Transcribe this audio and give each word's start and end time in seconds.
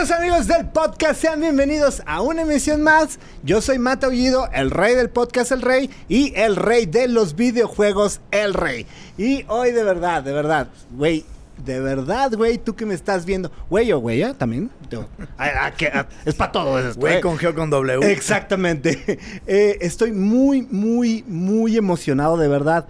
Queridos 0.00 0.18
amigos 0.18 0.46
del 0.46 0.66
podcast, 0.66 1.20
sean 1.20 1.42
bienvenidos 1.42 2.02
a 2.06 2.22
una 2.22 2.40
emisión 2.40 2.80
más. 2.80 3.18
Yo 3.42 3.60
soy 3.60 3.78
Mata 3.78 4.08
Ullido, 4.08 4.48
el 4.50 4.70
rey 4.70 4.94
del 4.94 5.10
podcast 5.10 5.52
El 5.52 5.60
Rey 5.60 5.90
y 6.08 6.32
el 6.36 6.56
rey 6.56 6.86
de 6.86 7.06
los 7.06 7.36
videojuegos 7.36 8.22
El 8.30 8.54
Rey. 8.54 8.86
Y 9.18 9.44
hoy 9.48 9.72
de 9.72 9.84
verdad, 9.84 10.22
de 10.22 10.32
verdad, 10.32 10.68
güey, 10.90 11.26
de 11.66 11.80
verdad, 11.80 12.32
güey, 12.34 12.56
tú 12.56 12.74
que 12.74 12.86
me 12.86 12.94
estás 12.94 13.26
viendo, 13.26 13.52
güey 13.68 13.92
o 13.92 13.98
güey, 13.98 14.22
¿eh? 14.22 14.32
También. 14.32 14.70
Ah, 15.36 15.70
ah, 15.92 16.06
es 16.24 16.34
para 16.34 16.50
todo. 16.50 16.94
Güey 16.94 17.16
eh. 17.16 17.20
con 17.20 17.36
G 17.36 17.52
con 17.52 17.68
W. 17.68 18.10
Exactamente. 18.10 19.18
Eh, 19.46 19.76
estoy 19.82 20.12
muy, 20.12 20.62
muy, 20.62 21.24
muy 21.26 21.76
emocionado, 21.76 22.38
de 22.38 22.48
verdad. 22.48 22.88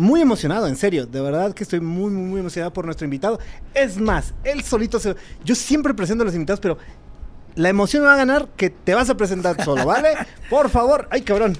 Muy 0.00 0.22
emocionado, 0.22 0.66
en 0.66 0.76
serio. 0.76 1.04
De 1.04 1.20
verdad 1.20 1.52
que 1.52 1.62
estoy 1.62 1.78
muy, 1.78 2.10
muy, 2.10 2.22
muy 2.22 2.40
emocionado 2.40 2.72
por 2.72 2.86
nuestro 2.86 3.04
invitado. 3.04 3.38
Es 3.74 3.98
más, 3.98 4.32
él 4.44 4.62
solito 4.64 4.98
se... 4.98 5.14
Yo 5.44 5.54
siempre 5.54 5.92
presento 5.92 6.22
a 6.22 6.24
los 6.24 6.34
invitados, 6.34 6.58
pero 6.58 6.78
la 7.54 7.68
emoción 7.68 8.02
me 8.04 8.08
va 8.08 8.14
a 8.14 8.16
ganar 8.16 8.48
que 8.56 8.70
te 8.70 8.94
vas 8.94 9.10
a 9.10 9.14
presentar 9.14 9.62
solo, 9.64 9.84
¿vale? 9.84 10.14
Por 10.48 10.70
favor. 10.70 11.06
Ay, 11.10 11.20
cabrón. 11.20 11.54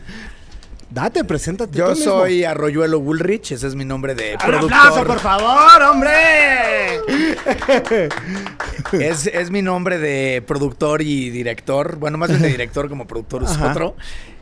Date, 0.88 1.22
preséntate. 1.22 1.76
Yo 1.76 1.84
tú 1.90 1.96
mismo. 1.98 2.12
soy 2.12 2.45
Arroyuelo 2.45 2.98
Woolrich, 2.98 3.52
ese 3.52 3.66
es 3.66 3.74
mi 3.74 3.84
nombre 3.84 4.14
de 4.14 4.32
¡Un 4.32 4.38
productor. 4.38 4.72
aplauso, 4.72 5.04
por 5.04 5.20
favor, 5.20 5.82
hombre! 5.82 6.10
Es, 8.92 9.26
es 9.28 9.50
mi 9.52 9.62
nombre 9.62 9.98
de 9.98 10.42
productor 10.45 11.02
y 11.02 11.30
director. 11.30 11.96
Bueno, 11.96 12.18
más 12.18 12.30
bien 12.30 12.42
de 12.42 12.48
director 12.48 12.88
como 12.88 13.06
productor 13.06 13.45
es 13.45 13.56
otro. 13.56 13.95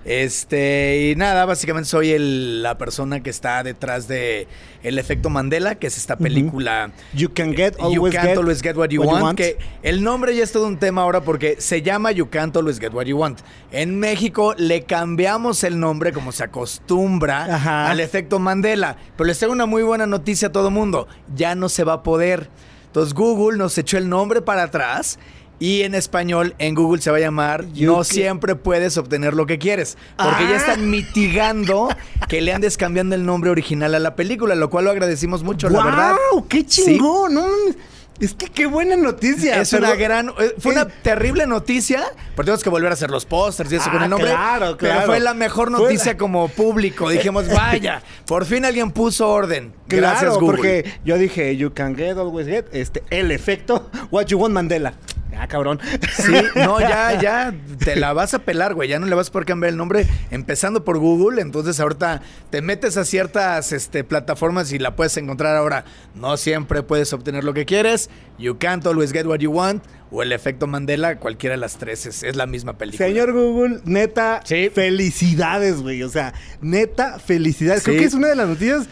Este, 0.09 1.11
y 1.13 1.17
nada, 1.17 1.45
básicamente 1.45 1.89
soy 1.89 2.11
el- 2.13 2.63
la 2.63 2.79
persona 2.79 3.23
que 3.23 3.29
está 3.31 3.63
detrás 3.63 4.09
de 4.09 4.49
El 4.83 4.99
Efecto 4.99 5.29
Mandela, 5.29 5.75
que 5.75 5.87
es 5.87 5.99
esta 5.99 6.17
película. 6.17 6.91
You 7.13 7.29
can 7.35 7.55
get, 7.55 7.77
You 7.79 7.85
always 7.85 8.15
can't 8.15 8.29
get, 8.29 8.39
always 8.39 8.63
get 8.63 8.77
what 8.77 8.89
you, 8.89 9.03
want, 9.03 9.37
Que 9.37 9.59
el 9.83 10.03
nombre 10.03 10.35
ya 10.35 10.45
es 10.45 10.53
todo 10.53 10.67
un 10.67 10.79
tema 10.79 11.03
ahora 11.03 11.21
porque 11.21 11.57
se 11.61 11.83
llama 11.83 12.11
You 12.13 12.31
can't 12.31 12.57
always 12.57 12.81
get 12.81 12.95
what 12.95 13.05
you 13.05 13.19
want. 13.19 13.41
En 13.71 13.99
México 13.99 14.55
le 14.57 14.83
cambiamos 14.85 15.63
el 15.63 15.79
nombre 15.79 16.13
como 16.13 16.33
se 16.33 16.43
acostumbra 16.45 17.55
Ajá. 17.57 17.91
al 17.91 18.01
efecto 18.01 18.39
Mandela. 18.39 18.97
Pero 19.17 19.27
les 19.29 19.39
tengo 19.39 19.53
una 19.53 19.67
muy 19.67 19.83
buena 19.83 20.07
noticia 20.07 20.49
a 20.49 20.53
todo 20.53 20.71
mundo. 20.71 21.07
Ya 21.35 21.55
no 21.55 21.69
se 21.69 21.85
va 21.85 21.93
a 21.95 22.03
poder. 22.03 22.49
Entonces 22.87 23.13
Google 23.13 23.59
nos 23.59 23.77
echó 23.77 23.99
el 23.99 24.09
nombre 24.09 24.41
para 24.41 24.63
atrás. 24.63 25.19
Y 25.61 25.83
en 25.83 25.95
español, 25.97 26.55
en 26.59 26.75
Google 26.75 27.03
se 27.03 27.11
va 27.11 27.17
a 27.17 27.21
llamar 27.21 27.67
You 27.73 27.93
No 27.97 28.05
siempre 28.05 28.55
puedes 28.55 28.97
obtener 28.97 29.35
lo 29.35 29.47
que 29.47 29.59
quieres. 29.59 29.97
Porque 30.17 30.45
Ah. 30.45 30.51
ya 30.51 30.57
están 30.57 30.89
mitigando 30.89 31.89
que 32.29 32.41
le 32.41 32.53
andes 32.53 32.77
cambiando 32.77 33.15
el 33.17 33.25
nombre 33.27 33.51
original 33.51 33.95
a 33.95 33.99
la 33.99 34.15
película, 34.15 34.55
lo 34.55 34.71
cual 34.71 34.85
lo 34.85 34.91
agradecimos 34.93 35.43
mucho, 35.43 35.69
la 35.69 35.83
verdad. 35.85 36.15
¡Wow! 36.33 36.47
¡Qué 36.49 36.65
chingón! 36.65 37.35
No 37.35 37.43
mames. 37.43 37.77
es 38.21 38.35
que 38.35 38.47
qué 38.47 38.67
buena 38.67 38.97
noticia. 38.97 39.61
Es 39.61 39.73
una 39.73 39.91
pero- 39.91 40.01
gran, 40.01 40.29
eh, 40.41 40.53
fue 40.59 40.73
una 40.73 40.89
terrible 40.89 41.47
noticia, 41.47 42.03
pero 42.35 42.47
tenemos 42.47 42.65
que 42.65 42.69
volver 42.71 42.91
a 42.91 42.95
hacer 42.95 43.11
los 43.13 43.25
pósters 43.25 43.71
y 43.71 43.77
eso 43.77 43.85
Ah, 43.89 43.93
con 43.93 44.03
el 44.03 44.11
nombre. 44.11 44.31
claro, 44.31 44.77
Pero 44.77 44.93
claro. 44.93 45.07
fue 45.07 45.21
la 45.21 45.35
mejor 45.35 45.71
noticia 45.71 46.13
la- 46.15 46.19
como 46.19 46.49
público. 46.49 47.09
Dijimos, 47.11 47.47
vaya, 47.55 48.03
por 48.27 48.45
fin 48.45 48.65
alguien 48.65 48.91
puso 48.91 49.29
orden. 49.29 49.73
Gracias, 49.87 50.35
Google. 50.37 50.57
porque 50.57 50.93
yo 51.05 51.17
dije, 51.17 51.57
you 51.57 51.73
can 51.73 51.95
get, 51.97 52.17
always 52.19 52.49
get, 52.49 52.67
este, 52.73 53.05
el 53.11 53.31
efecto, 53.31 53.89
what 54.11 54.27
you 54.27 54.39
want 54.39 54.53
Mandela. 54.53 54.95
Ah, 55.39 55.47
cabrón. 55.47 55.79
Sí, 56.15 56.33
no, 56.57 56.81
ya, 56.81 57.21
ya 57.21 57.55
te 57.85 57.97
la 57.97 58.13
vas 58.13 58.35
a 58.35 58.41
pelar, 58.41 58.75
güey. 58.75 58.89
Ya 58.89 58.99
no 58.99 59.07
le 59.07 59.15
vas 59.15 59.29
a 59.29 59.33
poder 59.33 59.47
cambiar 59.47 59.71
el 59.71 59.77
nombre 59.77 60.07
empezando 60.31 60.85
por 60.85 60.99
Google. 60.99 61.41
Entonces 61.41 61.79
ahorita 61.81 62.23
te 62.51 62.61
metes 62.63 62.97
a 62.97 63.05
ciertas 63.05 63.73
este, 63.73 64.03
plataformas 64.05 64.73
y 64.73 64.79
la 64.79 64.97
puedes 64.97 65.17
encontrar 65.17 65.57
ahora. 65.57 65.85
No 66.15 66.37
siempre 66.37 66.83
puedes 66.83 67.13
obtener 67.13 67.45
lo 67.45 67.55
que 67.55 67.67
quieres. 67.67 68.11
You 68.39 68.59
can't 68.59 68.85
always 68.87 69.13
get 69.13 69.27
what 69.27 69.39
you 69.39 69.51
want. 69.53 69.83
O 70.11 70.23
el 70.23 70.33
efecto 70.33 70.67
Mandela, 70.67 71.19
cualquiera 71.19 71.55
de 71.55 71.61
las 71.61 71.77
tres 71.77 72.07
es, 72.07 72.23
es 72.23 72.35
la 72.35 72.47
misma 72.47 72.79
película. 72.79 73.07
Señor 73.07 73.33
Google, 73.33 73.81
neta, 73.85 74.41
Sí. 74.45 74.71
felicidades, 74.75 75.83
güey. 75.83 76.03
O 76.03 76.09
sea, 76.09 76.33
neta, 76.63 77.19
felicidades. 77.19 77.85
Creo 77.85 77.99
que 77.99 78.05
es 78.07 78.15
una 78.15 78.29
de 78.29 78.35
las 78.37 78.49
noticias, 78.49 78.87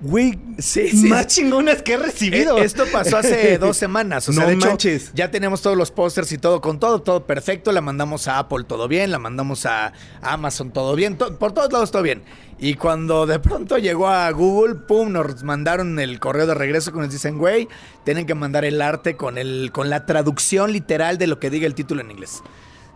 güey, 0.00 0.38
Sí, 0.58 0.88
sí. 0.90 1.08
más 1.08 1.26
chingonas 1.26 1.82
que 1.82 1.94
he 1.94 1.96
recibido. 1.96 2.58
Eh, 2.58 2.64
Esto 2.64 2.84
pasó 2.92 3.16
hace 3.18 3.58
dos 3.58 3.76
semanas. 3.76 4.28
O 4.28 4.32
sea, 4.32 4.42
No 4.44 4.48
de 4.48 4.54
hecho, 4.56 4.68
manches. 4.68 5.10
ya 5.14 5.30
tenemos 5.30 5.62
todos 5.62 5.76
los 5.76 5.90
pósters 5.90 6.30
y 6.32 6.38
todo, 6.38 6.60
con 6.60 6.78
todo, 6.78 7.00
todo 7.02 7.24
perfecto. 7.26 7.72
La 7.72 7.80
mandamos 7.80 8.28
a 8.28 8.38
Apple, 8.38 8.64
todo 8.66 8.88
bien. 8.88 9.10
La 9.10 9.18
mandamos 9.18 9.66
a 9.66 9.92
Amazon, 10.22 10.70
todo 10.70 10.94
bien. 10.96 11.16
to- 11.18 11.38
por 11.38 11.52
todos 11.52 11.72
lados, 11.72 11.90
todo 11.90 12.02
bien. 12.02 12.22
Y 12.58 12.74
cuando 12.74 13.26
de 13.26 13.38
pronto 13.38 13.76
llegó 13.76 14.08
a 14.08 14.30
Google, 14.30 14.76
pum, 14.76 15.12
nos 15.12 15.42
mandaron 15.42 15.98
el 15.98 16.18
correo 16.20 16.46
de 16.46 16.54
regreso 16.54 16.90
que 16.92 16.98
nos 17.00 17.10
dicen, 17.10 17.36
güey, 17.38 17.68
tienen 18.04 18.24
que 18.26 18.34
mandar 18.34 18.64
el 18.64 18.80
arte 18.80 19.14
con, 19.16 19.36
el, 19.36 19.70
con 19.72 19.90
la 19.90 20.06
traducción 20.06 20.72
literal 20.72 21.18
de 21.18 21.26
lo 21.26 21.38
que 21.38 21.50
diga 21.50 21.66
el 21.66 21.74
título 21.74 22.00
en 22.00 22.10
inglés. 22.12 22.42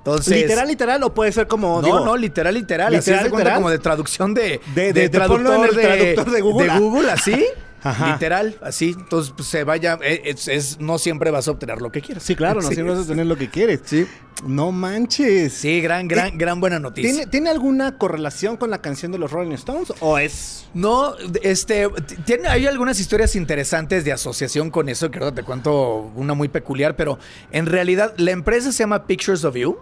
Entonces, 0.00 0.34
literal, 0.43 0.66
literal, 0.69 1.03
o 1.03 1.12
puede 1.12 1.31
ser 1.31 1.47
como, 1.47 1.77
no, 1.81 1.83
digo, 1.83 2.00
no, 2.05 2.16
literal, 2.16 2.55
literal. 2.55 2.94
así 2.94 3.11
¿Literal, 3.11 3.25
se 3.25 3.31
cuenta 3.31 3.38
literal? 3.44 3.59
como 3.59 3.71
de 3.71 3.78
traducción 3.78 4.33
de, 4.34 4.61
De- 4.75 4.93
de- 4.94 5.09
de 5.11 5.21
ponlo 5.21 5.55
en 5.55 5.65
el 5.65 5.71
traductor 5.78 6.31
de 6.31 6.41
Google. 6.41 6.72
de 6.72 6.78
Google, 6.78 7.11
así. 7.11 7.47
Ajá. 7.82 8.12
Literal, 8.12 8.56
así. 8.62 8.94
Entonces, 8.98 9.32
pues, 9.36 9.48
se 9.48 9.64
vaya. 9.64 9.98
eh, 10.02 10.22
Es, 10.24 10.48
es- 10.48 10.80
no 10.80 10.98
siempre 10.98 11.30
vas 11.30 11.48
a 11.48 11.52
obtener 11.52 11.80
lo 11.80 11.91
que 11.91 12.00
quieras. 12.00 12.22
Sí, 12.24 12.34
claro, 12.36 12.60
no 12.60 12.68
Sí. 12.68 12.74
siempre 12.74 12.94
vas 12.94 13.04
a 13.04 13.08
tener 13.08 13.26
lo 13.26 13.36
que 13.36 13.48
quieres. 13.50 13.80
Sí. 13.84 14.06
No 14.46 14.72
manches. 14.72 15.52
Sí, 15.52 15.82
gran, 15.82 16.08
gran, 16.08 16.38
gran 16.38 16.60
buena 16.60 16.78
noticia. 16.78 17.10
¿Tiene, 17.12 17.26
¿Tiene 17.26 17.50
alguna 17.50 17.98
correlación 17.98 18.56
con 18.56 18.70
la 18.70 18.80
canción 18.80 19.12
de 19.12 19.18
los 19.18 19.30
Rolling 19.32 19.52
Stones? 19.52 19.92
¿O 20.00 20.16
es.? 20.18 20.64
No, 20.72 21.14
este, 21.42 21.88
tiene, 22.24 22.48
hay 22.48 22.66
algunas 22.66 23.00
historias 23.00 23.34
interesantes 23.36 24.04
de 24.04 24.12
asociación 24.12 24.70
con 24.70 24.88
eso, 24.88 25.10
que 25.10 25.18
ahora 25.18 25.34
te 25.34 25.42
cuento 25.42 26.10
una 26.14 26.32
muy 26.32 26.48
peculiar, 26.48 26.94
pero 26.97 27.18
en 27.50 27.66
realidad 27.66 28.14
la 28.16 28.30
empresa 28.30 28.70
se 28.72 28.78
llama 28.78 29.06
Pictures 29.06 29.44
of 29.44 29.56
You 29.56 29.78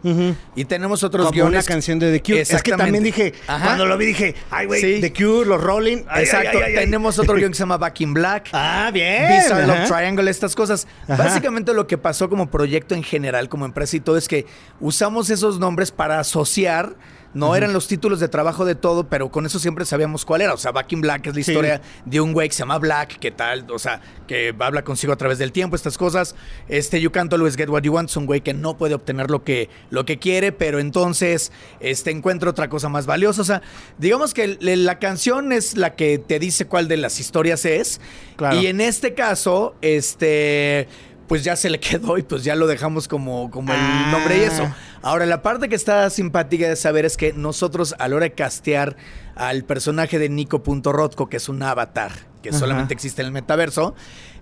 y 0.56 0.64
tenemos 0.64 1.04
otros 1.04 1.26
Como 1.26 1.34
guiones. 1.34 1.52
una 1.52 1.62
canción 1.62 1.98
de 1.98 2.10
The 2.10 2.22
Cure. 2.22 2.40
Es 2.40 2.62
que 2.62 2.72
también 2.72 3.04
dije, 3.04 3.34
Ajá. 3.46 3.64
cuando 3.66 3.84
lo 3.86 3.96
vi 3.98 4.06
dije, 4.06 4.34
ay, 4.50 4.66
güey, 4.66 4.80
Sí. 4.80 5.00
The 5.02 5.12
Cure, 5.12 5.46
los 5.46 5.62
Rolling. 5.62 5.98
ay, 6.08 6.24
Exacto, 6.24 6.56
ay, 6.58 6.62
ay, 6.68 6.76
ay. 6.78 6.84
tenemos 6.86 7.18
otro 7.18 7.34
guion 7.36 7.50
que 7.50 7.56
se 7.56 7.60
llama 7.62 7.76
Back 7.88 8.00
in 8.02 8.12
Black. 8.12 8.50
Ah, 8.52 8.90
bien. 8.92 9.26
Love. 9.66 9.88
Triangle, 9.88 10.30
estas 10.30 10.54
cosas. 10.54 10.86
Ajá. 11.08 11.24
Básicamente 11.24 11.72
lo 11.72 11.86
que 11.86 11.96
pasó 11.96 12.28
como 12.28 12.50
proyecto 12.50 12.94
en 12.94 13.02
general, 13.02 13.48
como 13.48 13.64
empresa 13.64 13.96
y 13.96 14.00
todo, 14.00 14.18
es 14.18 14.28
que 14.28 14.44
usamos 14.78 15.30
esos 15.30 15.58
nombres 15.58 15.90
para 15.90 16.20
asociar. 16.20 16.96
No 17.34 17.54
eran 17.54 17.72
los 17.72 17.86
títulos 17.88 18.20
de 18.20 18.28
trabajo 18.28 18.64
de 18.64 18.74
todo, 18.74 19.04
pero 19.08 19.30
con 19.30 19.44
eso 19.44 19.58
siempre 19.58 19.84
sabíamos 19.84 20.24
cuál 20.24 20.40
era. 20.40 20.54
O 20.54 20.56
sea, 20.56 20.72
Back 20.72 20.92
in 20.92 21.00
Black 21.02 21.26
es 21.26 21.36
la 21.36 21.42
Sí. 21.42 21.50
historia 21.50 21.80
de 22.04 22.20
un 22.20 22.32
güey 22.32 22.48
que 22.48 22.54
se 22.54 22.60
llama 22.60 22.78
Black, 22.78 23.18
que 23.18 23.30
tal, 23.30 23.66
o 23.70 23.78
sea, 23.78 24.00
que 24.26 24.54
habla 24.58 24.82
consigo 24.82 25.12
a 25.12 25.16
través 25.16 25.38
del 25.38 25.52
tiempo, 25.52 25.76
estas 25.76 25.98
cosas. 25.98 26.34
Este, 26.68 27.00
You 27.00 27.10
Can't 27.12 27.32
Always 27.32 27.56
Get 27.56 27.68
What 27.68 27.82
You 27.82 27.92
Want 27.92 28.08
es 28.10 28.16
un 28.16 28.26
güey 28.26 28.40
que 28.40 28.54
no 28.54 28.76
puede 28.78 28.94
obtener 28.94 29.30
lo 29.30 29.44
que, 29.44 29.68
lo 29.90 30.04
que 30.06 30.18
quiere, 30.18 30.52
pero 30.52 30.78
entonces 30.78 31.52
este, 31.80 32.10
encuentra 32.10 32.50
otra 32.50 32.68
cosa 32.68 32.88
más 32.88 33.04
valiosa. 33.06 33.42
O 33.42 33.44
sea, 33.44 33.62
digamos 33.98 34.32
que 34.32 34.56
la 34.60 34.98
canción 34.98 35.52
es 35.52 35.76
la 35.76 35.94
que 35.96 36.18
te 36.18 36.38
dice 36.38 36.66
cuál 36.66 36.88
de 36.88 36.96
las 36.96 37.20
historias 37.20 37.64
es. 37.66 38.00
Claro. 38.36 38.58
Y 38.60 38.66
en 38.68 38.80
este 38.80 39.14
caso, 39.14 39.74
este, 39.82 40.88
pues 41.28 41.44
ya 41.44 41.54
se 41.56 41.70
le 41.70 41.78
quedó 41.80 42.18
y 42.18 42.22
pues 42.22 42.42
ya 42.42 42.56
lo 42.56 42.66
dejamos 42.66 43.06
como, 43.06 43.50
como 43.50 43.72
el 43.72 43.78
Ah. 43.80 44.08
nombre 44.10 44.38
y 44.38 44.40
eso. 44.42 44.72
Ahora, 45.02 45.26
la 45.26 45.42
parte 45.42 45.68
que 45.68 45.74
está 45.76 46.08
simpática 46.10 46.68
de 46.68 46.74
saber 46.76 47.04
es 47.04 47.16
que 47.16 47.32
nosotros 47.32 47.94
a 47.98 48.08
la 48.08 48.16
hora 48.16 48.24
de 48.24 48.32
castear 48.32 48.96
al 49.36 49.62
personaje 49.64 50.18
de 50.18 50.28
Nico.Rotko, 50.28 51.28
que 51.28 51.36
es 51.36 51.48
un 51.48 51.62
avatar 51.62 52.10
que 52.42 52.48
Ajá. 52.50 52.58
solamente 52.58 52.94
existe 52.94 53.22
en 53.22 53.26
el 53.26 53.32
metaverso, 53.32 53.94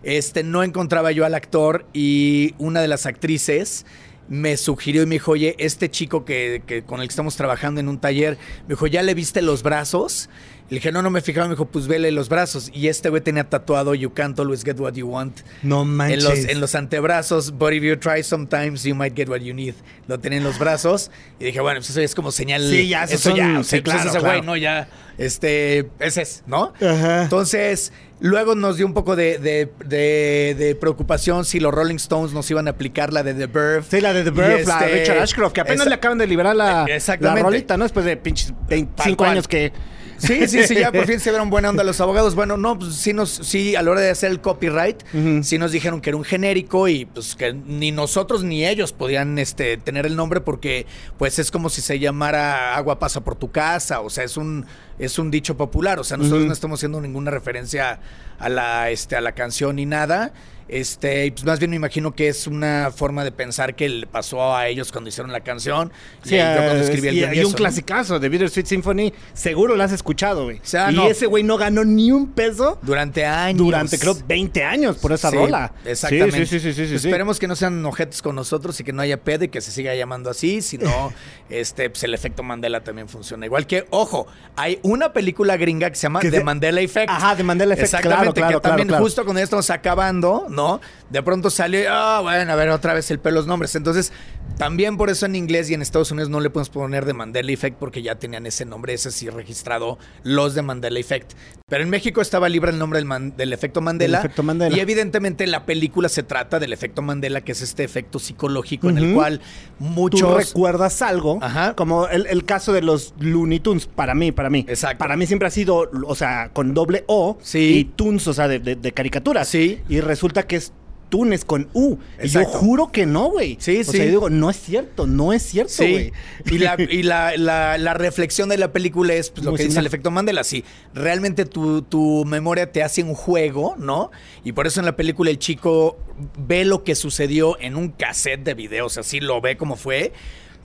este, 0.03 0.43
no 0.45 0.63
encontraba 0.63 1.11
yo 1.13 1.25
al 1.27 1.35
actor 1.35 1.85
y 1.93 2.55
una 2.59 2.81
de 2.81 2.89
las 2.89 3.07
actrices 3.07 3.85
me 4.29 4.57
sugirió 4.57 5.03
y 5.03 5.07
me 5.07 5.15
dijo, 5.17 5.33
oye, 5.33 5.55
este 5.59 5.89
chico 5.91 6.25
que, 6.25 6.63
que 6.67 6.83
con 6.83 7.01
el 7.01 7.07
que 7.09 7.13
estamos 7.13 7.37
trabajando 7.37 7.81
en 7.81 7.89
un 7.89 7.99
taller, 7.99 8.39
me 8.67 8.75
dijo, 8.75 8.87
¿ya 8.89 9.03
le 9.03 9.15
viste 9.15 9.41
los 9.41 9.63
brazos? 9.63 10.29
Le 10.69 10.79
dije, 10.79 10.91
no, 10.91 11.01
no 11.01 11.11
me 11.11 11.21
fijaba, 11.21 11.47
me 11.47 11.55
dijo, 11.55 11.67
pues 11.67 11.87
vele 11.87 12.11
los 12.11 12.29
brazos. 12.29 12.71
Y 12.75 12.89
este 12.89 13.09
güey 13.09 13.23
tenía 13.23 13.49
tatuado, 13.49 13.95
You 13.95 14.13
can't 14.13 14.37
always 14.41 14.65
get 14.65 14.81
what 14.81 14.95
you 14.95 15.07
want. 15.07 15.41
No 15.63 15.83
En 15.83 15.89
manches. 15.97 16.25
los, 16.25 16.39
en 16.47 16.61
los 16.61 16.75
antebrazos, 16.75 17.53
but 17.57 17.73
if 17.73 17.85
you 17.85 17.97
try 17.97 18.23
sometimes, 18.25 18.83
you 18.83 18.95
might 18.97 19.15
get 19.17 19.29
what 19.29 19.39
you 19.41 19.55
need. 19.55 19.75
Lo 20.09 20.19
tenía 20.19 20.39
en 20.39 20.45
los 20.45 20.59
brazos. 20.59 21.11
Y 21.39 21.45
dije, 21.45 21.61
bueno, 21.61 21.79
pues 21.79 21.91
eso 21.91 22.01
es 22.01 22.15
como 22.17 22.33
señal. 22.33 22.69
Sí, 22.69 22.89
ya, 22.89 23.05
eso 23.05 23.17
son- 23.19 23.37
ya. 23.37 23.61
o 23.61 23.63
sí, 23.63 23.71
sea, 23.71 23.83
pues 23.83 23.95
claro, 23.95 24.11
ese 24.11 24.19
güey, 24.19 24.33
claro. 24.33 24.43
no, 24.45 24.57
ya. 24.57 24.89
Este, 25.19 25.89
ese 26.01 26.23
es, 26.23 26.43
¿no? 26.47 26.73
Ajá. 26.81 27.23
Entonces, 27.23 27.93
luego 28.21 28.55
nos 28.57 28.77
dio 28.77 28.87
un 28.87 28.93
poco 28.95 29.15
de, 29.17 29.39
de- 29.39 29.71
de- 29.87 30.57
de 30.59 30.75
preocupación 30.75 31.45
si 31.45 31.61
los 31.61 31.73
Rolling 31.73 31.97
Stones 31.97 32.33
nos 32.33 32.51
iban 32.51 32.67
a 32.67 32.73
aplicar 32.73 33.13
la 33.13 33.23
de 33.23 33.35
The 33.35 33.47
Bird. 33.47 33.85
Sí, 33.89 34.01
la 34.01 34.13
de 34.13 34.25
The 34.25 34.31
Bird, 34.31 34.67
la 34.67 34.81
de 34.81 34.99
Richard 34.99 35.19
Ashcroft, 35.21 35.53
que 35.53 35.61
apenas 35.61 35.87
le 35.87 35.95
acaban 35.95 36.19
de 36.19 36.27
liberar 36.27 36.57
la, 36.57 36.87
la 37.21 37.37
rolita, 37.37 37.77
¿no? 37.77 37.85
Después 37.85 38.05
de 38.05 38.17
pinches 38.17 38.53
25 38.69 39.17
cual. 39.17 39.31
años 39.31 39.49
que 39.49 39.73
Sí, 40.19 40.49
sí, 40.49 40.63
sí, 40.65 40.75
ya 40.75 40.93
por 40.93 41.07
fin 41.07 41.21
se 41.21 41.31
vieron 41.31 41.51
buena 41.51 41.71
onda 41.71 41.85
los 41.85 42.01
abogados. 42.01 42.35
Bueno, 42.35 42.57
no, 42.57 42.79
pues 42.79 42.95
sí 42.97 43.13
nos, 43.13 43.31
sí, 43.31 43.77
a 43.77 43.83
la 43.83 43.91
hora 43.91 44.01
de 44.01 44.11
hacer 44.11 44.31
el 44.31 44.41
copyright, 44.41 45.03
sí 45.43 45.59
nos 45.59 45.73
dijeron 45.73 46.01
que 46.01 46.11
era 46.11 46.17
un 46.17 46.25
genérico 46.25 46.89
y 46.89 47.05
pues 47.07 47.35
que 47.37 47.53
ni 47.53 47.93
nosotros 47.93 48.45
ni 48.45 48.67
ellos 48.67 48.93
podían 48.93 49.39
este 49.39 49.77
tener 49.77 50.07
el 50.07 50.17
nombre 50.17 50.41
porque 50.41 50.87
pues 51.19 51.39
es 51.39 51.51
como 51.51 51.69
si 51.69 51.81
se 51.81 51.99
llamara 51.99 52.77
agua 52.77 52.99
pasa 52.99 53.23
por 53.23 53.37
tu 53.37 53.51
casa, 53.51 54.01
o 54.01 54.11
sea, 54.11 54.25
es 54.25 54.37
un 54.37 54.67
es 54.99 55.19
un 55.19 55.31
dicho 55.31 55.57
popular, 55.57 55.99
o 55.99 56.05
sea, 56.05 56.17
nosotros 56.17 56.47
no 56.47 56.53
estamos 56.53 56.79
haciendo 56.81 57.01
ninguna 57.01 57.31
referencia 57.31 58.01
a 58.39 58.49
la 58.49 58.91
este 58.91 59.17
a 59.17 59.21
la 59.21 59.33
canción 59.33 59.77
ni 59.77 59.87
nada. 59.87 60.33
Este, 60.69 61.31
pues 61.33 61.45
más 61.45 61.59
bien 61.59 61.71
me 61.71 61.77
imagino 61.77 62.15
que 62.15 62.29
es 62.29 62.47
una 62.47 62.91
forma 62.95 63.23
de 63.25 63.33
pensar 63.33 63.75
que 63.77 63.89
le 63.89 64.07
pasó 64.07 64.55
a 64.55 64.67
ellos 64.69 64.91
cuando 64.91 65.09
hicieron 65.09 65.33
la 65.33 65.41
canción. 65.41 65.93
Sí, 66.23 66.35
y 66.35 66.39
yo 66.39 66.45
cuando 66.57 66.83
escribí 66.83 67.09
el 67.09 67.17
y, 67.17 67.37
y 67.37 67.41
y 67.41 67.45
un 67.45 67.53
clasicazo 67.53 68.19
de 68.19 68.29
Bittersweet 68.29 68.67
Symphony, 68.67 69.13
seguro 69.33 69.77
lo 69.77 69.83
has 69.85 69.93
escuchado, 69.93 70.45
güey. 70.45 70.61
sea, 70.63 70.91
y 70.91 70.97
no. 70.97 71.07
ese 71.07 71.27
güey 71.27 71.45
no 71.45 71.57
ganó 71.57 71.85
ni 71.85 72.11
un 72.11 72.33
peso 72.33 72.79
Durante 72.83 73.25
años. 73.25 73.59
durante, 73.59 73.99
creo, 73.99 74.17
20 74.27 74.65
años 74.65 74.97
por 74.97 75.13
esa 75.13 75.31
Sí, 75.31 75.37
rola. 75.37 75.73
Exactamente. 75.85 76.47
Sí, 76.47 76.59
sí, 76.61 76.73
sí. 76.73 76.95
Esperemos 76.95 77.39
que 77.39 77.47
no 77.47 77.55
sean 77.57 77.85
ojetes 77.87 78.23
con 78.23 78.35
nosotros 78.35 78.79
y 78.81 78.85
que 78.85 78.93
no 78.93 79.03
haya 79.03 79.23
pedo 79.23 79.45
y 79.45 79.49
que 79.49 79.61
se 79.61 79.71
siga 79.71 79.95
llamando 79.95 80.31
así. 80.31 80.63
Si 80.63 80.79
no, 80.79 81.13
este, 81.49 81.91
pues 81.91 82.03
el 82.05 82.15
efecto 82.15 82.43
Mandela 82.43 82.83
también 82.83 83.09
funciona. 83.09 83.47
Igual 83.47 83.67
que, 83.67 83.87
ojo, 83.91 84.27
hay 84.57 84.79
una 84.83 85.13
película 85.13 85.57
gringa 85.57 85.91
que 85.91 85.97
se 85.97 86.03
llama 86.03 86.21
Que 86.21 86.31
The 86.31 86.43
Mandela 86.45 86.81
Effect. 86.81 87.11
Ajá, 87.11 87.37
The 87.37 87.45
Mandela 87.45 87.75
Effect, 87.75 87.95
Exactamente, 87.95 88.41
claro, 88.41 88.61
que 88.61 88.69
también 88.69 88.89
claro, 88.89 89.05
justo 89.05 89.25
cuando 89.25 89.41
ya 89.41 89.45
estamos 89.45 89.71
acabando, 89.71 90.47
¿no? 90.57 90.81
De 91.11 91.23
pronto 91.23 91.51
salió, 91.51 91.81
ah, 91.93 92.21
bueno, 92.23 92.53
a 92.53 92.57
ver 92.57 92.71
otra 92.71 92.93
vez 92.95 93.09
el 93.13 93.21
pelo 93.21 93.37
los 93.37 93.47
nombres. 93.47 93.75
Entonces, 93.77 94.13
también 94.57 94.97
por 94.97 95.11
eso 95.11 95.27
en 95.27 95.37
inglés 95.37 95.69
y 95.71 95.75
en 95.75 95.83
Estados 95.83 96.11
Unidos 96.11 96.31
no 96.31 96.41
le 96.41 96.49
podemos 96.49 96.71
poner 96.71 97.05
The 97.05 97.13
Mandela 97.13 97.53
Effect 97.53 97.77
porque 97.79 98.01
ya 98.03 98.15
tenían 98.15 98.47
ese 98.47 98.65
nombre, 98.65 98.95
ese 98.95 99.11
sí 99.13 99.29
registrado, 99.29 99.99
los 100.23 100.55
de 100.55 100.63
Mandela 100.63 100.99
Effect. 100.99 101.33
Pero 101.69 101.83
en 101.83 101.91
México 101.91 102.21
estaba 102.23 102.49
libre 102.49 102.71
el 102.71 102.79
nombre 102.79 102.99
del, 102.99 103.05
man- 103.07 103.35
del 103.37 103.53
efecto 103.53 103.81
Mandela. 103.83 104.19
efecto 104.21 104.43
Mandela. 104.43 104.75
Y 104.75 104.81
evidentemente 104.81 105.47
la 105.47 105.67
película 105.67 106.09
se 106.09 106.23
trata 106.23 106.59
del 106.59 106.73
efecto 106.73 107.03
Mandela, 107.03 107.43
que 107.43 107.53
es 107.53 107.61
este 107.61 107.85
efecto 107.85 108.19
psicológico 108.19 108.89
en 108.89 108.97
el 108.99 109.15
cual 109.15 109.41
Tú 109.79 109.85
muchos... 109.85 110.35
recuerdas 110.35 111.03
algo, 111.03 111.39
Ajá. 111.43 111.75
como 111.75 112.09
el, 112.09 112.27
el 112.27 112.45
caso 112.47 112.73
de 112.73 112.81
los 112.81 113.13
Looney 113.19 113.61
Tunes, 113.61 113.87
para 113.87 114.15
mí, 114.15 114.33
para 114.33 114.49
mí. 114.49 114.65
Exacto. 114.69 114.99
Para 114.99 115.17
mí 115.17 115.27
siempre 115.27 115.49
ha 115.49 115.51
sido, 115.51 115.91
o 116.07 116.15
sea, 116.15 116.51
con 116.55 116.73
doble 116.73 117.05
O 117.09 117.37
Sí. 117.43 117.79
y 117.81 117.85
Tunes, 117.85 118.27
o 118.29 118.33
sea, 118.33 118.49
de, 118.49 118.61
de, 118.61 118.77
de 118.77 118.93
caricaturas. 118.93 119.47
Sí. 119.49 119.81
Y 119.89 120.01
resulta 120.01 120.46
que 120.47 120.57
es 120.57 120.73
Tunes 121.09 121.45
con 121.45 121.69
U. 121.73 121.99
Y 122.21 122.27
yo 122.29 122.45
juro 122.45 122.91
que 122.91 123.07
no, 123.07 123.31
güey. 123.31 123.57
Sí, 123.61 123.79
o 123.81 123.85
sí. 123.85 123.93
sea, 123.93 124.05
yo 124.07 124.11
digo, 124.11 124.29
no 124.31 124.51
es 124.51 124.57
cierto, 124.57 125.07
no 125.07 125.33
es 125.33 125.41
cierto, 125.45 125.73
Sí, 125.73 125.91
güey. 125.93 126.13
y, 126.47 126.59
la, 126.59 126.77
y 126.91 127.03
la, 127.05 127.37
la- 127.37 127.79
la 127.79 127.95
reflexión 127.95 128.49
de 128.49 128.59
la 128.59 128.73
película 128.73 129.15
es 129.15 129.31
pues, 129.31 129.45
lo 129.45 129.53
Muy 129.53 129.59
que 129.59 129.67
dice 129.67 129.79
el 129.79 129.87
efecto 129.87 130.11
Mandela. 130.11 130.43
Si 130.43 130.65
realmente 130.95 131.45
tu, 131.45 131.83
tu 131.83 132.25
memoria 132.25 132.73
te 132.73 132.83
hace 132.83 133.05
un 133.05 133.15
juego, 133.15 133.77
¿no? 133.79 134.11
Y 134.43 134.51
por 134.51 134.67
eso 134.67 134.81
en 134.81 134.87
la 134.87 134.97
película 134.97 135.31
el 135.31 135.39
chico 135.39 135.97
ve 136.39 136.65
lo 136.65 136.83
que 136.83 136.97
sucedió 136.97 137.57
en 137.61 137.77
un 137.77 137.91
cassette 137.91 138.43
de 138.43 138.55
videos, 138.55 138.99
así 138.99 139.21
lo 139.21 139.41
ve 139.41 139.57
como 139.57 139.77
fue. 139.77 140.13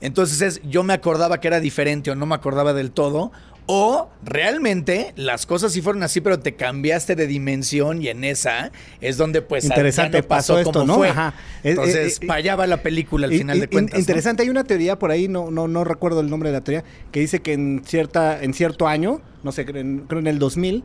Entonces 0.00 0.40
es, 0.40 0.60
yo 0.68 0.82
me 0.82 0.92
acordaba 0.94 1.38
que 1.38 1.46
era 1.46 1.60
diferente 1.60 2.10
o 2.10 2.16
no 2.16 2.26
me 2.26 2.34
acordaba 2.34 2.72
del 2.74 2.90
todo. 2.90 3.30
O 3.66 4.08
realmente 4.24 5.12
las 5.16 5.46
cosas 5.46 5.72
sí 5.72 5.82
fueron 5.82 6.02
así, 6.02 6.20
pero 6.20 6.40
te 6.40 6.54
cambiaste 6.56 7.14
de 7.14 7.26
dimensión 7.28 8.02
y 8.02 8.08
en 8.08 8.24
esa 8.24 8.72
es 9.00 9.16
donde 9.16 9.40
pues 9.40 9.64
Interesante 9.64 10.18
no 10.22 10.24
pasó, 10.28 10.54
pasó 10.54 10.58
esto, 10.58 10.72
como 10.80 10.84
¿no? 10.86 10.94
fue. 10.96 11.10
Ajá. 11.10 11.34
Eh, 11.62 11.70
Entonces, 11.70 12.14
eh, 12.14 12.18
eh, 12.22 12.26
para 12.26 12.38
allá 12.38 12.56
va 12.56 12.66
la 12.66 12.82
película 12.82 13.26
al 13.28 13.32
final 13.32 13.60
de 13.60 13.68
cuentas. 13.68 13.94
¿no? 13.94 14.00
Interesante, 14.00 14.42
hay 14.42 14.48
una 14.50 14.64
teoría 14.64 14.98
por 14.98 15.10
ahí, 15.12 15.28
no, 15.28 15.50
no, 15.50 15.68
no 15.68 15.84
recuerdo 15.84 16.20
el 16.20 16.28
nombre 16.28 16.50
de 16.50 16.54
la 16.58 16.64
teoría, 16.64 16.84
que 17.12 17.20
dice 17.20 17.40
que 17.40 17.52
en 17.52 17.82
cierta, 17.86 18.42
en 18.42 18.52
cierto 18.52 18.88
año, 18.88 19.20
no 19.44 19.52
sé, 19.52 19.64
creo 19.64 19.80
en, 19.80 20.00
creo 20.08 20.18
en 20.20 20.26
el 20.26 20.38
2000, 20.40 20.82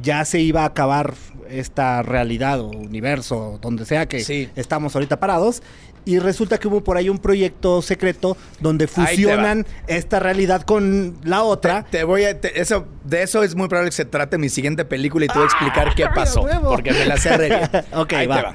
ya 0.00 0.24
se 0.24 0.40
iba 0.40 0.62
a 0.62 0.66
acabar 0.66 1.14
esta 1.50 2.02
realidad 2.02 2.60
o 2.60 2.68
universo, 2.68 3.58
donde 3.60 3.84
sea 3.84 4.06
que 4.06 4.20
Sí. 4.20 4.48
estamos 4.54 4.94
ahorita 4.94 5.18
parados. 5.18 5.62
Y 6.04 6.18
resulta 6.18 6.58
que 6.58 6.66
hubo 6.68 6.82
por 6.82 6.96
ahí 6.96 7.08
un 7.08 7.18
proyecto 7.18 7.82
secreto 7.82 8.36
donde 8.60 8.86
fusionan 8.88 9.66
esta 9.86 10.18
realidad 10.18 10.62
con 10.62 11.16
la 11.24 11.42
otra. 11.42 11.84
Te, 11.90 11.98
te 11.98 12.04
voy 12.04 12.24
a. 12.24 12.40
te- 12.40 12.60
eso, 12.60 12.86
de 13.04 13.22
eso 13.22 13.42
es 13.42 13.54
muy 13.54 13.68
probable 13.68 13.90
que 13.90 13.96
se 13.96 14.04
trate 14.06 14.38
mi 14.38 14.48
siguiente 14.48 14.84
película 14.84 15.26
y 15.26 15.28
te 15.28 15.34
voy 15.34 15.42
a 15.42 15.46
explicar 15.46 15.94
qué 15.94 16.04
¡Ay, 16.04 16.08
a 16.12 16.14
pasó. 16.14 16.46
Porque 16.62 16.92
me 16.92 17.04
la 17.06 17.16
sé 17.16 17.36
re 17.36 17.46
bien. 17.48 17.60
Ok, 17.94 18.12
Ahí 18.14 18.26
te 18.26 18.42
va. 18.42 18.54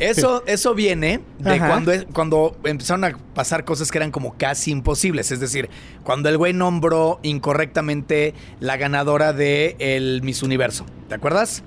Eso, 0.00 0.42
eso 0.46 0.74
viene 0.74 1.20
de 1.38 1.52
Ajá. 1.52 1.68
cuando, 1.68 1.92
cuando 2.12 2.56
empezaron 2.64 3.04
a 3.04 3.16
pasar 3.32 3.64
cosas 3.64 3.92
que 3.92 3.98
eran 3.98 4.10
como 4.10 4.36
casi 4.36 4.72
imposibles. 4.72 5.30
Es 5.30 5.38
decir, 5.38 5.70
cuando 6.02 6.28
el 6.28 6.36
güey 6.36 6.52
nombró 6.52 7.20
incorrectamente 7.22 8.34
la 8.58 8.76
ganadora 8.76 9.32
de 9.32 9.76
el 9.78 10.20
Miss 10.22 10.42
Universo. 10.42 10.84
¿Te 11.08 11.14
acuerdas? 11.14 11.62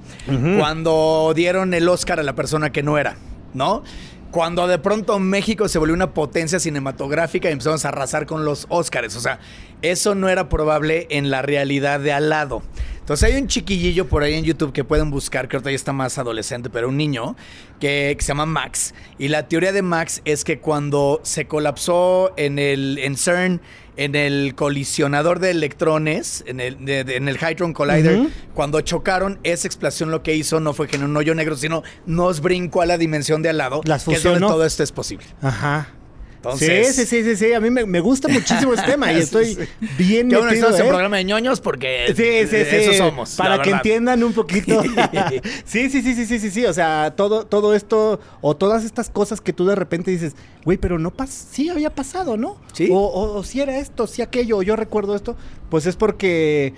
Cuando 0.58 1.32
dieron 1.36 1.74
el 1.74 1.88
Oscar 1.88 2.20
a 2.20 2.24
la 2.24 2.36
persona 2.36 2.72
que 2.72 2.84
no 2.84 2.98
era, 2.98 3.16
¿no? 3.54 3.84
Cuando 4.32 4.68
de 4.68 4.78
pronto 4.78 5.18
México 5.20 5.68
se 5.70 5.80
volvió 5.80 5.96
una 5.96 6.14
potencia 6.14 6.60
cinematográfica 6.60 7.50
y 7.50 7.54
empezamos 7.54 7.86
a 7.86 7.90
arrasar 7.90 8.26
con 8.26 8.46
los 8.46 8.66
Oscars. 8.70 9.16
O 9.16 9.20
sea, 9.20 9.40
eso 9.82 10.16
no 10.16 10.30
era 10.30 10.50
probable 10.50 11.08
en 11.10 11.30
la 11.30 11.42
realidad 11.42 12.00
de 12.00 12.12
al 12.12 12.30
lado. 12.30 12.62
Entonces 13.00 13.32
hay 13.32 13.42
un 13.42 13.48
chiquillillo 13.48 14.10
por 14.10 14.24
ahí 14.24 14.34
en 14.34 14.44
YouTube 14.44 14.74
que 14.74 14.84
pueden 14.84 15.12
buscar, 15.12 15.48
que 15.48 15.56
ahorita 15.56 15.70
ya 15.70 15.78
está 15.78 15.94
más 15.94 16.18
adolescente, 16.18 16.70
pero 16.70 16.90
un 16.90 16.98
niño 16.98 17.38
que, 17.80 18.14
que 18.18 18.22
se 18.22 18.28
llama 18.28 18.46
Max. 18.46 18.94
Y 19.18 19.30
la 19.30 19.48
teoría 19.48 19.72
de 19.72 19.82
Max 19.82 20.22
es 20.26 20.44
que 20.44 20.60
cuando 20.60 21.22
se 21.24 21.48
colapsó 21.48 22.34
en 22.36 22.60
el 22.60 22.98
en 22.98 23.16
CERN, 23.16 23.62
en 23.98 24.16
el 24.16 24.54
colisionador 24.56 25.40
de 25.40 25.52
electrones, 25.52 26.44
en 26.48 26.60
el, 26.60 26.86
de- 26.86 27.04
de- 27.04 27.16
en 27.18 27.28
el 27.28 27.38
Hadron 27.44 27.74
Collider, 27.74 28.28
cuando 28.54 28.80
chocaron, 28.82 29.40
esa 29.44 29.68
explosión 29.68 30.12
lo 30.12 30.24
que 30.24 30.36
hizo 30.36 30.60
no 30.60 30.74
fue 30.74 30.88
que 30.88 30.96
en 30.98 31.04
un 31.04 31.18
hoyo 31.18 31.34
negro, 31.36 31.56
sino 31.58 31.84
nos 32.06 32.42
brincó 32.42 32.82
a 32.82 32.86
la 32.86 32.98
dimensión 32.98 33.42
de 33.42 33.50
al 33.50 33.58
lado, 33.58 33.82
Las 33.86 34.04
que 34.06 34.14
es 34.14 34.24
donde 34.24 34.40
todo 34.48 34.66
esto 34.66 34.84
es 34.84 34.92
posible. 34.92 35.26
Ajá. 35.42 35.90
Entonces, 36.38 36.96
sí, 36.96 37.06
sí, 37.06 37.08
sí, 37.08 37.24
sí, 37.24 37.36
sí. 37.36 37.54
A 37.54 37.60
mí 37.60 37.70
me, 37.70 37.86
me 37.86 38.00
gusta 38.00 38.28
muchísimo 38.28 38.74
este 38.74 38.92
tema 38.92 39.12
y 39.12 39.16
Sí, 39.18 39.22
estoy 39.24 39.46
sí. 39.56 39.62
bien 39.98 40.30
Qué 40.30 40.36
bueno 40.36 40.50
que 40.50 40.56
metido, 40.56 40.70
estamos 40.70 40.80
en 40.80 40.86
¿eh? 40.86 40.90
programa 40.90 41.18
de 41.18 41.24
ñoños 41.26 41.62
porque 41.62 42.06
Sí, 42.16 42.48
sí, 42.48 42.64
sí. 42.70 42.76
eso 42.76 42.94
somos. 42.94 43.36
Para 43.36 43.62
que 43.62 43.72
entiendan 43.72 44.24
un 44.24 44.34
poquito. 44.34 44.82
sí, 45.66 45.90
sí, 45.90 46.02
sí, 46.02 46.16
sí, 46.16 46.26
sí, 46.26 46.40
sí, 46.40 46.52
sí. 46.52 46.66
O 46.66 46.74
sea, 46.74 47.14
todo, 47.16 47.46
todo 47.46 47.74
esto 47.76 48.20
o 48.42 48.56
todas 48.56 48.86
estas 48.86 49.10
cosas 49.10 49.42
que 49.42 49.52
tú 49.54 49.66
de 49.66 49.76
repente 49.76 50.12
dices, 50.12 50.34
güey, 50.64 50.78
pero 50.78 51.00
no 51.00 51.12
pasó. 51.12 51.46
Sí 51.52 51.70
había 51.70 51.90
pasado, 51.94 52.38
¿no? 52.38 52.58
Sí. 52.74 52.88
O, 52.92 52.98
o, 52.98 53.38
o 53.38 53.44
si 53.44 53.60
era 53.62 53.78
esto, 53.80 54.08
si 54.08 54.22
aquello, 54.22 54.58
o 54.58 54.64
yo 54.64 54.76
recuerdo 54.76 55.16
esto. 55.16 55.36
Pues 55.70 55.86
es 55.86 55.96
porque 55.96 56.74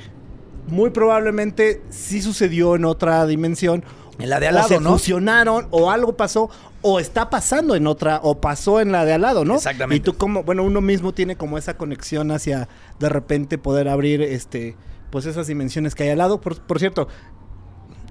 muy 0.68 0.90
probablemente 0.92 1.82
sí 1.90 2.22
sucedió 2.22 2.76
en 2.76 2.86
otra 2.86 3.26
dimensión. 3.26 3.84
En 4.20 4.30
la 4.30 4.40
de 4.40 4.48
al 4.48 4.56
o 4.56 4.58
lado, 4.58 4.68
se 4.68 4.80
¿no? 4.82 4.92
fusionaron, 4.92 5.68
o 5.72 5.90
algo 5.92 6.18
pasó, 6.18 6.50
o 6.82 7.00
está 7.00 7.30
pasando 7.30 7.76
en 7.76 7.88
otra, 7.88 8.20
o 8.24 8.40
pasó 8.40 8.80
en 8.80 8.92
la 8.92 9.06
de 9.06 9.14
al 9.14 9.22
lado, 9.22 9.46
¿no? 9.46 9.56
Exactamente. 9.56 9.96
Y 9.96 10.00
tú 10.00 10.18
como, 10.18 10.44
bueno, 10.44 10.64
uno 10.64 10.82
mismo 10.82 11.14
tiene 11.14 11.36
como 11.36 11.58
esa 11.58 11.76
conexión 11.76 12.32
hacia 12.32 12.70
de 13.00 13.10
repente 13.10 13.58
poder 13.58 13.90
abrir 13.90 14.22
este, 14.22 14.76
pues 15.10 15.26
esas 15.26 15.48
dimensiones 15.48 15.96
que 15.96 16.04
hay 16.04 16.10
al 16.10 16.20
lado. 16.20 16.40
Por, 16.40 16.62
por 16.62 16.80
cierto, 16.80 17.08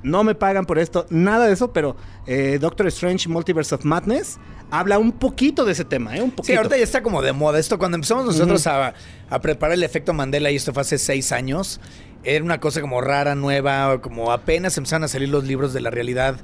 no 0.02 0.22
me 0.22 0.34
pagan 0.34 0.66
por 0.66 0.78
esto, 0.78 1.06
nada 1.10 1.46
de 1.46 1.52
eso, 1.54 1.72
pero 1.72 1.96
eh, 2.26 2.58
Doctor 2.60 2.87
Strange 2.88 3.28
Multiverse 3.28 3.75
of 3.75 3.84
Madness 3.84 4.38
habla 4.70 4.98
un 4.98 5.12
poquito 5.12 5.64
de 5.64 5.72
ese 5.72 5.84
tema, 5.84 6.16
¿eh? 6.16 6.22
Un 6.22 6.30
poquito. 6.30 6.52
Sí, 6.52 6.54
ahorita 6.54 6.76
ya 6.76 6.84
está 6.84 7.02
como 7.02 7.22
de 7.22 7.32
moda. 7.32 7.58
Esto 7.58 7.78
cuando 7.78 7.96
empezamos 7.96 8.26
nosotros 8.26 8.66
a, 8.66 8.94
a 9.30 9.40
preparar 9.40 9.75
el 9.75 9.82
efecto 9.82 10.12
Mandela, 10.12 10.50
y 10.50 10.56
esto 10.56 10.72
fue 10.75 10.82
hace 10.82 10.98
seis 10.98 11.32
años, 11.32 11.80
era 12.22 12.44
una 12.44 12.60
cosa 12.60 12.80
como 12.80 13.00
rara, 13.00 13.34
nueva, 13.34 14.00
como 14.02 14.30
apenas 14.30 14.76
empezaron 14.76 15.04
a 15.04 15.08
salir 15.08 15.30
los 15.30 15.44
libros 15.44 15.72
de 15.72 15.80
la 15.80 15.90
realidad, 15.90 16.37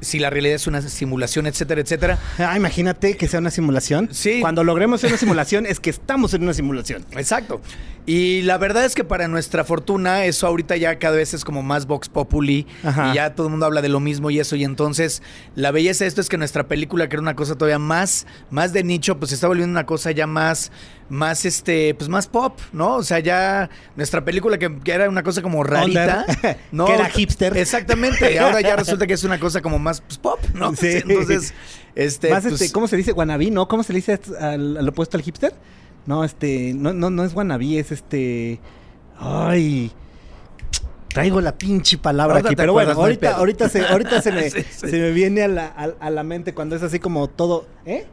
si 0.00 0.18
la 0.18 0.30
realidad 0.30 0.56
es 0.56 0.66
una 0.66 0.82
simulación, 0.82 1.46
etcétera, 1.46 1.80
etcétera. 1.80 2.18
Ah, 2.38 2.56
imagínate 2.56 3.16
que 3.16 3.28
sea 3.28 3.40
una 3.40 3.50
simulación. 3.50 4.08
Sí. 4.12 4.40
Cuando 4.40 4.64
logremos 4.64 5.04
una 5.04 5.16
simulación 5.16 5.66
es 5.66 5.80
que 5.80 5.90
estamos 5.90 6.34
en 6.34 6.42
una 6.42 6.54
simulación. 6.54 7.04
Exacto. 7.12 7.60
Y 8.06 8.42
la 8.42 8.58
verdad 8.58 8.84
es 8.84 8.94
que 8.94 9.04
para 9.04 9.28
nuestra 9.28 9.62
fortuna, 9.64 10.24
eso 10.24 10.46
ahorita 10.46 10.76
ya 10.76 10.98
cada 10.98 11.16
vez 11.16 11.34
es 11.34 11.44
como 11.44 11.62
más 11.62 11.86
Vox 11.86 12.08
Populi. 12.08 12.66
Ajá. 12.82 13.12
Y 13.12 13.14
ya 13.16 13.34
todo 13.34 13.46
el 13.48 13.50
mundo 13.52 13.66
habla 13.66 13.82
de 13.82 13.88
lo 13.88 14.00
mismo 14.00 14.30
y 14.30 14.40
eso. 14.40 14.56
Y 14.56 14.64
entonces, 14.64 15.22
la 15.54 15.70
belleza 15.70 16.04
de 16.04 16.08
esto 16.08 16.20
es 16.20 16.28
que 16.28 16.38
nuestra 16.38 16.66
película, 16.66 17.08
que 17.08 17.16
era 17.16 17.22
una 17.22 17.36
cosa 17.36 17.56
todavía 17.56 17.78
más, 17.78 18.26
más 18.50 18.72
de 18.72 18.82
nicho, 18.82 19.18
pues 19.18 19.28
se 19.28 19.34
está 19.34 19.48
volviendo 19.48 19.70
una 19.70 19.86
cosa 19.86 20.10
ya 20.10 20.26
más, 20.26 20.72
más 21.10 21.44
este, 21.44 21.94
pues 21.94 22.08
más 22.08 22.26
pop, 22.26 22.58
¿no? 22.72 22.96
O 22.96 23.02
sea, 23.02 23.18
ya 23.18 23.68
nuestra 23.96 24.24
película 24.24 24.56
que, 24.58 24.78
que 24.78 24.92
era 24.92 25.08
una 25.08 25.22
cosa 25.22 25.42
como 25.42 25.62
rarita, 25.62 26.24
Under. 26.26 26.58
¿no? 26.72 26.86
Que 26.86 26.94
era 26.94 27.10
hipster. 27.10 27.56
Exactamente. 27.56 28.32
Y 28.32 28.38
ahora 28.38 28.60
ya 28.60 28.76
resulta 28.76 29.06
que 29.06 29.12
es 29.14 29.24
una 29.24 29.38
cosa 29.38 29.60
como 29.60 29.78
más 29.78 30.00
pues, 30.00 30.18
pop, 30.18 30.40
¿no? 30.54 30.74
Sí. 30.74 30.88
Entonces, 31.04 31.52
este. 31.94 32.30
Más 32.30 32.42
pues, 32.44 32.60
este, 32.60 32.72
¿cómo 32.72 32.88
se 32.88 32.96
dice? 32.96 33.12
Wannabe, 33.12 33.50
¿no? 33.50 33.68
¿Cómo 33.68 33.82
se 33.82 33.92
le 33.92 33.98
dice 33.98 34.18
al, 34.40 34.76
al 34.78 34.88
opuesto 34.88 35.16
al 35.16 35.22
hipster? 35.22 35.52
No, 36.06 36.24
este, 36.24 36.72
no, 36.74 36.92
no, 36.94 37.10
no 37.10 37.24
es 37.24 37.34
wannabe, 37.34 37.78
es 37.78 37.92
este. 37.92 38.60
Ay. 39.18 39.92
Traigo 41.08 41.40
la 41.40 41.58
pinche 41.58 41.98
palabra 41.98 42.38
aquí, 42.38 42.54
pero 42.54 42.72
bueno, 42.72 42.92
ahorita, 42.92 43.36
ahorita, 43.36 43.68
se, 43.68 43.84
ahorita 43.84 44.22
se, 44.22 44.30
me, 44.32 44.48
Sí, 44.48 44.62
sí. 44.62 44.88
se 44.90 44.98
me 44.98 45.10
viene 45.10 45.42
a 45.42 45.48
la, 45.48 45.66
a- 45.66 46.06
a 46.06 46.10
la 46.10 46.22
mente 46.22 46.54
cuando 46.54 46.76
es 46.76 46.82
así 46.84 47.00
como 47.00 47.28
todo. 47.28 47.66
¿Eh? 47.84 48.06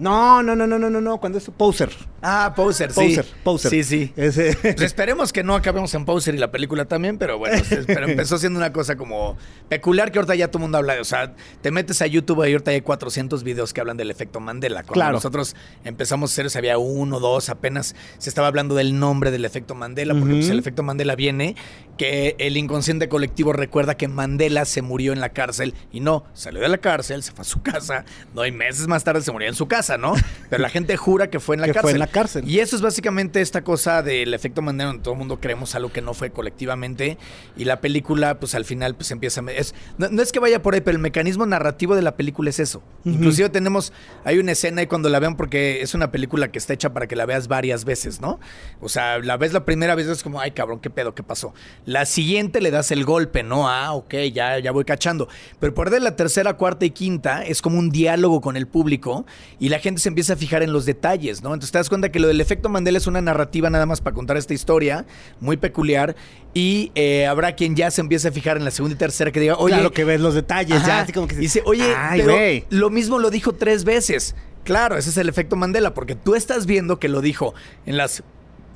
No, 0.00 0.42
no, 0.42 0.56
no, 0.56 0.66
no, 0.66 0.78
no, 0.78 0.90
no, 0.90 1.00
no, 1.00 1.18
cuando 1.18 1.38
es 1.38 1.48
Poser. 1.56 1.90
Ah, 2.22 2.52
Poser, 2.56 2.90
sí. 2.92 3.00
Poser, 3.00 3.26
Poser. 3.44 3.70
Sí, 3.70 3.84
sí. 3.84 4.12
Ese- 4.16 4.56
Pues 4.60 4.80
esperemos 4.82 5.32
que 5.32 5.42
no 5.44 5.54
acabemos 5.54 5.94
en 5.94 6.04
Poser 6.04 6.34
y 6.34 6.38
la 6.38 6.50
película 6.50 6.86
también, 6.86 7.18
pero 7.18 7.38
bueno, 7.38 7.62
pero 7.86 8.06
empezó 8.08 8.38
siendo 8.38 8.58
una 8.58 8.72
cosa 8.72 8.96
como 8.96 9.36
peculiar 9.68 10.10
que 10.10 10.18
ahorita 10.18 10.34
ya 10.34 10.48
todo 10.48 10.58
el 10.58 10.62
mundo 10.62 10.78
habla. 10.78 10.94
de- 10.94 11.00
O 11.00 11.04
sea, 11.04 11.34
te 11.62 11.70
metes 11.70 12.00
a 12.02 12.06
YouTube 12.06 12.38
y 12.48 12.52
ahorita 12.52 12.70
hay 12.72 12.80
400 12.80 13.44
videos 13.44 13.72
que 13.72 13.80
hablan 13.80 13.96
del 13.96 14.10
efecto 14.10 14.40
Mandela. 14.40 14.80
Cuando 14.82 14.94
Claro. 14.94 15.12
nosotros 15.12 15.54
empezamos 15.84 16.30
a 16.38 16.42
hacer, 16.42 16.58
había 16.58 16.78
uno, 16.78 17.20
dos, 17.20 17.48
apenas 17.50 17.94
se 18.18 18.28
estaba 18.30 18.48
hablando 18.48 18.74
del 18.74 18.98
nombre 18.98 19.30
del 19.30 19.44
efecto 19.44 19.74
Mandela, 19.74 20.14
porque 20.14 20.34
pues, 20.34 20.48
el 20.48 20.58
efecto 20.58 20.82
Mandela 20.82 21.14
viene 21.14 21.56
que 21.98 22.34
el 22.38 22.56
inconsciente 22.56 23.08
colectivo 23.10 23.52
recuerda 23.52 23.96
que 23.96 24.08
Mandela 24.08 24.64
se 24.64 24.80
murió 24.80 25.12
en 25.12 25.20
la 25.20 25.28
cárcel 25.30 25.74
y 25.92 26.00
no, 26.00 26.24
salió 26.32 26.60
de 26.62 26.68
la 26.68 26.78
cárcel, 26.78 27.22
se 27.22 27.32
fue 27.32 27.42
a 27.42 27.44
su 27.44 27.60
casa, 27.62 28.04
no 28.34 28.40
hay 28.40 28.52
meses 28.52 28.86
más 28.88 29.04
tarde 29.04 29.20
se 29.20 29.30
murió 29.32 29.48
en 29.48 29.54
su 29.54 29.68
casa, 29.68 29.89
¿no? 29.98 30.14
Pero 30.48 30.62
la 30.62 30.68
gente 30.70 30.96
jura 30.96 31.30
que 31.30 31.40
fue 31.40 31.54
en 31.56 31.60
la 31.62 31.66
Que 31.68 31.72
cárcel. 31.74 31.82
fue 31.82 31.92
en 31.92 31.98
la 31.98 32.06
cárcel. 32.06 32.48
Y 32.48 32.58
eso 32.60 32.76
es 32.76 32.82
básicamente 32.82 33.40
esta 33.40 33.62
cosa 33.62 34.02
del 34.02 34.34
efecto 34.34 34.62
Mandela, 34.62 34.88
donde 34.88 35.02
todo 35.02 35.14
el 35.14 35.18
mundo 35.18 35.40
creemos 35.40 35.74
algo 35.74 35.92
que 35.92 36.02
no 36.02 36.14
fue 36.14 36.30
colectivamente. 36.30 37.18
Y 37.56 37.64
la 37.64 37.80
película, 37.80 38.38
pues 38.40 38.54
al 38.54 38.64
final, 38.64 38.94
pues 38.94 39.10
empieza. 39.10 39.40
a- 39.40 39.50
Es, 39.52 39.74
no, 39.98 40.08
no 40.08 40.22
es 40.22 40.32
que 40.32 40.38
vaya 40.40 40.62
por 40.62 40.74
ahí, 40.74 40.80
pero 40.80 40.96
el 40.96 41.02
mecanismo 41.02 41.46
narrativo 41.46 41.94
de 41.96 42.02
la 42.02 42.16
película 42.16 42.50
es 42.50 42.60
eso. 42.60 42.82
Ujú. 43.04 43.10
Inclusive 43.16 43.48
tenemos. 43.48 43.92
Hay 44.24 44.38
una 44.38 44.52
escena 44.52 44.82
y 44.82 44.86
cuando 44.86 45.08
la 45.08 45.18
vean, 45.18 45.36
porque 45.36 45.82
es 45.82 45.94
una 45.94 46.10
película 46.10 46.50
que 46.50 46.58
está 46.58 46.72
hecha 46.74 46.92
para 46.92 47.06
que 47.06 47.16
la 47.16 47.26
veas 47.26 47.48
varias 47.48 47.84
veces, 47.84 48.20
¿no? 48.20 48.38
O 48.80 48.88
sea, 48.88 49.18
la 49.18 49.36
ves 49.36 49.52
la 49.52 49.64
primera 49.64 49.94
vez, 49.94 50.06
es 50.06 50.22
como, 50.22 50.40
ay 50.40 50.50
cabrón, 50.52 50.80
qué 50.80 50.90
pedo, 50.90 51.14
qué 51.14 51.22
pasó. 51.22 51.52
La 51.86 52.04
siguiente 52.06 52.60
le 52.60 52.70
das 52.70 52.90
el 52.90 53.04
golpe, 53.04 53.42
¿no? 53.42 53.68
Ah, 53.68 53.92
ok, 53.92 54.14
ya, 54.32 54.58
ya 54.58 54.70
voy 54.72 54.84
cachando. 54.84 55.28
Pero 55.58 55.74
por 55.74 55.90
de 55.90 56.00
la 56.00 56.16
tercera, 56.16 56.54
cuarta 56.54 56.84
y 56.84 56.90
quinta 56.90 57.44
es 57.44 57.62
como 57.62 57.78
un 57.78 57.90
diálogo 57.90 58.40
con 58.40 58.56
el 58.56 58.66
público 58.66 59.26
y 59.58 59.68
la 59.68 59.79
gente 59.80 60.00
se 60.00 60.08
empieza 60.08 60.34
a 60.34 60.36
fijar 60.36 60.62
en 60.62 60.72
los 60.72 60.86
detalles, 60.86 61.42
¿no? 61.42 61.52
Entonces 61.52 61.72
te 61.72 61.78
das 61.78 61.88
cuenta 61.88 62.10
que 62.12 62.20
lo 62.20 62.28
del 62.28 62.40
efecto 62.40 62.68
Mandela 62.68 62.98
es 62.98 63.06
una 63.06 63.20
narrativa 63.20 63.68
nada 63.68 63.86
más 63.86 64.00
para 64.00 64.14
contar 64.14 64.36
esta 64.36 64.54
historia 64.54 65.06
muy 65.40 65.56
peculiar 65.56 66.14
y 66.54 66.92
eh, 66.94 67.26
habrá 67.26 67.56
quien 67.56 67.74
ya 67.74 67.90
se 67.90 68.00
empiece 68.00 68.28
a 68.28 68.32
fijar 68.32 68.56
en 68.56 68.64
la 68.64 68.70
segunda 68.70 68.94
y 68.94 68.98
tercera 68.98 69.32
que 69.32 69.40
diga, 69.40 69.56
oye, 69.56 69.74
claro 69.74 69.92
que 69.92 70.04
ves 70.04 70.20
los 70.20 70.34
detalles, 70.34 70.78
Ajá. 70.78 70.86
ya 70.86 71.00
así 71.00 71.12
como 71.12 71.26
que 71.26 71.36
dice, 71.36 71.62
oye, 71.66 71.92
Ay, 71.96 72.20
pero 72.20 72.34
güey. 72.34 72.64
lo 72.70 72.90
mismo 72.90 73.18
lo 73.18 73.30
dijo 73.30 73.54
tres 73.54 73.84
veces. 73.84 74.34
Claro, 74.64 74.96
ese 74.96 75.10
es 75.10 75.16
el 75.16 75.28
efecto 75.28 75.56
Mandela, 75.56 75.94
porque 75.94 76.14
tú 76.14 76.34
estás 76.34 76.66
viendo 76.66 76.98
que 77.00 77.08
lo 77.08 77.20
dijo 77.20 77.54
en 77.86 77.96
las 77.96 78.22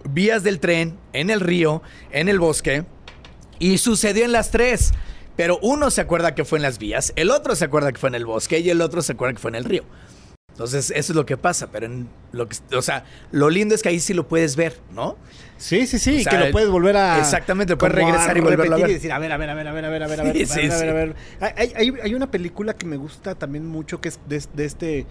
vías 0.08 0.42
del 0.42 0.58
tren, 0.60 0.96
en 1.12 1.30
el 1.30 1.40
río, 1.40 1.82
en 2.10 2.28
el 2.28 2.38
bosque, 2.38 2.84
y 3.58 3.78
sucedió 3.78 4.24
en 4.24 4.32
las 4.32 4.50
tres. 4.50 4.92
Pero 5.36 5.58
uno 5.62 5.90
se 5.90 6.00
acuerda 6.00 6.34
que 6.34 6.44
fue 6.44 6.58
en 6.58 6.62
las 6.62 6.78
vías, 6.78 7.12
el 7.16 7.30
otro 7.30 7.56
se 7.56 7.64
acuerda 7.64 7.92
que 7.92 7.98
fue 7.98 8.08
en 8.08 8.14
el 8.14 8.24
bosque 8.24 8.60
y 8.60 8.70
el 8.70 8.80
otro 8.80 9.02
se 9.02 9.12
acuerda 9.12 9.34
que 9.34 9.40
fue 9.40 9.50
en 9.50 9.56
el 9.56 9.64
río. 9.64 9.84
Entonces, 10.54 10.92
eso 10.94 11.12
es 11.12 11.16
lo 11.16 11.26
que 11.26 11.36
pasa, 11.36 11.66
pero 11.72 11.86
en 11.86 12.08
lo 12.30 12.48
que, 12.48 12.56
o 12.76 12.80
sea, 12.82 13.04
lo 13.32 13.50
lindo 13.50 13.74
es 13.74 13.82
que 13.82 13.88
ahí 13.88 13.98
sí 13.98 14.14
lo 14.14 14.28
puedes 14.28 14.54
ver, 14.54 14.78
¿no? 14.94 15.16
Sí, 15.56 15.84
sí, 15.88 15.98
sí, 15.98 16.20
O 16.20 16.22
sea, 16.22 16.30
que 16.38 16.46
lo 16.46 16.52
puedes 16.52 16.68
volver 16.70 16.96
a. 16.96 17.18
exactamente, 17.18 17.76
puedes 17.76 17.92
como 17.96 18.06
regresar 18.06 18.36
y 18.36 18.40
volverlo 18.40 18.76
a 18.76 18.78
ver. 18.78 18.90
Y 18.90 18.94
decir, 18.94 19.10
a 19.10 19.18
ver, 19.18 19.32
a 19.32 19.36
ver, 19.36 19.50
a 19.50 19.54
ver, 19.54 19.66
a 19.66 19.72
ver, 19.72 19.84
a 19.84 19.88
ver, 19.90 20.02
a 20.04 20.06
ver, 20.06 20.20
a 20.20 20.22
ver, 20.24 20.36
Sí, 20.36 20.42
a 20.44 20.46
sí, 20.46 20.60
ver, 20.60 20.70
a 20.72 20.78
sí. 20.78 20.84
ver, 20.84 20.90
a 20.90 20.92
ver. 20.94 21.16
Hay, 21.56 21.72
hay- 21.74 21.94
hay 22.04 22.14
una 22.14 22.30
película 22.30 22.72
que 22.74 22.86
me 22.86 22.96
gusta 22.96 23.34
también 23.34 23.66
mucho, 23.66 24.00
que 24.00 24.08
es 24.10 24.20
de, 24.28 24.42
de 24.54 24.64
este. 24.64 25.06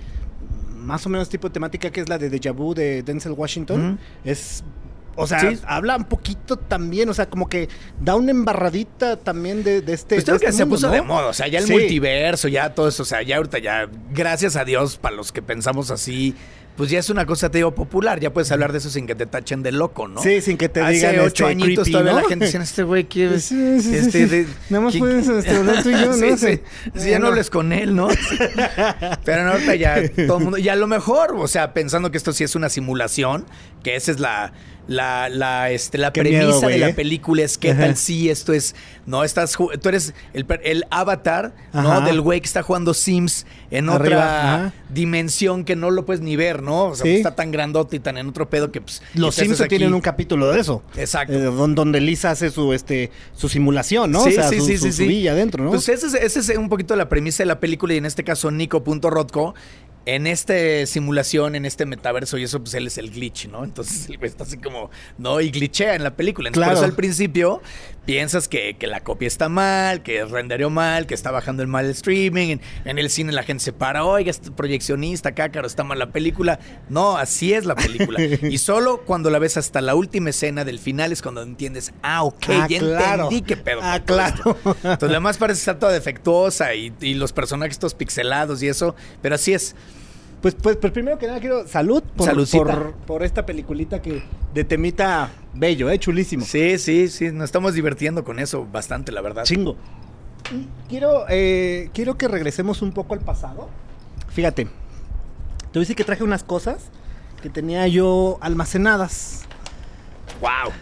Más 0.78 1.06
o 1.06 1.10
menos 1.10 1.28
tipo 1.28 1.50
de 1.50 1.54
temática, 1.54 1.90
que 1.92 2.00
es 2.02 2.08
la 2.10 2.18
de 2.18 2.30
Deja 2.30 2.52
Vu 2.52 2.74
de 2.74 3.04
Denzel 3.04 3.34
Washington. 3.34 4.00
Es. 4.24 4.64
O 5.16 5.28
sea, 5.28 5.40
Sí. 5.42 5.60
habla 5.68 5.96
un 5.98 6.06
poquito 6.06 6.58
también, 6.58 7.08
o 7.10 7.14
sea, 7.14 7.28
como 7.30 7.48
que 7.48 7.70
da 8.02 8.16
una 8.16 8.32
embarradita 8.32 9.18
también 9.18 9.64
de, 9.64 9.82
de 9.82 9.94
este. 9.94 10.16
Pues 10.16 10.26
de 10.26 10.32
creo 10.32 10.40
que 10.40 10.46
este 10.48 10.58
se 10.58 10.66
mundo, 10.66 10.76
puso 10.78 10.88
¿no? 10.88 10.94
de 10.94 11.02
moda, 11.04 11.28
o 11.28 11.34
sea, 11.34 11.48
ya 11.48 11.60
el 11.60 11.66
Sí. 11.66 11.74
multiverso, 11.74 12.48
ya 12.48 12.74
todo 12.74 12.88
eso, 12.88 13.04
o 13.04 13.06
sea, 13.06 13.22
ya 13.22 13.38
ahorita 13.38 13.60
ya, 13.60 13.88
gracias 14.12 14.56
a 14.56 14.66
Dios, 14.66 14.98
para 14.98 15.16
los 15.16 15.32
que 15.32 15.42
pensamos 15.44 15.92
así, 15.92 16.36
pues 16.76 16.90
ya 16.90 16.98
es 16.98 17.12
una 17.12 17.28
cosa, 17.28 17.52
te 17.52 17.60
digo, 17.60 17.76
popular, 17.76 18.20
ya 18.20 18.34
puedes 18.34 18.52
hablar 18.52 18.72
de 18.72 18.80
eso 18.80 18.90
sin 18.90 19.06
que 19.06 19.14
te 19.14 19.28
tachen 19.28 19.62
de 19.62 19.72
loco, 19.72 20.08
¿no? 20.08 20.20
Sí, 20.24 20.42
sin 20.42 20.58
que 20.58 20.70
te 20.70 20.82
Hace 20.82 20.94
digan 20.94 21.20
ocho 21.20 21.48
este, 21.48 21.64
añitos 21.64 21.84
creepy, 21.84 21.92
todavía 21.92 22.14
¿no? 22.14 22.22
la 22.22 22.28
gente 22.28 22.46
decía, 22.46 22.62
este 22.64 22.82
güey 22.82 23.04
quiere... 23.04 23.40
Sí, 23.40 23.80
sí, 23.80 23.90
sí, 23.92 23.96
este, 23.98 24.26
de- 24.26 24.48
Nada 24.72 24.84
más 24.86 24.94
que- 24.94 24.98
puedes, 25.00 25.28
este, 25.28 25.56
hablar 25.56 25.84
tú 25.84 25.90
y 25.90 25.94
yo, 25.94 26.08
¿no? 26.08 26.14
Sí, 26.16 26.32
sí. 26.36 26.48
Sí. 26.48 26.62
Sí, 27.00 27.10
ya 27.12 27.20
no 27.20 27.28
hables 27.28 27.52
con 27.52 27.72
él, 27.74 27.96
¿no? 27.96 28.08
Pero 29.24 29.44
no, 29.46 29.52
ahorita 29.52 29.76
ya 29.76 30.02
todo 30.28 30.38
el 30.40 30.44
mundo... 30.44 30.58
Y 30.58 30.70
a 30.70 30.76
lo 30.76 30.88
mejor, 30.88 31.36
o 31.38 31.48
sea, 31.48 31.74
pensando 31.74 32.12
que 32.12 32.18
esto 32.18 32.34
sí 32.34 32.44
es 32.44 32.56
una 32.56 32.70
simulación, 32.70 33.46
que 33.84 33.96
esa 33.96 34.12
es 34.12 34.20
la... 34.20 34.54
La, 34.86 35.30
la, 35.30 35.72
este, 35.72 35.98
la 35.98 36.12
premisa 36.12 36.44
miedo, 36.46 36.60
de 36.60 36.78
la 36.78 36.90
¿eh? 36.90 36.94
película 36.94 37.42
es 37.44 37.58
qué 37.58 37.72
Ajá. 37.72 37.82
tal 37.84 37.96
si 37.96 38.30
esto 38.30 38.52
es, 38.52 38.76
no 39.06 39.24
estás, 39.24 39.54
tú 39.54 39.90
eres 39.90 40.14
el, 40.34 40.84
avatar, 40.90 41.54
¿no? 41.72 42.02
Del 42.02 42.20
güey 42.20 42.42
que 42.42 42.48
está 42.48 42.64
jugando 42.64 42.94
Sims 42.94 43.46
en 43.72 43.88
Arriba, 43.90 44.18
otra 44.18 44.56
ajá. 44.66 44.74
dimensión 44.90 45.64
que 45.64 45.78
no 45.78 45.90
lo 45.90 46.06
puedes 46.06 46.22
ni 46.22 46.36
ver, 46.36 46.62
¿no? 46.62 46.88
O 46.88 46.96
sea, 46.96 47.06
Sí. 47.06 47.16
está 47.16 47.34
tan 47.34 47.52
grandote 47.52 47.96
y 47.96 48.00
tan 48.00 48.18
en 48.18 48.28
otro 48.28 48.50
pedo 48.50 48.72
que 48.74 48.82
pues... 48.82 49.02
Los 49.14 49.36
haces 49.36 49.46
Simpsons 49.48 49.70
tienen 49.70 49.88
aquí. 49.88 49.96
un 49.96 50.02
capítulo 50.02 50.52
de 50.52 50.60
eso. 50.60 50.84
Exacto. 50.98 51.34
Eh, 51.34 51.40
don- 51.40 51.76
donde 51.76 52.02
Lisa 52.02 52.32
hace 52.32 52.50
su 52.52 52.74
este 52.74 53.10
su 53.34 53.48
simulación, 53.48 54.12
¿no? 54.12 54.22
Sí, 54.24 54.32
o 54.32 54.34
sea, 54.34 54.50
sí, 54.50 54.60
su, 54.60 54.66
sí, 54.66 54.78
su- 54.78 54.86
sí, 54.88 54.92
su 54.92 55.04
villa 55.08 55.32
adentro, 55.32 55.64
¿no? 55.64 55.70
Pues 55.72 55.88
esa 55.88 56.08
es, 56.08 56.14
esa 56.14 56.40
es 56.52 56.58
un 56.58 56.68
poquito 56.70 56.94
la 56.98 57.08
premisa 57.08 57.44
de 57.44 57.48
la 57.48 57.60
película 57.62 57.94
y 57.94 57.98
en 57.98 58.06
este 58.06 58.24
caso 58.26 58.52
Nico.Rodko. 58.52 59.56
En 60.06 60.28
esta 60.28 60.54
simulación, 60.86 61.56
en 61.56 61.66
este 61.66 61.86
metaverso 61.86 62.38
y 62.38 62.44
eso, 62.44 62.60
pues 62.62 62.74
él 62.74 62.88
es 62.88 62.98
el 62.98 63.10
glitch, 63.10 63.48
¿no? 63.48 63.64
Entonces 63.64 64.10
el 64.10 64.18
güey 64.18 64.30
está 64.30 64.44
así 64.44 64.58
como, 64.58 64.90
no, 65.18 65.40
y 65.40 65.50
glitchea 65.50 65.96
en 65.96 66.04
la 66.04 66.16
película. 66.16 66.50
Entonces, 66.50 66.66
Claro. 66.68 66.78
Por 66.80 66.84
eso 66.84 66.92
al 66.92 66.96
principio 66.96 67.62
piensas 68.06 68.50
que, 68.50 68.76
que 68.78 68.86
la 68.88 69.00
copia 69.00 69.28
está 69.28 69.48
mal, 69.48 70.04
que 70.04 70.26
rendereó 70.26 70.70
mal, 70.70 71.08
que 71.08 71.14
está 71.14 71.32
bajando 71.32 71.62
el 71.64 71.70
mal 71.70 71.86
streaming. 71.92 72.50
En, 72.50 72.62
en 72.84 73.00
el 73.00 73.10
cine 73.10 73.32
la 73.32 73.44
gente 73.44 73.64
se 73.64 73.72
para, 73.72 74.04
oiga, 74.04 74.30
este 74.30 74.52
proyeccionista, 74.52 75.32
cácaro, 75.34 75.68
está 75.68 75.86
mal 75.86 76.00
la 76.00 76.12
película. 76.12 76.60
No, 76.90 77.16
así 77.18 77.54
es 77.54 77.64
la 77.64 77.76
película. 77.76 78.20
y 78.42 78.58
solo 78.58 79.04
cuando 79.06 79.30
la 79.30 79.40
ves 79.40 79.56
hasta 79.56 79.80
la 79.80 79.96
última 79.96 80.32
escena 80.32 80.66
del 80.66 80.80
final 80.80 81.14
es 81.14 81.22
cuando 81.22 81.42
entiendes, 81.44 81.94
ah, 82.02 82.24
ok, 82.24 82.44
Ah, 82.50 82.68
ya 82.70 82.80
claro. 82.80 83.24
entendí 83.32 83.42
qué 83.42 83.56
pedo. 83.56 83.80
Ah, 83.82 84.00
con 84.00 84.06
todo 84.08 84.20
esto". 84.22 84.58
claro. 84.64 84.78
Entonces, 84.84 85.12
la 85.12 85.20
más 85.22 85.38
parece 85.38 85.60
estar 85.60 85.80
toda 85.80 85.94
defectuosa 85.94 86.76
y, 86.76 86.92
y 87.00 87.14
los 87.14 87.32
personajes 87.32 87.80
todos 87.80 87.94
pixelados 87.94 88.62
y 88.64 88.68
eso. 88.68 88.96
Pero 89.22 89.36
así 89.36 89.54
es. 89.54 89.76
Pues, 90.44 90.56
pues, 90.56 90.76
pues 90.76 90.92
primero 90.92 91.18
que 91.18 91.26
nada 91.26 91.40
quiero 91.40 91.66
salud 91.66 92.04
por, 92.18 92.28
Saludcita. 92.28 92.66
por, 92.66 92.94
por 92.96 93.24
esta 93.24 93.46
peliculita 93.46 94.02
que 94.02 94.24
de 94.54 94.66
temita 94.66 95.32
bello, 95.54 95.90
eh, 95.90 95.98
chulísimo. 95.98 96.44
Sí, 96.44 96.78
sí, 96.80 97.08
sí. 97.08 97.32
Nos 97.32 97.46
estamos 97.46 97.76
divirtiendo 97.76 98.26
con 98.26 98.40
eso 98.40 98.68
bastante, 98.70 99.14
la 99.14 99.22
verdad. 99.22 99.44
Chingo. 99.44 99.78
Y 100.52 100.68
quiero, 100.90 101.24
eh, 101.30 101.90
quiero 101.94 102.18
que 102.18 102.28
regresemos 102.28 102.82
un 102.82 102.92
poco 102.92 103.14
al 103.14 103.22
pasado. 103.22 103.70
Fíjate, 104.32 104.68
te 105.72 105.80
decir 105.80 105.96
que 105.96 106.04
traje 106.04 106.26
unas 106.26 106.44
cosas 106.44 106.90
que 107.42 107.50
tenía 107.50 107.88
yo 107.88 108.38
almacenadas. 108.42 109.44
Wow. 110.42 110.74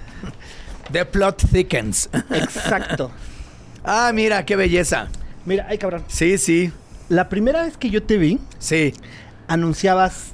The 0.91 1.05
plot 1.05 1.45
thickens. 1.51 2.09
Exacto. 2.31 3.11
ah, 3.83 4.11
mira, 4.11 4.43
qué 4.43 4.55
belleza. 4.55 5.07
Mira, 5.45 5.67
ay 5.69 5.77
cabrón. 5.77 6.03
Sí, 6.07 6.39
sí, 6.39 6.73
La 7.09 7.29
primera 7.29 7.61
vez 7.63 7.77
que 7.77 7.91
yo 7.91 8.01
te 8.01 8.17
vi, 8.17 8.39
sí. 8.57 8.95
Anunciabas 9.51 10.33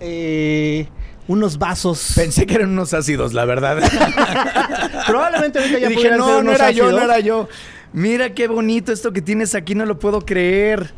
eh, 0.00 0.88
unos 1.28 1.58
vasos. 1.58 2.12
Pensé 2.14 2.46
que 2.46 2.54
eran 2.54 2.70
unos 2.70 2.94
ácidos, 2.94 3.32
la 3.32 3.44
verdad. 3.44 3.78
Probablemente 5.06 5.58
ahorita 5.58 5.78
ya 5.78 5.86
y 5.86 5.90
dije, 5.90 6.08
ser 6.08 6.18
no, 6.18 6.42
no 6.42 6.52
era 6.52 6.70
yo, 6.70 6.90
no 6.90 7.02
era 7.02 7.20
yo. 7.20 7.48
Mira 7.92 8.34
qué 8.34 8.48
bonito 8.48 8.92
esto 8.92 9.12
que 9.12 9.22
tienes 9.22 9.54
aquí, 9.54 9.74
no 9.74 9.86
lo 9.86 9.98
puedo 9.98 10.20
creer. 10.20 10.92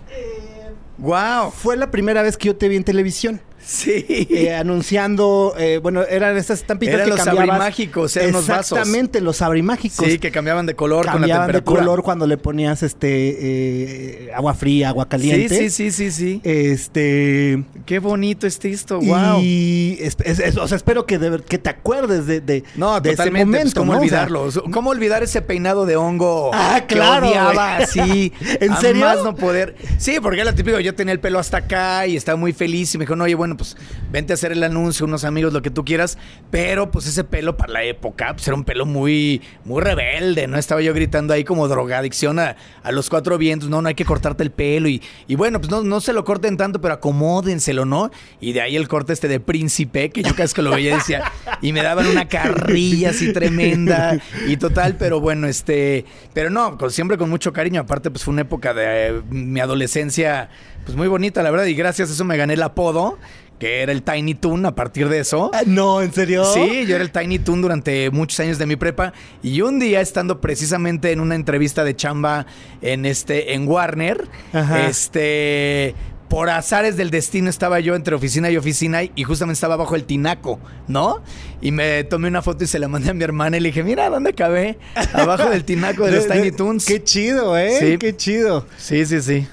Wow. 0.96 1.52
Fue 1.52 1.76
la 1.76 1.90
primera 1.90 2.22
vez 2.22 2.36
que 2.36 2.48
yo 2.48 2.56
te 2.56 2.68
vi 2.68 2.76
en 2.76 2.84
televisión. 2.84 3.40
Sí. 3.70 4.26
eh, 4.30 4.54
anunciando, 4.54 5.54
eh, 5.58 5.76
bueno, 5.76 6.02
eran 6.02 6.38
estas 6.38 6.60
estampitas 6.60 6.94
Eran 6.94 7.04
que 7.10 7.16
los 7.16 7.26
abrimágicos, 7.28 8.16
eran 8.16 8.30
unos 8.30 8.46
vasos. 8.46 8.78
Exactamente, 8.78 9.20
los 9.20 9.42
abrimágicos. 9.42 10.06
Sí, 10.08 10.18
que 10.18 10.30
cambiaban 10.30 10.64
de 10.64 10.74
color 10.74 11.04
con 11.04 11.06
la 11.06 11.12
cambiaban 11.12 11.46
de 11.48 11.52
temperatura. 11.52 11.80
color 11.82 12.02
cuando 12.02 12.26
le 12.26 12.38
ponías 12.38 12.82
este 12.82 14.26
eh, 14.28 14.32
agua 14.34 14.54
fría, 14.54 14.88
agua 14.88 15.06
caliente. 15.06 15.50
Sí, 15.54 15.68
sí, 15.68 15.90
sí, 15.90 16.10
sí, 16.10 16.40
sí. 16.40 16.40
Este 16.44 17.62
Qué 17.84 17.98
bonito 17.98 18.46
está 18.46 18.68
esto, 18.68 19.00
wow. 19.00 19.40
y 19.42 19.98
es- 20.00 20.16
es- 20.24 20.38
es- 20.40 20.56
o 20.56 20.66
sea, 20.66 20.76
espero 20.76 21.04
que, 21.04 21.18
de 21.18 21.38
que 21.42 21.58
te 21.58 21.68
acuerdes 21.68 22.26
de, 22.26 22.40
de, 22.40 22.64
No, 22.74 23.00
de 23.02 23.10
ese 23.12 23.16
pues, 23.30 23.32
momento, 23.44 23.80
¿Cómo 23.80 23.92
¿no? 23.92 23.98
O 24.00 24.08
sea, 24.08 24.22
olvidarlo? 24.24 24.48
¿Cómo 24.72 24.90
olvidar 24.90 25.22
ese 25.22 25.42
peinado 25.42 25.84
de 25.84 25.96
hongo? 25.96 26.50
Ah, 26.54 26.84
que 26.88 26.94
claro, 26.94 27.28
odiaba 27.28 27.52
güey. 27.74 27.84
así. 27.84 28.32
¿En 28.60 28.74
serio? 28.78 29.04
Más 29.04 29.22
no 29.22 29.34
poder. 29.34 29.76
Sí, 29.98 30.16
porque 30.22 30.40
era 30.40 30.54
típico. 30.54 30.80
Yo 30.80 30.94
tenía 30.94 31.12
el 31.12 31.20
pelo 31.20 31.38
hasta 31.38 31.58
acá 31.58 32.06
y 32.06 32.16
estaba 32.16 32.36
muy 32.36 32.54
feliz. 32.54 32.94
Y 32.94 32.98
me 32.98 33.02
dijo, 33.04 33.14
no, 33.14 33.24
oye, 33.24 33.34
bueno, 33.34 33.57
pues 33.58 33.76
vente 34.10 34.32
a 34.32 34.34
hacer 34.34 34.52
el 34.52 34.62
anuncio, 34.62 35.04
unos 35.04 35.24
amigos, 35.24 35.52
lo 35.52 35.60
que 35.60 35.70
tú 35.70 35.84
quieras, 35.84 36.16
pero 36.50 36.90
pues 36.90 37.06
ese 37.06 37.24
pelo 37.24 37.58
para 37.58 37.74
la 37.74 37.84
época, 37.84 38.32
pues 38.32 38.48
era 38.48 38.54
un 38.56 38.64
pelo 38.64 38.86
muy, 38.86 39.42
muy 39.66 39.82
rebelde, 39.82 40.46
¿no? 40.46 40.56
Estaba 40.56 40.80
yo 40.80 40.94
gritando 40.94 41.34
ahí 41.34 41.44
como 41.44 41.68
drogadicción 41.68 42.38
a, 42.38 42.56
a 42.82 42.92
los 42.92 43.10
cuatro 43.10 43.36
vientos, 43.36 43.68
no, 43.68 43.82
no 43.82 43.88
hay 43.88 43.94
que 43.94 44.06
cortarte 44.06 44.42
el 44.42 44.50
pelo 44.50 44.88
y, 44.88 45.02
y 45.26 45.34
bueno, 45.34 45.58
pues 45.60 45.70
no, 45.70 45.82
no 45.82 46.00
se 46.00 46.14
lo 46.14 46.24
corten 46.24 46.56
tanto, 46.56 46.80
pero 46.80 46.94
acomódenselo, 46.94 47.84
¿no? 47.84 48.10
Y 48.40 48.52
de 48.52 48.62
ahí 48.62 48.76
el 48.76 48.88
corte 48.88 49.12
este 49.12 49.28
de 49.28 49.40
príncipe, 49.40 50.08
que 50.10 50.22
yo 50.22 50.34
vez 50.38 50.54
que 50.54 50.62
lo 50.62 50.70
veía 50.70 50.94
decía, 50.94 51.32
y 51.60 51.72
me 51.72 51.82
daban 51.82 52.06
una 52.06 52.28
carrilla 52.28 53.10
así 53.10 53.32
tremenda 53.32 54.18
y 54.46 54.56
total, 54.56 54.94
pero 54.96 55.20
bueno, 55.20 55.48
este, 55.48 56.04
pero 56.32 56.48
no, 56.48 56.78
con- 56.78 56.92
siempre 56.92 57.18
con 57.18 57.28
mucho 57.28 57.52
cariño, 57.52 57.80
aparte 57.80 58.10
pues 58.10 58.22
fue 58.22 58.32
una 58.32 58.42
época 58.42 58.72
de 58.72 59.08
eh, 59.08 59.22
mi 59.30 59.58
adolescencia 59.58 60.48
pues 60.84 60.96
muy 60.96 61.08
bonita, 61.08 61.42
la 61.42 61.50
verdad, 61.50 61.66
y 61.66 61.74
gracias 61.74 62.08
a 62.08 62.12
eso 62.12 62.24
me 62.24 62.36
gané 62.36 62.54
el 62.54 62.62
apodo, 62.62 63.18
que 63.58 63.82
era 63.82 63.92
el 63.92 64.02
Tiny 64.02 64.34
Toon 64.34 64.64
a 64.66 64.74
partir 64.74 65.08
de 65.08 65.18
eso. 65.20 65.50
Ah, 65.52 65.62
No, 65.66 66.00
¿en 66.00 66.12
serio? 66.12 66.44
Sí, 66.44 66.86
yo 66.86 66.94
era 66.94 67.04
el 67.04 67.10
Tiny 67.10 67.38
Toon 67.40 67.60
durante 67.62 68.10
muchos 68.10 68.38
años 68.40 68.58
de 68.58 68.66
mi 68.66 68.76
prepa 68.76 69.12
y 69.42 69.60
un 69.62 69.78
día 69.78 70.00
estando 70.00 70.40
precisamente 70.40 71.10
en 71.12 71.20
una 71.20 71.34
entrevista 71.34 71.84
de 71.84 71.96
chamba 71.96 72.46
en 72.82 73.04
este 73.06 73.54
en 73.54 73.66
Warner, 73.68 74.28
Ajá. 74.52 74.86
este 74.88 75.94
por 76.28 76.50
azares 76.50 76.98
del 76.98 77.10
destino 77.10 77.48
estaba 77.48 77.80
yo 77.80 77.94
entre 77.94 78.14
oficina 78.14 78.50
y 78.50 78.58
oficina 78.58 79.00
y 79.02 79.24
justamente 79.24 79.54
estaba 79.54 79.76
bajo 79.76 79.96
el 79.96 80.04
tinaco, 80.04 80.60
¿no? 80.86 81.22
Y 81.62 81.72
me 81.72 82.04
tomé 82.04 82.28
una 82.28 82.42
foto 82.42 82.64
y 82.64 82.66
se 82.66 82.78
la 82.78 82.86
mandé 82.86 83.08
a 83.10 83.14
mi 83.14 83.24
hermana 83.24 83.56
y 83.56 83.60
le 83.60 83.70
dije, 83.70 83.82
mira, 83.82 84.10
¿dónde 84.10 84.30
acabé? 84.30 84.78
Abajo 85.14 85.48
del 85.48 85.64
tinaco 85.64 86.04
de 86.04 86.12
los 86.12 86.28
Tiny 86.30 86.52
Toons. 86.52 86.84
Qué 86.84 87.02
chido, 87.02 87.56
¿eh? 87.56 87.78
Sí. 87.80 87.96
Qué 87.96 88.14
chido. 88.14 88.66
Sí, 88.76 89.06
sí, 89.06 89.22
sí. 89.22 89.46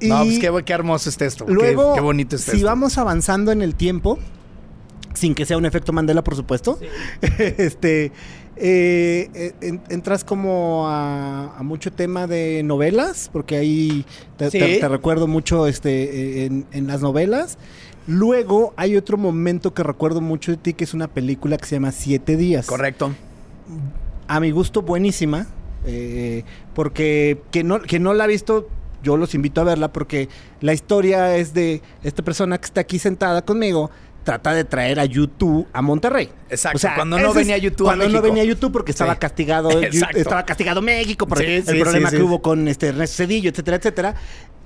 Y 0.00 0.08
no, 0.08 0.24
pues 0.24 0.38
qué, 0.38 0.50
qué 0.64 0.72
hermoso 0.72 1.08
está 1.08 1.26
esto. 1.26 1.44
qué- 1.46 1.52
Luego, 1.52 1.94
qué, 1.94 2.00
bonito 2.00 2.36
está 2.36 2.52
si 2.52 2.58
esto. 2.58 2.68
vamos 2.68 2.96
avanzando 2.98 3.52
en 3.52 3.62
el 3.62 3.74
tiempo, 3.74 4.18
sin 5.14 5.34
que 5.34 5.44
sea 5.46 5.56
un 5.58 5.66
efecto 5.66 5.92
Mandela, 5.92 6.22
por 6.24 6.34
supuesto, 6.36 6.78
este, 7.38 8.12
eh, 8.56 9.30
eh, 9.34 9.52
en- 9.60 9.82
entras 9.90 10.24
como 10.24 10.86
a, 10.88 11.56
a 11.58 11.62
mucho 11.62 11.92
tema 11.92 12.26
de 12.26 12.62
novelas, 12.64 13.30
porque 13.32 13.56
ahí 13.56 14.04
te, 14.36 14.50
Sí. 14.50 14.58
te- 14.58 14.78
te 14.80 14.88
recuerdo 14.88 15.26
mucho 15.26 15.66
este, 15.66 16.42
eh, 16.42 16.44
en, 16.46 16.66
en 16.72 16.86
las 16.86 17.00
novelas. 17.02 17.58
Luego 18.06 18.72
hay 18.76 18.96
otro 18.96 19.16
momento 19.18 19.74
que 19.74 19.82
recuerdo 19.82 20.20
mucho 20.20 20.50
de 20.52 20.56
ti, 20.56 20.72
que 20.74 20.84
es 20.84 20.94
una 20.94 21.08
película 21.08 21.56
que 21.58 21.66
se 21.66 21.76
llama 21.76 21.92
Siete 21.92 22.36
Días. 22.36 22.66
Correcto. 22.66 23.12
a 24.26 24.40
mi 24.40 24.50
gusto 24.50 24.82
buenísima, 24.82 25.46
eh, 25.84 26.44
porque 26.74 27.40
que 27.50 27.62
no, 27.64 27.80
que 27.82 27.98
no 27.98 28.14
la 28.14 28.24
ha 28.24 28.26
visto, 28.26 28.68
yo 29.02 29.16
los 29.16 29.34
invito 29.34 29.60
a 29.60 29.64
verla, 29.64 29.92
porque 29.92 30.28
la 30.60 30.72
historia 30.72 31.36
es 31.36 31.54
de 31.54 31.82
esta 32.02 32.22
persona 32.22 32.58
que 32.58 32.66
está 32.66 32.80
aquí 32.82 32.98
sentada 32.98 33.42
conmigo, 33.42 33.90
trata 34.24 34.52
de 34.52 34.64
traer 34.64 35.00
a 35.00 35.06
YouTube 35.06 35.66
a 35.72 35.80
Monterrey. 35.80 36.28
Exacto, 36.50 36.86
cuando 36.94 37.18
no 37.18 37.32
venía 37.32 37.56
YouTube 37.56 37.86
a 37.88 37.96
Cuando 37.96 38.08
no 38.10 38.20
venía 38.20 38.44
YouTube 38.44 38.70
porque 38.72 38.90
estaba 38.92 39.14
Sí. 39.14 39.18
castigado, 39.20 39.70
Exacto. 39.82 40.18
estaba 40.18 40.44
castigado 40.44 40.82
México 40.82 41.26
por 41.26 41.38
Sí, 41.38 41.44
el 41.46 41.64
sí, 41.66 41.80
problema 41.80 42.10
que 42.10 42.22
hubo 42.22 42.42
con 42.42 42.68
este 42.68 42.88
Ernesto 42.88 43.16
Cedillo, 43.16 43.50
etcétera, 43.50 43.78
etcétera. 43.78 44.14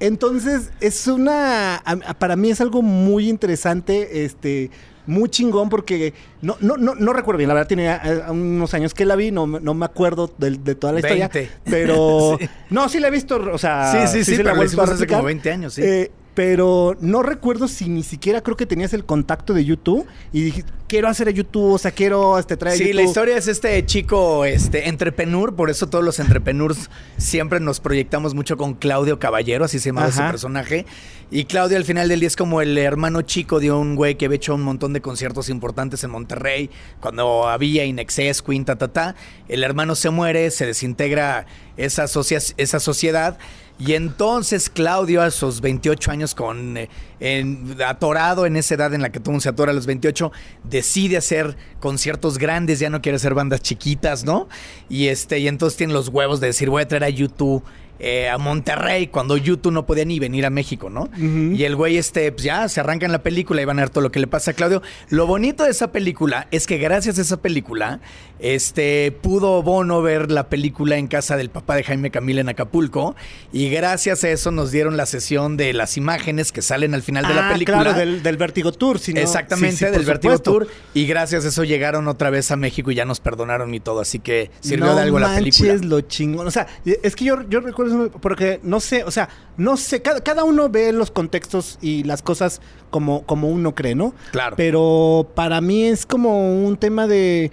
Entonces, 0.00 0.70
es 0.80 1.06
una, 1.06 1.82
para 2.18 2.34
mí 2.36 2.50
es 2.50 2.60
algo 2.60 2.82
muy 2.82 3.28
interesante, 3.28 4.24
este, 4.24 4.70
muy 5.06 5.28
chingón 5.28 5.68
porque 5.68 6.14
no, 6.42 6.56
no, 6.60 6.76
no, 6.76 6.94
no 6.94 7.12
recuerdo 7.12 7.38
bien, 7.38 7.48
la 7.48 7.54
verdad 7.54 7.68
tiene 7.68 7.90
eh, 7.92 8.22
unos 8.30 8.72
años 8.74 8.94
que 8.94 9.04
la 9.04 9.16
vi, 9.16 9.30
no, 9.30 9.46
me- 9.46 9.60
no 9.60 9.74
me 9.74 9.84
acuerdo 9.84 10.30
de, 10.38 10.50
de 10.52 10.74
toda 10.74 10.92
la 10.94 11.00
historia, 11.00 11.28
20. 11.32 11.50
pero 11.64 12.36
Sí. 12.40 12.48
no, 12.70 12.88
sí 12.88 13.00
la 13.00 13.08
he 13.08 13.10
visto, 13.10 13.36
o 13.52 13.58
sea, 13.58 13.92
Sí, 13.92 14.18
sí, 14.18 14.24
sí, 14.24 14.32
se 14.32 14.36
pero 14.38 14.50
la 14.50 14.54
vuelto 14.56 14.80
a 14.80 14.84
hicimos 14.84 14.90
hace 15.00 15.06
como 15.06 15.22
20 15.24 15.50
años, 15.50 15.74
sí. 15.74 15.82
Eh, 15.84 16.10
pero 16.34 16.96
no 17.00 17.22
recuerdo 17.22 17.68
si 17.68 17.88
ni 17.88 18.02
siquiera 18.02 18.40
creo 18.42 18.56
que 18.56 18.66
tenías 18.66 18.92
el 18.92 19.04
contacto 19.04 19.54
de 19.54 19.64
YouTube 19.64 20.06
y 20.32 20.42
dije, 20.42 20.64
quiero 20.88 21.08
hacer 21.08 21.28
a 21.28 21.30
YouTube, 21.30 21.72
o 21.74 21.78
sea, 21.78 21.92
quiero 21.92 22.38
este, 22.38 22.56
traer 22.56 22.76
Sí, 22.76 22.84
YouTube. 22.84 22.96
la 22.96 23.02
historia 23.02 23.36
es 23.36 23.46
este 23.48 23.84
chico, 23.86 24.44
este, 24.44 24.88
entrepreneur, 24.88 25.54
por 25.54 25.70
eso 25.70 25.86
todos 25.88 26.04
los 26.04 26.18
entrepreneurs 26.18 26.90
siempre 27.16 27.60
nos 27.60 27.78
proyectamos 27.80 28.34
mucho 28.34 28.56
con 28.56 28.74
Claudio 28.74 29.18
Caballero, 29.20 29.64
así 29.64 29.78
se 29.78 29.90
llamaba 29.90 30.08
Ajá. 30.08 30.22
ese 30.24 30.30
personaje. 30.32 30.86
Y 31.30 31.44
Claudio 31.46 31.76
al 31.78 31.84
final 31.84 32.08
del 32.08 32.20
día 32.20 32.26
es 32.26 32.36
como 32.36 32.60
el 32.60 32.76
hermano 32.78 33.22
chico 33.22 33.58
de 33.58 33.72
un 33.72 33.96
güey 33.96 34.16
que 34.16 34.26
había 34.26 34.36
hecho 34.36 34.54
un 34.54 34.62
montón 34.62 34.92
de 34.92 35.00
conciertos 35.00 35.48
importantes 35.48 36.04
en 36.04 36.10
Monterrey, 36.10 36.68
cuando 37.00 37.48
había 37.48 37.84
Inexcess, 37.84 38.42
Queen, 38.42 38.64
ta, 38.64 38.76
ta, 38.76 38.88
ta. 38.88 39.14
El 39.48 39.64
hermano 39.64 39.94
se 39.94 40.10
muere, 40.10 40.50
se 40.50 40.66
desintegra 40.66 41.46
esa, 41.76 42.06
socia- 42.08 42.40
esa 42.56 42.78
sociedad. 42.78 43.38
Y 43.78 43.94
entonces 43.94 44.70
Claudio 44.70 45.20
a 45.20 45.30
sus 45.32 45.60
28 45.60 46.10
años 46.12 46.34
con 46.34 46.76
eh, 46.76 46.88
en- 47.18 47.76
atorado 47.84 48.46
en 48.46 48.56
esa 48.56 48.74
edad 48.74 48.94
en 48.94 49.02
la 49.02 49.10
que 49.10 49.18
todo 49.20 49.38
se 49.40 49.48
atora 49.48 49.72
a 49.72 49.74
los 49.74 49.86
28, 49.86 50.30
decide 50.62 51.16
hacer 51.16 51.56
conciertos 51.80 52.38
grandes, 52.38 52.78
ya 52.78 52.88
no 52.88 53.02
quiere 53.02 53.16
hacer 53.16 53.34
bandas 53.34 53.60
chiquitas, 53.62 54.24
¿no? 54.24 54.48
Y 54.88 55.08
este 55.08 55.40
y 55.40 55.48
entonces 55.48 55.76
tiene 55.76 55.92
los 55.92 56.08
huevos 56.08 56.40
de 56.40 56.46
decir, 56.48 56.70
voy 56.70 56.82
a 56.82 56.88
traer 56.88 57.04
a 57.04 57.08
YouTube 57.08 57.64
eh, 58.00 58.28
a 58.28 58.38
Monterrey 58.38 59.06
cuando 59.06 59.36
YouTube 59.36 59.72
no 59.72 59.86
podía 59.86 60.04
ni 60.04 60.18
venir 60.18 60.44
a 60.46 60.50
México, 60.50 60.90
¿no? 60.90 61.08
Y 61.54 61.62
el 61.62 61.76
güey 61.76 61.96
este 61.96 62.30
pues 62.32 62.42
ya 62.44 62.68
se 62.68 62.80
arranca 62.80 63.06
en 63.06 63.12
la 63.12 63.22
película 63.22 63.62
y 63.62 63.64
van 63.64 63.78
a 63.78 63.82
ver 63.82 63.90
todo 63.90 64.02
lo 64.02 64.10
que 64.10 64.18
le 64.18 64.26
pasa 64.26 64.50
a 64.50 64.54
Claudio. 64.54 64.82
Lo 65.10 65.26
bonito 65.28 65.62
de 65.64 65.70
esa 65.70 65.92
película 65.92 66.48
es 66.50 66.66
que 66.66 66.78
gracias 66.78 67.18
a 67.18 67.22
esa 67.22 67.36
película 67.38 68.00
este 68.44 69.10
pudo 69.10 69.62
Bono 69.62 70.02
ver 70.02 70.30
la 70.30 70.50
película 70.50 70.96
en 70.98 71.06
casa 71.08 71.36
del 71.38 71.48
papá 71.48 71.76
de 71.76 71.82
Jaime 71.82 72.10
Camila 72.10 72.42
en 72.42 72.50
Acapulco 72.50 73.16
y 73.54 73.70
gracias 73.70 74.22
a 74.22 74.28
eso 74.28 74.50
nos 74.50 74.70
dieron 74.70 74.98
la 74.98 75.06
sesión 75.06 75.56
de 75.56 75.72
las 75.72 75.96
imágenes 75.96 76.52
que 76.52 76.60
salen 76.60 76.92
al 76.94 77.00
final 77.02 77.26
de 77.26 77.32
la 77.34 77.48
Ah, 77.48 77.52
película. 77.54 77.80
claro, 77.80 77.98
del, 77.98 78.22
del 78.22 78.36
Vertigo 78.36 78.70
Tour. 78.72 78.98
si 78.98 79.14
no- 79.14 79.20
Exactamente, 79.20 79.76
sí, 79.76 79.84
sí, 79.86 79.90
del 79.90 80.04
Vertigo. 80.04 80.38
Tour. 80.38 80.68
Y 80.92 81.06
gracias 81.06 81.44
a 81.46 81.48
eso 81.48 81.64
llegaron 81.64 82.06
otra 82.06 82.28
vez 82.28 82.50
a 82.50 82.56
México 82.56 82.90
y 82.90 82.94
ya 82.94 83.06
nos 83.06 83.20
perdonaron 83.20 83.72
y 83.74 83.80
todo. 83.80 84.00
Así 84.00 84.18
que 84.18 84.50
sirvió 84.60 84.86
no 84.88 84.94
de 84.96 85.02
algo 85.02 85.18
la 85.18 85.34
película. 85.36 85.74
lo 85.76 86.02
chingón. 86.02 86.46
O 86.46 86.50
sea, 86.50 86.66
es 86.84 87.16
que 87.16 87.24
yo, 87.24 87.48
yo 87.48 87.60
recuerdo 87.60 88.04
eso 88.06 88.18
porque 88.20 88.60
no 88.62 88.80
sé, 88.80 89.04
o 89.04 89.10
sea, 89.10 89.30
no 89.56 89.76
sé, 89.78 90.02
cada, 90.02 90.20
cada 90.20 90.44
uno 90.44 90.68
ve 90.68 90.92
los 90.92 91.10
contextos 91.10 91.78
y 91.80 92.04
las 92.04 92.20
cosas 92.20 92.60
como, 92.90 93.24
como 93.24 93.48
uno 93.48 93.74
cree, 93.74 93.94
¿no? 93.94 94.14
Claro. 94.32 94.54
Pero 94.56 95.30
para 95.34 95.60
mí 95.62 95.84
es 95.84 96.04
como 96.04 96.64
un 96.66 96.76
tema 96.76 97.06
de, 97.06 97.50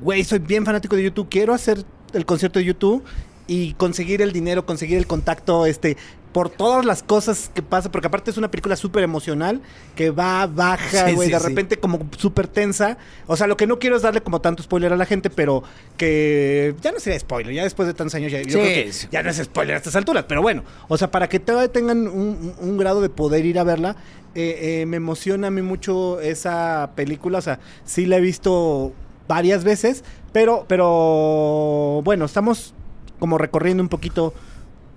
güey, 0.00 0.24
soy 0.24 0.38
bien 0.38 0.64
fanático 0.64 0.96
de 0.96 1.04
YouTube, 1.04 1.28
quiero 1.30 1.54
hacer 1.54 1.84
el 2.12 2.26
concierto 2.26 2.58
de 2.58 2.64
YouTube 2.64 3.04
y 3.46 3.74
conseguir 3.74 4.22
el 4.22 4.32
dinero, 4.32 4.64
conseguir 4.64 4.98
el 4.98 5.06
contacto, 5.06 5.66
este, 5.66 5.96
por 6.32 6.48
todas 6.50 6.84
las 6.84 7.04
cosas 7.04 7.50
que 7.54 7.62
pasa, 7.62 7.92
porque 7.92 8.08
aparte 8.08 8.30
es 8.30 8.36
una 8.36 8.50
película 8.50 8.74
súper 8.74 9.04
emocional, 9.04 9.60
que 9.94 10.10
va, 10.10 10.46
baja, 10.48 11.12
güey, 11.12 11.28
sí, 11.28 11.32
de 11.32 11.38
sí. 11.38 11.46
repente 11.46 11.76
como 11.76 12.08
súper 12.18 12.48
tensa. 12.48 12.98
O 13.28 13.36
sea, 13.36 13.46
lo 13.46 13.56
que 13.56 13.68
no 13.68 13.78
quiero 13.78 13.94
es 13.94 14.02
darle 14.02 14.20
como 14.20 14.40
tanto 14.40 14.62
spoiler 14.62 14.92
a 14.92 14.96
la 14.96 15.06
gente, 15.06 15.30
pero 15.30 15.62
que 15.96 16.74
ya 16.82 16.90
no 16.90 16.98
sería 16.98 17.20
spoiler, 17.20 17.54
ya 17.54 17.62
después 17.62 17.86
de 17.86 17.94
tantos 17.94 18.16
años 18.16 18.32
ya, 18.32 18.38
yo 18.42 18.46
Sí, 18.46 18.50
creo 18.52 18.64
que 18.64 18.92
ya 19.12 19.22
no 19.22 19.30
es 19.30 19.36
spoiler 19.36 19.74
a 19.74 19.78
estas 19.78 19.94
alturas, 19.94 20.24
pero 20.26 20.42
bueno, 20.42 20.64
o 20.88 20.98
sea, 20.98 21.10
para 21.10 21.28
que 21.28 21.38
todavía 21.38 21.70
tengan 21.70 22.08
un 22.08 22.78
grado 22.78 23.00
de 23.00 23.10
poder 23.10 23.46
ir 23.46 23.60
a 23.60 23.64
verla, 23.64 23.94
eh, 24.34 24.80
eh, 24.80 24.86
me 24.86 24.96
emociona 24.96 25.46
a 25.46 25.50
mí 25.50 25.62
mucho 25.62 26.20
esa 26.20 26.90
película, 26.96 27.38
o 27.38 27.42
sea, 27.42 27.60
sí 27.84 28.04
la 28.06 28.16
he 28.16 28.20
visto 28.20 28.92
varias 29.28 29.64
veces, 29.64 30.04
pero, 30.32 30.64
pero 30.68 32.00
bueno, 32.04 32.24
estamos 32.24 32.74
como 33.18 33.38
recorriendo 33.38 33.82
un 33.82 33.88
poquito 33.88 34.34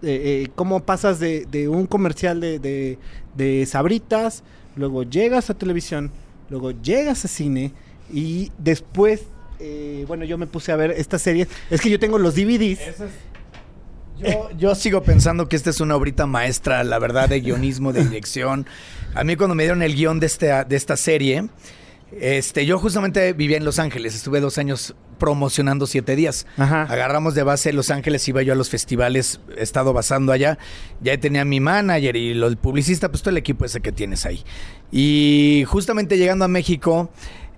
eh, 0.02 0.44
eh, 0.44 0.50
cómo 0.56 0.84
pasas 0.84 1.20
de, 1.20 1.46
de 1.46 1.68
un 1.68 1.88
comercial 1.88 2.40
de, 2.40 2.60
de, 2.60 3.00
de 3.36 3.66
Sabritas, 3.66 4.44
luego 4.76 5.04
llegas 5.04 5.50
a 5.50 5.54
televisión, 5.54 6.12
luego 6.50 6.72
llegas 6.72 7.26
a 7.26 7.28
cine 7.28 7.74
y 8.12 8.52
después, 8.58 9.24
eh, 9.60 10.06
bueno, 10.08 10.26
yo 10.26 10.38
me 10.38 10.48
puse 10.48 10.72
a 10.72 10.76
ver 10.76 10.92
esta 10.92 11.20
serie. 11.20 11.48
Es 11.70 11.82
que 11.82 11.90
yo 11.90 12.00
tengo 12.00 12.18
los 12.18 12.36
DVDs. 12.36 12.80
Yo, 14.20 14.50
yo 14.58 14.74
sigo 14.74 15.04
pensando 15.04 15.48
que 15.48 15.56
esta 15.56 15.70
es 15.70 15.80
una 15.80 15.96
obrita 15.96 16.26
maestra, 16.26 16.84
la 16.84 16.98
verdad, 16.98 17.30
de 17.30 17.40
guionismo, 17.40 17.94
de 17.94 18.04
dirección. 18.04 18.66
A 19.14 19.24
mí 19.24 19.36
cuando 19.36 19.54
me 19.54 19.62
dieron 19.62 19.84
el 19.84 19.94
guion 19.94 20.20
de, 20.20 20.26
este, 20.26 20.48
de 20.48 20.76
esta 20.76 20.98
serie, 20.98 21.48
este, 22.12 22.66
yo 22.66 22.80
justamente 22.80 23.34
vivía 23.34 23.58
en 23.58 23.66
Los 23.66 23.80
Ángeles, 23.80 24.16
estuve 24.16 24.40
dos 24.40 24.58
años 24.58 24.96
promocionando 25.20 25.88
siete 25.88 26.16
días. 26.16 26.46
Ajá. 26.58 26.84
Agarramos 26.84 27.34
de 27.36 27.44
base 27.44 27.74
Los 27.74 27.90
Ángeles, 27.90 28.28
iba 28.28 28.42
yo 28.44 28.54
a 28.54 28.56
los 28.56 28.70
festivales, 28.70 29.40
he 29.58 29.64
estado 29.64 29.92
basando 29.94 30.32
allá. 30.32 30.58
Ya 31.02 31.18
tenía 31.20 31.44
mi 31.44 31.60
manager 31.60 32.16
y 32.16 32.34
lo, 32.34 32.48
el 32.48 32.58
publicista, 32.58 33.10
pues 33.10 33.22
todo 33.24 33.32
el 33.32 33.38
equipo 33.38 33.66
ese 33.66 33.82
que 33.82 33.92
tienes 33.92 34.26
ahí. 34.26 34.44
Y 34.92 35.64
justamente 35.68 36.18
llegando 36.18 36.46
a 36.46 36.48
México, 36.48 37.10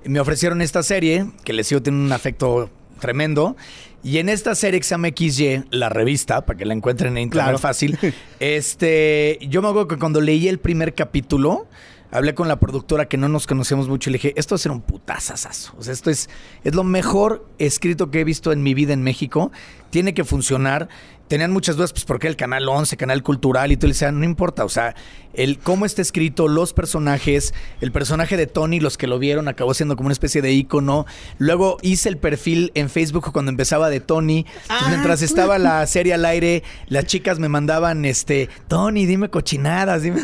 me 0.06 0.20
ofrecieron 0.20 0.62
esta 0.62 0.84
serie, 0.84 1.28
que 1.44 1.54
les 1.54 1.68
sigo 1.68 1.82
teniendo 1.82 2.08
un 2.08 2.14
afecto 2.14 2.70
tremendo. 3.00 3.56
Y 4.02 4.20
en 4.20 4.30
esta 4.30 4.56
serie 4.56 4.80
que 4.80 4.86
se 4.86 4.92
llama 4.92 5.10
XY, 5.10 5.66
la 5.72 5.90
revista, 5.90 6.46
para 6.46 6.58
que 6.58 6.66
la 6.66 6.74
encuentren 6.74 7.18
en 7.18 7.24
internet 7.24 7.46
Claro. 7.48 7.58
fácil, 7.60 8.00
este, 8.40 9.38
yo 9.42 9.62
me 9.62 9.68
acuerdo 9.68 9.90
que 9.90 9.98
cuando 9.98 10.22
leí 10.22 10.48
el 10.48 10.60
primer 10.60 10.96
capítulo, 10.96 11.68
hablé 12.12 12.34
con 12.34 12.48
la 12.48 12.60
productora 12.60 13.08
que 13.08 13.18
no 13.18 13.30
nos 13.30 13.48
conocíamos 13.48 13.88
mucho 13.88 14.10
y 14.10 14.14
le 14.14 14.18
dije, 14.18 14.34
esto 14.36 14.56
va 14.56 14.72
a 14.72 14.76
un 14.76 14.82
putazazazo. 14.82 15.74
O 15.78 15.84
sea, 15.84 15.94
esto 15.94 16.10
es, 16.10 16.30
es 16.64 16.76
lo 16.76 16.84
mejor 16.84 17.46
escrito 17.58 18.12
que 18.12 18.22
he 18.22 18.24
visto 18.24 18.52
en 18.52 18.64
mi 18.64 18.74
vida 18.74 18.94
en 18.94 19.04
México. 19.04 19.52
tiene 19.90 20.14
que 20.14 20.24
funcionar. 20.24 20.90
Tenían 21.30 21.52
muchas 21.52 21.76
dudas, 21.78 21.94
pues, 21.94 22.06
¿por 22.06 22.20
qué 22.20 22.28
el 22.28 22.36
canal 22.36 22.68
11, 22.68 22.98
canal 22.98 23.24
cultural? 23.24 23.72
Y 23.72 23.78
tú 23.78 23.86
le 23.88 23.94
decías, 23.94 24.12
no 24.12 24.26
importa, 24.26 24.66
o 24.66 24.70
sea, 24.70 24.96
el 25.34 25.60
cómo 25.60 25.86
está 25.86 26.02
escrito, 26.02 26.48
los 26.48 26.74
personajes, 26.74 27.54
el 27.82 27.92
personaje 27.92 28.36
de 28.36 28.48
Tony, 28.48 28.80
los 28.80 28.98
que 28.98 29.06
lo 29.06 29.20
vieron, 29.20 29.48
acabó 29.48 29.76
siendo 29.76 29.96
como 29.96 30.08
una 30.08 30.14
especie 30.14 30.42
de 30.42 30.52
ícono. 30.52 31.06
Luego 31.38 31.78
hice 31.84 32.10
el 32.10 32.18
perfil 32.18 32.72
en 32.74 32.90
Facebook 32.90 33.32
cuando 33.32 33.52
empezaba 33.52 33.90
de 33.92 34.00
Tony. 34.00 34.40
Entonces, 34.40 34.70
Ah, 34.70 34.86
mientras 34.90 35.22
estaba 35.22 35.60
la 35.60 35.86
serie 35.86 36.16
al 36.16 36.26
aire, 36.26 36.64
las 36.88 37.06
chicas 37.06 37.38
me 37.38 37.48
mandaban, 37.48 38.06
este, 38.06 38.50
Tony, 38.68 39.06
dime 39.06 39.30
cochinadas, 39.30 40.02
dime. 40.02 40.22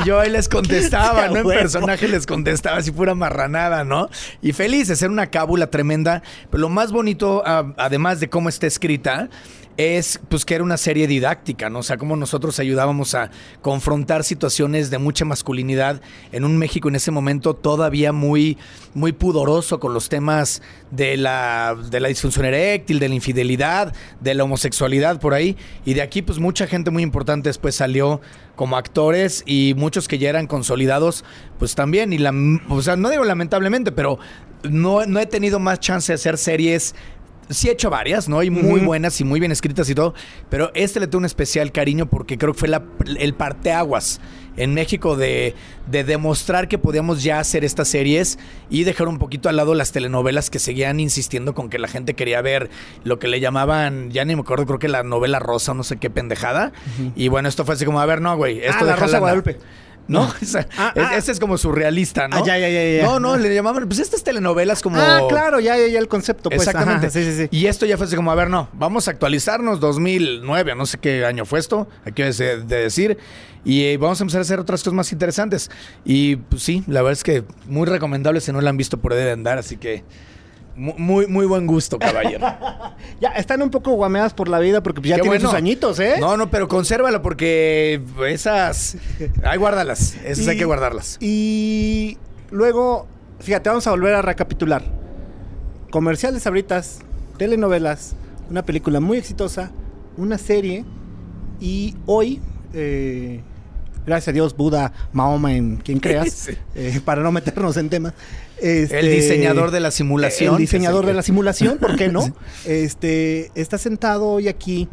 y 0.00 0.06
yo 0.06 0.20
ahí 0.20 0.30
les 0.30 0.48
contestaba, 0.48 1.28
¿no? 1.28 1.38
En 1.38 1.46
personaje 1.48 2.06
les 2.06 2.24
contestaba 2.24 2.76
así 2.78 2.92
pura 2.92 3.16
marranada, 3.16 3.82
¿no? 3.82 4.08
Y 4.40 4.52
feliz 4.52 4.86
de 4.86 4.94
ser 4.94 5.10
una 5.10 5.26
cábula 5.26 5.66
tremenda. 5.70 6.22
Pero 6.50 6.60
lo 6.60 6.68
más 6.68 6.92
bonito, 6.92 7.42
ah, 7.44 7.72
además 7.76 8.20
de 8.20 8.30
cómo 8.30 8.48
está 8.48 8.68
escrita, 8.68 9.28
es 9.76 10.20
pues 10.28 10.44
que 10.44 10.54
era 10.54 10.64
una 10.64 10.76
serie 10.76 11.06
didáctica, 11.06 11.68
¿no? 11.68 11.80
O 11.80 11.82
sea, 11.82 11.96
cómo 11.96 12.16
nosotros 12.16 12.58
ayudábamos 12.60 13.14
a 13.14 13.30
confrontar 13.60 14.24
situaciones 14.24 14.90
de 14.90 14.98
mucha 14.98 15.24
masculinidad 15.24 16.00
en 16.32 16.44
un 16.44 16.56
México 16.58 16.88
en 16.88 16.96
ese 16.96 17.10
momento 17.10 17.54
todavía 17.54 18.12
muy, 18.12 18.56
muy 18.94 19.12
pudoroso 19.12 19.80
con 19.80 19.92
los 19.92 20.08
temas 20.08 20.62
de 20.90 21.16
la, 21.16 21.76
de 21.90 22.00
la 22.00 22.08
disfunción 22.08 22.44
eréctil, 22.44 23.00
de 23.00 23.08
la 23.08 23.14
infidelidad, 23.14 23.94
de 24.20 24.34
la 24.34 24.44
homosexualidad 24.44 25.20
por 25.20 25.34
ahí. 25.34 25.56
Y 25.84 25.94
de 25.94 26.02
aquí, 26.02 26.22
pues 26.22 26.38
mucha 26.38 26.66
gente 26.66 26.90
muy 26.90 27.02
importante 27.02 27.48
después 27.48 27.74
salió 27.74 28.20
como 28.54 28.76
actores 28.76 29.42
y 29.46 29.74
muchos 29.76 30.06
que 30.06 30.18
ya 30.18 30.28
eran 30.28 30.46
consolidados, 30.46 31.24
pues 31.58 31.74
también. 31.74 32.12
Y 32.12 32.18
la, 32.18 32.32
o 32.68 32.82
sea, 32.82 32.96
no 32.96 33.10
digo 33.10 33.24
lamentablemente, 33.24 33.90
pero 33.90 34.18
no, 34.62 35.04
no 35.06 35.20
he 35.20 35.26
tenido 35.26 35.58
más 35.58 35.80
chance 35.80 36.12
de 36.12 36.14
hacer 36.14 36.38
series 36.38 36.94
sí 37.50 37.68
he 37.68 37.72
hecho 37.72 37.90
varias, 37.90 38.28
¿no? 38.28 38.42
Y 38.42 38.50
muy 38.50 38.80
buenas 38.80 39.20
y 39.20 39.24
muy 39.24 39.40
bien 39.40 39.52
escritas 39.52 39.88
y 39.90 39.94
todo. 39.94 40.14
Pero 40.50 40.70
este 40.74 41.00
le 41.00 41.06
tengo 41.06 41.18
un 41.18 41.24
especial 41.24 41.72
cariño 41.72 42.06
porque 42.06 42.38
creo 42.38 42.52
que 42.52 42.58
fue 42.60 42.68
la- 42.68 42.82
el 43.18 43.34
parteaguas 43.34 44.20
en 44.56 44.72
México 44.72 45.16
de, 45.16 45.54
de 45.90 46.04
demostrar 46.04 46.68
que 46.68 46.78
podíamos 46.78 47.24
ya 47.24 47.40
hacer 47.40 47.64
estas 47.64 47.88
series 47.88 48.38
y 48.70 48.84
dejar 48.84 49.08
un 49.08 49.18
poquito 49.18 49.48
al 49.48 49.56
lado 49.56 49.74
las 49.74 49.90
telenovelas 49.90 50.48
que 50.48 50.60
seguían 50.60 51.00
insistiendo 51.00 51.54
con 51.54 51.68
que 51.70 51.78
la 51.80 51.88
gente 51.88 52.14
quería 52.14 52.40
ver 52.40 52.70
lo 53.02 53.18
que 53.18 53.26
le 53.26 53.40
llamaban, 53.40 54.10
ya 54.12 54.24
ni 54.24 54.36
me 54.36 54.42
acuerdo, 54.42 54.64
creo 54.66 54.78
que 54.78 54.86
la 54.88 55.02
novela 55.02 55.40
rosa 55.40 55.74
no 55.74 55.82
sé 55.82 55.96
qué 55.96 56.08
pendejada. 56.08 56.72
Y 57.16 57.26
bueno, 57.28 57.48
esto 57.48 57.64
fue 57.64 57.74
así 57.74 57.84
como, 57.84 58.00
a 58.00 58.06
ver, 58.06 58.20
no, 58.20 58.36
güey. 58.36 58.60
Esto 58.60 58.76
Ah, 58.80 58.84
la 58.84 58.92
deja 58.92 59.06
Rosa. 59.06 59.18
Guadalupe. 59.18 59.58
No, 60.06 60.30
esa- 60.40 60.66
Ah, 60.76 60.92
es- 60.94 61.02
ah. 61.02 61.16
ese 61.16 61.32
es 61.32 61.40
como 61.40 61.56
surrealista, 61.58 62.28
¿no? 62.28 62.36
Ah, 62.36 62.42
ya, 62.44 62.58
ya, 62.58 62.68
ya, 62.68 62.98
ya. 62.98 63.02
No, 63.04 63.20
no, 63.20 63.36
le 63.36 63.54
llamaban, 63.54 63.86
pues 63.88 64.00
estas 64.00 64.22
telenovelas 64.22 64.82
como... 64.82 64.98
Ah, 64.98 65.22
claro, 65.28 65.60
ya, 65.60 65.76
ya, 65.78 65.86
ya 65.88 65.98
el 65.98 66.08
concepto, 66.08 66.50
pues. 66.50 66.60
Exactamente. 66.66 67.06
Ajá, 67.06 67.10
sí, 67.10 67.24
sí, 67.24 67.32
sí. 67.36 67.48
Y 67.50 67.66
esto 67.66 67.86
ya 67.86 67.96
fue 67.96 68.06
así 68.06 68.14
como, 68.16 68.30
a 68.30 68.34
ver, 68.34 68.50
no, 68.50 68.68
vamos 68.74 69.08
a 69.08 69.12
actualizarnos 69.12 69.80
2009, 69.80 70.72
o 70.72 70.74
no 70.74 70.86
sé 70.86 70.98
qué 70.98 71.24
año 71.24 71.44
fue 71.46 71.58
esto, 71.58 71.88
aquí 72.04 72.22
de, 72.22 72.32
de 72.32 72.76
decir, 72.76 73.18
y 73.64 73.84
eh, 73.84 73.96
vamos 73.96 74.20
a 74.20 74.24
empezar 74.24 74.40
a 74.40 74.42
hacer 74.42 74.58
otras 74.60 74.80
cosas 74.82 74.92
más 74.94 75.10
interesantes. 75.12 75.70
Y 76.04 76.36
pues 76.36 76.62
sí, 76.62 76.84
la 76.86 77.00
verdad 77.00 77.12
es 77.14 77.24
que 77.24 77.44
muy 77.66 77.86
recomendable 77.86 78.40
si 78.42 78.52
no 78.52 78.60
la 78.60 78.70
han 78.70 78.76
visto 78.76 78.98
por 78.98 79.14
ahí 79.14 79.24
de 79.24 79.30
andar, 79.32 79.56
así 79.58 79.76
que 79.78 80.04
muy, 80.76 81.26
muy 81.26 81.46
buen 81.46 81.66
gusto, 81.66 81.98
caballero. 81.98 82.46
Ya 83.20 83.28
están 83.30 83.62
un 83.62 83.70
poco 83.70 83.92
guameadas 83.92 84.34
por 84.34 84.48
la 84.48 84.58
vida 84.58 84.82
porque 84.82 85.00
pues, 85.00 85.10
ya 85.10 85.16
Qué 85.16 85.22
tienen 85.22 85.38
bueno. 85.40 85.48
sus 85.50 85.56
añitos, 85.56 85.98
¿eh? 86.00 86.16
No, 86.18 86.36
no, 86.36 86.50
pero 86.50 86.68
consérvala 86.68 87.22
porque 87.22 88.02
esas, 88.28 88.96
ahí 89.44 89.56
guárdalas, 89.58 90.16
esas 90.24 90.48
hay 90.48 90.56
que 90.58 90.64
guardarlas. 90.64 91.16
Y 91.20 92.18
luego, 92.50 93.06
fíjate, 93.40 93.68
vamos 93.68 93.86
a 93.86 93.90
volver 93.90 94.14
a 94.14 94.22
recapitular. 94.22 94.82
Comerciales 95.90 96.46
abritas, 96.46 97.00
telenovelas, 97.38 98.16
una 98.50 98.62
película 98.64 99.00
muy 99.00 99.18
exitosa, 99.18 99.70
una 100.16 100.38
serie 100.38 100.84
y 101.60 101.94
hoy, 102.06 102.40
eh, 102.72 103.42
gracias 104.06 104.28
a 104.28 104.32
Dios, 104.32 104.56
Buda, 104.56 104.92
Mahoma, 105.12 105.54
en 105.54 105.76
quien 105.76 106.00
creas, 106.00 106.30
Sí. 106.32 106.52
eh, 106.74 107.00
para 107.04 107.22
no 107.22 107.30
meternos 107.32 107.76
en 107.76 107.90
temas. 107.90 108.12
Este, 108.64 109.00
El 109.00 109.10
diseñador 109.10 109.70
de 109.70 109.80
la 109.80 109.90
simulación. 109.90 110.54
El 110.54 110.60
diseñador 110.60 111.04
de 111.06 111.14
la 111.14 111.22
simulación, 111.22 111.78
¿por 111.78 111.96
qué 111.96 112.08
no? 112.08 112.34
Este, 112.64 113.50
está 113.54 113.78
sentado 113.78 114.26
hoy 114.28 114.48
aquí 114.48 114.88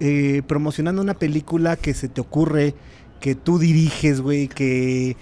eh, 0.00 0.42
promocionando 0.46 1.00
una 1.02 1.14
película 1.14 1.76
que 1.76 1.94
se 1.94 2.08
te 2.08 2.20
ocurre, 2.20 2.74
que 3.20 3.34
tú 3.34 3.58
diriges, 3.58 4.20
güey, 4.20 4.48
que, 4.48 5.16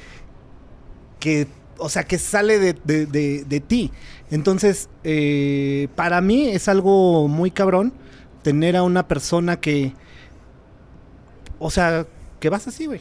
que, 1.21 1.47
o 1.79 1.89
sea, 1.89 2.05
que 2.05 2.19
sale 2.19 2.59
de, 2.59 2.75
de- 2.85 3.07
de- 3.07 3.45
de 3.45 3.61
ti. 3.61 3.91
Entonces, 4.31 4.89
eh, 5.05 5.89
para 5.95 6.21
mí 6.21 6.49
es 6.49 6.69
algo 6.69 7.29
muy 7.29 7.51
cabrón 7.51 7.93
tener 8.43 8.77
a 8.77 8.83
una 8.83 9.07
persona 9.07 9.61
que, 9.61 9.93
o 11.59 11.71
sea, 11.71 12.07
que 12.41 12.49
vas 12.49 12.67
así, 12.67 12.87
güey. 12.87 13.01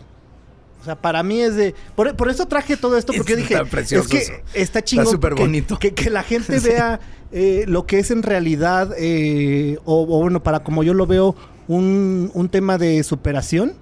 O 0.83 0.85
sea, 0.85 0.95
para 0.95 1.23
mí 1.23 1.39
es 1.41 1.55
de... 1.55 1.73
Por, 1.95 2.13
por 2.17 2.29
eso 2.29 2.45
traje 2.45 2.75
todo 2.75 2.97
esto, 2.97 3.13
porque 3.15 3.37
dije, 3.37 3.53
Está 3.53 3.65
precioso 3.65 4.13
es 4.17 4.29
que 4.29 4.43
está 4.61 4.83
chingón 4.83 5.07
súper 5.07 5.33
que- 5.33 5.41
bonito. 5.43 5.79
Que, 5.79 5.93
que 5.93 6.09
la 6.09 6.23
gente 6.23 6.59
vea 6.63 6.99
eh, 7.31 7.63
lo 7.67 7.85
que 7.85 7.99
es 7.99 8.11
en 8.11 8.21
realidad, 8.21 8.93
eh, 8.97 9.77
o, 9.85 10.01
o 10.03 10.21
bueno, 10.21 10.43
para 10.43 10.59
como 10.61 10.83
yo 10.83 10.93
lo 10.93 11.07
veo, 11.07 11.35
un, 11.69 12.29
un 12.33 12.49
tema 12.49 12.77
de 12.77 13.01
superación, 13.03 13.73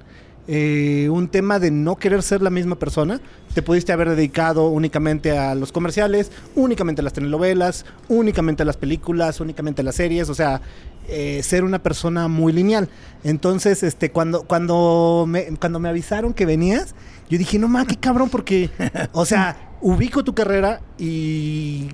eh, 0.48 1.08
un 1.10 1.28
tema 1.28 1.60
de 1.60 1.72
no 1.72 1.98
querer 1.98 2.24
ser 2.24 2.42
la 2.42 2.50
misma 2.50 2.76
persona. 2.76 3.22
Te 3.54 3.62
pudiste 3.62 3.92
haber 3.92 4.10
dedicado 4.10 4.70
únicamente 4.70 5.38
a 5.38 5.56
los 5.56 5.72
comerciales, 5.72 6.32
únicamente 6.56 7.02
a 7.02 7.04
las 7.04 7.14
telenovelas, 7.14 7.86
únicamente 8.10 8.64
a 8.64 8.66
las 8.66 8.78
películas, 8.78 9.40
únicamente 9.40 9.82
a 9.82 9.86
las 9.86 9.96
series, 9.96 10.30
o 10.30 10.36
sea, 10.36 10.62
eh, 11.08 11.42
ser 11.44 11.64
una 11.64 11.80
persona 11.80 12.28
muy 12.28 12.54
lineal. 12.54 12.90
Entonces, 13.24 13.84
este, 13.84 14.12
cuando, 14.12 14.44
cuando, 14.44 15.26
me, 15.28 15.46
cuando 15.60 15.80
me 15.80 15.90
avisaron 15.90 16.34
que 16.34 16.46
venías, 16.46 16.96
yo 17.30 17.38
dije, 17.38 17.60
no 17.60 17.68
mames, 17.68 17.90
qué 17.90 17.98
cabrón, 17.98 18.30
porque, 18.30 18.70
o 19.12 19.26
sea, 19.26 19.76
ubico 19.82 20.24
tu 20.24 20.34
carrera 20.34 20.82
y 20.98 21.90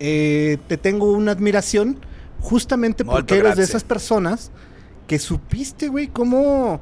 eh, 0.00 0.58
te 0.66 0.76
tengo 0.76 1.12
una 1.12 1.32
admiración 1.32 1.98
justamente 2.40 3.04
Molto 3.04 3.20
porque 3.20 3.38
eres 3.38 3.56
de 3.56 3.64
esas 3.64 3.84
personas 3.84 4.50
que 5.06 5.18
supiste, 5.18 5.88
güey, 5.88 6.08
cómo 6.08 6.80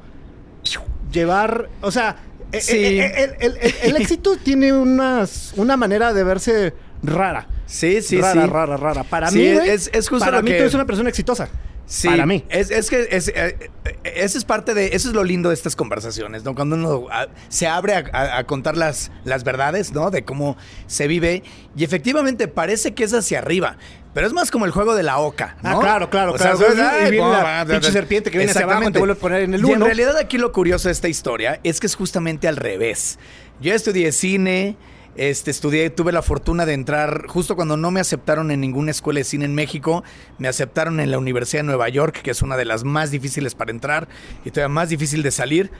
llevar, 1.13 1.69
o 1.81 1.91
sea, 1.91 2.17
Sí. 2.59 2.75
eh, 2.75 2.99
eh, 3.05 3.35
el, 3.39 3.51
el- 3.53 3.57
el- 3.61 3.75
el 3.83 4.01
éxito 4.01 4.35
tiene 4.43 4.73
unas, 4.73 5.53
una 5.55 5.77
manera 5.77 6.11
de 6.13 6.23
verse 6.23 6.73
rara. 7.01 7.47
Sí, 7.65 8.01
sí, 8.01 8.19
rara, 8.19 8.43
sí. 8.43 8.47
rara, 8.49 8.77
rara. 8.77 9.03
Para 9.03 9.29
Sí, 9.31 9.37
mí, 9.39 9.53
güey, 9.53 9.69
es- 9.69 9.89
es 9.93 10.09
justo 10.09 10.25
para 10.25 10.37
lo 10.37 10.43
mí 10.43 10.51
que- 10.51 10.57
tú 10.57 10.63
eres 10.63 10.73
una 10.73 10.85
persona 10.85 11.09
exitosa. 11.09 11.47
Sí, 11.85 12.07
Para 12.07 12.25
mí. 12.25 12.45
Es, 12.49 12.71
es 12.71 12.89
que 12.89 13.07
es, 13.11 13.27
eh, 13.27 13.57
eh, 13.85 13.97
es 14.15 14.45
parte 14.45 14.73
de. 14.73 14.87
Eso 14.95 15.09
es 15.09 15.15
lo 15.15 15.23
lindo 15.23 15.49
de 15.49 15.55
estas 15.55 15.75
conversaciones, 15.75 16.43
¿no? 16.43 16.55
Cuando 16.55 16.75
uno 16.75 17.07
ah, 17.11 17.27
se 17.49 17.67
abre 17.67 17.93
a, 17.95 18.05
a- 18.13 18.37
a 18.39 18.43
contar 18.45 18.77
las, 18.77 19.11
las 19.25 19.43
verdades, 19.43 19.91
¿no? 19.91 20.09
De 20.09 20.23
cómo 20.23 20.55
se 20.87 21.07
vive. 21.07 21.43
Y 21.75 21.83
efectivamente 21.83 22.47
parece 22.47 22.93
que 22.93 23.03
es 23.03 23.13
hacia 23.13 23.39
arriba. 23.39 23.77
Pero 24.13 24.27
es 24.27 24.33
más 24.33 24.49
como 24.51 24.65
el 24.65 24.71
juego 24.71 24.95
de 24.95 25.03
la 25.03 25.17
oca, 25.19 25.57
¿no? 25.63 25.77
Ah, 25.77 25.81
claro, 25.81 26.09
claro, 26.09 26.33
O 26.33 26.37
sea, 26.37 26.53
claro. 26.53 26.75
¿sabes? 26.75 27.07
Y 27.07 27.11
viene 27.11 27.25
no, 27.27 27.31
la 27.33 27.65
pinche 27.67 27.91
serpiente 27.91 28.29
que 28.31 28.37
viene 28.37 28.51
hacia 28.51 28.63
abajo 28.63 28.81
y 28.81 28.83
te 28.83 28.99
Exactamente. 28.99 28.99
vuelve 28.99 29.13
a 29.13 29.15
poner 29.19 29.41
en 29.43 29.53
el 29.55 29.61
Y 29.65 29.69
en 29.71 29.75
uno. 29.77 29.85
realidad 29.85 30.17
aquí 30.17 30.37
lo 30.37 30.51
curioso 30.51 30.87
de 30.87 30.91
esta 30.93 31.07
historia 31.09 31.59
es 31.63 31.79
que 31.79 31.87
es 31.87 31.95
justamente 31.95 32.47
al 32.47 32.55
revés. 32.57 33.17
Yo 33.59 33.73
estudié 33.73 34.11
cine, 34.11 34.77
este, 35.15 35.51
estudié, 35.51 35.89
tuve 35.89 36.11
la 36.11 36.21
fortuna 36.21 36.65
de 36.65 36.73
entrar 36.73 37.27
justo 37.27 37.55
cuando 37.55 37.77
no 37.77 37.91
me 37.91 37.99
aceptaron 37.99 38.51
en 38.51 38.61
ninguna 38.61 38.91
escuela 38.91 39.19
de 39.19 39.23
cine 39.23 39.45
en 39.45 39.55
México, 39.55 40.03
me 40.37 40.47
aceptaron 40.47 40.99
en 40.99 41.11
la 41.11 41.17
Universidad 41.17 41.61
de 41.61 41.67
Nueva 41.67 41.89
York, 41.89 42.21
que 42.21 42.31
es 42.31 42.41
una 42.41 42.57
de 42.57 42.65
las 42.65 42.83
más 42.83 43.11
difíciles 43.11 43.55
para 43.55 43.71
entrar 43.71 44.07
y 44.43 44.51
todavía 44.51 44.73
más 44.73 44.89
difícil 44.89 45.23
de 45.23 45.31
salir. 45.31 45.71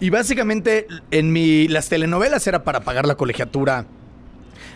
Y 0.00 0.10
básicamente 0.10 0.86
en 1.10 1.32
mi, 1.32 1.68
las 1.68 1.88
telenovelas 1.88 2.46
era 2.46 2.64
para 2.64 2.80
pagar 2.80 3.06
la 3.06 3.14
colegiatura 3.16 3.86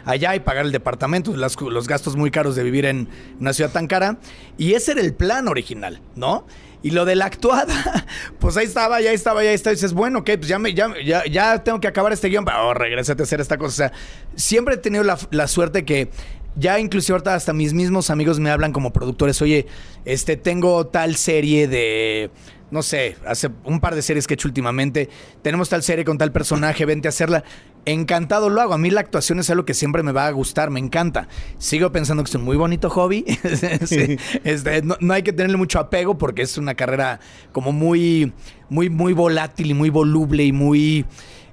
allá 0.04 0.34
y 0.34 0.40
pagar 0.40 0.64
el 0.64 0.72
departamento, 0.72 1.34
los 1.36 1.88
gastos 1.88 2.16
muy 2.16 2.30
caros 2.30 2.56
de 2.56 2.62
vivir 2.62 2.86
en 2.86 3.08
una 3.38 3.52
ciudad 3.52 3.70
tan 3.70 3.86
cara. 3.86 4.18
Y 4.56 4.74
ese 4.74 4.92
era 4.92 5.00
el 5.00 5.14
plan 5.14 5.48
original, 5.48 6.00
¿no? 6.16 6.46
Y 6.82 6.92
lo 6.92 7.04
de 7.04 7.14
la 7.14 7.26
actuada, 7.26 8.06
pues 8.38 8.56
ahí 8.56 8.66
estaba, 8.66 9.00
ya 9.00 9.12
estaba, 9.12 9.44
ya 9.44 9.52
estaba. 9.52 9.74
Dices, 9.74 9.92
bueno, 9.92 10.20
ok, 10.20 10.30
pues 10.36 10.48
ya, 10.48 10.58
me, 10.58 10.72
ya, 10.72 10.88
ya, 11.04 11.24
ya 11.26 11.62
tengo 11.62 11.80
que 11.80 11.88
acabar 11.88 12.12
este 12.12 12.28
guion. 12.28 12.44
para 12.44 12.64
oh, 12.64 12.74
regrésate 12.74 13.22
a 13.22 13.24
hacer 13.24 13.40
esta 13.40 13.58
cosa. 13.58 13.68
O 13.68 13.88
sea, 13.88 13.92
siempre 14.34 14.74
he 14.74 14.78
tenido 14.78 15.04
la, 15.04 15.18
la 15.30 15.46
suerte 15.46 15.84
que 15.84 16.10
ya 16.56 16.80
inclusive 16.80 17.14
ahorita 17.14 17.34
hasta 17.34 17.52
mis 17.52 17.74
mismos 17.74 18.10
amigos 18.10 18.40
me 18.40 18.50
hablan 18.50 18.72
como 18.72 18.92
productores. 18.92 19.40
Oye, 19.42 19.66
este, 20.04 20.36
tengo 20.36 20.86
tal 20.86 21.16
serie 21.16 21.68
de 21.68 22.30
no 22.70 22.82
sé, 22.82 23.16
hace 23.26 23.50
un 23.64 23.80
par 23.80 23.94
de 23.94 24.02
series 24.02 24.26
que 24.26 24.34
he 24.34 24.36
hecho 24.36 24.48
últimamente, 24.48 25.08
tenemos 25.42 25.68
tal 25.68 25.82
serie 25.82 26.04
con 26.04 26.18
tal 26.18 26.30
personaje, 26.32 26.84
vente 26.84 27.08
a 27.08 27.10
hacerla. 27.10 27.44
Encantado 27.86 28.50
lo 28.50 28.60
hago. 28.60 28.74
A 28.74 28.78
mí 28.78 28.90
la 28.90 29.00
actuación 29.00 29.38
es 29.40 29.48
algo 29.50 29.64
que 29.64 29.74
siempre 29.74 30.02
me 30.02 30.12
va 30.12 30.26
a 30.26 30.30
gustar, 30.30 30.70
me 30.70 30.78
encanta. 30.80 31.28
Sigo 31.58 31.90
pensando 31.92 32.22
que 32.22 32.28
es 32.28 32.34
un 32.34 32.44
muy 32.44 32.56
bonito 32.56 32.90
hobby. 32.90 33.24
Sí, 33.86 34.16
este, 34.44 34.82
no, 34.82 34.96
no 35.00 35.14
hay 35.14 35.22
que 35.22 35.32
tenerle 35.32 35.56
mucho 35.56 35.78
apego 35.78 36.18
porque 36.18 36.42
es 36.42 36.58
una 36.58 36.74
carrera 36.74 37.20
como 37.52 37.72
muy, 37.72 38.32
muy, 38.68 38.90
muy 38.90 39.12
volátil 39.12 39.70
y 39.70 39.74
muy 39.74 39.88
voluble 39.90 40.44
y 40.44 40.52
muy... 40.52 41.06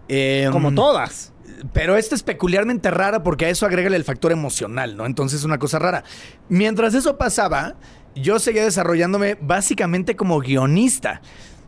eh, 0.10 0.50
Como 0.52 0.74
todas. 0.74 1.32
pero 1.74 1.96
esta 1.96 2.14
es 2.16 2.24
peculiarmente 2.24 2.92
rara 2.92 3.24
porque 3.24 3.46
a 3.46 3.50
eso 3.50 3.66
agrégale 3.66 3.96
el 3.96 4.04
factor 4.04 4.32
emocional, 4.32 4.96
¿no? 4.98 5.06
Entonces 5.06 5.40
es 5.40 5.46
una 5.46 5.58
cosa 5.58 5.80
rara. 5.80 6.04
Mientras 6.50 6.94
eso 6.94 7.18
pasaba, 7.18 7.76
yo 8.16 8.38
seguía 8.40 8.64
desarrollándome 8.64 9.38
básicamente 9.42 10.16
como 10.16 10.40
guionista. 10.40 11.22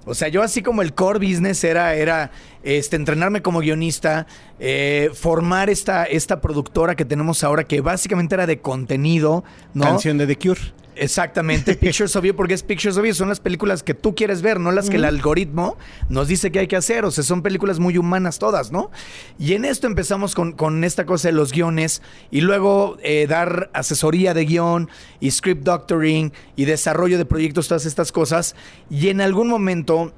O 0.06 0.16
sea, 0.16 0.28
yo 0.28 0.42
así 0.42 0.62
como 0.62 0.82
el 0.82 0.94
core 0.94 1.20
business 1.20 1.64
era, 1.64 1.94
era 1.94 2.32
este, 2.64 2.96
entrenarme 2.96 3.42
como 3.42 3.60
guionista, 3.60 4.28
eh, 4.60 5.12
formar 5.14 5.70
esta, 5.70 6.06
esta 6.06 6.42
productora 6.42 6.96
que 6.96 7.06
tenemos 7.06 7.44
ahora, 7.44 7.66
que 7.66 7.82
básicamente 7.82 8.36
era 8.36 8.48
de 8.48 8.60
contenido, 8.60 9.44
¿no? 9.74 9.84
Canción 9.86 10.18
de 10.18 10.28
The 10.28 10.38
Cure. 10.38 10.62
Exactamente, 11.00 11.76
Pictures 11.78 12.16
of 12.16 12.26
You, 12.26 12.36
porque 12.36 12.54
es 12.54 12.64
Pictures 12.64 12.98
of 12.98 13.06
You, 13.06 13.14
son 13.14 13.30
las 13.30 13.40
películas 13.40 13.84
que 13.84 13.94
tú 13.94 14.16
quieres 14.16 14.42
ver, 14.42 14.60
no 14.60 14.72
las 14.72 14.90
que 14.90 14.98
el 14.98 15.06
algoritmo 15.06 15.78
nos 16.10 16.28
dice 16.28 16.52
que 16.52 16.60
hay 16.60 16.68
que 16.68 16.76
hacer, 16.76 17.06
o 17.06 17.12
sea, 17.12 17.24
son 17.24 17.42
películas 17.42 17.80
muy 17.80 17.98
humanas 17.98 18.38
todas, 18.38 18.72
¿no? 18.72 18.92
Y 19.38 19.54
en 19.54 19.64
esto 19.64 19.88
empezamos 19.88 20.36
con, 20.36 20.52
con 20.52 20.84
esta 20.84 21.06
cosa 21.06 21.30
de 21.30 21.32
los 21.32 21.54
guiones 21.54 22.02
y 22.32 22.42
luego 22.42 22.98
eh, 23.02 23.28
dar 23.28 23.70
asesoría 23.74 24.34
de 24.34 24.46
guion 24.46 24.90
y 25.22 25.32
script 25.32 25.64
doctoring 25.64 26.34
y 26.56 26.66
desarrollo 26.66 27.18
de 27.18 27.26
proyectos, 27.26 27.68
todas 27.70 27.86
estas 27.86 28.12
cosas, 28.12 28.56
y 28.90 29.08
en 29.08 29.22
algún 29.22 29.48
momento 29.48 30.14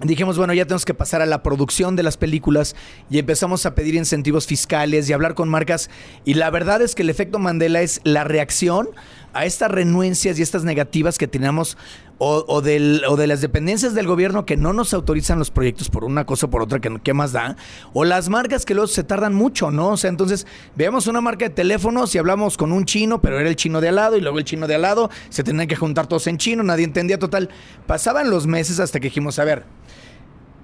Dijimos, 0.00 0.38
bueno, 0.38 0.54
ya 0.54 0.64
tenemos 0.64 0.84
que 0.84 0.94
pasar 0.94 1.22
a 1.22 1.26
la 1.26 1.42
producción 1.42 1.96
de 1.96 2.04
las 2.04 2.16
películas 2.16 2.76
y 3.10 3.18
empezamos 3.18 3.66
a 3.66 3.74
pedir 3.74 3.96
incentivos 3.96 4.46
fiscales 4.46 5.10
y 5.10 5.12
hablar 5.12 5.34
con 5.34 5.48
marcas. 5.48 5.90
Y 6.24 6.34
la 6.34 6.50
verdad 6.50 6.82
es 6.82 6.94
que 6.94 7.02
el 7.02 7.10
efecto 7.10 7.40
Mandela 7.40 7.82
es 7.82 8.00
la 8.04 8.22
reacción 8.22 8.88
a 9.32 9.44
estas 9.44 9.70
renuencias 9.70 10.38
y 10.38 10.42
estas 10.42 10.62
negativas 10.62 11.18
que 11.18 11.26
tenemos 11.26 11.76
o, 12.18 12.60
del, 12.62 13.02
o, 13.08 13.16
de 13.16 13.28
las 13.28 13.40
dependencias 13.40 13.94
del 13.94 14.06
gobierno 14.06 14.44
que 14.44 14.56
no 14.56 14.72
nos 14.72 14.92
autorizan 14.92 15.38
los 15.38 15.50
proyectos 15.50 15.88
por 15.88 16.04
una 16.04 16.26
cosa 16.26 16.46
o 16.46 16.50
por 16.50 16.62
otra, 16.62 16.80
que 16.80 16.98
qué 17.02 17.14
más 17.14 17.32
da, 17.32 17.56
o 17.92 18.04
las 18.04 18.28
marcas 18.28 18.64
que 18.64 18.74
luego 18.74 18.88
se 18.88 19.04
tardan 19.04 19.34
mucho, 19.34 19.70
¿no? 19.70 19.90
O 19.90 19.96
sea, 19.96 20.10
entonces 20.10 20.46
veamos 20.74 21.06
una 21.06 21.20
marca 21.20 21.44
de 21.48 21.54
teléfonos 21.54 22.14
y 22.14 22.18
hablamos 22.18 22.56
con 22.56 22.72
un 22.72 22.84
chino, 22.84 23.20
pero 23.20 23.38
era 23.38 23.48
el 23.48 23.56
chino 23.56 23.80
de 23.80 23.88
al 23.88 23.96
lado 23.96 24.16
y 24.16 24.20
luego 24.20 24.38
el 24.38 24.44
chino 24.44 24.66
de 24.66 24.74
al 24.74 24.82
lado, 24.82 25.10
se 25.28 25.44
tenían 25.44 25.68
que 25.68 25.76
juntar 25.76 26.08
todos 26.08 26.26
en 26.26 26.38
chino, 26.38 26.62
nadie 26.64 26.84
entendía 26.84 27.18
total. 27.18 27.50
Pasaban 27.86 28.30
los 28.30 28.46
meses 28.46 28.80
hasta 28.80 28.98
que 28.98 29.08
dijimos, 29.08 29.38
a 29.38 29.44
ver, 29.44 29.64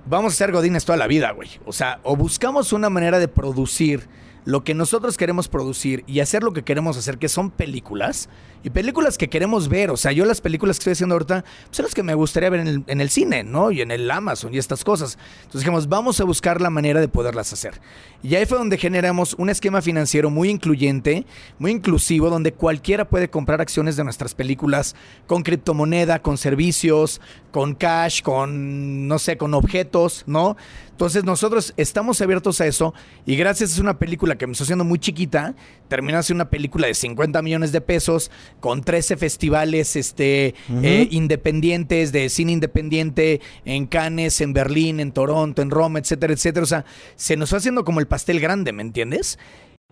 vamos 0.07 0.33
a 0.33 0.37
ser 0.37 0.51
godines 0.51 0.85
toda 0.85 0.99
la 0.99 1.07
vida, 1.07 1.31
güey. 1.31 1.49
O 1.67 1.73
sea, 1.73 2.01
o 2.03 2.17
buscamos 2.17 2.73
una 2.73 2.91
manera 2.91 3.21
de 3.21 3.29
producir 3.29 4.09
lo 4.45 4.65
que 4.65 4.75
nosotros 4.75 5.17
queremos 5.17 5.49
producir 5.49 6.05
y 6.07 6.21
hacer 6.21 6.43
lo 6.43 6.53
que 6.53 6.63
queremos 6.63 6.97
hacer, 6.97 7.19
que 7.19 7.29
son 7.29 7.51
películas, 7.51 8.29
y 8.65 8.71
películas 8.71 9.19
que 9.19 9.29
queremos 9.29 9.69
ver. 9.69 9.91
O 9.91 9.97
sea, 9.97 10.11
yo 10.11 10.25
las 10.25 10.41
películas 10.41 10.79
que 10.79 10.81
estoy 10.81 10.93
haciendo 10.95 11.15
ahorita 11.15 11.45
son 11.71 11.85
las 11.85 11.95
que 11.95 12.03
me 12.03 12.15
gustaría 12.15 12.49
ver 12.49 12.61
en 12.87 13.01
el, 13.01 13.11
cine, 13.11 13.45
¿no? 13.45 13.71
Y 13.71 13.83
en 13.83 13.91
el 13.91 14.11
Amazon 14.11 14.55
y 14.55 14.59
estas 14.59 14.83
cosas. 14.83 15.19
Entonces 15.43 15.61
dijimos, 15.61 15.87
vamos 15.89 16.19
a 16.21 16.25
buscar 16.25 16.63
la 16.63 16.71
manera 16.71 16.99
de 17.01 17.07
poderlas 17.07 17.53
hacer. 17.53 17.81
Y 18.23 18.35
ahí 18.35 18.47
fue 18.47 18.57
donde 18.57 18.79
generamos 18.79 19.35
un 19.35 19.51
esquema 19.51 19.83
financiero 19.83 20.31
muy 20.31 20.49
incluyente, 20.49 21.27
muy 21.59 21.73
inclusivo, 21.73 22.31
donde 22.31 22.55
cualquiera 22.55 23.07
puede 23.07 23.29
comprar 23.29 23.61
acciones 23.61 23.97
de 23.97 24.05
nuestras 24.05 24.35
películas 24.35 24.97
con 25.27 25.43
criptomoneda, 25.43 26.23
con 26.23 26.39
servicios, 26.39 27.21
con 27.53 27.75
cash, 27.75 28.23
con, 28.23 29.07
no 29.07 29.19
sé, 29.19 29.37
con 29.37 29.53
objetos, 29.53 30.25
¿no? 30.27 30.57
Entonces 30.95 31.25
nosotros 31.25 31.75
estamos 31.77 32.21
abiertos 32.21 32.61
a 32.61 32.67
eso 32.69 32.95
y 33.27 33.35
gracias 33.35 33.77
a 33.77 33.81
una 33.83 33.99
película 33.99 34.37
que 34.37 34.47
me 34.47 34.53
está 34.53 34.63
haciendo 34.63 34.85
muy 34.85 35.01
chiquita, 35.01 35.57
terminó 35.89 36.23
siendo 36.23 36.45
una 36.45 36.51
película 36.51 36.87
de 36.87 36.95
50 36.95 37.43
millones 37.43 37.73
de 37.73 37.81
pesos 37.81 38.31
con 38.61 38.85
13 38.85 39.17
festivales 39.17 39.97
este, 39.97 40.55
eh, 40.85 41.09
independientes 41.11 42.13
de 42.13 42.29
cine 42.29 42.53
independiente 42.53 43.41
en 43.65 43.87
Cannes, 43.87 44.41
en 44.41 44.53
Berlín, 44.53 45.01
en 45.01 45.11
Toronto, 45.11 45.63
en 45.63 45.71
Roma, 45.71 45.99
etcétera, 45.99 46.33
etcétera. 46.33 46.63
O 46.63 46.67
sea, 46.67 46.85
se 47.17 47.37
nos 47.37 47.53
va 47.53 47.59
haciendo 47.59 47.85
como 47.85 47.99
el 47.99 48.07
pastel 48.07 48.39
grande, 48.39 48.73
¿me 48.73 48.83
entiendes? 48.83 49.37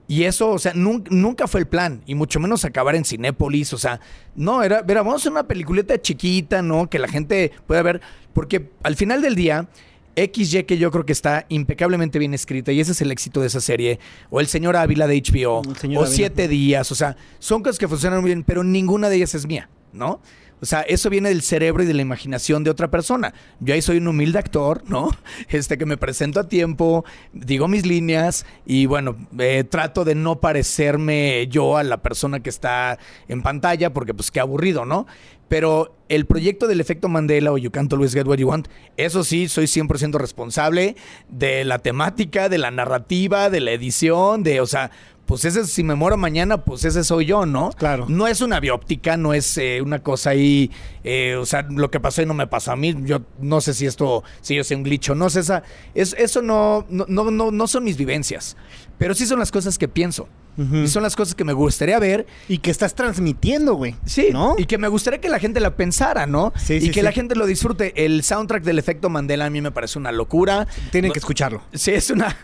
Y 0.07 0.23
eso, 0.23 0.51
o 0.51 0.59
sea, 0.61 0.73
nunca, 0.75 1.49
fue 1.49 1.61
el 1.61 1.67
plan, 1.67 2.03
y 2.07 2.15
mucho 2.15 2.39
menos 2.39 2.65
acabar 2.65 2.95
en 2.95 3.05
Cinépolis, 3.05 3.73
o 3.73 3.79
sea, 3.79 4.01
no, 4.37 4.63
era, 4.63 4.85
era, 4.87 5.03
vamos 5.03 5.15
a 5.15 5.17
hacer 5.17 5.33
una 5.33 5.49
peliculeta 5.49 6.01
chiquita, 6.01 6.63
¿no? 6.63 6.89
Que 6.89 7.01
la 7.01 7.09
gente 7.09 7.51
pueda 7.67 7.83
ver, 7.83 8.01
porque 8.35 8.71
al 8.83 8.95
final 8.95 9.23
del 9.23 9.35
día, 9.35 9.69
XY 10.17 10.65
que 10.65 10.79
yo 10.79 10.91
creo 10.91 11.05
que 11.05 11.13
está 11.13 11.47
impecablemente 11.49 12.19
bien 12.19 12.35
escrita 12.35 12.73
y 12.73 12.81
ese 12.81 12.93
es 12.93 13.01
el 13.01 13.11
éxito 13.11 13.41
de 13.41 13.47
esa 13.47 13.61
serie. 13.61 13.99
O 14.31 14.41
El 14.41 14.47
Señor 14.47 14.77
Ávila 14.77 15.07
de 15.07 15.21
HBO. 15.21 15.63
o 15.99 16.07
Siete 16.07 16.49
Días. 16.49 16.91
O 16.93 16.95
sea, 16.95 17.17
son 17.39 17.63
cosas 17.63 17.79
que 17.79 17.89
funcionan 17.89 18.21
muy 18.21 18.29
bien, 18.31 18.45
pero 18.45 18.65
ninguna 18.65 19.09
de 19.09 19.17
ellas 19.17 19.35
es 19.35 19.47
mía, 19.47 19.69
¿no? 19.93 20.21
O 20.63 20.65
sea, 20.65 20.83
eso 20.83 21.11
viene 21.11 21.29
del 21.29 21.43
cerebro 21.43 21.83
y 21.83 21.87
de 21.87 21.93
la 21.93 22.03
imaginación 22.03 22.63
de 22.63 22.71
otra 22.71 22.89
persona. 22.89 23.35
Yo 23.59 23.75
ahí 23.75 23.83
soy 23.83 23.97
un 23.97 24.07
humilde 24.07 24.39
actor, 24.39 24.85
¿no? 24.87 25.11
Este 25.49 25.77
que 25.77 25.87
me 25.87 25.97
presento 25.97 26.39
a 26.39 26.49
tiempo, 26.49 27.05
digo 27.33 27.67
mis 27.67 27.85
líneas 27.85 28.47
y 28.65 28.87
bueno, 28.87 29.17
eh, 29.41 29.65
trato 29.65 30.05
de 30.05 30.15
no 30.15 30.39
parecerme 30.39 31.49
yo 31.49 31.77
a 31.77 31.83
la 31.83 32.01
persona 32.01 32.41
que 32.41 32.49
está 32.49 33.01
en 33.27 33.43
pantalla 33.43 33.93
porque 33.93 34.15
pues 34.15 34.31
qué 34.31 34.39
aburrido, 34.39 34.85
¿no? 34.85 35.09
Pero 35.53 35.95
el 36.09 36.25
proyecto 36.25 36.67
del 36.67 36.81
efecto 36.81 37.11
Mandela 37.11 37.53
o 37.53 37.59
You 37.59 37.71
Can't 37.71 37.93
Always 37.93 38.15
Get 38.15 38.27
What 38.27 38.39
You 38.39 38.49
Want, 38.49 38.69
eso 38.97 39.23
sí, 39.23 39.49
soy 39.49 39.67
100% 39.67 40.15
responsable 40.15 40.97
de 41.29 41.67
la 41.67 41.79
temática, 41.79 42.49
de 42.49 42.57
la 42.57 42.71
narrativa, 42.71 43.51
de 43.51 43.61
la 43.61 43.73
edición, 43.73 44.45
de, 44.45 44.63
o 44.63 44.67
sea, 44.67 44.91
pues 45.27 45.45
ese, 45.45 45.67
si 45.67 45.85
me 45.85 45.95
muero 45.95 46.17
mañana, 46.17 46.65
pues 46.65 46.87
ese 46.87 47.05
soy 47.05 47.27
yo, 47.27 47.45
¿no? 47.45 47.69
Claro. 47.73 48.07
No 48.09 48.29
es 48.29 48.41
una 48.41 48.61
bióptica, 48.61 49.19
no 49.19 49.35
es 49.35 49.59
eh, 49.59 49.83
una 49.83 50.03
cosa 50.03 50.31
ahí, 50.31 50.71
eh, 51.05 51.37
o 51.39 51.45
sea, 51.45 51.67
lo 51.69 51.91
que 51.91 52.01
pasó 52.01 52.23
y 52.23 52.27
no 52.27 52.33
me 52.33 52.47
pasó 52.47 52.73
a 52.73 52.77
mí. 52.77 52.95
Yo 53.05 53.21
no 53.39 53.61
sé 53.61 53.75
si 53.75 53.85
esto, 53.85 54.25
si 54.41 54.55
yo 54.55 54.65
sé 54.65 54.75
un 54.75 54.85
glitch 54.85 55.11
no 55.11 55.29
sé, 55.29 55.41
esa, 55.41 55.65
es, 55.95 56.15
eso 56.15 56.41
no, 56.41 56.87
no, 56.89 57.05
no, 57.07 57.51
no 57.51 57.67
son 57.67 57.85
mis 57.85 57.99
vivencias, 57.99 58.57
pero 58.97 59.15
sí 59.15 59.27
son 59.27 59.39
las 59.39 59.53
cosas 59.53 59.77
que 59.77 59.87
pienso. 59.87 60.31
Y 60.57 60.87
son 60.89 61.03
las 61.03 61.17
cosas 61.17 61.35
que 61.35 61.45
me 61.45 61.53
gustaría 61.53 61.99
ver. 61.99 62.27
Y 62.49 62.59
que 62.59 62.71
estás 62.71 62.95
transmitiendo, 62.95 63.75
güey. 63.75 63.95
Sí, 64.05 64.29
¿no? 64.33 64.55
Y 64.59 64.67
que 64.67 64.79
me 64.79 64.89
gustaría 64.89 65.21
que 65.21 65.29
la 65.29 65.39
gente 65.39 65.61
la 65.61 65.77
pensara, 65.77 66.27
¿no? 66.27 66.53
Sí, 66.57 66.75
y 66.75 66.91
que 66.91 67.03
la 67.03 67.13
gente 67.13 67.35
lo 67.35 67.47
disfrute. 67.47 68.05
El 68.05 68.23
soundtrack 68.23 68.63
del 68.63 68.79
efecto 68.79 69.09
Mandela 69.09 69.47
a 69.47 69.51
mí 69.51 69.61
me 69.61 69.71
parece 69.71 69.99
una 69.99 70.13
locura. 70.13 70.67
Tienen 70.91 71.13
que 71.13 71.19
escucharlo. 71.19 71.63
Sí, 71.73 71.93
es 71.93 72.11
una. 72.11 72.37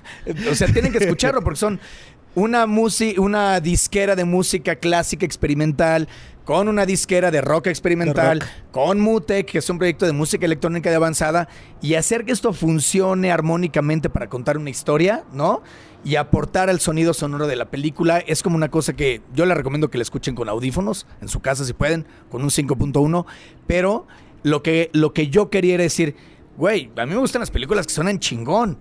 O 0.51 0.55
sea, 0.55 0.69
tienen 0.69 0.93
que 0.93 0.99
escucharlo 0.99 1.43
porque 1.43 1.59
son 1.59 1.81
una, 2.35 2.67
una 3.17 3.61
disquera 3.61 4.17
de 4.17 4.25
música 4.25 4.77
clásica 4.77 5.27
experimental, 5.27 6.09
con 6.49 6.67
una 6.67 6.87
disquera 6.87 7.31
de 7.31 7.43
rock 7.43 7.67
experimental, 7.67 8.43
con 8.71 8.99
Mutec, 9.01 9.51
que 9.51 9.59
es 9.59 9.69
un 9.69 9.77
proyecto 9.77 10.07
de 10.07 10.13
música 10.13 10.47
electrónica 10.47 10.89
de 10.89 10.97
avanzada, 10.97 11.47
y 11.83 11.93
hacer 11.93 12.25
que 12.25 12.33
esto 12.33 12.55
funcione 12.55 13.31
armónicamente 13.31 14.09
para 14.09 14.31
contar 14.31 14.57
una 14.57 14.71
historia, 14.71 15.25
¿no? 15.31 15.63
Y 16.07 16.17
aportar 16.17 16.71
al 16.71 16.81
sonido 16.81 17.13
sonoro 17.13 17.49
de 17.49 17.57
la 17.57 17.67
película 17.67 18.21
es 18.21 18.43
como 18.43 18.57
una 18.57 18.71
cosa 18.71 18.95
que 18.95 19.21
yo 19.35 19.45
les 19.45 19.59
recomiendo 19.59 19.91
que 19.91 19.99
la 19.99 20.03
escuchen 20.03 20.35
con 20.35 20.49
audífonos, 20.49 21.07
en 21.21 21.29
su 21.29 21.41
casa 21.41 21.67
si 21.67 21.75
pueden, 21.75 22.07
con 22.31 22.43
un 22.43 22.49
5.1, 22.49 23.27
pero 23.67 24.07
lo 24.43 24.63
que, 24.63 24.89
lo 24.95 25.13
que 25.13 25.29
yo 25.29 25.51
quería 25.51 25.77
decir, 25.77 26.17
güey, 26.57 26.91
a 26.97 27.05
mí 27.05 27.13
me 27.13 27.21
gustan 27.21 27.41
las 27.41 27.51
películas 27.51 27.87
que 27.87 27.93
suenan 27.93 28.21
chingón. 28.21 28.79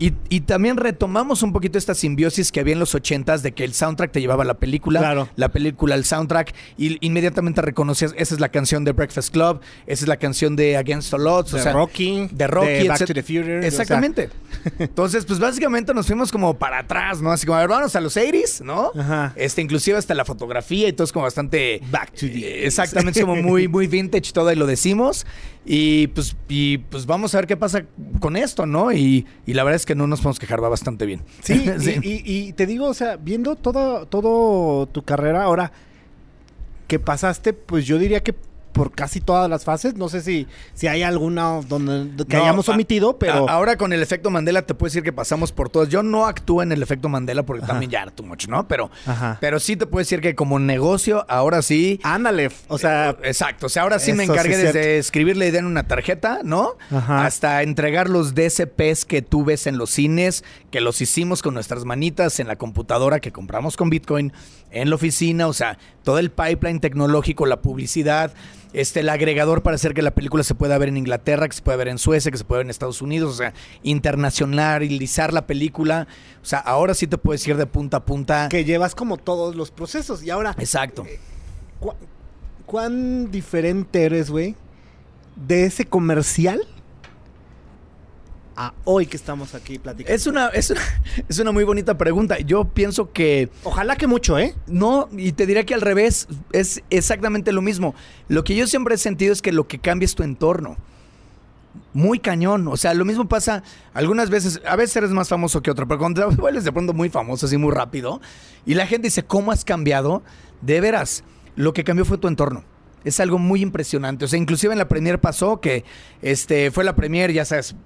Y, 0.00 0.40
también 0.40 0.76
retomamos 0.76 1.42
un 1.42 1.52
poquito 1.52 1.76
esta 1.76 1.92
simbiosis 1.92 2.52
que 2.52 2.60
había 2.60 2.74
en 2.74 2.78
los 2.78 2.94
ochentas 2.94 3.42
de 3.42 3.52
que 3.52 3.64
el 3.64 3.74
soundtrack 3.74 4.12
te 4.12 4.20
llevaba 4.20 4.44
a 4.44 4.46
la 4.46 4.54
película, 4.54 5.00
claro. 5.00 5.28
la 5.34 5.48
película, 5.48 5.96
el 5.96 6.04
soundtrack, 6.04 6.54
y 6.76 7.04
inmediatamente 7.04 7.60
reconocías, 7.62 8.14
esa 8.16 8.34
es 8.34 8.40
la 8.40 8.48
canción 8.48 8.84
de 8.84 8.92
Breakfast 8.92 9.32
Club, 9.32 9.60
esa 9.86 10.04
es 10.04 10.08
la 10.08 10.16
canción 10.16 10.54
de 10.54 10.76
Against 10.76 11.12
All 11.12 11.26
Odds, 11.26 11.52
de 11.52 11.72
Rocky, 11.72 12.28
de 12.30 12.46
Rocky, 12.46 12.86
Back 12.86 13.06
to 13.06 13.12
the 13.12 13.22
Future. 13.22 13.66
Exactamente. 13.66 14.30
Entonces, 14.78 15.24
pues 15.24 15.40
básicamente 15.40 15.92
nos 15.92 16.06
fuimos 16.06 16.30
como 16.30 16.56
para 16.56 16.78
atrás, 16.78 17.20
¿no? 17.20 17.32
Así 17.32 17.44
como, 17.44 17.58
a 17.58 17.60
ver, 17.60 17.68
vamos 17.68 17.96
a 17.96 18.00
los 18.00 18.16
80s, 18.16 18.62
¿no? 18.62 18.92
Ajá. 18.96 19.32
Este, 19.34 19.62
inclusive 19.62 19.98
hasta 19.98 20.14
la 20.14 20.24
fotografía 20.24 20.86
y 20.86 20.92
todo 20.92 21.04
es 21.04 21.12
como 21.12 21.24
bastante... 21.24 21.82
Back 21.90 22.12
to 22.12 22.26
the... 22.26 22.66
Exactamente, 22.66 23.18
es 23.18 23.26
como 23.26 23.42
muy, 23.42 23.66
muy 23.66 23.88
vintage 23.88 24.32
todo 24.32 24.52
y 24.52 24.56
lo 24.56 24.66
decimos. 24.66 25.26
Y 25.70 26.06
pues, 26.06 26.34
y 26.48 26.78
pues 26.78 27.04
vamos 27.04 27.34
a 27.34 27.38
ver 27.38 27.46
qué 27.46 27.54
pasa 27.54 27.84
con 28.20 28.38
esto, 28.38 28.64
¿no? 28.64 28.90
Y, 28.90 29.26
y 29.44 29.52
la 29.52 29.64
verdad 29.64 29.76
es 29.76 29.84
que 29.84 29.94
no 29.94 30.06
nos 30.06 30.20
podemos 30.20 30.38
quejar, 30.38 30.64
va 30.64 30.70
bastante 30.70 31.04
bien. 31.04 31.20
Sí, 31.42 31.62
Y, 32.02 32.54
te 32.54 32.64
digo, 32.64 32.86
o 32.86 32.94
sea, 32.94 33.16
viendo 33.16 33.54
todo, 33.54 34.06
todo 34.06 34.86
tu 34.86 35.02
carrera 35.02 35.42
ahora 35.42 35.70
que 36.86 36.98
pasaste, 36.98 37.52
pues 37.52 37.84
yo 37.84 37.98
diría 37.98 38.22
que 38.22 38.34
por 38.78 38.92
casi 38.92 39.20
todas 39.20 39.50
las 39.50 39.64
fases. 39.64 39.96
No 39.96 40.08
sé 40.08 40.20
si, 40.20 40.46
si 40.72 40.86
hay 40.86 41.02
alguna 41.02 41.60
donde 41.66 42.24
que 42.26 42.36
hayamos 42.36 42.68
omitido, 42.68 43.18
pero. 43.18 43.50
ahora 43.50 43.76
con 43.76 43.92
el 43.92 44.02
efecto 44.02 44.30
Mandela 44.30 44.62
te 44.62 44.74
puedo 44.74 44.88
decir 44.88 45.02
que 45.02 45.12
pasamos 45.12 45.50
por 45.50 45.68
todas. 45.68 45.88
Yo 45.88 46.04
no 46.04 46.26
actúo 46.26 46.62
en 46.62 46.70
el 46.70 46.80
efecto 46.80 47.08
Mandela 47.08 47.42
porque 47.42 47.66
también 47.66 47.90
ya 47.90 48.02
era 48.02 48.12
too 48.12 48.24
much, 48.24 48.46
¿no? 48.46 48.68
Pero, 48.68 48.90
pero 49.40 49.58
sí 49.58 49.76
te 49.76 49.86
puedo 49.86 49.98
decir 49.98 50.20
que 50.20 50.36
como 50.36 50.60
negocio, 50.60 51.26
ahora 51.28 51.60
sí. 51.62 51.98
Ándale. 52.04 52.50
O 52.68 52.78
sea. 52.78 53.10
Eh, 53.10 53.16
exacto. 53.24 53.66
O 53.66 53.68
sea, 53.68 53.82
ahora 53.82 53.98
sí 53.98 54.12
me 54.12 54.24
encargué 54.24 54.56
desde 54.56 54.98
escribir 54.98 55.36
la 55.36 55.46
idea 55.46 55.58
en 55.58 55.66
una 55.66 55.88
tarjeta, 55.88 56.40
¿no? 56.44 56.76
Hasta 57.08 57.62
entregar 57.64 58.08
los 58.08 58.36
DCPs 58.36 59.04
que 59.04 59.22
tú 59.22 59.44
ves 59.44 59.66
en 59.66 59.76
los 59.76 59.90
cines, 59.90 60.44
que 60.70 60.80
los 60.80 61.00
hicimos 61.00 61.42
con 61.42 61.54
nuestras 61.54 61.84
manitas 61.84 62.38
en 62.38 62.46
la 62.46 62.54
computadora 62.54 63.18
que 63.18 63.32
compramos 63.32 63.76
con 63.76 63.90
Bitcoin 63.90 64.32
en 64.70 64.90
la 64.90 64.94
oficina. 64.94 65.48
O 65.48 65.52
sea, 65.52 65.78
todo 66.04 66.20
el 66.20 66.30
pipeline 66.30 66.78
tecnológico, 66.78 67.44
la 67.44 67.60
publicidad 67.60 68.32
este, 68.72 69.00
el 69.00 69.08
agregador 69.08 69.62
para 69.62 69.76
hacer 69.76 69.94
que 69.94 70.02
la 70.02 70.10
película 70.10 70.42
se 70.42 70.54
pueda 70.54 70.76
ver 70.78 70.88
en 70.88 70.96
Inglaterra, 70.96 71.48
que 71.48 71.56
se 71.56 71.62
pueda 71.62 71.76
ver 71.76 71.88
en 71.88 71.98
Suecia, 71.98 72.30
que 72.30 72.38
se 72.38 72.44
pueda 72.44 72.58
ver 72.58 72.66
en 72.66 72.70
Estados 72.70 73.02
Unidos, 73.02 73.32
o 73.32 73.36
sea, 73.36 73.54
internacionalizar 73.82 75.32
la 75.32 75.46
película. 75.46 76.06
O 76.42 76.44
sea, 76.44 76.58
ahora 76.58 76.94
sí 76.94 77.06
te 77.06 77.18
puedes 77.18 77.46
ir 77.46 77.56
de 77.56 77.66
punta 77.66 77.98
a 77.98 78.04
punta. 78.04 78.48
Que 78.48 78.64
llevas 78.64 78.94
como 78.94 79.16
todos 79.16 79.56
los 79.56 79.70
procesos 79.70 80.22
y 80.22 80.30
ahora... 80.30 80.54
Exacto. 80.58 81.04
Eh, 81.06 81.18
cuán 82.66 83.30
diferente 83.30 84.04
eres, 84.04 84.30
güey, 84.30 84.54
de 85.36 85.64
ese 85.64 85.86
comercial 85.86 86.60
a 88.58 88.74
hoy 88.84 89.06
que 89.06 89.16
estamos 89.16 89.54
aquí 89.54 89.78
platicando? 89.78 90.12
Es 90.12 90.26
una, 90.26 90.48
es, 90.48 90.70
una, 90.70 90.80
es 91.28 91.38
una 91.38 91.52
muy 91.52 91.62
bonita 91.62 91.96
pregunta. 91.96 92.38
Yo 92.40 92.64
pienso 92.64 93.12
que 93.12 93.48
Ojalá 93.62 93.94
que 93.96 94.08
mucho, 94.08 94.36
¿eh? 94.36 94.54
no, 94.66 95.08
y 95.16 95.32
te 95.32 95.46
diría 95.46 95.64
que 95.64 95.74
al 95.74 95.80
revés, 95.80 96.26
es 96.52 96.82
exactamente 96.90 97.52
lo 97.52 97.62
mismo. 97.62 97.94
Lo 98.26 98.42
que 98.42 98.56
yo 98.56 98.66
siempre 98.66 98.96
he 98.96 98.98
sentido 98.98 99.32
es 99.32 99.40
que 99.40 99.52
lo 99.52 99.68
que 99.68 99.78
cambia 99.78 100.06
es 100.06 100.16
tu 100.16 100.24
entorno. 100.24 100.76
Muy 101.94 102.18
cañón. 102.18 102.66
O 102.66 102.76
sea, 102.76 102.94
lo 102.94 103.04
mismo 103.04 103.28
pasa 103.28 103.62
algunas 103.94 104.28
veces. 104.28 104.60
A 104.66 104.74
veces 104.74 104.96
eres 104.96 105.10
más 105.10 105.28
famoso 105.28 105.62
que 105.62 105.70
otro, 105.70 105.86
pero 105.86 106.00
cuando 106.00 106.28
te 106.28 106.36
vuelves 106.40 106.64
de 106.64 106.72
pronto 106.72 106.92
muy 106.92 107.10
famoso, 107.10 107.46
así 107.46 107.56
muy 107.56 107.72
rápido, 107.72 108.20
y 108.66 108.74
la 108.74 108.88
gente 108.88 109.06
dice, 109.06 109.22
¿cómo 109.22 109.52
has 109.52 109.64
cambiado? 109.64 110.24
De 110.62 110.80
veras, 110.80 111.22
lo 111.54 111.72
que 111.72 111.84
cambió 111.84 112.04
fue 112.04 112.18
tu 112.18 112.26
entorno. 112.26 112.64
Es 113.04 113.20
algo 113.20 113.38
muy 113.38 113.62
impresionante. 113.62 114.24
O 114.24 114.28
sea, 114.28 114.40
inclusive 114.40 114.72
en 114.72 114.78
la 114.78 114.88
premier 114.88 115.20
pasó 115.20 115.60
que 115.60 115.84
este, 116.20 116.72
fue 116.72 116.82
la 116.82 116.96
premier, 116.96 117.32
ya 117.32 117.44
sabes, 117.44 117.76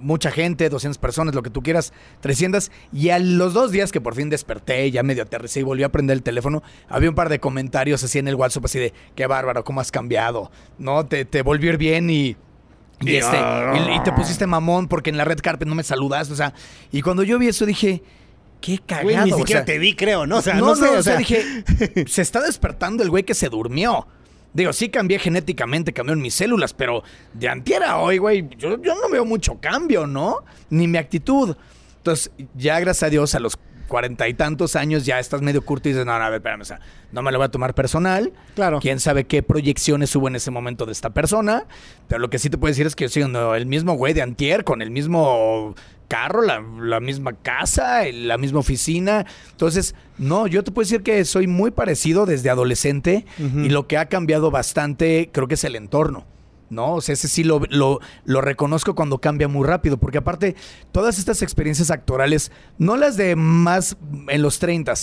mucha 0.00 0.30
gente, 0.30 0.68
200 0.68 0.98
personas, 0.98 1.34
lo 1.34 1.42
que 1.42 1.50
tú 1.50 1.62
quieras, 1.62 1.92
300. 2.20 2.70
Y 2.92 3.10
a 3.10 3.18
los 3.18 3.54
dos 3.54 3.70
días 3.70 3.92
que 3.92 4.00
por 4.00 4.14
fin 4.14 4.30
desperté, 4.30 4.90
ya 4.90 5.02
medio 5.02 5.22
aterricé 5.22 5.60
y 5.60 5.62
volví 5.62 5.82
a 5.82 5.90
prender 5.90 6.16
el 6.16 6.22
teléfono, 6.22 6.62
había 6.88 7.08
un 7.08 7.14
par 7.14 7.28
de 7.28 7.40
comentarios 7.40 8.02
así 8.02 8.18
en 8.18 8.28
el 8.28 8.34
WhatsApp, 8.34 8.64
así 8.64 8.78
de, 8.78 8.92
qué 9.14 9.26
bárbaro, 9.26 9.64
cómo 9.64 9.80
has 9.80 9.90
cambiado, 9.90 10.50
¿no? 10.78 11.06
Te, 11.06 11.24
te 11.24 11.42
volvió 11.42 11.70
a 11.70 11.74
ir 11.74 11.78
bien 11.78 12.10
y... 12.10 12.36
Y, 13.02 13.16
este, 13.16 13.38
y, 13.38 13.96
y 13.96 14.02
te 14.02 14.12
pusiste 14.12 14.46
mamón 14.46 14.86
porque 14.86 15.08
en 15.08 15.16
la 15.16 15.24
red 15.24 15.38
carpet 15.40 15.66
no 15.66 15.74
me 15.74 15.82
saludas, 15.82 16.30
o 16.30 16.36
sea, 16.36 16.52
y 16.92 17.00
cuando 17.00 17.22
yo 17.22 17.38
vi 17.38 17.48
eso 17.48 17.64
dije, 17.64 18.02
qué 18.60 18.78
cagado. 18.78 19.04
Güey, 19.04 19.16
ni 19.24 19.32
o 19.32 19.38
siquiera 19.38 19.60
sea, 19.60 19.64
te 19.64 19.78
vi, 19.78 19.94
creo, 19.94 20.26
¿no? 20.26 20.36
O 20.38 20.42
sea, 20.42 20.54
no, 20.54 20.66
no, 20.66 20.76
sé, 20.76 20.84
no, 20.84 20.98
o 20.98 21.02
sea, 21.02 21.16
dije, 21.16 21.64
se 22.06 22.22
está 22.22 22.40
despertando 22.42 23.02
el 23.02 23.10
güey 23.10 23.24
que 23.24 23.34
se 23.34 23.48
durmió. 23.48 24.06
Digo, 24.52 24.72
sí 24.72 24.88
cambié 24.88 25.18
genéticamente, 25.18 25.92
cambió 25.92 26.14
en 26.14 26.20
mis 26.20 26.34
células, 26.34 26.74
pero 26.74 27.02
de 27.34 27.48
antier 27.48 27.82
a 27.84 27.98
hoy, 27.98 28.18
güey, 28.18 28.48
yo, 28.56 28.82
yo 28.82 28.94
no 28.94 29.08
veo 29.08 29.24
mucho 29.24 29.60
cambio, 29.60 30.06
¿no? 30.06 30.44
Ni 30.70 30.88
mi 30.88 30.98
actitud. 30.98 31.56
Entonces, 31.98 32.32
ya 32.54 32.80
gracias 32.80 33.04
a 33.04 33.10
Dios, 33.10 33.34
a 33.34 33.40
los 33.40 33.58
cuarenta 33.90 34.28
y 34.28 34.34
tantos 34.34 34.76
años 34.76 35.04
ya 35.04 35.18
estás 35.18 35.42
medio 35.42 35.62
curto 35.62 35.88
y 35.88 35.92
dices, 35.92 36.06
no, 36.06 36.16
no, 36.16 36.24
a 36.24 36.30
ver, 36.30 36.38
espérame, 36.38 36.62
o 36.62 36.64
sea, 36.64 36.80
no 37.10 37.22
me 37.22 37.32
lo 37.32 37.38
voy 37.38 37.46
a 37.46 37.50
tomar 37.50 37.74
personal. 37.74 38.32
Claro. 38.54 38.78
Quién 38.80 39.00
sabe 39.00 39.24
qué 39.24 39.42
proyecciones 39.42 40.14
hubo 40.14 40.28
en 40.28 40.36
ese 40.36 40.50
momento 40.50 40.86
de 40.86 40.92
esta 40.92 41.10
persona. 41.10 41.64
Pero 42.08 42.20
lo 42.20 42.30
que 42.30 42.38
sí 42.38 42.48
te 42.48 42.56
puedo 42.56 42.70
decir 42.70 42.86
es 42.86 42.94
que 42.94 43.04
yo 43.04 43.08
sigo 43.08 43.54
el 43.54 43.66
mismo 43.66 43.94
güey 43.94 44.14
de 44.14 44.22
antier, 44.22 44.64
con 44.64 44.80
el 44.80 44.90
mismo 44.90 45.74
carro, 46.10 46.42
la, 46.42 46.60
la 46.80 46.98
misma 46.98 47.34
casa, 47.34 48.02
la 48.12 48.36
misma 48.36 48.58
oficina. 48.58 49.24
Entonces, 49.52 49.94
no, 50.18 50.48
yo 50.48 50.64
te 50.64 50.72
puedo 50.72 50.84
decir 50.84 51.04
que 51.04 51.24
soy 51.24 51.46
muy 51.46 51.70
parecido 51.70 52.26
desde 52.26 52.50
adolescente 52.50 53.24
y 53.38 53.68
lo 53.68 53.86
que 53.86 53.96
ha 53.96 54.06
cambiado 54.06 54.50
bastante 54.50 55.30
creo 55.32 55.46
que 55.46 55.54
es 55.54 55.62
el 55.62 55.76
entorno. 55.76 56.26
¿no? 56.68 56.94
O 56.94 57.00
sea, 57.00 57.12
ese 57.12 57.28
sí 57.28 57.44
lo, 57.44 57.62
lo, 57.70 58.00
lo 58.24 58.40
reconozco 58.40 58.94
cuando 58.94 59.18
cambia 59.18 59.48
muy 59.48 59.66
rápido, 59.66 59.98
porque 59.98 60.18
aparte, 60.18 60.56
todas 60.92 61.18
estas 61.18 61.42
experiencias 61.42 61.90
actorales, 61.90 62.50
no 62.78 62.96
las 62.96 63.16
de 63.16 63.36
más 63.36 63.96
en 64.28 64.42
los 64.42 64.58
30, 64.58 64.94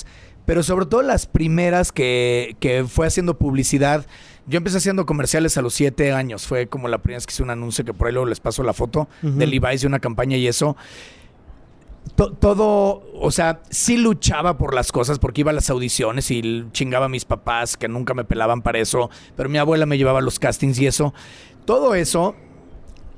pero 0.46 0.64
sobre 0.64 0.86
todo 0.86 1.02
las 1.04 1.26
primeras 1.26 1.92
que, 1.92 2.56
que 2.60 2.86
fue 2.86 3.08
haciendo 3.08 3.38
publicidad. 3.38 4.06
Yo 4.48 4.58
empecé 4.58 4.78
haciendo 4.78 5.06
comerciales 5.06 5.58
a 5.58 5.62
los 5.62 5.74
7 5.74 6.14
años, 6.14 6.48
fue 6.48 6.68
como 6.68 6.88
la 6.88 7.00
primera 7.00 7.18
vez 7.18 7.28
que 7.28 7.34
hice 7.34 7.44
un 7.44 7.50
anuncio 7.50 7.84
que 7.84 7.94
por 7.94 8.08
ahí 8.08 8.14
luego 8.14 8.28
les 8.28 8.40
paso 8.40 8.64
la 8.64 8.74
foto 8.74 9.10
Ujú. 9.22 9.34
de 9.38 9.46
Levi's 9.46 9.82
de 9.82 9.88
una 9.88 10.00
campaña 10.00 10.38
y 10.38 10.48
eso. 10.48 10.78
To- 12.16 12.32
todo, 12.32 13.04
o 13.14 13.32
sea, 13.32 13.60
sí 13.70 13.98
luchaba 13.98 14.58
por 14.58 14.74
las 14.74 14.92
cosas 14.94 15.20
porque 15.20 15.42
iba 15.42 15.52
a 15.52 15.54
las 15.54 15.70
audiciones 15.70 16.32
y 16.32 16.66
chingaba 16.72 17.08
a 17.08 17.10
mis 17.10 17.26
papás 17.26 17.76
que 17.76 17.90
nunca 17.90 18.14
me 18.14 18.24
pelaban 18.24 18.62
para 18.62 18.80
eso, 18.80 19.10
pero 19.36 19.50
mi 19.50 19.58
abuela 19.58 19.86
me 19.86 19.98
llevaba 19.98 20.20
a 20.20 20.22
los 20.22 20.40
castings 20.40 20.80
y 20.80 20.88
eso. 20.88 21.14
Todo 21.66 21.94
eso, 21.96 22.34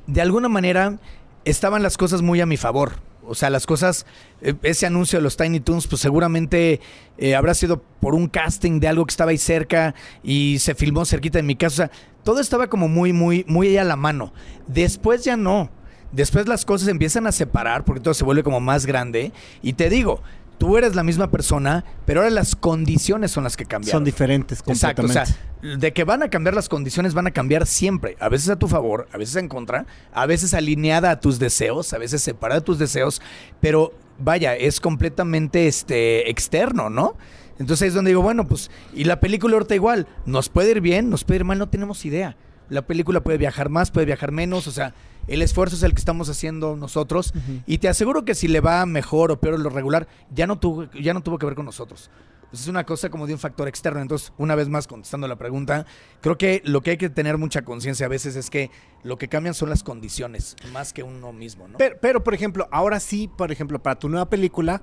de 0.07 0.21
alguna 0.21 0.49
manera, 0.49 0.97
estaban 1.45 1.83
las 1.83 1.97
cosas 1.97 2.23
muy 2.23 2.41
a 2.41 2.47
mi 2.47 2.57
favor. 2.57 2.93
O 3.29 3.35
sea, 3.35 3.49
las 3.49 3.65
cosas, 3.65 4.05
eh, 4.41 4.55
ese 4.63 4.85
anuncio 4.85 5.19
de 5.19 5.23
los 5.23 5.37
Tiny 5.37 5.59
Toons, 5.59 5.87
pues 5.87 6.01
seguramente 6.01 6.81
eh, 7.17 7.35
habrá 7.35 7.53
sido 7.53 7.81
por 7.99 8.15
un 8.15 8.27
casting 8.27 8.79
de 8.79 8.87
algo 8.87 9.05
que 9.05 9.11
estaba 9.11 9.31
ahí 9.31 9.37
cerca 9.37 9.93
y 10.23 10.57
se 10.59 10.75
filmó 10.75 11.05
cerquita 11.05 11.37
de 11.37 11.43
mi 11.43 11.55
casa. 11.55 11.67
O 11.67 11.87
sea, 11.87 11.91
todo 12.23 12.39
estaba 12.39 12.67
como 12.67 12.87
muy, 12.87 13.13
muy, 13.13 13.45
muy 13.47 13.77
a 13.77 13.83
la 13.83 13.95
mano. 13.95 14.33
Después 14.67 15.23
ya 15.23 15.37
no. 15.37 15.69
Después 16.11 16.47
las 16.47 16.65
cosas 16.65 16.87
empiezan 16.87 17.27
a 17.27 17.31
separar 17.31 17.85
porque 17.85 18.01
todo 18.01 18.15
se 18.15 18.23
vuelve 18.23 18.43
como 18.43 18.59
más 18.59 18.85
grande. 18.85 19.31
Y 19.61 19.73
te 19.73 19.89
digo, 19.89 20.23
tú 20.59 20.77
eres 20.77 20.93
la 20.93 21.03
misma 21.03 21.31
persona, 21.31 21.83
pero 22.05 22.19
ahora 22.19 22.29
las 22.29 22.55
condiciones 22.55 23.31
son 23.31 23.43
las 23.43 23.57
que 23.57 23.65
cambiaron. 23.65 23.99
Son 23.99 24.03
diferentes 24.03 24.59
Exacto, 24.67 25.01
o 25.01 25.05
completamente. 25.05 25.39
sea, 25.61 25.77
de 25.77 25.93
que 25.93 26.03
van 26.03 26.21
a 26.21 26.29
cambiar 26.29 26.53
las 26.53 26.69
condiciones, 26.69 27.15
van 27.15 27.25
a 27.25 27.31
cambiar 27.31 27.65
siempre. 27.65 28.15
A 28.19 28.29
veces 28.29 28.49
a 28.49 28.57
tu 28.57 28.67
favor, 28.67 29.07
a 29.11 29.17
veces 29.17 29.37
en 29.37 29.47
contra, 29.47 29.87
a 30.13 30.25
veces 30.27 30.53
alineada 30.53 31.09
a 31.09 31.19
tus 31.19 31.39
deseos, 31.39 31.93
a 31.93 31.97
veces 31.97 32.21
separada 32.21 32.59
de 32.59 32.65
tus 32.65 32.77
deseos, 32.77 33.21
pero 33.59 33.93
vaya, 34.19 34.55
es 34.55 34.79
completamente 34.79 35.67
este, 35.67 36.29
externo, 36.29 36.89
¿no? 36.89 37.15
Entonces 37.57 37.83
ahí 37.83 37.87
es 37.89 37.93
donde 37.93 38.11
digo, 38.11 38.21
bueno, 38.21 38.47
pues, 38.47 38.69
y 38.93 39.05
la 39.05 39.19
película 39.19 39.55
ahorita 39.55 39.75
igual, 39.75 40.07
nos 40.25 40.49
puede 40.49 40.71
ir 40.71 40.81
bien, 40.81 41.09
nos 41.09 41.23
puede 41.23 41.39
ir 41.39 41.45
mal, 41.45 41.57
no 41.57 41.69
tenemos 41.69 42.05
idea. 42.05 42.35
La 42.69 42.83
película 42.83 43.21
puede 43.21 43.37
viajar 43.37 43.69
más, 43.69 43.91
puede 43.91 44.05
viajar 44.05 44.31
menos, 44.31 44.67
o 44.67 44.71
sea, 44.71 44.93
el 45.27 45.41
esfuerzo 45.41 45.75
es 45.75 45.83
el 45.83 45.93
que 45.93 45.99
estamos 45.99 46.29
haciendo 46.29 46.75
nosotros. 46.75 47.33
Y 47.65 47.79
te 47.79 47.89
aseguro 47.89 48.25
que 48.25 48.35
si 48.35 48.47
le 48.47 48.61
va 48.61 48.85
mejor 48.85 49.31
o 49.31 49.39
peor 49.39 49.59
lo 49.59 49.69
regular, 49.69 50.07
ya 50.33 50.47
no 50.47 50.59
tuvo, 50.59 50.89
ya 50.91 51.13
no 51.13 51.21
tuvo 51.21 51.37
que 51.37 51.45
ver 51.45 51.55
con 51.55 51.65
nosotros. 51.65 52.09
Pues 52.49 52.63
es 52.63 52.67
una 52.67 52.83
cosa 52.83 53.09
como 53.09 53.27
de 53.27 53.33
un 53.33 53.39
factor 53.39 53.67
externo. 53.67 54.01
Entonces, 54.01 54.33
una 54.37 54.55
vez 54.55 54.69
más, 54.69 54.87
contestando 54.87 55.27
la 55.27 55.35
pregunta, 55.35 55.85
creo 56.21 56.37
que 56.37 56.61
lo 56.65 56.81
que 56.81 56.91
hay 56.91 56.97
que 56.97 57.09
tener 57.09 57.37
mucha 57.37 57.61
conciencia 57.61 58.07
a 58.07 58.09
veces 58.09 58.35
es 58.35 58.49
que 58.49 58.71
lo 59.03 59.17
que 59.17 59.27
cambian 59.27 59.53
son 59.53 59.69
las 59.69 59.83
condiciones, 59.83 60.55
más 60.73 60.91
que 60.91 61.03
uno 61.03 61.31
mismo, 61.31 61.67
¿no? 61.67 61.77
Pero, 61.77 61.97
pero, 62.01 62.23
por 62.23 62.33
ejemplo, 62.33 62.67
ahora 62.71 62.99
sí, 62.99 63.29
por 63.37 63.51
ejemplo, 63.51 63.77
para 63.79 63.99
tu 63.99 64.09
nueva 64.09 64.29
película, 64.29 64.81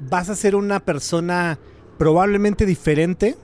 vas 0.00 0.30
a 0.30 0.34
ser 0.34 0.56
una 0.56 0.80
persona 0.80 1.58
probablemente 1.98 2.64
diferente. 2.64 3.36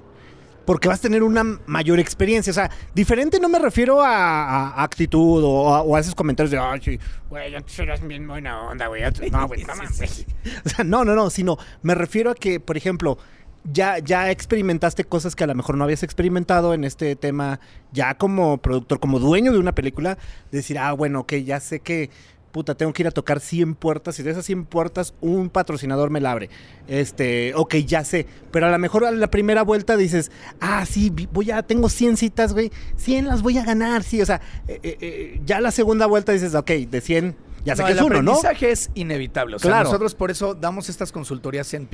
Porque 0.64 0.88
vas 0.88 0.98
a 0.98 1.02
tener 1.02 1.22
una 1.22 1.42
mayor 1.66 1.98
experiencia. 1.98 2.50
O 2.50 2.54
sea, 2.54 2.70
diferente 2.94 3.40
no 3.40 3.48
me 3.48 3.58
refiero 3.58 4.00
a, 4.00 4.70
a 4.70 4.82
actitud 4.82 5.42
o 5.44 5.74
a, 5.74 5.82
o 5.82 5.96
a 5.96 6.00
esos 6.00 6.14
comentarios 6.14 6.50
de, 6.50 6.58
ay, 6.58 6.80
sí, 6.82 6.98
güey, 7.28 7.54
antes 7.54 7.78
eras 7.78 8.06
bien 8.06 8.26
buena 8.26 8.62
onda, 8.62 8.86
güey. 8.86 9.02
antes-". 9.02 9.30
No, 9.32 9.46
güey, 9.48 9.64
no 9.66 9.74
mames. 9.74 10.26
O 10.64 10.68
sea, 10.68 10.84
no, 10.84 11.04
no, 11.04 11.14
no, 11.14 11.30
sino 11.30 11.58
me 11.82 11.94
refiero 11.94 12.30
a 12.30 12.34
que, 12.34 12.60
por 12.60 12.76
ejemplo, 12.76 13.18
ya, 13.64 13.98
ya 13.98 14.30
experimentaste 14.30 15.04
cosas 15.04 15.36
que 15.36 15.44
a 15.44 15.46
lo 15.46 15.54
mejor 15.54 15.76
no 15.76 15.84
habías 15.84 16.02
experimentado 16.02 16.72
en 16.74 16.84
este 16.84 17.16
tema, 17.16 17.60
ya 17.92 18.14
como 18.14 18.58
productor, 18.58 19.00
como 19.00 19.18
dueño 19.18 19.52
de 19.52 19.58
una 19.58 19.74
película, 19.74 20.18
decir, 20.50 20.78
ah, 20.78 20.92
bueno, 20.92 21.20
ok, 21.20 21.34
ya 21.34 21.60
sé 21.60 21.80
que, 21.80 22.10
puta, 22.52 22.74
tengo 22.74 22.92
que 22.92 23.02
ir 23.02 23.06
a 23.06 23.10
tocar 23.12 23.40
100 23.40 23.74
puertas 23.74 24.18
y 24.18 24.22
de 24.22 24.30
esas 24.32 24.44
100 24.46 24.64
puertas 24.66 25.14
un 25.20 25.48
patrocinador 25.50 26.10
me 26.10 26.20
la 26.20 26.32
abre. 26.32 26.50
Este, 26.88 27.52
ok, 27.54 27.76
ya 27.76 28.04
sé, 28.04 28.26
pero 28.50 28.66
a 28.66 28.70
lo 28.70 28.78
mejor 28.78 29.04
a 29.04 29.10
la 29.10 29.30
primera 29.30 29.62
vuelta 29.62 29.96
dices, 29.96 30.30
ah, 30.60 30.84
sí, 30.86 31.10
voy 31.32 31.50
a, 31.50 31.62
tengo 31.62 31.88
100 31.88 32.16
citas, 32.16 32.52
güey, 32.52 32.70
100 32.96 33.26
las 33.26 33.42
voy 33.42 33.58
a 33.58 33.64
ganar, 33.64 34.02
sí, 34.02 34.20
o 34.20 34.26
sea, 34.26 34.40
eh, 34.66 34.80
eh, 34.82 34.98
eh, 35.00 35.40
ya 35.44 35.60
la 35.60 35.70
segunda 35.70 36.06
vuelta 36.06 36.32
dices, 36.32 36.54
ok, 36.54 36.70
de 36.70 37.00
100, 37.00 37.36
ya 37.64 37.76
sé 37.76 37.82
No, 37.82 37.88
que 37.88 37.92
es 37.92 38.00
uno, 38.00 38.22
¿no? 38.22 38.32
aprendizaje 38.32 38.70
es 38.70 38.90
inevitable. 38.94 39.56
O 39.56 39.58
sea, 39.58 39.68
Claro. 39.70 39.84
nosotros 39.84 40.14
por 40.14 40.30
eso 40.30 40.54
damos 40.54 40.88
estas 40.88 41.12
consultorías 41.12 41.74
en 41.74 41.84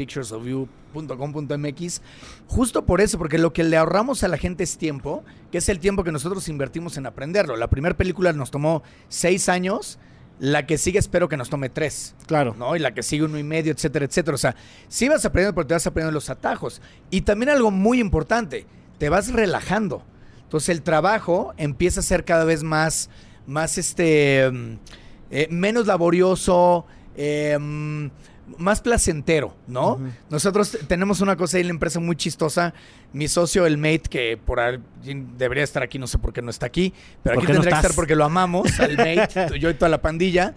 picturesofyou.com.mx. 0.94 2.02
Justo 2.46 2.84
por 2.86 3.00
eso, 3.00 3.18
porque 3.18 3.38
lo 3.38 3.52
que 3.52 3.64
le 3.64 3.76
ahorramos 3.76 4.22
a 4.22 4.28
la 4.28 4.36
gente 4.38 4.62
es 4.64 4.78
tiempo, 4.78 5.24
que 5.50 5.58
es 5.58 5.68
el 5.68 5.80
tiempo 5.80 6.04
que 6.04 6.12
nosotros 6.12 6.48
invertimos 6.48 6.96
en 6.96 7.06
aprenderlo. 7.06 7.56
La 7.56 7.68
primera 7.68 7.96
película 7.96 8.32
nos 8.32 8.50
tomó 8.52 8.82
seis 9.08 9.48
años. 9.48 9.98
La 10.38 10.66
que 10.66 10.76
sigue 10.76 10.98
espero 10.98 11.28
que 11.28 11.36
nos 11.36 11.48
tome 11.48 11.68
tres. 11.68 12.14
Claro. 12.26 12.54
¿no? 12.58 12.76
Y 12.76 12.78
la 12.78 12.92
que 12.92 13.02
sigue 13.02 13.24
uno 13.24 13.38
y 13.38 13.42
medio, 13.42 13.72
etcétera, 13.72 14.04
etcétera. 14.04 14.34
O 14.34 14.38
sea, 14.38 14.54
sí 14.88 15.08
vas 15.08 15.24
aprendiendo, 15.24 15.54
pero 15.54 15.66
te 15.66 15.74
vas 15.74 15.86
aprendiendo 15.86 16.14
los 16.14 16.30
atajos. 16.30 16.82
Y 17.10 17.22
también 17.22 17.50
algo 17.50 17.70
muy 17.70 18.00
importante, 18.00 18.66
te 18.98 19.08
vas 19.08 19.32
relajando. 19.32 20.02
Entonces 20.42 20.68
el 20.68 20.82
trabajo 20.82 21.54
empieza 21.56 22.00
a 22.00 22.02
ser 22.02 22.24
cada 22.24 22.44
vez 22.44 22.62
más, 22.62 23.10
más 23.46 23.78
este, 23.78 24.48
mm, 24.50 24.78
eh, 25.30 25.48
menos 25.50 25.86
laborioso, 25.86 26.86
eh, 27.16 27.56
mm, 27.58 28.06
más 28.58 28.80
placentero, 28.80 29.54
¿no? 29.66 29.98
Nosotros 30.30 30.78
tenemos 30.86 31.20
una 31.20 31.36
cosa 31.36 31.56
ahí 31.56 31.62
en 31.62 31.68
la 31.68 31.72
empresa 31.72 32.00
muy 32.00 32.16
chistosa. 32.16 32.74
Mi 33.12 33.28
socio, 33.28 33.66
el 33.66 33.76
mate, 33.78 34.02
que 34.10 34.36
por 34.36 34.60
ahí 34.60 34.78
debería 35.36 35.64
estar 35.64 35.82
aquí, 35.82 35.98
no 35.98 36.06
sé 36.06 36.18
por 36.18 36.32
qué 36.32 36.42
no 36.42 36.50
está 36.50 36.66
aquí, 36.66 36.92
pero 37.22 37.34
¿Por 37.34 37.44
aquí 37.44 37.52
no 37.52 37.58
tendría 37.60 37.80
que 37.80 37.86
estar 37.86 37.96
porque 37.96 38.14
lo 38.14 38.24
amamos, 38.24 38.78
al 38.80 38.96
mate, 38.96 39.28
yo 39.58 39.70
y 39.70 39.74
toda 39.74 39.88
la 39.88 40.00
pandilla. 40.02 40.54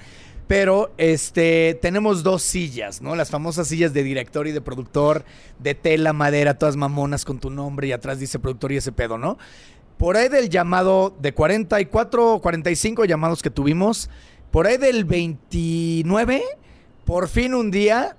Pero 0.47 0.91
este 0.97 1.77
tenemos 1.79 2.23
dos 2.23 2.41
sillas, 2.41 3.03
¿no? 3.03 3.15
Las 3.15 3.29
famosas 3.29 3.67
sillas 3.67 3.93
de 3.93 4.01
director 4.01 4.47
y 4.47 4.51
de 4.51 4.61
productor, 4.61 5.23
de 5.59 5.75
tela, 5.75 6.11
madera, 6.11 6.57
todas 6.57 6.75
mamonas 6.75 7.23
con 7.23 7.39
tu 7.39 7.51
nombre 7.51 7.87
y 7.87 7.91
atrás 7.91 8.17
dice 8.17 8.39
productor 8.39 8.71
y 8.71 8.77
ese 8.77 8.91
pedo, 8.91 9.19
¿no? 9.19 9.37
Por 9.99 10.17
ahí 10.17 10.27
del 10.27 10.49
llamado 10.49 11.15
de 11.19 11.33
44 11.33 12.33
o 12.33 12.41
45 12.41 13.05
llamados 13.05 13.43
que 13.43 13.51
tuvimos, 13.51 14.09
por 14.49 14.65
ahí 14.65 14.77
del 14.77 15.05
29, 15.05 16.41
por 17.05 17.27
fin 17.27 17.53
un 17.53 17.71
día 17.71 18.15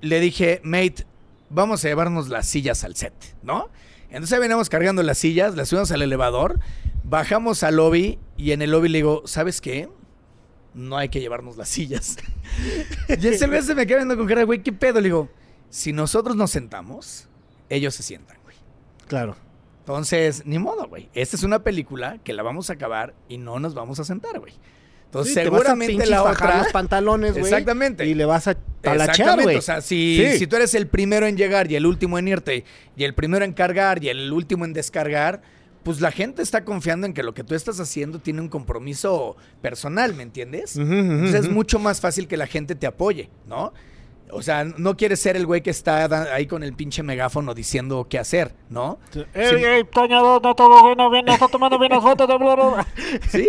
le 0.00 0.20
dije, 0.20 0.60
mate, 0.64 1.06
vamos 1.50 1.84
a 1.84 1.88
llevarnos 1.88 2.28
las 2.28 2.46
sillas 2.46 2.84
al 2.84 2.96
set, 2.96 3.14
¿no? 3.42 3.70
Entonces 4.10 4.38
veníamos 4.38 4.68
cargando 4.68 5.02
las 5.02 5.18
sillas, 5.18 5.56
las 5.56 5.68
subimos 5.68 5.90
al 5.90 6.02
elevador, 6.02 6.60
bajamos 7.02 7.62
al 7.62 7.76
lobby 7.76 8.18
y 8.36 8.52
en 8.52 8.62
el 8.62 8.70
lobby 8.70 8.88
le 8.88 8.98
digo, 8.98 9.22
¿sabes 9.26 9.60
qué? 9.60 9.88
No 10.74 10.96
hay 10.96 11.08
que 11.08 11.20
llevarnos 11.20 11.56
las 11.56 11.68
sillas. 11.68 12.16
y 13.08 13.26
ese 13.26 13.46
güey 13.46 13.62
se 13.62 13.74
me 13.74 13.86
queda 13.86 13.98
viendo 13.98 14.16
con 14.16 14.26
cara, 14.26 14.44
güey, 14.44 14.62
¿qué 14.62 14.72
pedo? 14.72 15.00
Le 15.00 15.08
digo, 15.08 15.28
si 15.70 15.92
nosotros 15.92 16.36
nos 16.36 16.50
sentamos, 16.50 17.28
ellos 17.68 17.94
se 17.94 18.02
sientan, 18.02 18.36
güey. 18.44 18.56
Claro. 19.08 19.36
Entonces, 19.80 20.46
ni 20.46 20.58
modo, 20.58 20.88
güey. 20.88 21.10
Esta 21.12 21.36
es 21.36 21.42
una 21.42 21.62
película 21.62 22.18
que 22.24 22.32
la 22.32 22.42
vamos 22.42 22.70
a 22.70 22.74
acabar 22.74 23.14
y 23.28 23.38
no 23.38 23.58
nos 23.58 23.74
vamos 23.74 24.00
a 24.00 24.04
sentar, 24.04 24.40
güey. 24.40 24.54
Entonces, 25.14 25.34
Sí, 25.34 25.40
te 25.40 25.48
vas 25.48 25.60
a 25.60 25.64
seguramente 25.64 26.06
la 26.06 26.22
otra. 26.24 26.58
los 26.58 26.72
pantalones, 26.72 27.32
güey. 27.32 27.44
Exactamente. 27.44 28.04
Y 28.06 28.14
le 28.14 28.24
vas 28.24 28.48
a 28.48 28.54
talachear, 28.80 29.10
Exactamente. 29.10 29.42
güey. 29.44 29.56
O 29.56 29.62
sea, 29.62 29.80
si, 29.80 30.24
Sí. 30.32 30.38
si 30.38 30.46
tú 30.46 30.56
eres 30.56 30.74
el 30.74 30.86
primero 30.88 31.26
en 31.26 31.36
llegar 31.36 31.70
y 31.70 31.76
el 31.76 31.86
último 31.86 32.18
en 32.18 32.28
irte, 32.28 32.64
y 32.96 33.04
el 33.04 33.14
primero 33.14 33.44
en 33.44 33.52
cargar 33.52 34.02
y 34.02 34.08
el 34.08 34.32
último 34.32 34.64
en 34.64 34.72
descargar, 34.72 35.42
pues 35.84 36.00
la 36.00 36.10
gente 36.10 36.42
está 36.42 36.64
confiando 36.64 37.06
en 37.06 37.12
que 37.12 37.22
lo 37.22 37.34
que 37.34 37.44
tú 37.44 37.54
estás 37.54 37.78
haciendo 37.78 38.18
tiene 38.18 38.40
un 38.40 38.48
compromiso 38.48 39.36
personal, 39.60 40.14
¿me 40.14 40.22
entiendes? 40.22 40.76
Entonces 40.76 41.44
es 41.44 41.50
mucho 41.50 41.78
más 41.78 42.00
fácil 42.00 42.26
que 42.26 42.36
la 42.38 42.46
gente 42.46 42.74
te 42.74 42.86
apoye, 42.86 43.28
¿no? 43.46 43.72
O 44.30 44.42
sea, 44.42 44.64
no 44.64 44.96
quieres 44.96 45.20
ser 45.20 45.36
el 45.36 45.46
güey 45.46 45.62
que 45.62 45.70
está 45.70 46.04
ahí 46.34 46.46
con 46.46 46.62
el 46.64 46.72
pinche 46.74 47.02
megáfono 47.02 47.54
diciendo 47.54 48.06
qué 48.08 48.18
hacer, 48.18 48.52
¿no? 48.70 48.98
Ey, 49.34 49.62
ey, 49.64 49.84
Toño, 49.84 50.20
no, 50.20 50.40
no, 50.40 50.54
todo 50.54 50.82
bueno, 50.82 51.08
bien, 51.10 51.28
está 51.28 51.46
tomando 51.46 51.78
bien 51.78 51.92
las 51.92 52.02
fotos 52.02 52.26
de. 52.28 52.38
Sí. 53.28 53.48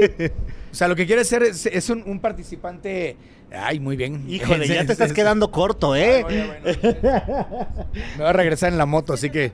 O 0.72 0.76
sea, 0.76 0.88
lo 0.88 0.96
que 0.96 1.08
quieres 1.08 1.28
ser 1.28 1.42
es, 1.44 1.66
es 1.66 1.90
un, 1.90 2.04
un 2.06 2.20
participante. 2.20 3.18
Ay, 3.52 3.80
muy 3.80 3.96
bien. 3.96 4.26
Híjole, 4.30 4.68
Sí, 4.68 4.74
ya 4.74 4.82
sí, 4.82 4.88
te 4.88 4.94
estás 4.94 5.10
sí. 5.10 5.16
quedando 5.16 5.50
corto, 5.50 5.96
¿eh? 5.96 6.24
Ah. 6.24 7.68
Me 7.94 8.18
voy 8.18 8.26
a 8.28 8.34
regresar 8.34 8.72
en 8.72 8.78
la 8.78 8.86
moto, 8.86 9.14
así 9.14 9.30
que. 9.30 9.54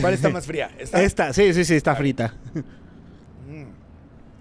¿Cuál 0.00 0.14
está 0.14 0.30
más 0.30 0.46
fría? 0.46 0.70
¿Esta? 0.78 1.02
Esta, 1.02 1.32
sí, 1.34 1.52
sí, 1.52 1.64
sí, 1.64 1.74
está 1.74 1.94
frita. 1.96 2.34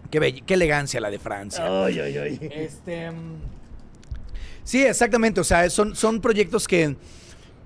Qué, 0.09 0.19
bell- 0.19 0.43
qué 0.45 0.53
elegancia 0.53 1.01
la 1.01 1.09
de 1.09 1.19
Francia. 1.19 1.65
Ay, 1.85 1.99
ay, 1.99 2.17
ay. 2.17 2.39
Este. 2.53 3.09
Sí, 4.71 4.83
exactamente. 4.83 5.41
O 5.41 5.43
sea, 5.43 5.69
son, 5.69 5.95
son 5.97 6.21
proyectos 6.21 6.65
que. 6.65 6.95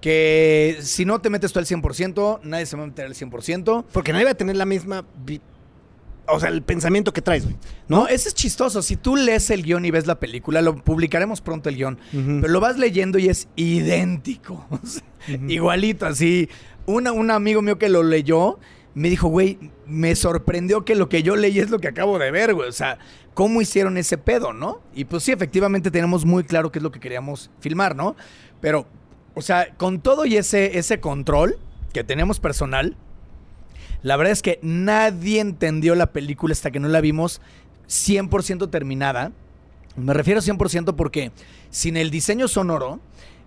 Que 0.02 0.78
si 0.82 1.06
no 1.06 1.20
te 1.22 1.30
metes 1.30 1.52
tú 1.54 1.60
al 1.60 1.66
100%, 1.66 2.40
nadie 2.44 2.66
se 2.66 2.76
va 2.78 2.84
a 2.84 2.88
meter 2.88 3.06
al 3.06 3.14
100%. 3.14 3.86
Porque 3.92 4.12
nadie 4.12 4.26
va 4.26 4.32
a 4.32 4.36
tener 4.36 4.56
la 4.56 4.66
misma. 4.66 5.06
vi- 5.24 5.42
O 6.28 6.40
sea, 6.40 6.50
el 6.50 6.64
pensamiento 6.64 7.14
que 7.14 7.22
traes, 7.22 7.44
güey. 7.44 7.56
No, 7.88 8.08
ese 8.08 8.30
es 8.30 8.34
chistoso. 8.36 8.82
Si 8.82 8.96
tú 8.98 9.16
lees 9.16 9.50
el 9.52 9.62
guion 9.64 9.86
y 9.86 9.92
ves 9.92 10.08
la 10.08 10.20
película, 10.20 10.62
lo 10.64 10.76
publicaremos 10.76 11.42
pronto 11.42 11.70
el 11.70 11.76
guion, 11.76 12.00
Ujú. 12.14 12.40
pero 12.42 12.48
lo 12.54 12.60
vas 12.60 12.78
leyendo 12.80 13.20
y 13.20 13.30
es 13.30 13.48
idéntico. 13.56 14.66
O 14.72 14.80
sea, 14.86 15.04
Igualito, 15.48 16.06
así. 16.08 16.50
Una, 16.88 17.12
un 17.12 17.30
amigo 17.32 17.62
mío 17.64 17.78
que 17.80 17.90
lo 17.90 18.02
leyó 18.04 18.60
me 18.96 19.10
dijo, 19.10 19.28
güey, 19.28 19.58
me 19.88 20.16
sorprendió 20.16 20.86
que 20.86 20.96
lo 20.96 21.10
que 21.10 21.22
yo 21.24 21.36
leí 21.36 21.60
es 21.60 21.70
lo 21.70 21.80
que 21.80 21.88
acabo 21.88 22.18
de 22.20 22.30
ver, 22.32 22.54
güey. 22.54 22.70
O 22.70 22.74
sea, 22.74 22.98
¿cómo 23.36 23.62
hicieron 23.62 23.98
ese 23.98 24.18
pedo, 24.18 24.54
no? 24.54 24.82
Y 24.96 25.06
pues 25.06 25.22
sí, 25.22 25.32
efectivamente 25.32 25.92
tenemos 25.92 26.26
muy 26.26 26.44
claro 26.44 26.72
qué 26.72 26.80
es 26.80 26.84
lo 26.84 26.92
que 26.92 27.00
queríamos 27.00 27.52
filmar, 27.60 27.96
¿no? 27.96 28.16
Pero, 28.62 28.88
o 29.36 29.44
sea, 29.44 29.76
con 29.78 30.00
todo 30.00 30.26
y 30.26 30.38
ese, 30.38 30.80
ese 30.80 31.00
control 31.00 31.60
que 31.94 32.04
tenemos 32.04 32.40
personal, 32.40 32.98
la 34.02 34.18
verdad 34.18 34.32
es 34.32 34.42
que 34.42 34.58
nadie 34.64 35.42
entendió 35.42 35.94
la 35.94 36.12
película 36.12 36.54
hasta 36.54 36.72
que 36.72 36.80
no 36.80 36.88
la 36.88 37.02
vimos 37.02 37.42
100% 37.88 38.72
terminada. 38.72 39.32
Me 39.96 40.14
refiero 40.14 40.42
100% 40.42 40.96
porque 40.96 41.32
sin 41.70 41.98
el 41.98 42.10
diseño 42.10 42.48
sonoro, 42.48 43.00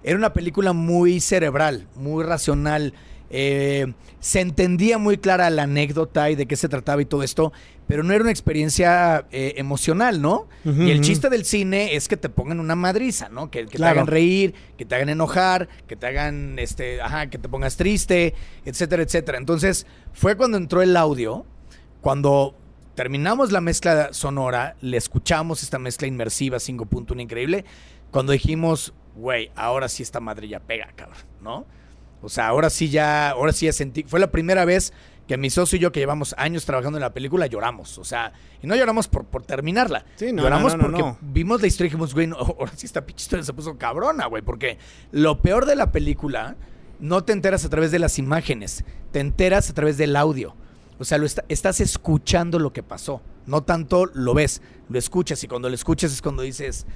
era 0.03 0.17
una 0.17 0.33
película 0.33 0.73
muy 0.73 1.21
cerebral, 1.21 1.89
muy 1.97 2.25
racional. 2.25 2.93
Eh, 3.31 3.93
se 4.21 4.41
entendía 4.41 4.99
muy 4.99 5.19
clara 5.19 5.49
la 5.51 5.65
anécdota 5.65 6.31
y 6.31 6.35
de 6.35 6.47
qué 6.47 6.57
se 6.57 6.69
trataba 6.69 7.01
y 7.03 7.05
todo 7.05 7.23
esto, 7.23 7.53
pero 7.87 8.03
no 8.03 8.13
era 8.13 8.23
una 8.23 8.31
experiencia 8.31 9.27
eh, 9.31 9.55
emocional, 9.57 10.21
¿no? 10.21 10.49
Y 10.65 10.91
el 10.91 11.01
chiste 11.01 11.31
del 11.31 11.45
cine 11.45 11.95
es 11.95 12.09
que 12.09 12.17
te 12.17 12.29
pongan 12.29 12.61
una 12.61 12.75
madriza, 12.75 13.29
¿no? 13.29 13.51
Que, 13.51 13.61
que 13.67 13.77
Claro. 13.79 13.95
te 13.95 13.99
hagan 14.01 14.07
reír, 14.07 14.55
que 14.77 14.85
te 14.85 14.95
hagan 14.95 15.09
enojar, 15.09 15.69
que 15.87 15.97
te 15.97 16.07
hagan, 16.07 16.59
este, 16.59 17.01
ajá, 17.01 17.29
que 17.31 17.39
te 17.39 17.49
pongas 17.49 17.77
triste, 17.77 18.35
etcétera, 18.65 19.03
etcétera. 19.03 19.39
Entonces, 19.39 19.87
fue 20.13 20.37
cuando 20.37 20.57
entró 20.59 20.83
el 20.83 20.97
audio, 20.97 21.47
cuando 22.01 22.55
terminamos 22.95 23.53
la 23.53 23.61
mezcla 23.61 24.13
sonora, 24.13 24.77
le 24.81 24.97
escuchamos 24.97 25.63
esta 25.63 25.79
mezcla 25.79 26.07
inmersiva 26.09 26.59
5.1 26.59 27.21
increíble, 27.23 27.65
cuando 28.11 28.33
dijimos, 28.33 28.93
güey, 29.17 29.51
ahora 29.55 29.89
sí 29.89 30.03
esta 30.03 30.21
madre 30.21 30.49
ya 30.49 30.61
pega, 30.61 30.89
cabrón, 30.97 31.19
¿no? 31.41 31.65
O 32.23 32.29
sea, 32.29 32.49
ahora 32.49 32.71
sí 32.71 32.89
ya, 32.89 33.31
ahora 33.31 33.53
sí 33.53 33.67
ya 33.67 33.73
sentí, 33.73 34.03
fue 34.05 34.19
la 34.21 34.31
primera 34.31 34.65
vez 34.65 34.93
que 35.27 35.37
mi 35.37 35.51
socio 35.51 35.77
y 35.77 35.81
yo, 35.81 35.93
que 35.93 36.01
llevamos 36.01 36.35
años 36.39 36.65
trabajando 36.65 36.97
en 36.99 37.03
la 37.03 37.13
película, 37.13 37.47
lloramos. 37.47 37.99
O 37.99 38.05
sea, 38.05 38.33
y 38.63 38.67
no 38.67 38.75
lloramos 38.75 39.09
por, 39.09 39.25
por 39.27 39.43
terminarla. 39.43 40.05
Sí, 40.17 40.33
no, 40.33 40.43
lloramos 40.43 40.77
no, 40.77 40.85
no, 40.85 40.89
no, 40.89 40.99
porque 40.99 41.19
vimos 41.21 41.61
la 41.61 41.67
historia 41.67 41.89
y 41.89 41.91
dijimos, 41.91 42.15
güey, 42.15 42.27
no, 42.27 42.37
ahora 42.39 42.73
sí 42.75 42.87
esta 42.87 43.05
pinche 43.05 43.23
historia 43.23 43.45
se 43.45 43.53
puso 43.53 43.77
cabrona, 43.77 44.27
güey. 44.27 44.43
Porque 44.43 44.79
lo 45.13 45.41
peor 45.43 45.67
de 45.67 45.77
la 45.77 45.93
película 45.93 46.57
no 46.99 47.25
te 47.25 47.33
enteras 47.35 47.65
a 47.65 47.69
través 47.69 47.91
de 47.93 47.99
las 47.99 48.19
imágenes, 48.19 48.85
te 49.13 49.21
enteras 49.21 49.69
a 49.71 49.75
través 49.75 49.99
del 49.99 50.17
audio. 50.17 50.57
O 50.99 51.05
sea, 51.05 51.19
lo 51.19 51.27
está- 51.27 51.45
estás 51.49 51.81
escuchando 51.81 52.59
lo 52.59 52.73
que 52.73 52.83
pasó. 52.83 53.21
No 53.47 53.63
tanto 53.63 54.07
lo 54.07 54.35
ves, 54.35 54.63
lo 54.89 54.99
escuchas. 54.99 55.45
Y 55.45 55.47
cuando 55.49 55.69
lo 55.69 55.75
escuchas 55.75 56.11
es 56.13 56.21
cuando 56.23 56.43
dices, 56.43 56.87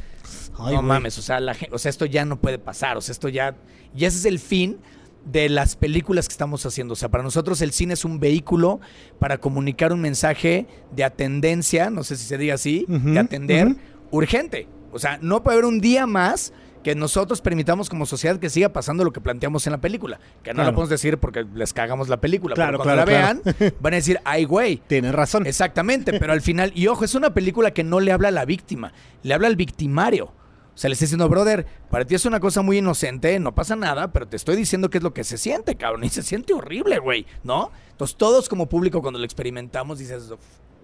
Ay, 0.55 0.75
no 0.75 0.79
güey. 0.79 0.83
mames, 0.83 1.19
o 1.19 1.23
sea, 1.23 1.39
la 1.39 1.55
o 1.71 1.79
sea, 1.79 1.91
esto 1.91 2.07
ya 2.07 2.25
no 2.25 2.41
puede 2.41 2.59
pasar, 2.59 2.97
o 2.97 3.01
sea, 3.01 3.13
esto 3.13 3.29
ya... 3.29 3.55
Y 3.95 4.05
ese 4.07 4.19
es 4.19 4.25
el 4.25 4.39
fin 4.39 4.79
de 5.25 5.49
las 5.49 5.77
películas 5.77 6.29
que 6.29 6.33
estamos 6.33 6.65
haciendo. 6.67 6.93
O 6.95 6.97
sea, 6.97 7.09
para 7.11 7.23
nosotros 7.23 7.61
el 7.63 7.73
cine 7.73 7.95
es 7.95 8.05
un 8.05 8.19
vehículo 8.21 8.81
para 9.19 9.39
comunicar 9.39 9.93
un 9.93 10.01
mensaje 10.01 10.67
de 10.95 11.05
atendencia, 11.05 11.91
no 11.91 12.05
sé 12.05 12.17
si 12.17 12.27
se 12.27 12.39
diga 12.39 12.55
así, 12.55 12.85
de 12.89 13.19
atender 13.19 13.77
urgente. 14.11 14.69
O 14.93 14.99
sea, 14.99 15.19
no 15.23 15.43
puede 15.43 15.57
haber 15.59 15.67
un 15.67 15.81
día 15.81 16.07
más 16.07 16.53
que 16.83 16.97
nosotros 16.97 17.41
permitamos 17.41 17.89
como 17.89 18.07
sociedad 18.07 18.39
que 18.41 18.51
siga 18.51 18.71
pasando 18.71 19.05
lo 19.05 19.13
que 19.13 19.21
planteamos 19.21 19.65
en 19.69 19.71
la 19.73 19.81
película. 19.81 20.19
Que 20.43 20.51
no 20.51 20.57
Claro. 20.57 20.71
la 20.71 20.75
podemos 20.75 20.91
decir 20.91 21.17
porque 21.19 21.47
les 21.55 21.73
cagamos 21.73 22.09
la 22.09 22.21
película. 22.21 22.57
Claro, 22.57 22.79
pero 22.79 22.83
cuando 22.85 23.05
claro, 23.05 23.41
la 23.45 23.53
vean, 23.55 23.75
van 23.81 23.93
a 23.93 23.97
decir, 23.97 24.19
ay, 24.25 24.45
güey, 24.45 24.83
Tienes 24.89 25.15
razón. 25.15 25.47
Exactamente, 25.47 26.19
pero 26.19 26.33
al 26.33 26.41
final, 26.41 26.73
y 26.75 26.89
ojo, 26.89 27.05
es 27.05 27.15
una 27.15 27.33
película 27.33 27.71
que 27.71 27.85
no 27.85 28.01
le 28.01 28.11
habla 28.11 28.29
a 28.29 28.33
la 28.33 28.45
víctima, 28.45 28.93
le 29.23 29.33
habla 29.33 29.47
al 29.47 29.55
victimario. 29.57 30.33
O 30.75 30.79
sea, 30.79 30.89
le 30.89 30.95
está 30.95 31.05
diciendo, 31.05 31.29
brother, 31.29 31.67
para 31.91 32.05
ti 32.07 32.15
es 32.15 32.25
una 32.25 32.41
cosa 32.41 32.63
muy 32.63 32.79
inocente, 32.79 33.39
no 33.39 33.55
pasa 33.55 33.77
nada, 33.77 34.11
pero 34.13 34.27
te 34.27 34.37
estoy 34.37 34.57
diciendo 34.57 34.89
qué 34.91 34.99
es 34.99 35.05
lo 35.05 35.13
que 35.13 35.23
se 35.23 35.37
siente, 35.37 35.77
cabrón. 35.77 36.03
Y 36.05 36.09
se 36.09 36.23
siente 36.23 36.55
horrible, 36.55 36.99
güey, 36.99 37.27
¿no? 37.45 37.71
Entonces, 37.91 38.17
todos 38.17 38.49
como 38.49 38.69
público, 38.69 39.03
cuando 39.03 39.19
lo 39.19 39.25
experimentamos, 39.27 39.99
dices, 39.99 40.31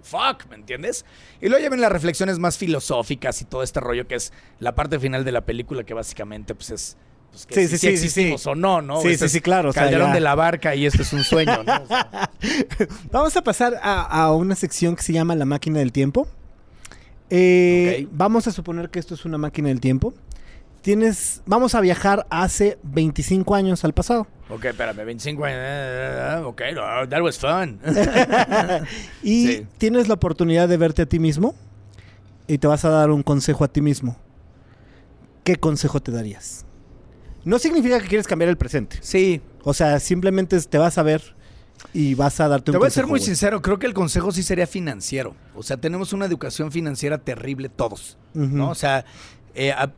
fuck, 0.03 0.47
¿me 0.51 0.57
entiendes? 0.57 1.05
Y 1.41 1.49
luego 1.49 1.63
lleven 1.63 1.81
las 1.81 1.91
reflexiones 1.91 2.39
más 2.39 2.59
filosóficas 2.59 3.41
y 3.41 3.45
todo 3.47 3.63
este 3.63 3.81
rollo 3.81 4.07
que 4.07 4.15
es 4.17 4.33
la 4.61 4.75
parte 4.75 4.99
final 5.01 5.25
de 5.25 5.33
la 5.33 5.41
película, 5.47 5.85
que 5.85 5.95
básicamente, 5.95 6.55
pues 6.55 6.71
es. 6.71 6.97
Pues, 7.31 7.45
que 7.47 7.55
Sí, 7.55 7.61
si- 7.63 7.69
sí, 7.69 7.77
si 7.77 7.79
sí, 7.79 7.87
sí, 7.89 7.93
existimos 7.95 8.43
sí. 8.43 8.49
o 8.51 8.55
no, 8.55 8.81
¿no? 8.83 9.01
Sí, 9.03 9.17
sí, 9.17 9.29
sí, 9.29 9.41
claro, 9.41 9.71
o 9.71 9.73
sea, 9.73 9.83
Calderón 9.85 10.09
ya. 10.09 10.15
de 10.15 10.21
la 10.21 10.35
barca 10.35 10.75
y 10.75 10.87
esto 10.87 11.03
es 11.03 11.13
un 11.13 11.25
sueño, 11.25 11.63
¿no? 11.63 11.73
O 11.83 11.87
sea, 11.87 12.31
Vamos 13.11 13.37
a 13.37 13.43
pasar 13.43 13.75
a, 13.83 14.01
a 14.03 14.33
una 14.33 14.55
sección 14.55 14.97
que 14.97 15.03
se 15.03 15.13
llama 15.13 15.35
la 15.35 15.45
máquina 15.45 15.79
del 15.81 15.93
tiempo. 15.93 16.27
Eh. 17.31 18.07
Vamos 18.13 18.47
a 18.47 18.53
suponer 18.53 18.89
que 18.91 18.99
esto 18.99 19.15
es 19.15 19.25
una 19.25 19.39
máquina 19.39 19.69
del 19.69 19.81
tiempo. 19.81 20.15
Tienes, 20.83 21.43
vamos 21.45 21.75
a 21.75 21.81
viajar 21.81 22.27
hace 22.31 22.79
25 22.85 23.55
años 23.55 23.85
al 23.85 23.93
pasado. 23.93 24.27
Ok, 24.49 24.65
espérame, 24.67 25.05
25 25.05 25.45
años. 25.45 25.59
eh, 25.61 26.43
Ok, 26.45 26.63
that 27.11 27.21
was 27.21 27.39
fun. 27.39 27.81
Y 29.23 29.47
Sí. 29.47 29.67
tienes 29.77 30.09
la 30.09 30.15
oportunidad 30.15 30.69
de 30.69 30.77
verte 30.77 31.03
a 31.03 31.07
ti 31.07 31.19
mismo 31.19 31.55
y 32.47 32.59
te 32.59 32.67
vas 32.67 32.85
a 32.85 32.91
dar 32.91 33.11
un 33.11 33.23
consejo 33.23 33.65
a 33.65 33.69
ti 33.69 33.81
mismo. 33.83 34.17
¿Qué 35.45 35.57
consejo 35.57 36.01
te 36.01 36.13
darías? 36.13 36.65
No 37.45 37.59
significa 37.59 38.01
que 38.01 38.09
quieres 38.09 38.27
cambiar 38.27 38.49
el 38.49 38.57
presente. 38.57 38.99
Sí, 39.01 39.41
O 39.65 39.75
sea, 39.75 40.01
simplemente 40.01 40.59
te 40.63 40.79
vas 40.79 40.97
a 40.97 41.03
ver 41.03 41.35
y 41.93 42.15
vas 42.15 42.41
a 42.41 42.49
darte 42.49 42.71
un 42.71 42.75
te 42.75 42.79
voy 42.79 42.89
a 42.89 42.91
ser 42.91 43.05
muy 43.05 43.19
güey. 43.19 43.23
sincero. 43.23 43.63
Creo 43.63 43.79
que 43.79 43.87
el 43.87 43.95
consejo 43.95 44.33
sí 44.33 44.43
sería 44.43 44.67
financiero. 44.67 45.35
O 45.55 45.63
sea, 45.63 45.77
tenemos 45.77 46.13
una 46.13 46.27
educación 46.27 46.73
financiera 46.73 47.19
terrible 47.19 47.69
todos. 47.69 48.17
¿no? 48.35 48.71
O 48.71 48.75
sea, 48.75 49.05
eh, 49.55 49.73
a- 49.73 49.93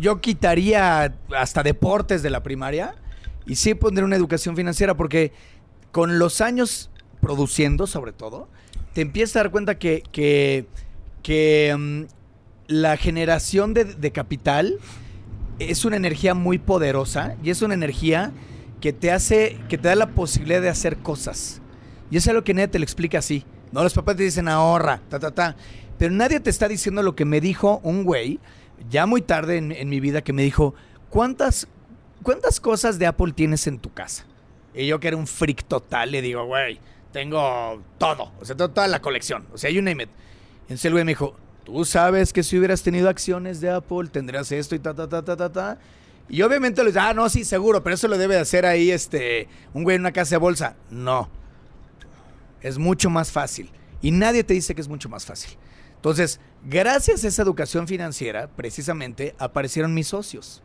yo 0.00 0.20
quitaría 0.20 1.14
hasta 1.36 1.62
deportes 1.62 2.22
de 2.22 2.30
la 2.30 2.42
primaria 2.42 2.94
y 3.46 3.56
sí 3.56 3.74
pondría 3.74 4.04
una 4.04 4.16
educación 4.16 4.56
financiera 4.56 4.96
porque 4.96 5.32
con 5.92 6.18
los 6.18 6.40
años 6.40 6.90
produciendo, 7.20 7.86
sobre 7.86 8.12
todo, 8.12 8.48
te 8.94 9.00
empiezas 9.02 9.36
a 9.36 9.38
dar 9.40 9.50
cuenta 9.50 9.78
que, 9.78 10.02
que, 10.12 10.66
que, 11.22 11.74
mm, 11.78 12.02
la 12.68 12.96
generación 12.96 13.72
de, 13.74 13.84
de 13.84 14.10
capital 14.12 14.78
es 15.58 15.84
una 15.84 15.96
energía 15.96 16.34
muy 16.34 16.58
poderosa 16.58 17.34
y 17.42 17.50
es 17.50 17.62
una 17.62 17.74
energía 17.74 18.30
que 18.80 18.92
te 18.92 19.10
hace, 19.10 19.58
que 19.68 19.78
te 19.78 19.88
da 19.88 19.94
la 19.94 20.10
posibilidad 20.10 20.60
de 20.60 20.68
hacer 20.68 20.98
cosas. 20.98 21.60
Y 22.10 22.16
eso 22.16 22.30
es 22.30 22.34
lo 22.34 22.44
que 22.44 22.54
nadie 22.54 22.68
te 22.68 22.78
lo 22.78 22.84
explica 22.84 23.18
así. 23.18 23.44
No, 23.72 23.82
los 23.82 23.94
papás 23.94 24.16
te 24.16 24.22
dicen 24.22 24.48
ahorra, 24.48 25.00
ta, 25.08 25.18
ta, 25.18 25.30
ta. 25.30 25.56
Pero 25.98 26.14
nadie 26.14 26.40
te 26.40 26.50
está 26.50 26.68
diciendo 26.68 27.02
lo 27.02 27.14
que 27.14 27.24
me 27.24 27.40
dijo 27.40 27.80
un 27.82 28.04
güey, 28.04 28.38
ya 28.88 29.06
muy 29.06 29.20
tarde 29.20 29.58
en, 29.58 29.72
en 29.72 29.88
mi 29.88 30.00
vida, 30.00 30.22
que 30.22 30.32
me 30.32 30.42
dijo, 30.42 30.74
¿cuántas, 31.10 31.68
¿cuántas 32.22 32.60
cosas 32.60 32.98
de 32.98 33.06
Apple 33.06 33.32
tienes 33.32 33.66
en 33.66 33.78
tu 33.78 33.92
casa? 33.92 34.24
Y 34.74 34.86
yo 34.86 35.00
que 35.00 35.08
era 35.08 35.16
un 35.16 35.26
freak 35.26 35.64
total, 35.64 36.12
le 36.12 36.22
digo, 36.22 36.44
güey, 36.46 36.78
tengo 37.12 37.82
todo. 37.98 38.32
O 38.40 38.44
sea, 38.44 38.56
tengo 38.56 38.70
toda 38.70 38.86
la 38.86 39.00
colección. 39.00 39.46
O 39.52 39.58
sea, 39.58 39.70
you 39.70 39.82
name 39.82 40.04
it. 40.04 40.10
Entonces 40.62 40.84
el 40.84 40.92
güey 40.92 41.04
me 41.04 41.12
dijo, 41.12 41.36
tú 41.64 41.84
sabes 41.84 42.32
que 42.32 42.42
si 42.42 42.58
hubieras 42.58 42.82
tenido 42.82 43.08
acciones 43.08 43.60
de 43.60 43.70
Apple, 43.70 44.08
tendrías 44.10 44.52
esto 44.52 44.74
y 44.74 44.78
ta, 44.78 44.94
ta, 44.94 45.08
ta, 45.08 45.24
ta, 45.24 45.36
ta, 45.36 45.50
ta. 45.50 45.78
Y 46.28 46.42
obviamente 46.42 46.84
les 46.84 46.96
ah, 46.96 47.14
no, 47.14 47.28
sí, 47.28 47.44
seguro, 47.44 47.82
pero 47.82 47.94
eso 47.94 48.08
lo 48.08 48.18
debe 48.18 48.34
de 48.34 48.40
hacer 48.40 48.66
ahí 48.66 48.90
este, 48.90 49.48
un 49.72 49.82
güey 49.82 49.96
en 49.96 50.02
una 50.02 50.12
casa 50.12 50.34
de 50.34 50.38
bolsa. 50.38 50.76
No. 50.90 51.28
Es 52.60 52.78
mucho 52.78 53.08
más 53.08 53.32
fácil. 53.32 53.70
Y 54.02 54.10
nadie 54.10 54.44
te 54.44 54.54
dice 54.54 54.74
que 54.74 54.80
es 54.80 54.88
mucho 54.88 55.08
más 55.08 55.24
fácil. 55.24 55.56
Entonces, 55.96 56.40
gracias 56.64 57.24
a 57.24 57.28
esa 57.28 57.42
educación 57.42 57.88
financiera, 57.88 58.48
precisamente, 58.48 59.34
aparecieron 59.38 59.94
mis 59.94 60.08
socios. 60.08 60.62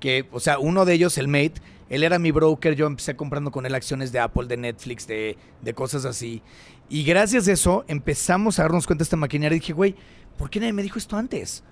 Que, 0.00 0.26
o 0.32 0.40
sea, 0.40 0.58
uno 0.58 0.84
de 0.84 0.94
ellos, 0.94 1.18
el 1.18 1.28
mate, 1.28 1.54
él 1.88 2.02
era 2.02 2.18
mi 2.18 2.32
broker, 2.32 2.74
yo 2.74 2.86
empecé 2.86 3.16
comprando 3.16 3.50
con 3.50 3.64
él 3.66 3.74
acciones 3.74 4.12
de 4.12 4.18
Apple, 4.18 4.46
de 4.46 4.56
Netflix, 4.56 5.06
de, 5.06 5.36
de 5.62 5.74
cosas 5.74 6.04
así. 6.04 6.42
Y 6.88 7.04
gracias 7.04 7.48
a 7.48 7.52
eso 7.52 7.84
empezamos 7.86 8.58
a 8.58 8.62
darnos 8.62 8.86
cuenta 8.86 9.00
de 9.00 9.04
esta 9.04 9.16
maquinaria 9.16 9.56
y 9.56 9.60
dije, 9.60 9.72
güey, 9.72 9.94
¿por 10.36 10.50
qué 10.50 10.58
nadie 10.58 10.72
me 10.72 10.82
dijo 10.82 10.98
esto 10.98 11.16
antes? 11.16 11.62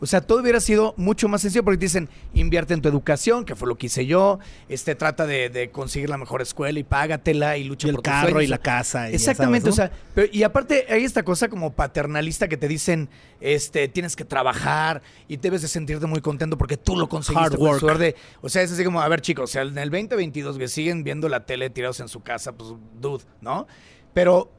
O 0.00 0.06
sea, 0.06 0.20
todo 0.20 0.40
hubiera 0.40 0.60
sido 0.60 0.94
mucho 0.96 1.28
más 1.28 1.40
sencillo 1.42 1.64
porque 1.64 1.78
te 1.78 1.86
dicen, 1.86 2.08
invierte 2.34 2.74
en 2.74 2.82
tu 2.82 2.88
educación, 2.88 3.44
que 3.44 3.54
fue 3.54 3.68
lo 3.68 3.76
que 3.76 3.86
hice 3.86 4.06
yo, 4.06 4.38
este, 4.68 4.94
trata 4.94 5.26
de, 5.26 5.48
de 5.50 5.70
conseguir 5.70 6.10
la 6.10 6.18
mejor 6.18 6.42
escuela 6.42 6.78
y 6.78 6.84
págatela 6.84 7.56
y 7.56 7.64
lucha 7.64 7.86
Y 7.86 7.90
el 7.90 7.96
por 7.96 8.02
tus 8.02 8.12
carro 8.12 8.42
y 8.42 8.46
la 8.46 8.58
casa. 8.58 9.10
y 9.10 9.14
Exactamente, 9.14 9.72
sabes, 9.72 9.90
¿no? 9.92 9.96
o 9.96 9.98
sea, 10.00 10.06
pero- 10.14 10.28
y 10.32 10.42
aparte 10.42 10.86
hay 10.90 11.04
esta 11.04 11.22
cosa 11.22 11.48
como 11.48 11.72
paternalista 11.72 12.48
que 12.48 12.56
te 12.56 12.68
dicen, 12.68 13.08
este, 13.40 13.88
tienes 13.88 14.16
que 14.16 14.24
trabajar 14.24 15.02
y 15.28 15.36
debes 15.36 15.62
de 15.62 15.68
sentirte 15.68 16.06
muy 16.06 16.20
contento 16.20 16.58
porque 16.58 16.76
tú 16.76 16.96
lo 16.96 17.08
conseguiste 17.08 17.54
Hard 17.54 17.60
work. 17.60 17.80
sudor 17.80 17.98
de- 17.98 18.16
o 18.42 18.48
sea, 18.48 18.62
es 18.62 18.72
así 18.72 18.84
como, 18.84 19.00
a 19.00 19.08
ver 19.08 19.20
chicos, 19.20 19.44
o 19.50 19.52
sea, 19.52 19.62
en 19.62 19.76
el 19.78 19.90
2022 19.90 20.58
que 20.58 20.68
siguen 20.68 21.04
viendo 21.04 21.28
la 21.28 21.46
tele 21.46 21.70
tirados 21.70 22.00
en 22.00 22.08
su 22.08 22.20
casa, 22.22 22.52
pues, 22.52 22.70
dude, 23.00 23.24
¿no? 23.40 23.66
Pero 24.12 24.50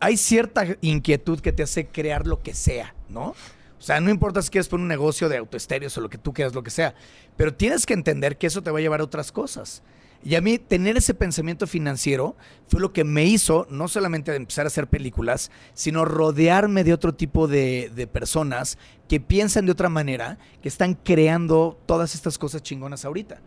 hay 0.00 0.16
cierta 0.16 0.64
inquietud 0.80 1.40
que 1.40 1.52
te 1.52 1.62
hace 1.62 1.86
crear 1.86 2.26
lo 2.26 2.40
que 2.40 2.54
sea, 2.54 2.94
¿no? 3.08 3.34
O 3.78 3.82
sea, 3.82 4.00
no 4.00 4.10
importa 4.10 4.42
si 4.42 4.50
quieres 4.50 4.68
poner 4.68 4.82
un 4.82 4.88
negocio 4.88 5.28
de 5.28 5.36
autoestéreos 5.36 5.96
o 5.96 6.00
lo 6.00 6.10
que 6.10 6.18
tú 6.18 6.32
quieras, 6.32 6.54
lo 6.54 6.62
que 6.62 6.70
sea, 6.70 6.94
pero 7.36 7.54
tienes 7.54 7.86
que 7.86 7.94
entender 7.94 8.36
que 8.36 8.48
eso 8.48 8.62
te 8.62 8.70
va 8.70 8.78
a 8.78 8.82
llevar 8.82 9.00
a 9.00 9.04
otras 9.04 9.32
cosas. 9.32 9.82
Y 10.24 10.34
a 10.34 10.40
mí 10.40 10.58
tener 10.58 10.96
ese 10.96 11.14
pensamiento 11.14 11.68
financiero 11.68 12.36
fue 12.66 12.80
lo 12.80 12.92
que 12.92 13.04
me 13.04 13.24
hizo 13.24 13.68
no 13.70 13.86
solamente 13.86 14.34
empezar 14.34 14.66
a 14.66 14.68
hacer 14.68 14.88
películas, 14.88 15.52
sino 15.74 16.04
rodearme 16.04 16.82
de 16.82 16.92
otro 16.92 17.14
tipo 17.14 17.46
de, 17.46 17.92
de 17.94 18.06
personas 18.08 18.78
que 19.08 19.20
piensan 19.20 19.66
de 19.66 19.72
otra 19.72 19.88
manera, 19.88 20.38
que 20.60 20.68
están 20.68 20.94
creando 20.94 21.78
todas 21.86 22.16
estas 22.16 22.36
cosas 22.36 22.62
chingonas 22.62 23.04
ahorita. 23.04 23.40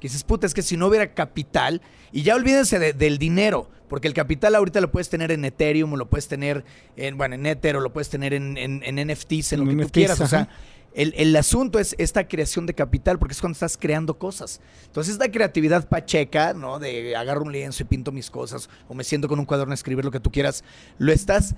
Que 0.00 0.08
dices, 0.08 0.24
puta, 0.24 0.46
es 0.46 0.54
que 0.54 0.62
si 0.62 0.76
no 0.76 0.86
hubiera 0.88 1.14
capital, 1.14 1.80
y 2.12 2.22
ya 2.22 2.34
olvídense 2.34 2.78
de- 2.78 2.92
del 2.92 3.18
dinero, 3.18 3.70
porque 3.88 4.08
el 4.08 4.14
capital 4.14 4.54
ahorita 4.54 4.80
lo 4.80 4.90
puedes 4.90 5.08
tener 5.08 5.30
en 5.32 5.44
Ethereum, 5.44 5.92
o 5.92 5.96
lo 5.96 6.08
puedes 6.10 6.28
tener 6.28 6.64
en, 6.96 7.16
bueno, 7.16 7.34
en 7.36 7.46
Ether, 7.46 7.76
o 7.76 7.80
lo 7.80 7.92
puedes 7.92 8.08
tener 8.10 8.34
en, 8.34 8.56
en- 8.58 8.82
en 8.84 8.98
NFTs, 9.10 9.52
en 9.52 9.60
lo 9.60 9.64
que 9.66 9.72
tú 9.86 9.92
quieras. 9.92 10.20
O 10.20 10.26
sea, 10.26 10.48
el, 10.94 11.12
el 11.16 11.36
asunto 11.36 11.78
es 11.78 11.94
esta 11.98 12.26
creación 12.26 12.66
de 12.66 12.74
capital, 12.74 13.18
porque 13.18 13.32
es 13.32 13.40
cuando 13.40 13.54
estás 13.54 13.76
creando 13.78 14.18
cosas. 14.18 14.60
Entonces, 14.86 15.12
esta 15.14 15.30
creatividad 15.30 15.88
pacheca, 15.88 16.52
¿no? 16.54 16.78
De 16.78 17.14
agarro 17.16 17.42
un 17.44 17.52
lienzo 17.52 17.82
y 17.82 17.86
pinto 17.86 18.12
mis 18.12 18.30
cosas, 18.30 18.68
o 18.88 18.94
me 18.94 19.04
siento 19.04 19.28
con 19.28 19.38
un 19.38 19.44
cuaderno 19.46 19.72
a 19.72 19.74
escribir 19.74 20.04
lo 20.04 20.10
que 20.10 20.20
tú 20.20 20.30
quieras, 20.32 20.64
lo 20.98 21.12
estás 21.12 21.54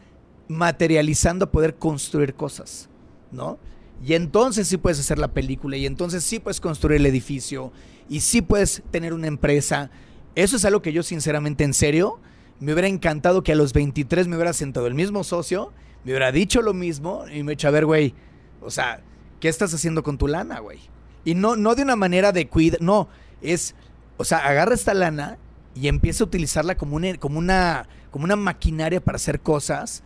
materializando 0.49 1.47
a 1.47 1.51
poder 1.51 1.77
construir 1.77 2.35
cosas, 2.35 2.89
¿no? 3.31 3.59
Y 4.05 4.15
entonces 4.15 4.69
sí 4.69 4.77
puedes 4.77 4.99
hacer 5.01 5.19
la 5.19 5.29
película, 5.29 5.77
y 5.77 5.87
entonces 5.87 6.25
sí 6.25 6.39
puedes 6.39 6.61
construir 6.61 7.01
el 7.01 7.07
edificio, 7.07 7.73
y 8.09 8.21
sí 8.21 8.43
puedes 8.43 8.83
tener 8.91 9.13
una 9.13 9.27
empresa. 9.27 9.91
Eso 10.35 10.57
es 10.57 10.65
algo 10.65 10.83
que 10.83 10.93
yo, 10.93 11.03
sinceramente, 11.03 11.65
en 11.65 11.75
serio, 11.75 12.21
me 12.61 12.73
hubiera 12.73 12.89
encantado 12.89 13.43
que 13.43 13.53
a 13.53 13.57
los 13.57 13.73
23 13.73 14.29
me 14.29 14.37
hubiera 14.37 14.53
sentado 14.53 14.87
el 14.87 14.95
mismo 14.95 15.25
socio, 15.25 15.73
me 16.05 16.13
hubiera 16.13 16.33
dicho 16.33 16.63
lo 16.63 16.75
mismo, 16.75 17.25
y 17.33 17.43
me 17.43 17.53
echa 17.53 17.69
a 17.69 17.73
ver, 17.73 17.87
güey, 17.87 18.15
o 18.61 18.71
sea, 18.71 19.01
¿qué 19.41 19.49
estás 19.49 19.73
haciendo 19.75 20.03
con 20.03 20.19
tu 20.19 20.27
lana, 20.27 20.59
güey? 20.61 20.79
Y 21.25 21.35
no, 21.35 21.57
no 21.57 21.75
de 21.75 21.83
una 21.83 21.97
manera 21.97 22.33
de 22.33 22.49
cuida, 22.49 22.79
no, 22.81 23.09
es, 23.43 23.75
o 24.17 24.25
sea, 24.25 24.39
agarra 24.39 24.75
esta 24.75 24.95
lana 24.95 25.39
y 25.75 25.89
empieza 25.89 26.25
a 26.25 26.27
utilizarla 26.27 26.77
como 26.77 26.97
una, 26.97 27.17
como 27.19 27.39
una, 27.39 27.89
como 28.11 28.25
una 28.25 28.37
maquinaria 28.37 29.01
para 29.01 29.17
hacer 29.17 29.41
cosas 29.41 30.03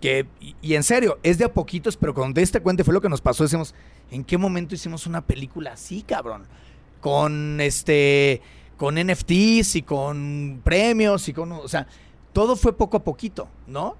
que, 0.00 0.26
y, 0.40 0.54
y 0.60 0.74
en 0.74 0.82
serio, 0.82 1.18
es 1.22 1.38
de 1.38 1.46
a 1.46 1.52
poquitos, 1.52 1.96
pero 1.96 2.14
cuando 2.14 2.34
te 2.34 2.40
diste 2.40 2.60
cuenta 2.60 2.84
fue 2.84 2.94
lo 2.94 3.00
que 3.00 3.08
nos 3.08 3.20
pasó, 3.20 3.42
decimos, 3.42 3.74
¿en 4.10 4.24
qué 4.24 4.38
momento 4.38 4.74
hicimos 4.74 5.06
una 5.06 5.22
película 5.22 5.72
así, 5.72 6.02
cabrón? 6.02 6.46
Con 7.06 7.60
este, 7.60 8.42
con 8.76 8.96
NFTs 8.96 9.76
y 9.76 9.82
con 9.82 10.60
premios 10.64 11.28
y 11.28 11.32
con, 11.32 11.52
o 11.52 11.68
sea, 11.68 11.86
todo 12.32 12.56
fue 12.56 12.76
poco 12.76 12.96
a 12.96 13.04
poquito, 13.04 13.46
¿no? 13.68 13.94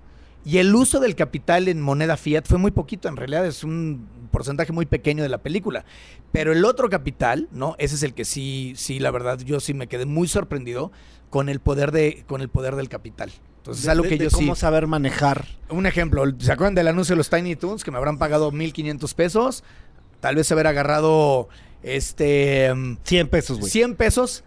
Y 0.44 0.58
el 0.58 0.74
uso 0.74 0.98
del 0.98 1.14
capital 1.14 1.68
en 1.68 1.80
moneda 1.80 2.16
fiat 2.16 2.46
fue 2.48 2.58
muy 2.58 2.72
poquito, 2.72 3.08
en 3.08 3.16
realidad 3.16 3.46
es 3.46 3.62
un 3.62 4.08
porcentaje 4.32 4.72
muy 4.72 4.86
pequeño 4.86 5.22
de 5.22 5.28
la 5.28 5.38
película. 5.38 5.84
Pero 6.32 6.50
el 6.50 6.64
otro 6.64 6.90
capital, 6.90 7.46
¿no? 7.52 7.76
Ese 7.78 7.94
es 7.94 8.02
el 8.02 8.12
que 8.12 8.24
sí, 8.24 8.72
sí, 8.74 8.98
la 8.98 9.12
verdad, 9.12 9.38
yo 9.38 9.60
sí 9.60 9.72
me 9.72 9.86
quedé 9.86 10.04
muy 10.04 10.26
sorprendido 10.26 10.90
con 11.30 11.48
el 11.48 11.60
poder 11.60 11.92
de, 11.92 12.24
con 12.26 12.40
el 12.40 12.48
poder 12.48 12.74
del 12.74 12.88
capital. 12.88 13.30
Entonces, 13.58 13.84
es 13.84 13.88
algo 13.88 14.02
De- 14.02 14.08
que 14.08 14.18
de 14.18 14.24
yo 14.24 14.30
sí. 14.30 14.36
cómo 14.36 14.56
saber 14.56 14.88
manejar. 14.88 15.46
Un 15.68 15.86
ejemplo, 15.86 16.24
¿se 16.40 16.50
acuerdan 16.50 16.74
del 16.74 16.88
anuncio 16.88 17.12
de 17.14 17.18
los 17.18 17.30
Tiny 17.30 17.54
Toons 17.54 17.84
que 17.84 17.92
me 17.92 17.98
habrán 17.98 18.18
pagado 18.18 18.50
1500 18.50 19.14
pesos? 19.14 19.62
Tal 20.18 20.34
vez 20.34 20.50
haber 20.50 20.66
agarrado 20.66 21.48
este 21.86 22.72
mm, 22.74 22.96
100 23.04 23.28
pesos, 23.28 23.58
güey. 23.60 23.70
100 23.70 23.94
pesos 23.96 24.44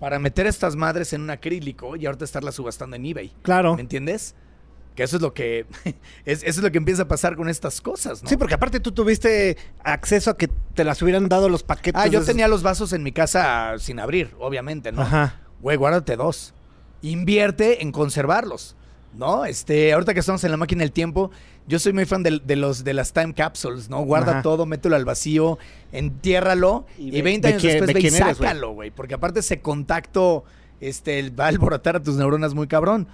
para 0.00 0.18
meter 0.18 0.46
estas 0.46 0.76
madres 0.76 1.12
en 1.12 1.22
un 1.22 1.30
acrílico 1.30 1.96
y 1.96 2.06
ahorita 2.06 2.24
estarlas 2.24 2.54
subastando 2.54 2.96
en 2.96 3.04
eBay. 3.04 3.32
Claro. 3.42 3.74
¿Me 3.74 3.80
entiendes? 3.80 4.34
Que 4.94 5.02
eso 5.02 5.16
es 5.16 5.22
lo 5.22 5.34
que 5.34 5.66
es, 6.24 6.42
eso 6.42 6.60
es 6.60 6.62
lo 6.62 6.70
que 6.70 6.78
empieza 6.78 7.02
a 7.02 7.08
pasar 7.08 7.36
con 7.36 7.48
estas 7.48 7.80
cosas, 7.80 8.22
¿no? 8.22 8.28
Sí, 8.28 8.36
porque 8.36 8.54
aparte 8.54 8.78
tú 8.80 8.92
tuviste 8.92 9.56
acceso 9.82 10.30
a 10.30 10.36
que 10.36 10.48
te 10.74 10.84
las 10.84 11.02
hubieran 11.02 11.28
dado 11.28 11.48
los 11.48 11.62
paquetes. 11.64 12.00
Ah, 12.00 12.06
yo 12.06 12.18
esos- 12.20 12.26
tenía 12.26 12.46
los 12.48 12.62
vasos 12.62 12.92
en 12.92 13.02
mi 13.02 13.12
casa 13.12 13.74
sin 13.78 13.98
abrir, 13.98 14.34
obviamente, 14.38 14.92
¿no? 14.92 15.02
Ajá. 15.02 15.40
Güey, 15.60 15.76
guárdate 15.76 16.16
dos. 16.16 16.54
Invierte 17.02 17.82
en 17.82 17.92
conservarlos, 17.92 18.76
¿no? 19.14 19.44
Este, 19.44 19.92
ahorita 19.92 20.14
que 20.14 20.20
estamos 20.20 20.42
en 20.44 20.50
la 20.50 20.56
máquina 20.56 20.80
del 20.82 20.92
tiempo, 20.92 21.30
yo 21.66 21.78
soy 21.78 21.92
muy 21.92 22.04
fan 22.06 22.22
de, 22.22 22.56
los 22.56 22.84
de 22.84 22.94
las 22.94 23.12
time 23.12 23.34
capsules, 23.34 23.88
¿no? 23.90 24.00
Guarda 24.04 24.32
Ajá. 24.32 24.42
todo, 24.42 24.64
mételo 24.66 24.96
al 24.96 25.04
vacío, 25.04 25.58
entiérralo 25.92 26.86
Y 26.98 27.08
y, 27.08 27.10
ve- 27.12 27.22
20 27.22 27.46
ve 27.48 27.52
años 27.52 27.60
quién- 27.62 27.72
después 27.74 27.86
ve 27.88 27.94
ve 27.94 28.00
y 28.00 28.02
quién 28.02 28.14
eres, 28.14 28.38
güey. 28.38 28.48
sácalo, 28.48 28.72
güey, 28.72 28.90
porque 28.90 29.14
aparte 29.14 29.40
ese 29.40 29.60
contacto 29.60 30.44
este 30.80 31.30
va 31.30 31.46
a 31.46 31.48
alborotar 31.48 31.96
a 31.96 32.02
tus 32.02 32.16
neuronas 32.16 32.54
muy 32.54 32.66
cabrón. 32.68 33.08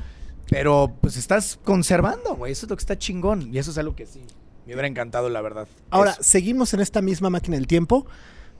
Pero 0.50 0.92
pues 1.00 1.16
estás 1.16 1.58
conservando, 1.64 2.34
güey, 2.36 2.52
eso 2.52 2.66
es 2.66 2.70
lo 2.70 2.76
que 2.76 2.80
está 2.82 2.98
chingón 2.98 3.48
y 3.52 3.58
eso 3.58 3.70
es 3.70 3.78
algo 3.78 3.96
que 3.96 4.04
sí 4.06 4.20
me 4.66 4.72
hubiera 4.74 4.86
encantado, 4.88 5.28
la 5.30 5.40
verdad. 5.40 5.66
Ahora, 5.90 6.12
Eso. 6.12 6.22
seguimos 6.22 6.72
en 6.74 6.80
esta 6.80 7.00
misma 7.02 7.28
máquina 7.30 7.56
del 7.56 7.66
tiempo. 7.66 8.06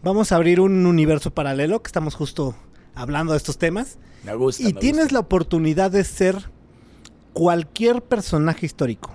Vamos 0.03 0.33
a 0.33 0.37
abrir 0.37 0.61
un 0.61 0.85
universo 0.87 1.31
paralelo, 1.33 1.83
que 1.83 1.89
estamos 1.89 2.15
justo 2.15 2.55
hablando 2.95 3.33
de 3.33 3.39
estos 3.39 3.57
temas. 3.59 3.99
me 4.25 4.35
gusta. 4.35 4.63
Y 4.63 4.73
me 4.75 4.81
tienes 4.81 5.01
gusta. 5.05 5.13
la 5.15 5.21
oportunidad 5.21 5.91
de 5.91 6.05
ser 6.05 6.51
cualquier 7.35 8.01
personaje 8.01 8.65
histórico. 8.65 9.13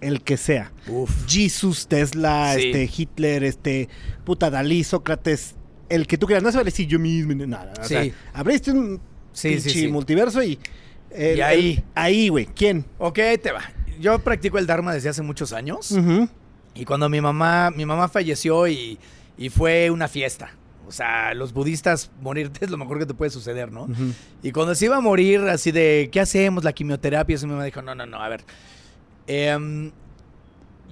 El 0.00 0.22
que 0.22 0.38
sea. 0.38 0.72
Uf. 0.88 1.10
Jesus, 1.28 1.86
Tesla, 1.86 2.54
Sí. 2.56 2.70
este, 2.70 2.90
Hitler, 3.02 3.44
este, 3.44 3.88
puta 4.24 4.48
Dalí, 4.48 4.82
Sócrates, 4.82 5.56
el 5.90 6.06
que 6.06 6.16
tú 6.16 6.26
quieras. 6.26 6.42
No 6.42 6.50
se 6.50 6.56
vale 6.56 6.70
decir 6.70 6.86
yo 6.86 6.98
mismo, 6.98 7.34
ni 7.34 7.46
nada. 7.46 7.74
O 7.78 7.82
Sí. 7.82 7.88
sea, 7.88 8.04
abriste 8.32 8.70
un 8.72 8.98
Sí, 9.32 9.48
sí, 9.60 9.64
pinche 9.64 9.80
sí. 9.80 9.88
multiverso 9.88 10.42
y... 10.42 10.58
el- 11.10 11.38
Y 11.38 11.40
ahí. 11.42 11.72
el- 11.76 11.84
ahí, 11.94 12.28
güey. 12.30 12.46
¿Quién? 12.46 12.86
Ok, 12.98 13.18
ahí 13.18 13.36
te 13.36 13.52
va. 13.52 13.60
Yo 14.00 14.18
practico 14.20 14.56
el 14.58 14.66
Dharma 14.66 14.94
desde 14.94 15.10
hace 15.10 15.20
muchos 15.22 15.52
años. 15.52 15.94
Y 16.74 16.84
cuando 16.86 17.08
mi 17.10 17.20
mamá, 17.20 17.70
mi 17.70 17.84
mamá 17.84 18.08
falleció 18.08 18.66
y, 18.68 18.98
y 19.36 19.50
fue 19.50 19.90
una 19.90 20.08
fiesta. 20.08 20.52
O 20.90 20.92
sea, 20.92 21.32
los 21.34 21.52
budistas 21.52 22.10
morirte 22.20 22.64
es 22.64 22.70
lo 22.70 22.76
mejor 22.76 22.98
que 22.98 23.06
te 23.06 23.14
puede 23.14 23.30
suceder, 23.30 23.70
¿no? 23.70 23.84
Ujú. 23.84 24.12
Y 24.42 24.50
cuando 24.50 24.74
se 24.74 24.86
iba 24.86 24.96
a 24.96 25.00
morir, 25.00 25.40
así 25.42 25.70
de, 25.70 26.08
¿qué 26.10 26.18
hacemos? 26.20 26.64
La 26.64 26.72
quimioterapia. 26.72 27.36
Eso 27.36 27.46
mi 27.46 27.52
mamá 27.52 27.64
dijo, 27.64 27.80
no, 27.80 27.94
no, 27.94 28.04
no, 28.06 28.20
a 28.20 28.28
ver. 28.28 28.44
em, 29.28 29.92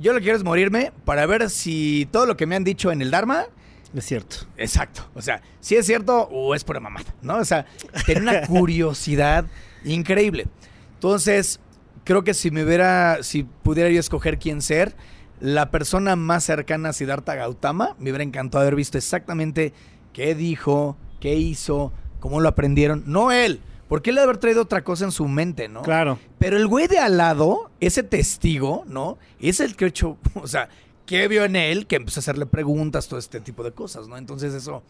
yo 0.01 0.13
lo 0.13 0.21
que 0.21 0.23
quiero 0.25 0.39
es 0.39 0.45
morirme 0.45 0.93
para 1.05 1.27
ver 1.27 1.51
si 1.51 2.07
todo 2.13 2.25
lo 2.27 2.37
que 2.37 2.47
me 2.47 2.55
han 2.55 2.63
dicho 2.63 2.93
en 2.93 3.03
el 3.03 3.11
Dharma 3.11 3.47
Es 3.93 4.05
cierto. 4.05 4.37
Exacto. 4.57 5.05
O 5.15 5.21
sea, 5.21 5.43
si 5.59 5.75
es 5.75 5.85
cierto 5.87 6.29
o 6.31 6.55
es 6.55 6.63
pura 6.63 6.79
mamada, 6.79 7.13
¿no? 7.21 7.39
O 7.39 7.45
sea, 7.45 7.67
tener 8.07 8.23
una 8.23 8.43
curiosidad 8.47 9.47
increíble. 9.85 10.47
Entonces, 10.95 11.59
creo 12.05 12.23
que 12.23 12.33
si 12.33 12.53
me 12.53 12.63
hubiera, 12.63 13.25
si 13.25 13.43
pudiera 13.43 13.91
yo 13.91 13.99
escoger 13.99 14.39
quién 14.39 14.63
ser, 14.63 14.95
la 15.41 15.71
persona 15.71 16.17
más 16.17 16.45
cercana 16.45 16.91
a 16.91 16.93
Siddhartha 16.93 17.35
Gautama, 17.35 17.95
me 17.99 18.11
hubiera 18.11 18.25
encantado 18.25 18.63
haber 18.63 18.75
visto 18.77 18.99
exactamente 18.99 19.73
qué 20.13 20.35
dijo, 20.35 20.97
qué 21.21 21.35
hizo, 21.37 21.93
cómo 22.21 22.41
lo 22.41 22.49
aprendieron. 22.49 23.05
No 23.07 23.31
él, 23.33 23.61
porque 23.89 24.11
él 24.11 24.17
debe 24.17 24.25
haber 24.25 24.39
traído 24.39 24.63
otra 24.63 24.83
cosa 24.85 25.05
en 25.05 25.13
su 25.13 25.27
mente, 25.29 25.69
¿no? 25.69 25.83
Claro. 25.83 26.19
Pero 26.39 26.57
el 26.57 26.67
güey 26.67 26.87
de 26.89 26.99
al 26.99 27.17
lado, 27.17 27.71
ese 27.81 28.03
testigo, 28.03 28.85
¿no? 28.87 29.19
Es 29.41 29.61
el 29.61 29.77
que 29.77 29.87
ha 29.87 29.89
hecho, 29.89 30.19
o 30.35 30.47
sea, 30.47 30.69
¿qué 31.07 31.29
vio 31.29 31.45
en 31.45 31.57
él? 31.57 31.87
Que 31.87 31.97
empezó 31.97 32.21
a 32.21 32.23
hacerle 32.23 32.47
preguntas, 32.47 33.09
todo 33.09 33.19
este 33.19 33.41
tipo 33.41 33.63
de 33.65 33.73
cosas, 33.73 34.09
¿no? 34.09 34.17
Entonces 34.19 34.53
eso, 34.55 34.83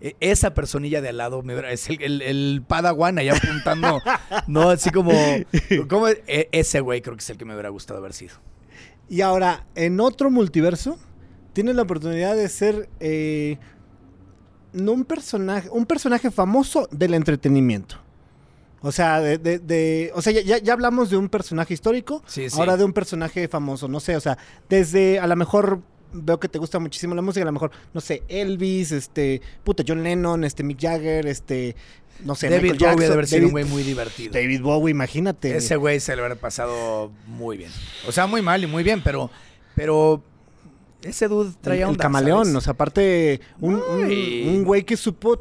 e- 0.00 0.16
esa 0.20 0.54
personilla 0.54 1.00
de 1.00 1.08
al 1.10 1.16
lado 1.18 1.42
es 1.68 1.88
el, 1.90 2.02
el, 2.02 2.22
el 2.22 2.62
Padawan 2.66 3.18
allá 3.18 3.34
apuntando, 3.36 4.00
¿no? 4.46 4.70
Así 4.70 4.90
como, 4.90 5.12
como 5.88 6.08
e- 6.08 6.48
ese 6.52 6.80
güey 6.80 7.02
creo 7.02 7.16
que 7.16 7.20
es 7.22 7.30
el 7.30 7.36
que 7.38 7.44
me 7.44 7.54
hubiera 7.54 7.68
gustado 7.70 7.98
haber 7.98 8.12
sido. 8.12 8.34
Y 9.08 9.20
ahora, 9.20 9.66
en 9.74 10.00
otro 10.00 10.30
multiverso, 10.30 10.98
tienes 11.52 11.76
la 11.76 11.82
oportunidad 11.82 12.34
de 12.36 12.48
ser 12.48 12.88
eh, 13.00 13.58
no 14.72 14.92
un 14.92 15.04
personaje, 15.04 15.68
un 15.70 15.86
personaje 15.86 16.30
famoso 16.30 16.88
del 16.90 17.14
entretenimiento. 17.14 17.96
O 18.82 18.92
sea, 18.92 19.20
de, 19.20 19.38
de- 19.38 19.58
de- 19.58 20.12
o 20.14 20.20
sea, 20.22 20.32
ya- 20.32 20.42
ya, 20.42 20.58
ya 20.58 20.72
hablamos 20.72 21.08
de 21.10 21.16
un 21.16 21.28
personaje 21.28 21.72
histórico, 21.74 22.22
Sí, 22.26 22.50
sí. 22.50 22.58
ahora 22.58 22.76
de 22.76 22.84
un 22.84 22.92
personaje 22.92 23.48
famoso, 23.48 23.88
no 23.88 24.00
sé, 24.00 24.16
o 24.16 24.20
sea, 24.20 24.36
desde 24.68 25.18
a 25.18 25.26
lo 25.26 25.34
mejor 25.34 25.80
veo 26.12 26.38
que 26.38 26.48
te 26.48 26.58
gusta 26.58 26.78
muchísimo 26.78 27.14
la 27.14 27.22
música, 27.22 27.42
a 27.42 27.46
lo 27.46 27.52
mejor, 27.52 27.70
no 27.94 28.00
sé, 28.00 28.22
Elvis, 28.28 28.92
este, 28.92 29.40
puta, 29.64 29.82
John 29.86 30.02
Lennon, 30.02 30.44
este, 30.44 30.62
Mick 30.62 30.80
Jagger, 30.80 31.26
este, 31.26 31.74
no 32.24 32.34
sé, 32.34 32.48
David 32.48 32.72
Michael 32.72 32.78
Bowie 32.78 32.86
Jackson, 32.88 33.00
debe 33.00 33.12
haber 33.14 33.26
sido 33.26 33.36
David- 33.38 33.46
un 33.46 33.52
güey 33.52 33.64
muy 33.64 33.82
divertido. 33.82 34.32
David 34.32 34.60
Bowie, 34.62 34.90
imagínate. 34.90 35.56
Ese 35.56 35.76
güey 35.76 36.00
se 36.00 36.14
le 36.16 36.22
hubiera 36.22 36.36
pasado 36.36 37.12
muy 37.26 37.56
bien. 37.56 37.70
O 38.08 38.12
sea, 38.12 38.26
muy 38.26 38.42
mal 38.42 38.62
y 38.62 38.66
muy 38.66 38.82
bien, 38.82 39.02
pero, 39.02 39.30
pero 39.74 40.22
ese 41.02 41.28
dude 41.28 41.52
traía 41.60 41.84
el, 41.84 41.90
el 41.92 41.96
camaleón, 41.96 42.44
¿sabes? 42.46 42.56
o 42.56 42.60
sea, 42.62 42.72
aparte, 42.72 43.40
un, 43.60 43.74
un- 43.74 44.48
un 44.48 44.64
güey 44.64 44.84
que 44.84 44.96
supo 44.96 45.40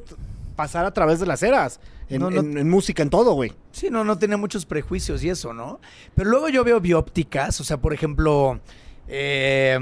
pasar 0.55 0.85
a 0.85 0.93
través 0.93 1.19
de 1.19 1.25
las 1.25 1.41
eras. 1.43 1.79
En, 2.07 2.21
No, 2.21 2.29
no- 2.29 2.39
en- 2.41 2.57
en 2.57 2.69
música, 2.69 3.01
en 3.01 3.09
todo, 3.09 3.33
güey. 3.33 3.51
Sí, 3.71 3.87
no, 3.89 4.03
no 4.03 4.17
tiene 4.19 4.37
muchos 4.37 4.65
prejuicios 4.67 5.23
y 5.23 5.29
eso, 5.29 5.53
¿no? 5.53 5.79
Pero 6.13 6.29
luego 6.29 6.49
yo 6.49 6.63
veo 6.63 6.79
biópticas, 6.79 7.59
o 7.59 7.63
sea, 7.63 7.77
por 7.77 7.93
ejemplo, 7.95 8.59
eh, 9.07 9.77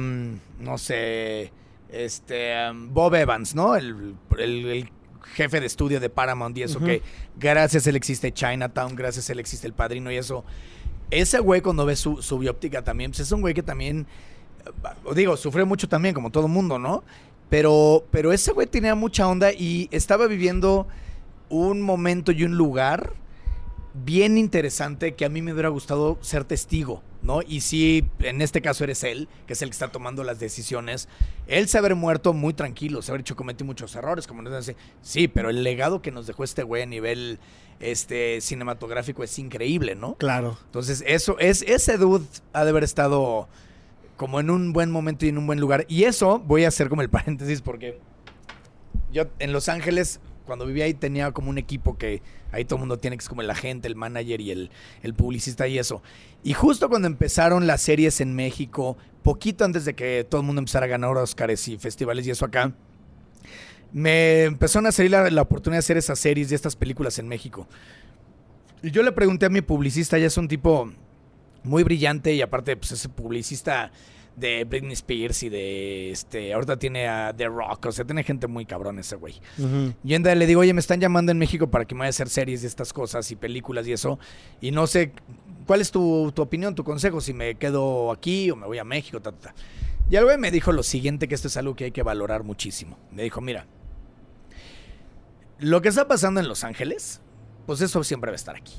no 0.60 0.78
sé, 0.78 1.52
este, 1.90 2.54
um, 2.72 2.94
Bob 2.94 3.14
Evans, 3.16 3.56
¿no? 3.56 3.76
El, 3.76 4.16
el- 4.38 4.66
el 4.68 4.90
jefe 5.34 5.60
de 5.60 5.66
estudio 5.66 6.00
de 6.00 6.10
Paramount 6.10 6.58
y 6.58 6.64
eso, 6.64 6.80
que 6.80 7.02
gracias 7.38 7.86
a 7.86 7.90
él 7.90 7.96
existe 7.96 8.32
Chinatown, 8.32 8.96
gracias 8.96 9.30
a 9.30 9.34
él 9.34 9.40
existe 9.40 9.68
El 9.68 9.74
Padrino 9.74 10.12
y 10.12 10.18
eso. 10.18 10.44
Ese 11.12 11.40
güey 11.40 11.62
cuando 11.62 11.86
ves 11.86 12.00
su, 12.00 12.22
su 12.22 12.40
bióptica 12.40 12.84
también, 12.84 13.12
pues 13.12 13.22
es 13.22 13.32
un 13.32 13.42
güey 13.42 13.54
que 13.54 13.64
también, 13.64 14.08
eh, 14.66 15.14
digo, 15.16 15.38
sufrió 15.38 15.66
mucho 15.66 15.88
también, 15.88 16.16
como 16.16 16.32
todo 16.32 16.48
mundo, 16.48 16.80
¿no? 16.80 17.04
Pero, 17.50 18.06
pero 18.10 18.32
ese 18.32 18.52
güey 18.52 18.68
tenía 18.68 18.96
mucha 18.96 19.28
onda 19.28 19.52
y 19.52 19.88
estaba 19.92 20.28
viviendo 20.28 20.88
un 21.50 21.82
momento 21.82 22.32
y 22.32 22.44
un 22.44 22.58
lugar 22.58 23.14
bien 23.94 24.38
interesante 24.38 25.16
que 25.16 25.26
a 25.26 25.30
mí 25.30 25.42
me 25.42 25.54
hubiera 25.54 25.70
gustado 25.70 26.18
ser 26.22 26.44
testigo, 26.46 27.04
¿no? 27.22 27.42
Y 27.42 27.62
si 27.62 28.10
en 28.20 28.42
este 28.42 28.62
caso 28.62 28.84
eres 28.84 29.04
él, 29.04 29.28
que 29.46 29.54
es 29.54 29.62
el 29.62 29.70
que 29.70 29.74
está 29.74 29.90
tomando 29.90 30.24
las 30.24 30.40
decisiones, 30.40 31.08
él 31.48 31.68
se 31.68 31.78
haber 31.78 31.96
muerto 31.96 32.34
muy 32.34 32.54
tranquilo, 32.54 33.02
se 33.02 33.12
haber 33.12 33.22
hecho 33.22 33.36
cometí 33.36 33.64
muchos 33.64 33.96
errores, 33.96 34.26
como 34.26 34.42
nos 34.42 34.66
dice, 34.66 34.76
sí, 35.02 35.28
pero 35.28 35.50
el 35.50 35.64
legado 35.64 36.02
que 36.02 36.12
nos 36.12 36.28
dejó 36.28 36.44
este 36.44 36.64
güey 36.64 36.84
a 36.84 36.88
nivel 36.88 37.40
este 37.80 38.42
cinematográfico 38.42 39.24
es 39.24 39.38
increíble, 39.38 39.96
¿no? 39.96 40.16
Claro. 40.16 40.58
Entonces, 40.66 41.04
eso 41.06 41.38
es 41.40 41.64
ese 41.64 41.98
dude 41.98 42.26
ha 42.54 42.64
de 42.64 42.70
haber 42.70 42.84
estado 42.84 43.48
como 44.18 44.40
en 44.40 44.50
un 44.50 44.74
buen 44.74 44.90
momento 44.90 45.26
y 45.26 45.30
en 45.30 45.38
un 45.38 45.46
buen 45.48 45.60
lugar. 45.60 45.86
Y 45.88 46.06
eso 46.06 46.40
voy 46.40 46.66
a 46.66 46.70
hacer 46.70 46.90
como 46.90 47.02
el 47.02 47.10
paréntesis 47.10 47.62
porque 47.62 48.00
yo 49.12 49.26
en 49.40 49.54
Los 49.54 49.70
Ángeles 49.70 50.20
cuando 50.46 50.66
vivía 50.66 50.86
ahí 50.86 50.94
tenía 50.94 51.32
como 51.32 51.50
un 51.50 51.58
equipo 51.58 51.98
que 51.98 52.22
ahí 52.52 52.66
todo 52.66 52.78
el 52.78 52.82
mundo 52.82 52.98
tiene 52.98 53.18
que 53.18 53.22
es 53.22 53.30
como 53.30 53.42
el 53.42 53.50
agente, 53.50 53.88
el 53.88 53.96
manager 53.96 54.42
y 54.42 54.52
el, 54.52 54.70
el 55.02 55.14
publicista 55.14 55.68
y 55.68 55.80
eso. 55.80 56.02
Y 56.44 56.54
justo 56.54 56.90
cuando 56.90 57.08
empezaron 57.08 57.68
las 57.68 57.82
series 57.82 58.22
en 58.22 58.36
México, 58.36 58.98
poquito 59.24 59.66
antes 59.66 59.86
de 59.86 59.94
que 59.94 60.26
todo 60.30 60.42
el 60.42 60.48
mundo 60.48 60.60
empezara 60.60 60.86
a 60.86 60.90
ganar 60.90 61.16
Oscars 61.18 61.68
y 61.68 61.78
festivales 61.78 62.28
y 62.28 62.32
eso 62.32 62.46
acá, 62.46 62.74
me 63.92 64.44
empezaron 64.44 64.88
a 64.88 64.92
salir 64.92 65.12
la, 65.12 65.30
la 65.30 65.42
oportunidad 65.44 65.78
de 65.78 65.86
hacer 65.86 65.98
esas 65.98 66.20
series 66.20 66.52
y 66.52 66.56
estas 66.56 66.76
películas 66.76 67.20
en 67.20 67.28
México. 67.28 67.68
Y 68.82 68.92
yo 68.92 69.02
le 69.04 69.12
pregunté 69.12 69.46
a 69.46 69.50
mi 69.50 69.62
publicista, 69.62 70.18
ya 70.18 70.28
es 70.28 70.38
un 70.38 70.48
tipo 70.48 70.92
muy 71.64 71.84
brillante 71.84 72.34
y 72.34 72.42
aparte 72.42 72.76
pues 72.76 72.92
ese 72.92 73.08
publicista 73.08 73.92
de 74.36 74.64
Britney 74.64 74.94
Spears 74.94 75.44
y 75.44 75.50
de 75.50 76.12
este 76.12 76.54
ahorita 76.54 76.78
tiene 76.78 77.08
a 77.08 77.34
The 77.36 77.48
Rock, 77.48 77.86
o 77.88 77.92
sea, 77.92 78.06
tiene 78.06 78.24
gente 78.24 78.48
muy 78.48 78.66
cabrón 78.66 79.00
ese 79.00 79.16
güey. 79.16 79.40
Y 80.04 80.14
anda, 80.14 80.34
le 80.34 80.48
digo, 80.48 80.62
oye, 80.62 80.74
me 80.74 80.80
están 80.80 81.00
llamando 81.00 81.32
en 81.32 81.38
México 81.38 81.70
para 81.70 81.86
que 81.86 81.96
me 81.96 82.00
vaya 82.00 82.08
a 82.08 82.10
hacer 82.10 82.30
series 82.30 82.62
de 82.62 82.68
estas 82.68 82.94
cosas 82.94 83.30
y 83.32 83.36
películas 83.36 83.88
y 83.88 83.94
eso. 83.94 84.20
Y 84.62 84.72
no 84.72 84.88
sé, 84.88 85.12
¿cuál 85.68 85.82
es 85.82 85.92
tu, 85.92 86.32
tu 86.34 86.42
opinión, 86.42 86.76
tu 86.76 86.84
consejo? 86.84 87.22
Si 87.22 87.34
me 87.34 87.56
quedo 87.56 88.12
aquí 88.12 88.50
o 88.52 88.56
me 88.56 88.66
voy 88.66 88.80
a 88.80 88.84
México, 88.84 89.22
ta, 89.22 89.32
ta, 89.32 89.54
ta. 89.54 89.56
Y 90.10 90.16
el 90.16 90.26
güey 90.26 90.38
me 90.38 90.52
dijo 90.52 90.72
lo 90.72 90.84
siguiente, 90.84 91.28
que 91.28 91.36
esto 91.36 91.48
es 91.48 91.58
algo 91.58 91.76
que 91.76 91.86
hay 91.86 91.92
que 91.92 92.04
valorar 92.04 92.44
muchísimo. 92.44 92.98
Me 93.12 93.24
dijo, 93.24 93.40
mira, 93.40 93.68
lo 95.60 95.82
que 95.82 95.90
está 95.90 96.08
pasando 96.08 96.40
en 96.40 96.48
Los 96.48 96.64
Ángeles, 96.64 97.22
pues 97.66 97.82
eso 97.82 98.04
siempre 98.04 98.32
va 98.32 98.36
a 98.36 98.36
estar 98.36 98.56
aquí. 98.56 98.74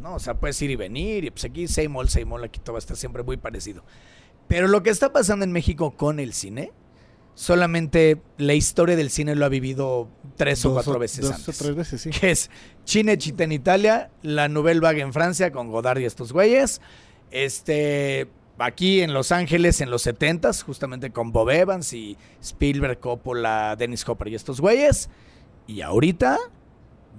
¿no? 0.00 0.14
O 0.14 0.18
sea, 0.18 0.34
puedes 0.34 0.60
ir 0.62 0.70
y 0.70 0.76
venir, 0.76 1.24
y 1.24 1.30
pues 1.30 1.44
aquí 1.44 1.68
same 1.68 1.90
old, 1.94 2.08
same 2.08 2.32
old, 2.32 2.44
aquí 2.44 2.58
todo 2.58 2.72
va 2.72 2.78
a 2.78 2.80
estar 2.80 2.96
siempre 2.96 3.22
muy 3.22 3.36
parecido. 3.36 3.84
Pero 4.50 4.66
lo 4.66 4.82
que 4.82 4.90
está 4.90 5.12
pasando 5.12 5.44
en 5.44 5.52
México 5.52 5.92
con 5.92 6.18
el 6.18 6.32
cine, 6.32 6.72
solamente 7.34 8.20
la 8.36 8.54
historia 8.54 8.96
del 8.96 9.08
cine 9.08 9.36
lo 9.36 9.46
ha 9.46 9.48
vivido 9.48 10.08
tres 10.34 10.64
o 10.64 10.72
cuatro 10.72 10.98
veces 10.98 11.20
dos 11.20 11.34
antes. 11.36 11.60
o 11.60 11.64
tres 11.64 11.76
veces, 11.76 12.00
sí. 12.00 12.10
Que 12.20 12.32
es 12.32 12.50
Cinecittà 12.84 13.44
en 13.44 13.52
Italia, 13.52 14.10
la 14.22 14.48
Nouvelle 14.48 14.80
Vague 14.80 15.02
en 15.02 15.12
Francia 15.12 15.52
con 15.52 15.68
Godard 15.70 16.00
y 16.00 16.04
estos 16.04 16.32
güeyes. 16.32 16.80
Este, 17.30 18.26
aquí 18.58 19.02
en 19.02 19.14
Los 19.14 19.30
Ángeles 19.30 19.80
en 19.82 19.88
los 19.88 20.04
70s, 20.04 20.64
justamente 20.64 21.12
con 21.12 21.30
Bob 21.30 21.50
Evans 21.50 21.92
y 21.92 22.18
Spielberg, 22.42 22.98
Coppola, 22.98 23.76
Dennis 23.76 24.04
Hopper 24.08 24.26
y 24.26 24.34
estos 24.34 24.60
güeyes. 24.60 25.10
Y 25.68 25.82
ahorita, 25.82 26.40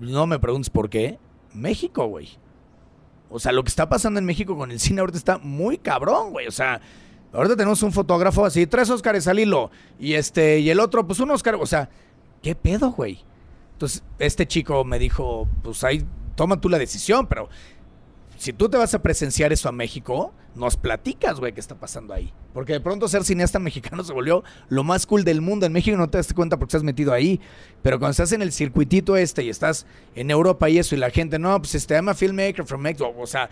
no 0.02 0.28
me 0.28 0.38
preguntes 0.38 0.70
por 0.70 0.90
qué, 0.90 1.18
México, 1.54 2.08
güey. 2.08 2.28
O 3.30 3.40
sea, 3.40 3.54
lo 3.54 3.64
que 3.64 3.70
está 3.70 3.88
pasando 3.88 4.20
en 4.20 4.26
México 4.26 4.58
con 4.58 4.70
el 4.70 4.82
cine 4.82 5.00
ahorita 5.00 5.18
está 5.18 5.38
muy 5.38 5.78
cabrón, 5.78 6.32
güey. 6.32 6.48
O 6.48 6.52
sea, 6.52 6.82
ahorita 7.34 7.56
tenemos 7.56 7.82
un 7.84 7.92
fotógrafo 7.92 8.46
así, 8.46 8.68
tres 8.68 8.90
Óscares 8.90 9.28
al 9.28 9.40
hilo. 9.40 9.72
Y 10.00 10.14
este, 10.14 10.60
y 10.60 10.70
el 10.70 10.80
otro, 10.80 11.06
pues 11.06 11.20
un 11.20 11.32
Óscar. 11.32 11.56
O 11.56 11.66
sea, 11.66 11.90
¿qué 12.42 12.56
pedo, 12.56 12.92
güey? 12.92 13.20
Entonces, 13.74 14.04
este 14.20 14.48
chico 14.48 14.84
me 14.84 15.00
dijo, 15.00 15.48
pues 15.64 15.84
ahí, 15.84 16.06
toma 16.36 16.62
tú 16.62 16.70
la 16.70 16.78
decisión, 16.78 17.28
pero 17.28 17.50
si 18.38 18.54
tú 18.54 18.70
te 18.70 18.78
vas 18.78 18.94
a 18.96 19.02
presenciar 19.02 19.54
eso 19.54 19.70
a 19.70 19.72
México, 19.72 20.34
nos 20.56 20.76
platicas, 20.76 21.40
güey, 21.40 21.54
qué 21.54 21.60
está 21.60 21.76
pasando 21.76 22.14
ahí. 22.14 22.34
Porque 22.54 22.74
de 22.74 22.82
pronto 22.82 23.08
ser 23.08 23.24
cineasta 23.24 23.60
mexicano 23.60 24.04
se 24.04 24.14
volvió 24.14 24.44
lo 24.70 24.84
más 24.84 25.06
cool 25.06 25.24
del 25.24 25.42
mundo. 25.42 25.66
En 25.66 25.74
México 25.74 25.96
no 25.96 26.10
te 26.10 26.18
das 26.18 26.34
cuenta 26.34 26.58
porque 26.58 26.70
estás 26.70 26.84
metido 26.84 27.14
ahí. 27.14 27.40
Pero 27.82 28.00
cuando 28.00 28.12
estás 28.12 28.32
en 28.32 28.42
el 28.42 28.52
circuitito 28.52 29.16
este 29.16 29.44
y 29.44 29.50
estás 29.50 29.86
en 30.16 30.32
Europa 30.32 30.70
y 30.70 30.80
eso, 30.80 30.96
y 30.96 30.98
la 30.98 31.12
gente, 31.12 31.40
no, 31.40 31.56
pues 31.60 31.76
este, 31.76 31.94
I'm 31.94 32.14
filmmaker 32.16 32.66
from 32.66 32.82
Mexico. 32.82 33.14
O 33.18 33.28
sea, 33.28 33.50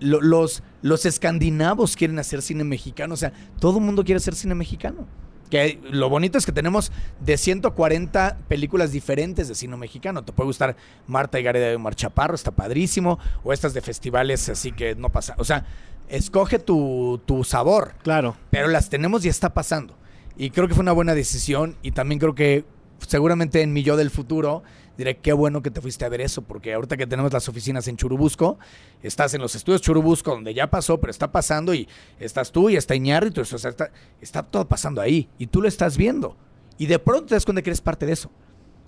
lo- 0.00 0.20
los, 0.20 0.62
los 0.82 1.06
escandinavos 1.06 1.96
quieren 1.96 2.18
hacer 2.18 2.42
cine 2.42 2.64
mexicano. 2.64 3.14
O 3.14 3.16
sea, 3.16 3.32
todo 3.60 3.78
el 3.78 3.84
mundo 3.84 4.04
quiere 4.04 4.16
hacer 4.18 4.34
cine 4.34 4.54
mexicano. 4.54 5.06
Que 5.50 5.80
lo 5.90 6.10
bonito 6.10 6.36
es 6.36 6.44
que 6.44 6.52
tenemos 6.52 6.92
de 7.20 7.38
140 7.38 8.38
películas 8.48 8.92
diferentes 8.92 9.48
de 9.48 9.54
cine 9.54 9.76
mexicano. 9.78 10.22
Te 10.22 10.32
puede 10.32 10.46
gustar 10.48 10.76
Marta 11.06 11.40
y 11.40 11.42
Gareda 11.42 11.68
de 11.68 11.76
Omar 11.76 11.94
Chaparro, 11.94 12.34
está 12.34 12.50
padrísimo. 12.50 13.18
O 13.44 13.52
estas 13.52 13.72
de 13.72 13.80
festivales, 13.80 14.48
así 14.50 14.72
que 14.72 14.94
no 14.94 15.08
pasa. 15.10 15.34
O 15.38 15.44
sea, 15.44 15.64
escoge 16.08 16.58
tu, 16.58 17.20
tu 17.24 17.44
sabor. 17.44 17.94
Claro. 18.02 18.36
Pero 18.50 18.68
las 18.68 18.90
tenemos 18.90 19.24
y 19.24 19.28
está 19.28 19.54
pasando. 19.54 19.96
Y 20.36 20.50
creo 20.50 20.68
que 20.68 20.74
fue 20.74 20.82
una 20.82 20.92
buena 20.92 21.14
decisión. 21.14 21.76
Y 21.82 21.92
también 21.92 22.18
creo 22.18 22.34
que 22.34 22.64
seguramente 23.06 23.62
en 23.62 23.72
mi 23.72 23.82
yo 23.82 23.96
del 23.96 24.10
futuro 24.10 24.62
diré 24.98 25.16
qué 25.16 25.32
bueno 25.32 25.62
que 25.62 25.70
te 25.70 25.80
fuiste 25.80 26.04
a 26.04 26.10
ver 26.10 26.20
eso. 26.20 26.42
Porque 26.42 26.74
ahorita 26.74 26.98
que 26.98 27.06
tenemos 27.06 27.32
las 27.32 27.48
oficinas 27.48 27.88
en 27.88 27.96
Churubusco, 27.96 28.58
estás 29.02 29.32
en 29.32 29.40
los 29.40 29.54
estudios 29.54 29.80
Churubusco, 29.80 30.32
donde 30.32 30.52
ya 30.52 30.68
pasó, 30.68 31.00
pero 31.00 31.10
está 31.10 31.32
pasando. 31.32 31.72
Y 31.72 31.88
estás 32.20 32.52
tú 32.52 32.68
y 32.68 32.76
está 32.76 32.94
Iñárritu. 32.94 33.40
O 33.40 33.44
sea, 33.44 33.70
está, 33.70 33.90
está 34.20 34.42
todo 34.42 34.68
pasando 34.68 35.00
ahí. 35.00 35.28
Y 35.38 35.46
tú 35.46 35.62
lo 35.62 35.68
estás 35.68 35.96
viendo. 35.96 36.36
Y 36.76 36.86
de 36.86 36.98
pronto 36.98 37.26
te 37.26 37.34
das 37.34 37.46
cuenta 37.46 37.62
que 37.62 37.70
eres 37.70 37.80
parte 37.80 38.04
de 38.04 38.12
eso. 38.12 38.30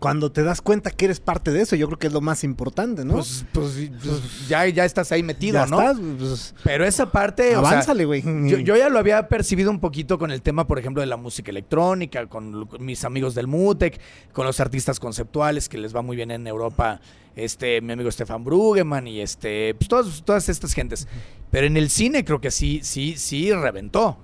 Cuando 0.00 0.32
te 0.32 0.42
das 0.42 0.62
cuenta 0.62 0.90
que 0.90 1.04
eres 1.04 1.20
parte 1.20 1.52
de 1.52 1.60
eso, 1.60 1.76
yo 1.76 1.86
creo 1.86 1.98
que 1.98 2.06
es 2.06 2.12
lo 2.12 2.20
más 2.20 2.42
importante, 2.42 3.04
¿no? 3.04 3.14
Pues, 3.14 3.44
pues, 3.52 3.90
pues, 4.02 4.48
ya, 4.48 4.66
ya 4.66 4.84
estás 4.84 5.12
ahí 5.12 5.22
metido, 5.22 5.60
ya 5.62 5.66
¿no? 5.66 5.80
estás, 5.80 5.98
pues, 6.18 6.54
Pero 6.64 6.84
esa 6.86 7.12
parte. 7.12 7.54
o 7.54 7.60
sea, 7.60 7.70
avánzale, 7.70 8.06
güey. 8.06 8.22
Yo, 8.22 8.58
yo 8.58 8.76
ya 8.76 8.88
lo 8.88 8.98
había 8.98 9.28
percibido 9.28 9.70
un 9.70 9.78
poquito 9.78 10.18
con 10.18 10.30
el 10.30 10.40
tema, 10.42 10.66
por 10.66 10.78
ejemplo, 10.78 11.02
de 11.02 11.06
la 11.06 11.18
música 11.18 11.50
electrónica, 11.50 12.26
con 12.26 12.66
mis 12.78 13.04
amigos 13.04 13.34
del 13.34 13.46
MUTEC, 13.46 14.00
con 14.32 14.46
los 14.46 14.58
artistas 14.58 14.98
conceptuales 14.98 15.68
que 15.68 15.78
les 15.78 15.94
va 15.94 16.02
muy 16.02 16.16
bien 16.16 16.30
en 16.30 16.46
Europa, 16.46 17.00
este, 17.36 17.80
mi 17.80 17.92
amigo 17.92 18.10
Stefan 18.10 18.42
Brugeman 18.42 19.06
y 19.06 19.20
este, 19.20 19.74
pues 19.74 19.88
todas, 19.88 20.22
todas 20.24 20.48
estas 20.48 20.72
gentes. 20.72 21.06
Pero 21.50 21.66
en 21.66 21.76
el 21.76 21.90
cine 21.90 22.24
creo 22.24 22.40
que 22.40 22.50
sí, 22.50 22.80
sí, 22.82 23.16
sí 23.16 23.52
reventó. 23.52 24.18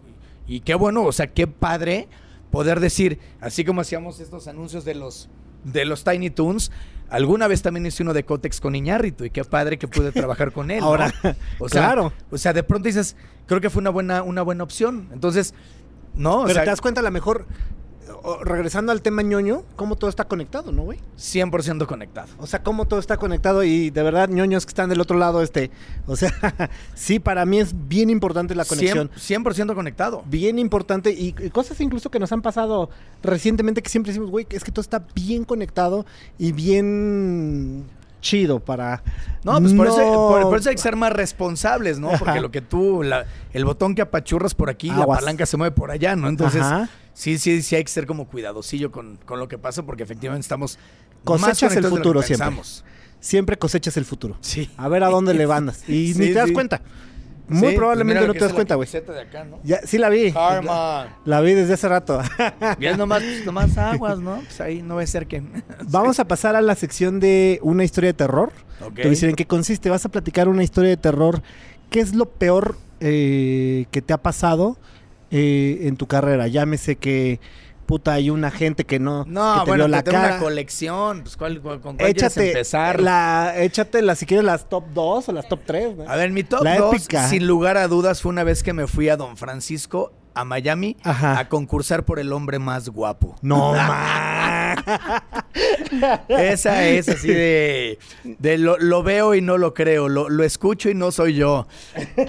Y 0.47 0.61
qué 0.61 0.75
bueno, 0.75 1.05
o 1.05 1.13
sea, 1.13 1.27
qué 1.33 1.47
padre 1.47 2.09
poder 2.51 2.81
decir, 2.81 3.19
así 3.41 3.65
como 3.65 3.81
hacíamos 3.81 4.21
estos 4.21 4.49
anuncios 4.49 4.85
de 4.85 4.95
los, 4.95 5.29
de 5.73 5.85
los 5.85 6.05
Tiny 6.05 6.31
Toons, 6.31 6.71
alguna 7.11 7.49
vez 7.49 7.63
también 7.63 7.87
hice 7.87 8.03
uno 8.03 8.15
de 8.15 8.25
Cotex 8.25 8.61
con 8.61 8.75
Iñárritu 8.75 9.25
y 9.25 9.31
qué 9.31 9.45
padre 9.45 9.79
que 9.79 9.89
pude 9.89 10.13
trabajar 10.13 10.53
con 10.53 10.71
él. 10.71 10.81
¿no? 10.81 10.87
Ahora, 10.87 11.13
o 11.59 11.69
sea, 11.69 11.83
claro. 11.83 12.13
o 12.31 12.39
sea, 12.39 12.53
de 12.53 12.63
pronto 12.63 12.87
dices, 12.87 13.17
creo 13.47 13.61
que 13.61 13.71
fue 13.71 13.81
una 13.81 13.91
buena, 13.91 14.23
una 14.23 14.43
buena 14.43 14.65
opción. 14.65 15.09
Entonces, 15.13 15.55
no, 16.15 16.41
o 16.41 16.43
Pero 16.45 16.55
sea, 16.55 16.65
te 16.65 16.71
das 16.71 16.81
cuenta, 16.81 17.01
a 17.01 17.05
lo 17.05 17.11
mejor 17.11 17.47
o- 17.47 17.47
regresando 18.45 18.93
al 18.93 19.03
tema 19.03 19.23
ñoño, 19.23 19.63
cómo 19.77 19.97
todo 19.97 20.09
está 20.11 20.25
conectado, 20.25 20.73
¿no, 20.73 20.83
güey? 20.83 20.99
100% 21.19 21.87
conectado. 21.87 22.29
O 22.39 22.47
sea, 22.47 22.63
cómo 22.63 22.87
todo 22.87 23.01
está 23.01 23.17
conectado 23.17 23.65
y 23.65 23.91
de 23.91 24.03
verdad, 24.03 24.29
ñoños 24.29 24.65
que 24.67 24.71
están 24.71 24.89
del 24.89 25.01
otro 25.01 25.19
lado, 25.19 25.43
este, 25.43 25.71
o 26.07 26.17
sea, 26.17 26.33
sí, 26.95 27.19
para 27.19 27.45
mí 27.45 27.59
es 27.59 27.75
bien 27.89 28.11
importante 28.11 28.55
la 28.55 28.65
conexión. 28.65 29.11
100%, 29.11 29.45
100% 29.45 29.75
conectado. 29.75 30.23
Bien 30.27 30.59
importante 30.59 31.11
y, 31.13 31.35
y 31.39 31.51
cosas 31.51 31.81
incluso 31.81 32.11
que 32.11 32.19
nos 32.19 32.31
han 32.33 32.43
pasado 32.43 32.91
recientemente 33.23 33.83
que 33.83 33.89
siempre 33.91 34.13
decimos, 34.13 34.31
güey, 34.31 34.47
es 34.51 34.63
que 34.65 34.71
todo 34.73 34.83
está 34.83 35.05
bien 35.15 35.45
conectado 35.45 36.07
y 36.39 36.53
bien 36.53 37.85
chido 38.21 38.61
para... 38.61 39.03
No, 39.45 39.61
pues 39.61 39.73
por, 39.75 39.87
Eso, 39.87 39.97
por, 39.97 40.43
por 40.43 40.59
eso 40.59 40.69
hay 40.71 40.75
que 40.75 40.83
ser 40.83 40.97
más 40.97 41.13
responsables, 41.13 41.99
¿no? 42.01 42.09
Porque 42.11 42.31
Ajá. 42.31 42.41
lo 42.41 42.51
que 42.51 42.61
tú, 42.61 43.03
la- 43.03 43.25
el 43.53 43.65
botón 43.65 43.95
que 43.95 44.03
apachurras 44.03 44.55
por 44.55 44.69
aquí, 44.71 44.89
la 44.89 45.03
Aguas. 45.03 45.21
palanca 45.21 45.47
se 45.47 45.57
mueve 45.57 45.75
por 45.75 45.91
allá, 45.93 46.17
¿no? 46.17 46.29
Entonces, 46.29 46.63
Ajá. 46.63 46.89
Sí, 47.17 47.39
sí, 47.39 47.63
sí 47.63 47.75
hay 47.75 47.83
que 47.83 47.91
ser 47.91 48.07
como 48.07 48.29
cuidadosillo 48.29 48.93
con, 48.93 49.17
con 49.25 49.41
lo 49.41 49.49
que 49.49 49.57
pasa, 49.59 49.83
porque 49.85 50.03
efectivamente 50.03 50.43
estamos 50.45 50.79
más 51.25 51.41
Cosechas 51.41 51.63
el 51.75 51.83
conectados 51.83 51.83
de 51.83 51.89
lo 51.89 51.91
que 51.91 51.99
futuro 51.99 52.23
siempre. 52.23 52.47
Siempre 53.19 53.59
cosechas 53.59 53.97
el 53.97 54.05
futuro. 54.05 54.37
Sí. 54.43 54.71
A 54.77 54.89
ver 54.89 55.03
a 55.03 55.09
dónde 55.09 55.35
le 55.35 55.47
bandas. 55.55 55.89
Y 55.89 56.13
Sí, 56.13 56.21
ni 56.21 56.27
te 56.29 56.35
das 56.35 56.49
sí. 56.49 56.53
cuenta. 56.55 56.83
Muy 57.49 57.71
Sí, 57.71 57.77
probablemente 57.77 58.19
pues 58.21 58.29
lo 58.29 58.35
no 58.35 58.39
te 58.39 58.45
das 58.45 58.53
cuenta, 58.53 58.75
güey. 58.75 58.89
sí 59.85 59.99
la 59.99 60.09
vi. 60.09 60.33
Karma. 60.33 61.19
La 61.25 61.41
vi 61.41 61.55
desde 61.55 61.75
hace 61.75 61.89
rato. 61.89 62.21
Bien, 62.79 62.99
nomás, 62.99 63.23
pues, 63.23 63.47
nomás 63.47 63.79
aguas, 63.79 64.19
¿no? 64.19 64.41
Pues 64.41 64.61
ahí 64.61 64.83
no 64.83 64.97
va 64.97 65.03
a 65.03 65.07
ser 65.07 65.27
que... 65.27 65.43
Vamos 65.89 66.19
a 66.19 66.27
pasar 66.27 66.57
a 66.57 66.61
la 66.61 66.75
sección 66.75 67.21
de 67.21 67.61
una 67.63 67.85
historia 67.85 68.09
de 68.09 68.15
terror. 68.15 68.53
Ok. 68.85 68.97
Te 68.97 69.09
decir 69.09 69.29
en 69.29 69.37
qué 69.37 69.47
consiste. 69.47 69.91
Vas 69.91 70.05
a 70.05 70.09
platicar 70.09 70.49
una 70.49 70.65
historia 70.65 70.91
de 70.91 70.97
terror. 70.97 71.41
¿Qué 71.89 72.01
es 72.01 72.15
lo 72.15 72.27
peor 72.27 72.77
eh, 73.01 73.87
que 73.93 74.03
te 74.03 74.13
ha 74.13 74.19
pasado 74.19 74.77
eh, 75.37 75.87
en 75.89 75.97
tu 75.97 76.07
carrera? 76.07 76.47
Llámese 76.49 76.97
que, 76.97 77.41
puta, 77.87 78.15
hay 78.15 78.31
una 78.31 78.51
gente 78.51 78.85
que 78.85 78.99
no, 78.99 79.25
No, 79.27 79.55
que 79.55 79.61
te 79.61 79.71
bueno, 79.71 79.85
vio 79.85 79.89
la 79.89 80.03
que 80.03 80.11
cara. 80.11 80.29
una 80.29 80.39
colección. 80.39 81.23
Pues, 81.23 81.37
¿cuál, 81.37 81.61
cuál- 81.61 81.81
¿con 81.81 81.97
cuál 81.97 82.13
quieres 82.15 82.33
échate, 82.37 82.49
empezar? 82.49 83.01
la, 83.01 83.55
échate 83.59 84.03
la, 84.03 84.15
si 84.15 84.27
quieres, 84.27 84.45
las 84.45 84.69
top 84.69 84.85
2 84.95 85.29
o 85.29 85.33
las 85.33 85.49
top 85.49 85.61
3. 85.67 85.95
A 86.09 86.17
ver, 86.17 86.31
mi 86.31 86.43
top 86.43 86.63
La 86.65 86.79
2, 86.79 86.95
épica. 86.95 87.29
sin 87.29 87.47
lugar 87.47 87.77
a 87.77 87.87
dudas, 87.89 88.23
fue 88.23 88.31
una 88.31 88.45
vez 88.45 88.63
que 88.63 88.73
me 88.73 88.87
fui 88.87 89.09
a 89.09 89.17
Don 89.17 89.37
Francisco, 89.37 90.13
a 90.37 90.45
Miami, 90.45 90.97
Ajá. 91.03 91.39
a 91.39 91.49
concursar 91.49 92.05
por 92.05 92.19
el 92.19 92.33
hombre 92.33 92.59
más 92.59 92.89
guapo. 92.91 93.37
No, 93.43 93.73
ma. 93.75 94.75
Esa 96.29 96.87
es 96.87 97.09
así 97.09 97.29
de, 97.29 97.99
de 98.25 98.59
lo, 98.59 98.79
lo 98.79 99.03
veo 99.03 99.35
y 99.35 99.41
no 99.41 99.57
lo 99.59 99.73
creo, 99.75 100.09
lo, 100.09 100.29
lo 100.29 100.45
escucho 100.45 100.91
y 100.91 100.95
no 100.95 101.11
soy 101.11 101.35
yo. 101.35 101.67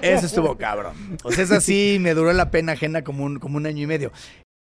Eso 0.02 0.26
estuvo 0.26 0.58
cabrón. 0.58 1.18
O 1.24 1.32
sea, 1.32 1.44
es 1.44 1.52
así, 1.52 1.98
me 2.00 2.14
duró 2.14 2.32
la 2.34 2.50
pena 2.50 2.72
ajena 2.74 3.04
como 3.04 3.26
un, 3.26 3.40
como 3.40 3.58
un 3.58 3.66
año 3.66 3.84
y 3.84 3.88
medio. 3.88 4.12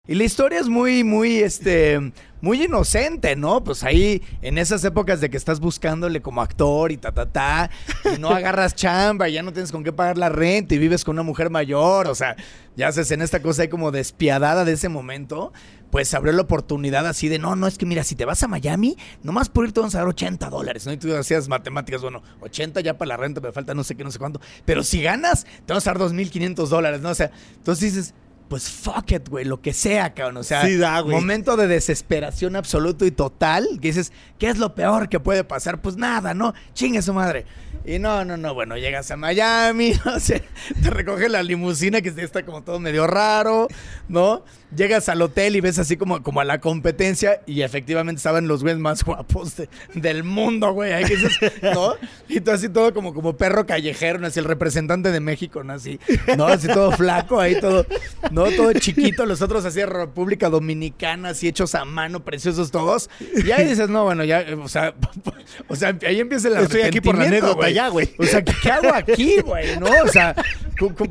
Y 0.07 0.15
la 0.15 0.23
historia 0.23 0.59
es 0.59 0.67
muy, 0.67 1.03
muy, 1.03 1.39
este, 1.39 2.11
muy 2.41 2.63
inocente, 2.63 3.35
¿no? 3.35 3.63
Pues 3.63 3.83
ahí, 3.83 4.21
en 4.41 4.57
esas 4.57 4.83
épocas 4.83 5.21
de 5.21 5.29
que 5.29 5.37
estás 5.37 5.59
buscándole 5.59 6.21
como 6.21 6.41
actor 6.41 6.91
y 6.91 6.97
ta, 6.97 7.11
ta, 7.11 7.27
ta, 7.27 7.69
y 8.13 8.19
no 8.19 8.29
agarras 8.31 8.75
chamba, 8.75 9.29
y 9.29 9.33
ya 9.33 9.43
no 9.43 9.53
tienes 9.53 9.71
con 9.71 9.83
qué 9.83 9.93
pagar 9.93 10.17
la 10.17 10.29
renta 10.29 10.75
y 10.75 10.77
vives 10.77 11.05
con 11.05 11.15
una 11.15 11.23
mujer 11.23 11.49
mayor, 11.49 12.07
o 12.07 12.15
sea, 12.15 12.35
ya 12.75 12.87
haces 12.87 13.11
en 13.11 13.21
esta 13.21 13.41
cosa 13.41 13.63
ahí 13.63 13.67
como 13.67 13.91
despiadada 13.91 14.65
de 14.65 14.73
ese 14.73 14.89
momento, 14.89 15.53
pues 15.91 16.13
abrió 16.13 16.33
la 16.33 16.41
oportunidad 16.41 17.05
así 17.05 17.27
de, 17.27 17.37
no, 17.37 17.55
no, 17.55 17.67
es 17.67 17.77
que 17.77 17.85
mira, 17.85 18.03
si 18.03 18.15
te 18.15 18.25
vas 18.25 18.41
a 18.43 18.47
Miami, 18.47 18.97
nomás 19.23 19.49
por 19.49 19.65
ir 19.65 19.73
te 19.73 19.81
vamos 19.81 19.93
a 19.95 19.99
dar 19.99 20.07
80 20.07 20.49
dólares, 20.49 20.85
¿no? 20.85 20.93
Y 20.93 20.97
tú 20.97 21.13
hacías 21.15 21.47
matemáticas, 21.47 22.01
bueno, 22.01 22.23
80 22.39 22.81
ya 22.81 22.97
para 22.97 23.09
la 23.09 23.17
renta, 23.17 23.41
me 23.41 23.51
falta 23.51 23.73
no 23.73 23.83
sé 23.83 23.95
qué, 23.95 24.03
no 24.03 24.11
sé 24.11 24.17
cuánto, 24.17 24.41
pero 24.65 24.83
si 24.83 25.01
ganas, 25.01 25.43
te 25.43 25.73
vamos 25.73 25.85
a 25.85 25.93
dar 25.93 26.01
2.500 26.01 26.67
dólares, 26.67 27.01
¿no? 27.01 27.09
O 27.09 27.15
sea, 27.15 27.31
entonces 27.57 27.93
dices... 27.93 28.13
Pues 28.51 28.69
fuck 28.69 29.13
it, 29.13 29.29
güey, 29.29 29.45
lo 29.45 29.61
que 29.61 29.71
sea, 29.71 30.13
cabrón. 30.13 30.35
O 30.35 30.43
sea, 30.43 30.65
Sí 30.65 30.75
da, 30.75 30.99
güey. 30.99 31.15
momento 31.15 31.55
de 31.55 31.67
desesperación 31.67 32.57
absoluto 32.57 33.05
y 33.05 33.11
total. 33.11 33.65
Que 33.81 33.87
dices, 33.87 34.11
¿qué 34.39 34.49
es 34.49 34.57
lo 34.57 34.75
peor 34.75 35.07
que 35.07 35.21
puede 35.21 35.45
pasar? 35.45 35.81
Pues 35.81 35.95
nada, 35.95 36.33
¿no? 36.33 36.53
Chingue 36.73 37.01
su 37.01 37.13
madre. 37.13 37.45
Y 37.85 37.97
no, 37.97 38.25
no, 38.25 38.35
no, 38.35 38.53
bueno, 38.53 38.75
llegas 38.75 39.09
a 39.09 39.15
Miami, 39.15 39.93
no 40.05 40.19
sé, 40.19 40.43
te 40.83 40.89
recoge 40.89 41.29
la 41.29 41.43
limusina 41.43 42.01
que 42.01 42.09
está 42.09 42.43
como 42.43 42.61
todo 42.61 42.77
medio 42.77 43.07
raro, 43.07 43.69
¿no? 44.09 44.43
Llegas 44.75 45.09
al 45.09 45.21
hotel 45.21 45.55
y 45.55 45.61
ves 45.61 45.79
así 45.79 45.97
como, 45.97 46.23
como 46.23 46.39
a 46.39 46.45
la 46.45 46.61
competencia 46.61 47.41
y 47.45 47.61
efectivamente 47.61 48.19
estaban 48.19 48.47
los 48.47 48.61
güeyes 48.61 48.79
más 48.79 49.03
guapos 49.03 49.57
de- 49.57 49.69
del 49.93 50.23
mundo, 50.23 50.71
güey. 50.71 50.93
Ahí 50.93 51.03
que 51.03 51.17
dices, 51.17 51.37
¿no? 51.61 51.95
Y 52.29 52.39
tú 52.39 52.51
así 52.51 52.69
todo 52.69 52.93
como, 52.93 53.13
como 53.13 53.35
perro 53.35 53.65
callejero, 53.65 54.19
¿no? 54.19 54.27
Así 54.27 54.39
el 54.39 54.45
representante 54.45 55.11
de 55.11 55.19
México, 55.19 55.63
¿no? 55.63 55.73
Así, 55.73 55.99
¿no? 56.37 56.45
Así 56.47 56.67
todo 56.67 56.91
flaco, 56.91 57.39
ahí 57.39 57.59
todo, 57.59 57.85
¿no? 58.31 58.45
Todo 58.51 58.71
chiquito, 58.73 59.25
los 59.25 59.41
otros 59.41 59.65
así 59.65 59.83
República 59.83 60.49
Dominicana, 60.49 61.29
así 61.29 61.47
hechos 61.47 61.75
a 61.75 61.85
mano, 61.85 62.23
preciosos 62.23 62.71
todos. 62.71 63.09
Y 63.45 63.51
ahí 63.51 63.67
dices, 63.67 63.89
no, 63.89 64.05
bueno, 64.05 64.23
ya, 64.23 64.45
o 64.61 64.69
sea, 64.69 64.93
o 65.67 65.75
sea, 65.75 65.97
ahí 66.07 66.19
empieza 66.19 66.47
el 66.47 66.57
Estoy 66.57 66.81
aquí 66.81 67.01
por 67.01 67.17
la 67.17 67.25
anécdota 67.25 67.69
ya, 67.69 67.89
güey. 67.89 68.09
O 68.17 68.23
sea, 68.23 68.43
¿qué, 68.43 68.71
hago 68.71 68.93
aquí, 68.93 69.41
güey? 69.41 69.77
¿No? 69.79 69.87
O 70.03 70.07
sea, 70.07 70.35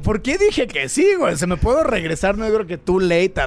¿por 0.02 0.22
qué 0.22 0.38
dije 0.38 0.66
que 0.66 0.88
sí, 0.88 1.14
güey? 1.18 1.36
Se 1.36 1.46
me 1.46 1.56
puedo 1.56 1.84
regresar, 1.84 2.38
no 2.38 2.46
creo 2.46 2.66
que 2.66 2.78
tú 2.78 3.00
late, 3.00 3.40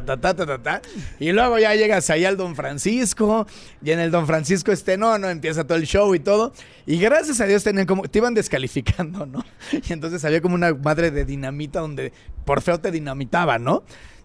Y 1.20 1.32
luego 1.32 1.60
ya 1.60 1.74
llegas 1.76 2.10
ahí 2.10 2.26
al 2.26 2.38
Don 2.38 2.56
Francisco, 2.56 3.48
y 3.84 3.92
en 3.92 4.00
el 4.00 4.12
Don 4.12 4.28
Francisco 4.28 4.72
este, 4.72 4.98
no, 4.98 5.18
no, 5.18 5.30
empieza 5.30 5.64
todo 5.64 5.78
el 5.78 5.86
show 5.86 6.14
y 6.16 6.20
todo. 6.20 6.54
Y 6.86 6.98
gracias 6.98 7.40
a 7.42 7.46
Dios 7.46 7.64
tenían 7.64 7.86
como, 7.86 8.04
te 8.04 8.20
iban 8.20 8.34
descalificando, 8.34 9.26
¿no? 9.26 9.44
Y 9.88 9.94
entonces 9.94 10.24
había 10.26 10.42
como 10.42 10.56
una 10.56 10.74
madre 10.74 11.12
de 11.12 11.26
dinamita 11.26 11.80
donde 11.80 12.14
por 12.46 12.62
feo 12.62 12.80
te 12.80 12.92
dinamitaba, 12.92 13.58
¿no? 13.60 13.84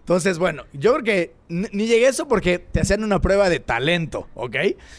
Entonces, 0.09 0.39
bueno, 0.39 0.65
yo 0.73 0.93
creo 0.93 1.03
que 1.03 1.33
ni 1.49 1.85
llegué 1.85 2.07
a 2.07 2.09
eso 2.09 2.27
porque 2.27 2.57
te 2.57 2.81
hacían 2.81 3.03
una 3.03 3.21
prueba 3.21 3.47
de 3.47 3.59
talento, 3.59 4.27
¿ok? 4.33 4.55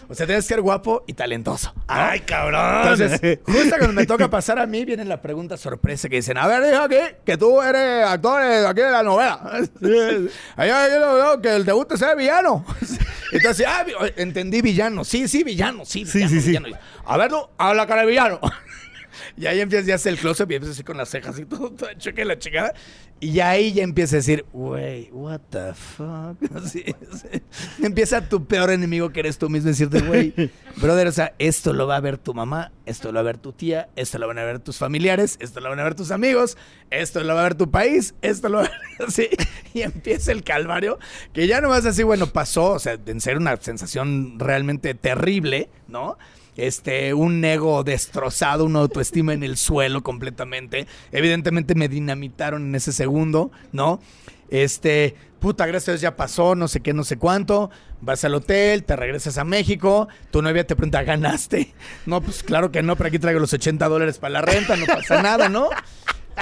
O 0.08 0.14
sea, 0.14 0.24
tienes 0.24 0.44
que 0.44 0.54
ser 0.54 0.61
guapo 0.61 1.02
y 1.08 1.14
talentoso. 1.14 1.72
¿no? 1.74 1.82
Ay, 1.88 2.20
cabrón. 2.20 2.92
Entonces, 2.92 3.40
justo 3.42 3.70
cuando 3.76 3.92
me 3.92 4.06
toca 4.06 4.30
pasar 4.30 4.61
a 4.61 4.68
mí, 4.68 4.84
viene 4.84 5.04
la 5.04 5.20
pregunta 5.20 5.56
sorpresa 5.56 6.08
que 6.08 6.14
dicen, 6.14 6.38
a 6.38 6.46
ver, 6.46 6.62
dijo 6.64 6.84
aquí 6.84 7.16
que 7.24 7.36
tú 7.36 7.61
eres 7.61 8.06
actor 8.06 8.40
de 8.40 8.64
aquí 8.64 8.82
de 8.82 8.90
la 8.92 9.02
novela. 9.02 9.40
Ahí 10.54 10.70
ahí 10.70 11.00
lo 11.00 11.14
veo 11.16 11.42
que 11.42 11.56
el 11.56 11.64
debut 11.64 11.92
sea 11.96 12.14
villano. 12.14 12.64
Entonces, 13.32 13.66
ah, 13.68 13.84
entendí 14.14 14.62
villano. 14.62 15.02
Sí, 15.02 15.26
sí, 15.26 15.42
villano. 15.42 15.84
Sí, 15.84 16.06
Sí, 16.06 16.18
villano, 16.18 16.30
sí, 16.30 16.40
sí. 16.40 16.48
villano. 16.50 16.68
A 17.04 17.16
ver, 17.16 17.30
tú, 17.30 17.48
habla 17.58 17.84
cara 17.88 18.02
de 18.02 18.06
villano. 18.06 18.38
Y 19.36 19.46
ahí 19.46 19.61
empieza 19.61 19.86
ya 19.86 19.94
a 19.94 19.96
hacer 19.96 20.12
el 20.12 20.18
close-up 20.18 20.50
y 20.50 20.54
empieza 20.56 20.72
así 20.72 20.84
con 20.84 20.96
las 20.96 21.08
cejas 21.08 21.38
y 21.38 21.44
todo, 21.44 21.70
todo 21.70 21.88
choque 21.94 22.24
la 22.24 22.38
chingada. 22.38 22.74
Y 23.22 23.40
ahí 23.40 23.74
ya 23.74 23.82
empieza 23.82 24.16
a 24.16 24.18
decir, 24.18 24.46
güey, 24.50 25.10
what 25.12 25.40
the 25.50 25.74
fuck. 25.74 26.38
Así, 26.56 26.84
así. 27.12 27.42
Empieza 27.82 28.26
tu 28.26 28.46
peor 28.46 28.70
enemigo 28.70 29.10
que 29.10 29.20
eres 29.20 29.36
tú 29.36 29.50
mismo, 29.50 29.68
decirte, 29.68 30.00
güey, 30.00 30.32
brother, 30.76 31.06
o 31.06 31.12
sea, 31.12 31.34
esto 31.38 31.74
lo 31.74 31.86
va 31.86 31.96
a 31.96 32.00
ver 32.00 32.16
tu 32.16 32.32
mamá, 32.32 32.72
esto 32.86 33.08
lo 33.08 33.16
va 33.16 33.20
a 33.20 33.24
ver 33.24 33.36
tu 33.36 33.52
tía, 33.52 33.90
esto 33.94 34.18
lo 34.18 34.26
van 34.26 34.38
a 34.38 34.44
ver 34.44 34.58
tus 34.58 34.78
familiares, 34.78 35.36
esto 35.40 35.60
lo 35.60 35.68
van 35.68 35.80
a 35.80 35.84
ver 35.84 35.94
tus 35.94 36.12
amigos, 36.12 36.56
esto 36.88 37.22
lo 37.22 37.34
va 37.34 37.40
a 37.40 37.44
ver 37.44 37.54
tu 37.56 37.70
país, 37.70 38.14
esto 38.22 38.48
lo 38.48 38.58
va 38.58 38.64
a 38.64 38.68
ver 38.68 38.80
así. 39.08 39.28
Y 39.74 39.82
empieza 39.82 40.32
el 40.32 40.42
calvario, 40.42 40.98
que 41.34 41.46
ya 41.46 41.60
nomás 41.60 41.84
así, 41.84 42.02
bueno, 42.02 42.26
pasó, 42.26 42.72
o 42.72 42.78
sea, 42.78 42.98
en 43.04 43.20
ser 43.20 43.36
una 43.36 43.54
sensación 43.58 44.38
realmente 44.38 44.94
terrible, 44.94 45.68
¿no? 45.88 46.16
Este, 46.66 47.14
un 47.14 47.44
ego 47.44 47.84
destrozado, 47.84 48.64
una 48.64 48.80
autoestima 48.80 49.32
en 49.32 49.42
el 49.42 49.56
suelo 49.56 50.02
completamente. 50.02 50.86
Evidentemente 51.12 51.74
me 51.74 51.88
dinamitaron 51.88 52.66
en 52.66 52.74
ese 52.74 52.92
segundo, 52.92 53.50
¿no? 53.72 54.00
Este, 54.50 55.14
puta, 55.38 55.66
gracias 55.66 56.00
ya 56.00 56.16
pasó, 56.16 56.54
no 56.54 56.68
sé 56.68 56.80
qué, 56.80 56.92
no 56.92 57.04
sé 57.04 57.16
cuánto. 57.16 57.70
Vas 58.00 58.24
al 58.24 58.34
hotel, 58.34 58.84
te 58.84 58.96
regresas 58.96 59.38
a 59.38 59.44
México, 59.44 60.08
tu 60.30 60.42
novia 60.42 60.66
te 60.66 60.74
pregunta, 60.76 61.02
¿ganaste? 61.02 61.74
No, 62.06 62.20
pues 62.20 62.42
claro 62.42 62.70
que 62.72 62.82
no, 62.82 62.96
pero 62.96 63.08
aquí 63.08 63.18
traigo 63.18 63.40
los 63.40 63.52
80 63.52 63.88
dólares 63.88 64.18
para 64.18 64.32
la 64.32 64.42
renta, 64.42 64.76
no 64.76 64.86
pasa 64.86 65.22
nada, 65.22 65.48
¿no? 65.48 65.68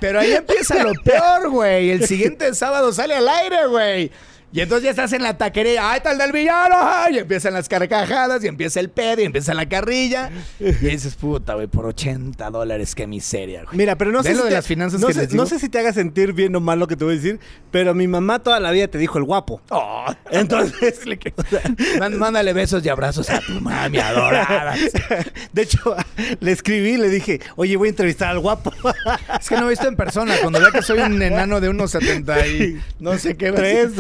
Pero 0.01 0.21
ahí 0.21 0.33
empieza 0.33 0.83
lo 0.83 0.93
peor, 1.03 1.51
güey. 1.51 1.91
El 1.91 2.07
siguiente 2.07 2.55
sábado 2.55 2.93
sale 2.93 3.15
al 3.15 3.29
aire, 3.29 3.67
güey. 3.67 4.13
Y 4.53 4.61
entonces 4.61 4.85
ya 4.85 4.91
estás 4.91 5.13
en 5.13 5.23
la 5.23 5.37
taquería, 5.37 5.91
¡ay, 5.93 6.01
tal 6.03 6.17
del 6.19 6.33
villano! 6.33 6.77
ay", 6.81 7.17
Y 7.17 7.19
empiezan 7.19 7.53
las 7.55 7.69
carcajadas, 7.69 8.43
y 8.45 8.49
empieza 8.49 8.81
el 8.81 8.89
pedo, 8.89 9.21
y 9.21 9.25
empieza 9.25 9.53
la 9.55 9.69
carrilla. 9.69 10.31
Y 10.59 10.73
dices, 10.73 11.15
puta, 11.17 11.55
güey, 11.55 11.67
por 11.67 11.85
80 11.87 12.49
dólares, 12.51 12.95
qué 12.95 13.07
miseria, 13.07 13.65
güey. 13.65 13.77
Mira, 13.77 13.97
pero 13.97 14.11
no 14.11 14.23
sé 14.23 14.31
¿Ven 14.31 14.39
lo 14.39 14.43
si 14.45 14.49
de 14.49 14.51
te- 14.51 14.57
las 14.57 14.67
finanzas 14.67 15.01
no 15.01 15.07
que 15.09 15.15
sé, 15.15 15.21
les 15.21 15.29
digo? 15.31 15.43
no 15.43 15.49
sé 15.49 15.59
si 15.59 15.69
te 15.69 15.79
haga 15.79 15.93
sentir 15.93 16.33
bien 16.33 16.55
o 16.57 16.61
mal 16.61 16.79
lo 16.79 16.87
que 16.87 16.97
te 16.97 17.05
voy 17.05 17.15
a 17.15 17.17
decir, 17.17 17.41
pero 17.71 17.95
mi 17.95 18.09
mamá 18.09 18.39
toda 18.39 18.59
la 18.61 18.71
vida 18.71 18.89
te 18.89 18.97
dijo 18.99 19.19
el 19.19 19.25
guapo. 19.25 19.61
Oh, 19.69 20.07
Entonces, 20.31 21.01
Mándale 22.19 22.53
besos 22.53 22.85
y 22.85 22.89
abrazos 22.89 23.29
a 23.31 23.41
tu 23.41 23.61
mami 23.61 23.99
adorada. 23.99 24.75
de 25.53 25.63
hecho, 25.63 25.95
le 26.41 26.53
escribí 26.53 26.97
le 26.97 27.09
dije, 27.09 27.41
oye, 27.57 27.77
voy 27.77 27.89
a 27.89 27.91
entrevistar 27.91 28.29
al 28.31 28.39
guapo. 28.41 28.73
Es 29.41 29.49
que 29.49 29.57
no 29.57 29.67
he 29.67 29.71
visto 29.71 29.87
en 29.89 29.97
persona. 29.97 30.35
Cuando 30.41 30.61
vea 30.61 30.71
que 30.71 30.83
soy 30.83 31.01
un 31.01 31.21
enano 31.21 31.61
de 31.61 31.69
unos 31.69 31.91
70 31.93 32.47
y 32.47 32.81
no 32.99 33.19
sé 33.19 33.37
qué. 33.37 33.53
Tres, 33.53 33.93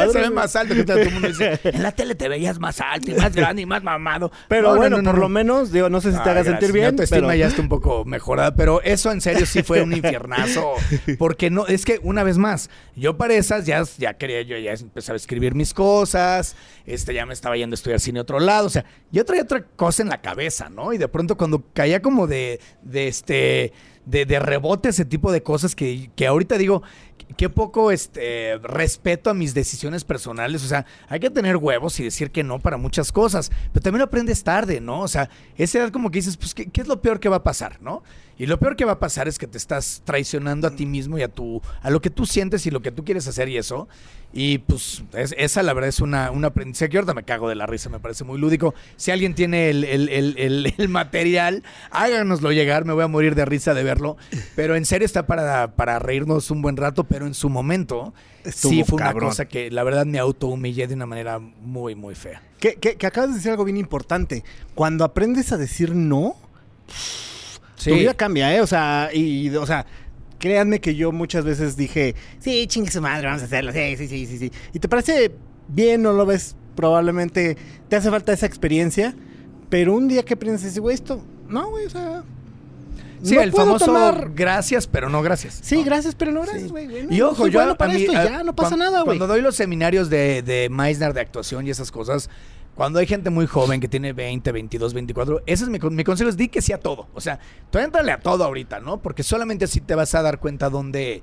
tele. 0.00 0.12
Se 0.12 0.20
ve 0.20 0.30
más 0.30 0.56
alto 0.56 0.74
que 0.74 0.84
todo 0.84 0.98
el 0.98 1.10
mundo 1.12 1.28
dice. 1.28 1.60
En 1.64 1.82
la 1.82 1.92
tele 1.92 2.14
te 2.14 2.28
veías 2.28 2.58
más 2.58 2.80
alto 2.80 3.10
y 3.10 3.14
más 3.14 3.34
grande 3.34 3.62
y 3.62 3.66
más 3.66 3.82
mamado. 3.82 4.30
Pero 4.48 4.62
No, 4.62 4.68
no, 4.70 4.76
bueno, 4.76 4.96
no, 4.96 5.02
no, 5.02 5.10
por 5.10 5.20
lo 5.20 5.28
menos, 5.28 5.72
digo, 5.72 5.88
no 5.88 6.00
sé 6.00 6.12
si 6.12 6.18
te 6.22 6.30
haga 6.30 6.44
sentir 6.44 6.72
bien, 6.72 6.86
autoestima 6.86 7.28
pero... 7.28 7.34
ya 7.38 7.46
está 7.46 7.62
un 7.62 7.68
poco 7.68 8.04
mejorada, 8.04 8.54
pero 8.54 8.82
eso 8.82 9.10
en 9.12 9.20
serio 9.20 9.46
sí 9.46 9.62
fue 9.62 9.82
un 9.82 9.92
infiernazo. 9.92 10.74
Porque 11.18 11.50
no, 11.50 11.66
es 11.66 11.84
que 11.84 12.00
una 12.02 12.22
vez 12.22 12.38
más, 12.38 12.70
yo 12.96 13.16
para 13.16 13.34
esas 13.34 13.66
ya, 13.66 13.82
ya 13.98 14.14
quería, 14.14 14.42
yo 14.42 14.58
ya 14.58 14.72
empezaba 14.72 15.14
a 15.14 15.16
escribir 15.16 15.54
mis 15.54 15.74
cosas, 15.74 16.56
este, 16.86 17.14
ya 17.14 17.26
me 17.26 17.34
estaba 17.34 17.56
yendo 17.56 17.74
a 17.74 17.76
estudiar 17.76 18.00
cine 18.00 18.18
a 18.18 18.22
otro 18.22 18.40
lado, 18.40 18.66
o 18.66 18.70
sea, 18.70 18.84
yo 19.10 19.24
traía 19.24 19.42
otra 19.42 19.64
cosa 19.76 20.02
en 20.02 20.08
la 20.08 20.20
cabeza, 20.20 20.68
¿no? 20.68 20.92
Y 20.92 20.98
de 20.98 21.08
pronto 21.08 21.36
cuando 21.36 21.62
caía 21.72 22.02
como 22.02 22.26
de, 22.26 22.60
de 22.82 23.08
este, 23.08 23.72
de, 24.06 24.26
de 24.26 24.38
rebote 24.38 24.88
ese 24.88 25.04
tipo 25.04 25.32
de 25.32 25.42
cosas 25.42 25.74
que, 25.74 26.10
que 26.16 26.26
ahorita 26.26 26.58
digo, 26.58 26.82
qué 27.36 27.48
poco 27.48 27.90
este, 27.90 28.58
respeto 28.62 29.30
a 29.30 29.34
mis 29.34 29.54
decisiones 29.54 30.04
personales. 30.04 30.64
O 30.64 30.68
sea, 30.68 30.86
hay 31.08 31.20
que 31.20 31.30
tener 31.30 31.56
huevos 31.56 31.98
y 32.00 32.04
decir 32.04 32.30
que 32.30 32.44
no 32.44 32.58
para 32.58 32.76
muchas 32.76 33.12
cosas. 33.12 33.50
Pero 33.72 33.82
también 33.82 34.02
aprendes 34.02 34.42
tarde, 34.44 34.80
¿no? 34.80 35.00
O 35.00 35.08
sea, 35.08 35.28
esa 35.56 35.78
edad 35.78 35.90
como 35.90 36.10
que 36.10 36.18
dices, 36.18 36.36
pues, 36.36 36.54
¿qué, 36.54 36.66
qué 36.66 36.80
es 36.80 36.88
lo 36.88 37.00
peor 37.00 37.20
que 37.20 37.28
va 37.28 37.36
a 37.36 37.42
pasar, 37.42 37.78
no? 37.80 38.02
Y 38.42 38.46
lo 38.46 38.58
peor 38.58 38.74
que 38.74 38.84
va 38.84 38.92
a 38.92 38.98
pasar 38.98 39.28
es 39.28 39.38
que 39.38 39.46
te 39.46 39.56
estás 39.56 40.02
traicionando 40.04 40.66
a 40.66 40.72
ti 40.74 40.84
mismo 40.84 41.16
y 41.16 41.22
a 41.22 41.28
tu, 41.28 41.62
a 41.80 41.90
lo 41.90 42.00
que 42.02 42.10
tú 42.10 42.26
sientes 42.26 42.66
y 42.66 42.72
lo 42.72 42.82
que 42.82 42.90
tú 42.90 43.04
quieres 43.04 43.28
hacer 43.28 43.48
y 43.48 43.56
eso. 43.56 43.88
Y 44.32 44.58
pues 44.58 45.04
es- 45.12 45.32
esa 45.38 45.62
la 45.62 45.72
verdad 45.74 45.88
es 45.90 46.00
una, 46.00 46.32
un 46.32 46.44
aprendizaje 46.44 46.88
que 46.88 46.96
ahorita 46.96 47.14
me 47.14 47.22
cago 47.22 47.48
de 47.48 47.54
la 47.54 47.66
risa, 47.66 47.88
me 47.88 48.00
parece 48.00 48.24
muy 48.24 48.38
lúdico. 48.40 48.74
Si 48.96 49.12
alguien 49.12 49.36
tiene 49.36 49.70
el, 49.70 49.84
el- 49.84 50.08
el- 50.76 50.88
material, 50.88 51.62
háganoslo 51.92 52.50
llegar, 52.50 52.84
me 52.84 52.92
voy 52.94 53.04
a 53.04 53.06
morir 53.06 53.36
de 53.36 53.44
risa 53.44 53.74
de 53.74 53.84
verlo. 53.84 54.16
Pero 54.56 54.74
en 54.74 54.86
serio 54.86 55.06
está 55.06 55.24
para, 55.28 55.76
para 55.76 56.00
reírnos 56.00 56.50
un 56.50 56.62
buen 56.62 56.76
rato, 56.76 57.04
pero 57.04 57.28
en 57.28 57.34
su 57.34 57.48
momento 57.48 58.12
sí 58.70 58.82
fue 58.84 58.96
una 58.96 59.04
cosa 59.28 59.44
que 59.44 59.70
la 59.70 59.84
verdad 59.84 60.04
me 60.04 60.18
autohumillé 60.18 60.88
de 60.88 60.94
una 60.94 61.06
manera 61.06 61.38
muy, 61.38 61.94
muy 61.94 62.16
fea. 62.16 62.42
Que, 62.58 62.74
que- 62.74 62.96
que 62.96 63.06
acabas 63.06 63.30
de 63.30 63.36
decir 63.36 63.52
algo 63.52 63.62
bien 63.64 63.76
importante. 63.76 64.42
Cuando 64.74 65.04
aprendes 65.04 65.52
a 65.52 65.58
decir 65.58 65.94
no, 65.94 66.34
tu 67.90 67.96
vida 67.96 68.14
cambia, 68.14 68.54
¿eh? 68.54 68.60
O 68.60 68.66
sea, 68.66 69.10
y, 69.12 69.48
o 69.56 69.66
sea, 69.66 69.86
créanme 70.38 70.80
que 70.80 70.94
yo 70.94 71.12
muchas 71.12 71.44
veces 71.44 71.76
dije, 71.76 72.14
sí, 72.40 72.66
chingue 72.66 72.90
su 72.90 73.00
madre, 73.00 73.26
vamos 73.26 73.42
a 73.42 73.44
hacerlo, 73.46 73.72
sí, 73.72 73.96
sí, 73.96 74.08
sí, 74.08 74.26
sí, 74.26 74.38
sí. 74.38 74.52
Y 74.72 74.78
te 74.78 74.88
parece 74.88 75.32
bien, 75.68 76.02
no 76.02 76.12
lo 76.12 76.26
ves, 76.26 76.56
probablemente 76.74 77.56
te 77.88 77.96
hace 77.96 78.10
falta 78.10 78.32
esa 78.32 78.46
experiencia, 78.46 79.14
pero 79.68 79.94
un 79.94 80.08
día 80.08 80.24
que 80.24 80.34
aprendes 80.34 80.76
a 80.76 80.80
güey, 80.80 80.94
esto, 80.94 81.22
no, 81.48 81.70
güey, 81.70 81.86
o 81.86 81.90
sea... 81.90 82.22
Sí, 83.22 83.36
no 83.36 83.40
el 83.42 83.52
famoso 83.52 83.84
tomar- 83.86 84.32
gracias, 84.34 84.88
pero 84.88 85.08
no 85.08 85.22
gracias. 85.22 85.60
Sí, 85.62 85.76
¿no? 85.76 85.84
gracias, 85.84 86.16
pero 86.16 86.32
no 86.32 86.40
gracias, 86.40 86.64
Sí. 86.64 86.68
güey. 86.70 86.88
güey, 86.88 87.02
no, 87.06 87.14
Y 87.14 87.20
ojo, 87.20 87.46
yo 87.46 87.60
bueno 87.60 87.72
a 87.72 87.78
para 87.78 87.92
mí, 87.94 88.00
esto 88.00 88.12
y 88.12 88.16
a- 88.16 88.24
ya, 88.24 88.42
no 88.42 88.52
pasa 88.52 88.70
cuan- 88.70 88.78
nada, 88.80 89.02
güey. 89.02 89.16
Cuando 89.16 89.28
doy 89.28 89.40
los 89.42 89.54
seminarios 89.54 90.10
de, 90.10 90.42
de 90.42 90.68
Meisner 90.70 91.14
de 91.14 91.20
actuación 91.20 91.64
y 91.64 91.70
esas 91.70 91.92
cosas, 91.92 92.28
cuando 92.74 92.98
hay 92.98 93.06
gente 93.06 93.30
muy 93.30 93.46
joven 93.46 93.80
que 93.80 93.88
tiene 93.88 94.12
20, 94.12 94.50
22, 94.52 94.94
24, 94.94 95.42
ese 95.46 95.64
es 95.64 95.70
mi, 95.70 95.78
con- 95.78 95.94
mi 95.94 96.04
consejo, 96.04 96.30
di 96.32 96.48
que 96.48 96.62
sí 96.62 96.72
a 96.72 96.78
todo. 96.80 97.08
O 97.14 97.20
sea, 97.20 97.38
tú 97.70 97.78
entrale 97.78 98.12
a 98.12 98.20
todo 98.20 98.44
ahorita, 98.44 98.80
¿no? 98.80 99.00
Porque 99.02 99.22
solamente 99.22 99.66
así 99.66 99.80
te 99.80 99.94
vas 99.94 100.14
a 100.14 100.22
dar 100.22 100.38
cuenta 100.40 100.70
dónde, 100.70 101.22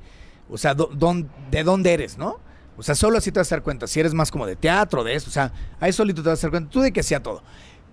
o 0.49 0.57
sea, 0.57 0.75
dón- 0.75 1.27
de 1.51 1.63
dónde 1.63 1.93
eres, 1.93 2.17
¿no? 2.17 2.39
O 2.77 2.83
sea, 2.83 2.95
solo 2.95 3.17
así 3.17 3.31
te 3.31 3.39
vas 3.39 3.51
a 3.51 3.55
dar 3.55 3.63
cuenta. 3.63 3.87
Si 3.87 3.99
eres 3.99 4.13
más 4.13 4.31
como 4.31 4.45
de 4.45 4.55
teatro, 4.55 5.03
de 5.03 5.15
eso, 5.15 5.29
o 5.29 5.33
sea, 5.33 5.51
ahí 5.79 5.91
solito 5.91 6.23
te 6.23 6.29
vas 6.29 6.39
a 6.43 6.47
dar 6.47 6.51
cuenta. 6.51 6.69
Tú 6.69 6.79
de 6.81 6.93
que 6.93 7.03
sí 7.03 7.13
a 7.15 7.21
todo. 7.23 7.43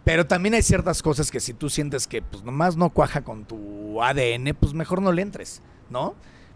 Pero 0.05 0.27
también 0.27 0.55
hay 0.55 0.63
ciertas 0.63 1.03
cosas 1.03 1.33
que 1.33 1.41
si 1.41 1.53
tú 1.53 1.69
sientes 1.69 2.07
que 2.07 2.23
pues 2.23 2.45
nomás 2.45 2.77
no 2.77 2.91
cuaja 2.91 3.23
con 3.25 3.45
tu 3.45 4.01
ADN, 4.03 4.55
pues 4.55 4.73
mejor 4.75 5.03
no 5.03 5.11
le 5.11 5.23
entres, 5.23 5.63
¿no? 5.91 6.15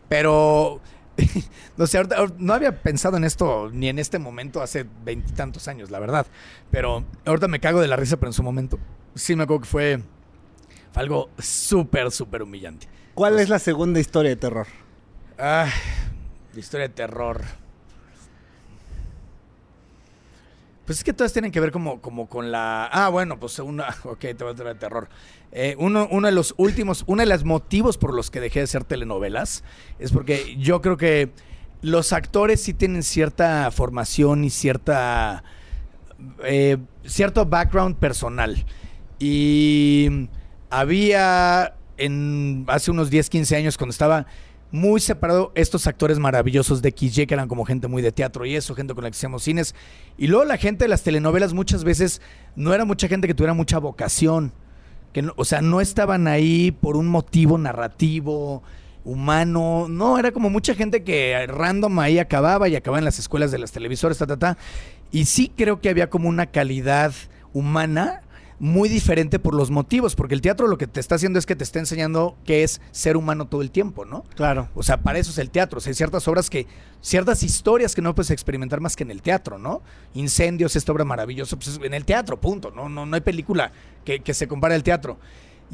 Pero 0.09 0.81
no 1.77 1.87
sé, 1.87 1.99
ahorita- 1.99 2.17
no 2.39 2.53
había 2.55 2.83
pensado 2.83 3.17
en 3.17 3.25
esto 3.25 3.71
ni 3.73 3.89
en 3.89 3.99
este 3.99 4.19
momento 4.19 4.63
hace 4.63 4.87
veintitantos 5.05 5.69
años, 5.69 5.91
la 5.91 5.99
verdad. 5.99 6.27
Pero 6.71 7.05
ahorita 7.25 7.49
me 7.49 7.61
cago 7.61 7.81
de 7.81 7.89
la 7.89 7.97
risa, 7.97 8.17
pero 8.17 8.29
en 8.31 8.35
su 8.35 8.43
momento 8.43 8.79
sí 9.15 9.35
me 9.37 9.45
acuerdo 9.45 9.63
que 9.63 9.69
fue, 9.69 10.01
fue 10.93 11.03
algo 11.03 11.31
súper, 11.39 12.11
súper 12.11 12.43
humillante. 12.43 12.89
¿Cuál 13.15 13.33
Pues- 13.35 13.45
es 13.45 13.49
la 13.49 13.59
segunda 13.59 14.01
historia 14.01 14.31
de 14.31 14.37
terror? 14.37 14.67
Ah, 15.39 15.69
historia 16.57 16.89
de 16.89 16.95
terror. 16.95 17.43
Pues 20.91 20.99
es 20.99 21.05
que 21.05 21.13
todas 21.13 21.33
tienen 21.33 21.53
que 21.53 21.61
ver 21.61 21.71
como, 21.71 22.01
como 22.01 22.29
con 22.29 22.51
la... 22.51 22.87
Ah, 22.87 23.11
bueno, 23.11 23.39
pues 23.39 23.61
una... 23.61 23.95
Ok, 24.03 24.19
te 24.19 24.35
voy 24.35 24.55
a 24.55 24.57
traer 24.57 24.77
terror. 24.77 25.09
Eh, 25.53 25.77
uno, 25.79 26.09
uno 26.11 26.27
de 26.27 26.33
los 26.33 26.53
últimos, 26.57 27.05
uno 27.07 27.23
de 27.23 27.27
los 27.27 27.45
motivos 27.45 27.97
por 27.97 28.13
los 28.13 28.29
que 28.29 28.41
dejé 28.41 28.59
de 28.59 28.65
hacer 28.65 28.83
telenovelas 28.83 29.63
es 30.01 30.11
porque 30.11 30.57
yo 30.59 30.83
creo 30.83 30.97
que 30.97 31.31
los 31.81 32.13
actores 32.13 32.61
sí 32.61 32.75
tienen 32.75 33.05
cierta 33.05 33.71
formación 33.71 34.43
y 34.43 34.51
cierta... 34.51 35.45
eh, 36.43 36.79
cierto 37.05 37.47
background 37.47 37.95
personal. 37.95 38.67
Y 39.21 40.29
había 40.71 41.77
en 41.99 42.65
hace 42.67 42.91
unos 42.91 43.11
10, 43.11 43.31
15 43.31 43.55
años 43.55 43.79
cuando 43.79 43.93
estaba 43.93 44.27
muy 44.73 45.01
separado 45.01 45.53
estos 45.55 45.87
actores 45.87 46.19
maravillosos 46.19 46.81
de 46.83 46.95
XY 46.97 47.27
que 47.27 47.35
eran 47.35 47.49
como 47.49 47.65
gente 47.65 47.89
muy 47.89 48.03
de 48.03 48.13
teatro 48.13 48.45
y 48.47 48.55
eso, 48.57 48.75
gente 48.75 48.95
con 48.95 49.05
la 49.05 49.11
que 49.11 49.17
hacíamos 49.17 49.43
cines. 49.43 49.75
Y 50.17 50.29
luego 50.29 50.45
la 50.45 50.57
gente 50.59 50.85
de 50.85 50.89
las 50.89 51.03
telenovelas 51.03 51.53
muchas 51.53 51.85
veces 51.85 52.21
no 52.57 52.73
era 52.73 52.85
mucha 52.85 53.09
gente 53.09 53.27
que 53.27 53.35
tuviera 53.35 53.55
mucha 53.55 53.79
vocación. 53.79 54.53
Que 55.13 55.23
no- 55.23 55.33
o 55.37 55.45
sea, 55.45 55.61
no 55.61 55.81
estaban 55.81 56.29
ahí 56.29 56.71
por 56.71 56.97
un 56.97 57.09
motivo 57.09 57.59
narrativo, 57.59 58.63
humano. 59.05 59.87
No, 59.89 60.19
era 60.19 60.31
como 60.31 60.51
mucha 60.51 60.75
gente 60.75 61.03
que 61.03 61.47
random 61.49 61.99
ahí 61.99 62.19
acababa 62.19 62.69
y 62.69 62.77
acababa 62.77 62.99
en 62.99 63.05
las 63.05 63.19
escuelas 63.19 63.51
de 63.51 63.59
las 63.59 63.73
televisoras, 63.73 64.19
ta, 64.19 64.27
ta, 64.27 64.37
ta. 64.39 64.59
Y 65.11 65.25
sí 65.25 65.51
creo 65.57 65.81
que 65.81 65.89
había 65.89 66.11
como 66.11 66.29
una 66.29 66.47
calidad 66.47 67.13
humana 67.53 68.23
muy 68.61 68.91
diferente 68.91 69.39
por 69.39 69.55
los 69.55 69.71
motivos, 69.71 70.15
porque 70.15 70.35
el 70.35 70.43
teatro 70.43 70.69
lo 70.69 70.77
que 70.77 70.87
te 70.87 71.01
está 71.01 71.15
haciendo 71.15 71.39
es 71.39 71.47
que 71.47 71.57
te 71.57 71.65
está 71.65 71.79
enseñando 71.79 72.37
que 72.45 72.63
es 72.63 72.83
ser 72.91 73.17
humano 73.17 73.49
todo 73.49 73.63
el 73.63 73.71
tiempo, 73.71 74.05
¿no? 74.05 74.23
Claro. 74.37 74.69
O 74.75 74.83
sea, 74.83 74.99
para 74.99 75.19
eso 75.19 75.31
es 75.31 75.39
el 75.39 75.51
teatro. 75.51 75.79
O 75.79 75.81
sea, 75.81 75.91
hay 75.91 75.95
ciertas 75.95 76.29
obras 76.29 76.51
que, 76.51 76.67
ciertas 77.01 77.43
historias 77.43 77.95
que 77.95 78.03
no 78.03 78.15
puedes 78.15 78.31
experimentar 78.31 78.81
más 78.81 78.97
que 78.97 79.03
en 79.03 79.11
el 79.11 79.23
teatro, 79.23 79.59
¿no? 79.59 79.83
Incendios, 80.13 80.77
esta 80.77 80.93
obra 80.93 81.05
maravillosa, 81.05 81.57
pues 81.57 81.69
es 81.69 81.81
en 81.83 81.95
el 81.95 82.05
teatro, 82.05 82.39
punto. 82.39 82.71
No, 82.71 82.91
no, 82.91 83.07
no 83.07 83.15
hay 83.15 83.23
película 83.23 83.73
que, 84.05 84.21
que 84.21 84.35
se 84.35 84.47
compare 84.47 84.75
al 84.75 84.83
teatro. 84.83 85.19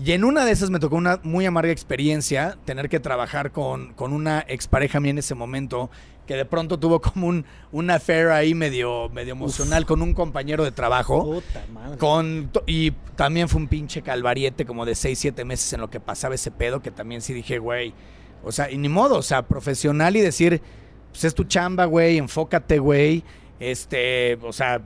Y 0.02 0.12
en 0.12 0.24
una 0.24 0.44
de 0.44 0.52
esas 0.52 0.70
me 0.70 0.78
tocó 0.78 0.96
una 0.96 1.20
muy 1.22 1.46
amarga 1.46 1.72
experiencia, 1.72 2.58
tener 2.66 2.88
que 2.88 3.00
trabajar 3.00 3.50
con, 3.50 3.94
con 3.94 4.12
una 4.12 4.44
expareja 4.46 5.00
mía 5.00 5.10
en 5.10 5.18
ese 5.18 5.34
momento, 5.34 5.90
que 6.26 6.34
de 6.34 6.44
pronto 6.44 6.78
tuvo 6.78 7.00
como 7.00 7.28
un, 7.28 7.44
un 7.72 7.90
affair 7.90 8.28
ahí 8.28 8.54
medio, 8.54 9.08
medio 9.10 9.32
emocional 9.32 9.86
con 9.86 10.02
un 10.02 10.12
compañero 10.14 10.64
de 10.64 10.72
trabajo. 10.72 11.24
Puta 11.24 11.64
madre. 11.72 11.98
Con, 11.98 12.50
y 12.66 12.90
también 13.14 13.48
fue 13.48 13.60
un 13.60 13.68
pinche 13.68 14.02
calvariete 14.02 14.66
como 14.66 14.84
de 14.84 14.94
6, 14.94 15.18
7 15.18 15.44
meses 15.44 15.72
en 15.72 15.80
lo 15.80 15.88
que 15.88 16.00
pasaba 16.00 16.34
ese 16.34 16.50
pedo, 16.50 16.80
que 16.80 16.90
también 16.90 17.22
sí 17.22 17.32
dije, 17.32 17.58
güey, 17.58 17.94
o 18.44 18.52
sea, 18.52 18.70
y 18.70 18.78
ni 18.78 18.88
modo, 18.88 19.18
o 19.18 19.22
sea, 19.22 19.42
profesional 19.42 20.16
y 20.16 20.20
decir, 20.20 20.60
pues 21.10 21.24
es 21.24 21.34
tu 21.34 21.44
chamba, 21.44 21.84
güey, 21.86 22.18
enfócate, 22.18 22.78
güey, 22.78 23.24
este, 23.58 24.38
o 24.42 24.52
sea, 24.52 24.82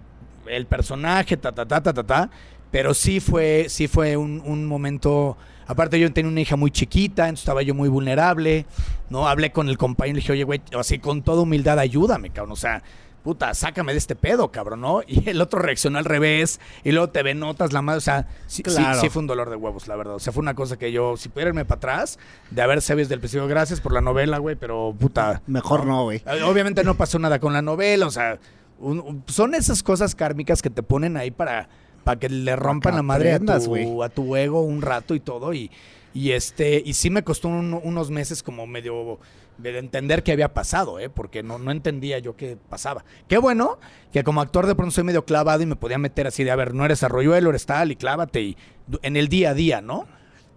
el 0.46 0.66
personaje, 0.66 1.36
ta, 1.36 1.52
ta, 1.52 1.66
ta, 1.66 1.82
ta, 1.82 1.92
ta, 1.92 2.02
ta, 2.04 2.30
pero 2.70 2.94
sí 2.94 3.20
fue, 3.20 3.66
sí 3.68 3.88
fue 3.88 4.16
un, 4.16 4.40
un 4.44 4.66
momento, 4.66 5.36
aparte 5.70 5.98
yo 6.00 6.12
tenía 6.12 6.30
una 6.30 6.40
hija 6.40 6.56
muy 6.56 6.70
chiquita, 6.70 7.24
entonces 7.24 7.42
estaba 7.42 7.62
yo 7.62 7.74
muy 7.74 7.88
vulnerable, 7.88 8.66
¿no? 9.08 9.28
Hablé 9.28 9.52
con 9.52 9.68
el 9.68 9.78
compañero 9.78 10.12
y 10.12 10.14
le 10.16 10.20
dije, 10.22 10.32
oye, 10.32 10.44
güey, 10.44 10.60
así 10.78 10.98
con 10.98 11.22
toda 11.22 11.42
humildad, 11.42 11.78
ayúdame, 11.78 12.30
cabrón, 12.30 12.52
o 12.52 12.56
sea, 12.56 12.82
puta, 13.22 13.52
sácame 13.52 13.92
de 13.92 13.98
este 13.98 14.16
pedo, 14.16 14.50
cabrón, 14.50 14.80
¿no? 14.80 15.02
Y 15.06 15.28
el 15.28 15.40
otro 15.42 15.58
reaccionó 15.60 15.98
al 15.98 16.06
revés, 16.06 16.58
y 16.84 16.90
luego 16.92 17.10
te 17.10 17.22
ve 17.22 17.34
notas 17.34 17.72
la 17.72 17.82
madre, 17.82 17.98
o 17.98 18.00
sea, 18.00 18.26
sí, 18.46 18.62
sí- 18.66 18.74
Claro. 18.74 18.98
sí 19.00 19.10
fue 19.10 19.20
un 19.20 19.26
dolor 19.26 19.50
de 19.50 19.56
huevos, 19.56 19.88
la 19.88 19.96
verdad. 19.96 20.14
O 20.14 20.18
sea, 20.18 20.32
fue 20.32 20.40
una 20.40 20.54
cosa 20.54 20.78
que 20.78 20.90
yo, 20.90 21.16
si 21.18 21.28
pudiera 21.28 21.50
irme 21.50 21.64
para 21.66 21.76
atrás, 21.76 22.18
de 22.50 22.62
haber 22.62 22.80
sabido 22.80 23.04
desde 23.04 23.14
el 23.14 23.20
principio, 23.20 23.46
gracias 23.46 23.80
por 23.80 23.92
la 23.92 24.00
novela, 24.00 24.38
güey, 24.38 24.56
pero 24.56 24.94
puta. 24.98 25.42
Mejor 25.46 25.84
no, 25.86 26.04
güey. 26.04 26.22
Obviamente 26.46 26.82
no 26.82 26.94
pasó 26.94 27.18
nada 27.18 27.38
con 27.38 27.52
la 27.52 27.60
novela, 27.62 28.06
o 28.06 28.10
sea, 28.10 28.38
un- 28.78 29.00
un- 29.00 29.22
son 29.26 29.54
esas 29.54 29.82
cosas 29.82 30.14
kármicas 30.14 30.62
que 30.62 30.70
te 30.70 30.82
ponen 30.82 31.18
ahí 31.18 31.30
para, 31.30 31.68
para 32.04 32.18
que 32.18 32.28
le 32.28 32.56
rompan 32.56 32.94
la 32.96 33.02
madre 33.02 33.32
a 33.32 33.38
tu, 33.84 34.02
a 34.02 34.08
tu 34.08 34.36
ego 34.36 34.62
un 34.62 34.82
rato 34.82 35.14
y 35.14 35.20
todo. 35.20 35.52
Y, 35.54 35.70
y 36.14 36.32
este, 36.32 36.82
y 36.84 36.94
sí 36.94 37.10
me 37.10 37.22
costó 37.22 37.48
un- 37.48 37.78
unos 37.82 38.10
meses 38.10 38.42
como 38.42 38.66
medio 38.66 39.18
de 39.58 39.78
entender 39.78 40.22
qué 40.22 40.32
había 40.32 40.54
pasado, 40.54 40.98
¿eh? 40.98 41.10
porque 41.10 41.42
no, 41.42 41.58
no 41.58 41.70
entendía 41.70 42.18
yo 42.18 42.34
qué 42.34 42.56
pasaba. 42.68 43.04
Qué 43.28 43.36
bueno 43.36 43.78
que 44.10 44.24
como 44.24 44.40
actor 44.40 44.66
de 44.66 44.74
pronto 44.74 44.90
soy 44.94 45.04
medio 45.04 45.24
clavado 45.26 45.62
y 45.62 45.66
me 45.66 45.76
podía 45.76 45.98
meter 45.98 46.26
así 46.26 46.44
de, 46.44 46.50
a 46.50 46.56
ver, 46.56 46.72
no 46.74 46.84
eres 46.86 47.02
arroyuelo, 47.02 47.50
eres 47.50 47.66
tal 47.66 47.92
y 47.92 47.96
clávate 47.96 48.40
y 48.40 48.56
en 49.02 49.16
el 49.16 49.28
día 49.28 49.50
a 49.50 49.54
día, 49.54 49.82
¿no? 49.82 50.06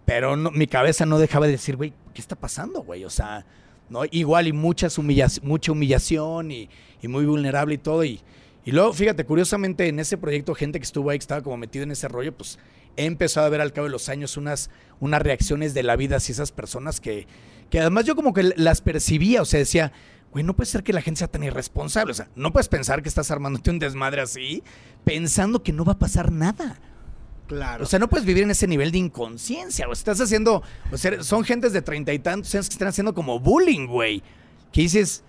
Pero 0.05 0.37
no- 0.37 0.51
mi 0.51 0.67
cabeza 0.67 1.05
no 1.05 1.19
dejaba 1.19 1.45
de 1.47 1.51
decir, 1.53 1.75
güey, 1.75 1.93
¿qué 2.13 2.21
está 2.21 2.35
pasando, 2.37 2.81
güey? 2.83 3.03
O 3.03 3.09
sea, 3.09 3.45
¿no? 3.89 4.01
Igual 4.09 4.47
y 4.47 4.53
muchas 4.53 4.97
humillac- 4.97 5.41
mucha 5.43 5.73
humillación 5.73 6.51
y, 6.51 6.69
y 7.01 7.07
muy 7.09 7.25
vulnerable 7.25 7.75
y 7.75 7.79
todo. 7.79 8.05
Y, 8.05 8.21
y 8.65 8.71
luego, 8.71 8.93
fíjate, 8.93 9.25
curiosamente 9.25 9.87
en 9.87 9.99
ese 9.99 10.17
proyecto, 10.17 10.55
gente 10.55 10.79
que 10.79 10.85
estuvo 10.85 11.09
ahí, 11.09 11.17
que 11.17 11.23
estaba 11.23 11.41
como 11.41 11.57
metido 11.57 11.83
en 11.83 11.91
ese 11.91 12.07
rollo, 12.07 12.35
pues 12.35 12.59
he 12.95 13.05
empezado 13.05 13.45
a 13.45 13.49
ver 13.49 13.61
al 13.61 13.73
cabo 13.73 13.85
de 13.85 13.91
los 13.91 14.09
años 14.09 14.37
unas, 14.37 14.69
unas 14.99 15.21
reacciones 15.21 15.73
de 15.73 15.83
la 15.83 15.95
vida 15.95 16.17
hacia 16.17 16.33
esas 16.33 16.51
personas 16.51 17.01
que, 17.01 17.27
que 17.69 17.79
además 17.79 18.05
yo 18.05 18.15
como 18.15 18.33
que 18.33 18.53
las 18.55 18.81
percibía, 18.81 19.41
o 19.41 19.45
sea, 19.45 19.59
decía, 19.59 19.91
güey, 20.33 20.43
no 20.43 20.55
puede 20.55 20.69
ser 20.69 20.83
que 20.83 20.93
la 20.93 21.01
gente 21.01 21.19
sea 21.19 21.27
tan 21.27 21.43
irresponsable. 21.43 22.11
O 22.11 22.15
sea, 22.15 22.27
no 22.35 22.51
puedes 22.51 22.67
pensar 22.67 23.01
que 23.03 23.09
estás 23.09 23.31
armándote 23.31 23.69
un 23.69 23.79
desmadre 23.79 24.21
así 24.21 24.63
pensando 25.05 25.61
que 25.61 25.71
no 25.71 25.85
va 25.85 25.93
a 25.93 25.99
pasar 25.99 26.31
nada. 26.31 26.79
Claro. 27.47 27.83
O 27.83 27.87
sea, 27.87 27.99
no 27.99 28.09
puedes 28.09 28.25
vivir 28.25 28.43
en 28.43 28.51
ese 28.51 28.67
nivel 28.67 28.91
de 28.91 28.97
inconsciencia. 28.97 29.87
O 29.87 29.93
estás 29.93 30.19
haciendo. 30.19 30.63
O 30.91 30.97
sea, 30.97 31.21
son 31.23 31.43
gentes 31.43 31.71
de 31.71 31.81
treinta 31.81 32.13
y 32.13 32.19
tantos 32.19 32.53
años 32.55 32.67
que 32.67 32.73
están 32.73 32.87
haciendo 32.87 33.13
como 33.13 33.39
bullying, 33.39 33.85
güey. 33.85 34.23
Que 34.71 34.81
dices, 34.81 35.23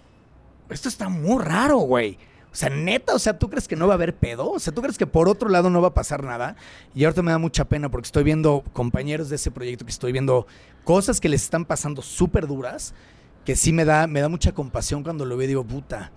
esto 0.71 0.89
está 0.89 1.11
muy 1.11 1.43
raro, 1.43 1.79
güey. 1.79 2.17
O 2.55 2.57
sea, 2.57 2.71
neta, 2.71 3.15
o 3.17 3.19
sea, 3.19 3.37
¿tú 3.37 3.51
crees 3.51 3.67
que 3.67 3.75
no 3.75 3.89
va 3.89 3.95
a 3.95 3.97
haber 3.97 4.15
pedo? 4.15 4.49
O 4.53 4.61
sea, 4.61 4.73
¿tú 4.73 4.81
crees 4.81 4.97
que 4.97 5.09
por 5.09 5.29
otro 5.29 5.49
lado 5.49 5.71
no 5.71 5.83
va 5.83 5.89
a 5.89 5.95
pasar 5.95 6.23
nada? 6.23 6.55
Y 6.95 7.03
ahorita 7.05 7.21
me 7.21 7.33
da 7.33 7.39
mucha 7.39 7.65
pena 7.65 7.91
porque 7.91 8.07
estoy 8.07 8.23
viendo 8.23 8.63
compañeros 8.73 9.29
de 9.29 9.35
ese 9.37 9.51
proyecto 9.51 9.85
que 9.85 9.91
estoy 9.91 10.13
viendo 10.13 10.47
cosas 10.85 11.21
que 11.21 11.29
les 11.29 11.43
están 11.43 11.65
pasando 11.65 12.01
súper 12.01 12.47
duras, 12.47 12.95
que 13.45 13.57
sí 13.57 13.73
me 13.73 13.85
da, 13.85 14.07
me 14.07 14.21
da 14.21 14.29
mucha 14.29 14.53
compasión 14.53 15.03
cuando 15.03 15.25
lo 15.25 15.37
veo 15.37 15.47
y 15.47 15.49
digo, 15.49 15.65
puta, 15.65 16.13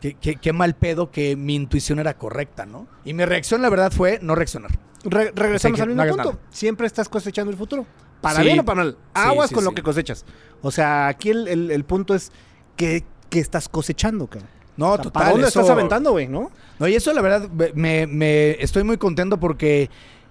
qué, 0.00 0.14
qué- 0.14 0.36
qué 0.36 0.52
mal 0.54 0.74
pedo 0.74 1.10
que 1.10 1.36
mi 1.36 1.54
intuición 1.54 1.98
era 1.98 2.16
correcta, 2.16 2.64
¿no? 2.64 2.88
Y 3.04 3.12
mi 3.12 3.26
reacción, 3.26 3.60
la 3.60 3.68
verdad, 3.68 3.92
fue 3.92 4.18
no 4.22 4.34
reaccionar. 4.34 4.70
Re- 5.04 5.32
regresamos 5.36 5.78
al 5.80 5.88
mismo 5.88 6.02
punto. 6.06 6.16
nada. 6.32 6.38
Siempre 6.50 6.86
estás 6.86 7.08
cosechando 7.10 7.50
el 7.50 7.58
futuro. 7.58 7.84
Para 8.22 8.36
Sí. 8.40 8.44
bien 8.46 8.58
o 8.60 8.64
para 8.64 8.76
mal. 8.84 8.98
Aguas 9.14 9.50
sí, 9.50 9.54
con 9.54 9.64
lo 9.64 9.72
que 9.72 9.82
cosechas. 9.82 10.24
O 10.62 10.70
sea, 10.70 11.08
aquí 11.08 11.28
el, 11.28 11.46
el- 11.46 11.70
el 11.70 11.84
punto 11.84 12.14
es 12.14 12.32
que, 12.74 13.04
que 13.28 13.38
estás 13.38 13.68
cosechando, 13.68 14.26
cabrón. 14.28 14.48
No, 14.78 14.92
O 14.92 14.94
sea, 14.94 15.02
total. 15.02 15.20
¿Para 15.20 15.30
dónde 15.32 15.48
eso- 15.48 15.60
estás 15.60 15.70
aventando, 15.70 16.12
güey, 16.12 16.26
no? 16.28 16.50
No, 16.78 16.88
y 16.88 16.94
eso 16.94 17.12
la 17.12 17.20
verdad 17.20 17.50
me, 17.74 18.06
me- 18.06 18.52
estoy 18.62 18.84
muy 18.84 18.96
contento 18.96 19.38
porque 19.38 19.90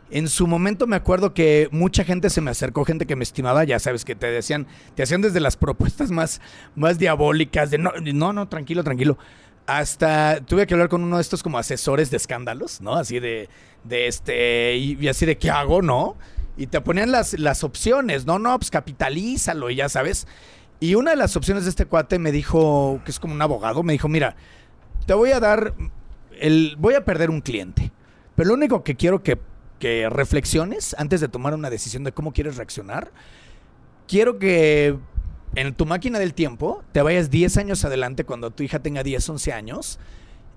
en 0.10 0.30
su 0.30 0.48
momento 0.48 0.88
me 0.88 0.96
acuerdo 0.96 1.34
que 1.34 1.68
mucha 1.72 2.04
gente 2.06 2.30
se 2.32 2.40
me 2.42 2.50
acercó, 2.50 2.86
gente 2.86 3.06
que 3.06 3.16
me 3.18 3.24
estimaba, 3.24 3.64
ya 3.66 3.78
sabes, 3.78 4.06
que 4.06 4.16
te 4.16 4.28
decían, 4.28 4.66
te 4.96 5.04
hacían 5.04 5.22
desde 5.22 5.40
las 5.42 5.56
propuestas 5.58 6.10
más, 6.12 6.42
más 6.76 6.98
diabólicas, 6.98 7.70
de 7.70 7.78
no, 7.78 7.92
no, 8.02 8.34
no, 8.34 8.48
tranquilo, 8.48 8.84
tranquilo. 8.84 9.18
Hasta 9.66 10.40
tuve 10.46 10.66
que 10.66 10.74
hablar 10.74 10.88
con 10.88 11.04
uno 11.04 11.18
de 11.18 11.22
estos 11.22 11.44
como 11.44 11.58
asesores 11.58 12.10
de 12.10 12.16
escándalos, 12.18 12.80
¿no? 12.80 12.96
Así 12.96 13.20
de, 13.20 13.50
de 13.84 14.08
este, 14.08 14.78
y, 14.78 14.98
y 14.98 15.10
así 15.10 15.26
de, 15.26 15.38
¿qué 15.38 15.50
hago, 15.52 15.82
no? 15.82 16.16
Y 16.56 16.68
te 16.68 16.80
ponían 16.80 17.12
las, 17.12 17.38
las 17.38 17.66
opciones, 17.66 18.26
no, 18.26 18.40
no, 18.40 18.58
pues 18.58 18.72
capitalízalo 18.72 19.70
y 19.70 19.76
ya 19.76 19.90
sabes. 19.90 20.26
Y 20.80 20.96
una 20.96 21.12
de 21.12 21.18
las 21.18 21.36
opciones 21.36 21.64
de 21.64 21.72
este 21.72 21.86
cuate 21.86 22.20
me 22.20 22.32
dijo, 22.32 23.02
que 23.04 23.12
es 23.12 23.20
como 23.20 23.34
un 23.34 23.42
abogado, 23.42 23.82
me 23.84 23.94
dijo, 23.94 24.08
mira, 24.08 24.36
te 25.06 25.14
voy 25.14 25.32
a 25.32 25.40
dar 25.40 25.74
el 26.40 26.76
voy 26.78 26.94
a 26.94 27.04
perder 27.04 27.30
un 27.30 27.42
cliente. 27.42 27.92
Pero 28.36 28.50
lo 28.50 28.54
único 28.54 28.84
que 28.84 28.96
quiero 28.96 29.24
que, 29.24 29.40
que 29.80 30.10
reflexiones 30.10 30.96
antes 31.00 31.22
de 31.22 31.28
tomar 31.28 31.54
una 31.54 31.70
decisión 31.70 32.04
de 32.04 32.12
cómo 32.12 32.32
quieres 32.34 32.58
reaccionar, 32.58 33.12
quiero 34.08 34.38
que 34.38 34.98
en 35.56 35.74
tu 35.74 35.86
máquina 35.86 36.20
del 36.20 36.34
tiempo 36.34 36.84
te 36.92 37.02
vayas 37.02 37.32
10 37.32 37.58
años 37.58 37.86
adelante 37.86 38.24
cuando 38.26 38.52
tu 38.52 38.64
hija 38.64 38.80
tenga 38.80 39.04
10, 39.04 39.30
11 39.30 39.54
años. 39.54 40.00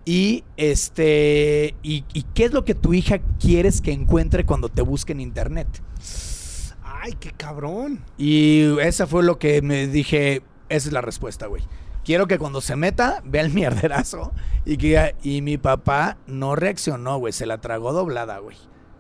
Y 0.05 0.45
este 0.57 1.75
y, 1.83 2.03
qué 2.35 2.45
es 2.45 2.53
lo 2.53 2.65
que 2.65 2.75
tu 2.75 2.95
hija 2.95 3.19
quieres 3.39 3.81
que 3.81 3.93
encuentre 3.93 4.45
cuando 4.45 4.69
te 4.69 4.83
busque 4.83 5.13
en 5.13 5.21
internet. 5.21 5.69
Ay, 7.03 7.15
qué 7.19 7.33
cabrón. 7.33 8.05
Y 8.19 8.79
esa 8.81 9.07
fue 9.07 9.23
lo 9.23 9.39
que 9.39 9.63
me 9.63 9.87
dije, 9.87 10.43
esa 10.69 10.89
es 10.89 10.93
la 10.93 11.01
respuesta, 11.01 11.47
güey. 11.47 11.63
Quiero 12.05 12.27
que 12.27 12.39
cuando 12.39 12.61
se 12.61 12.77
meta, 12.77 13.23
vea 13.25 13.43
el 13.43 13.51
mierderazo 13.55 14.33
y 14.67 14.77
que 14.77 15.15
y 15.23 15.41
mi 15.41 15.57
papá 15.57 16.19
no 16.27 16.57
reaccionó, 16.57 17.19
güey, 17.19 17.33
se 17.33 17.47
la 17.47 17.59
tragó 17.59 17.93
doblada, 17.93 18.39
güey. 18.39 18.57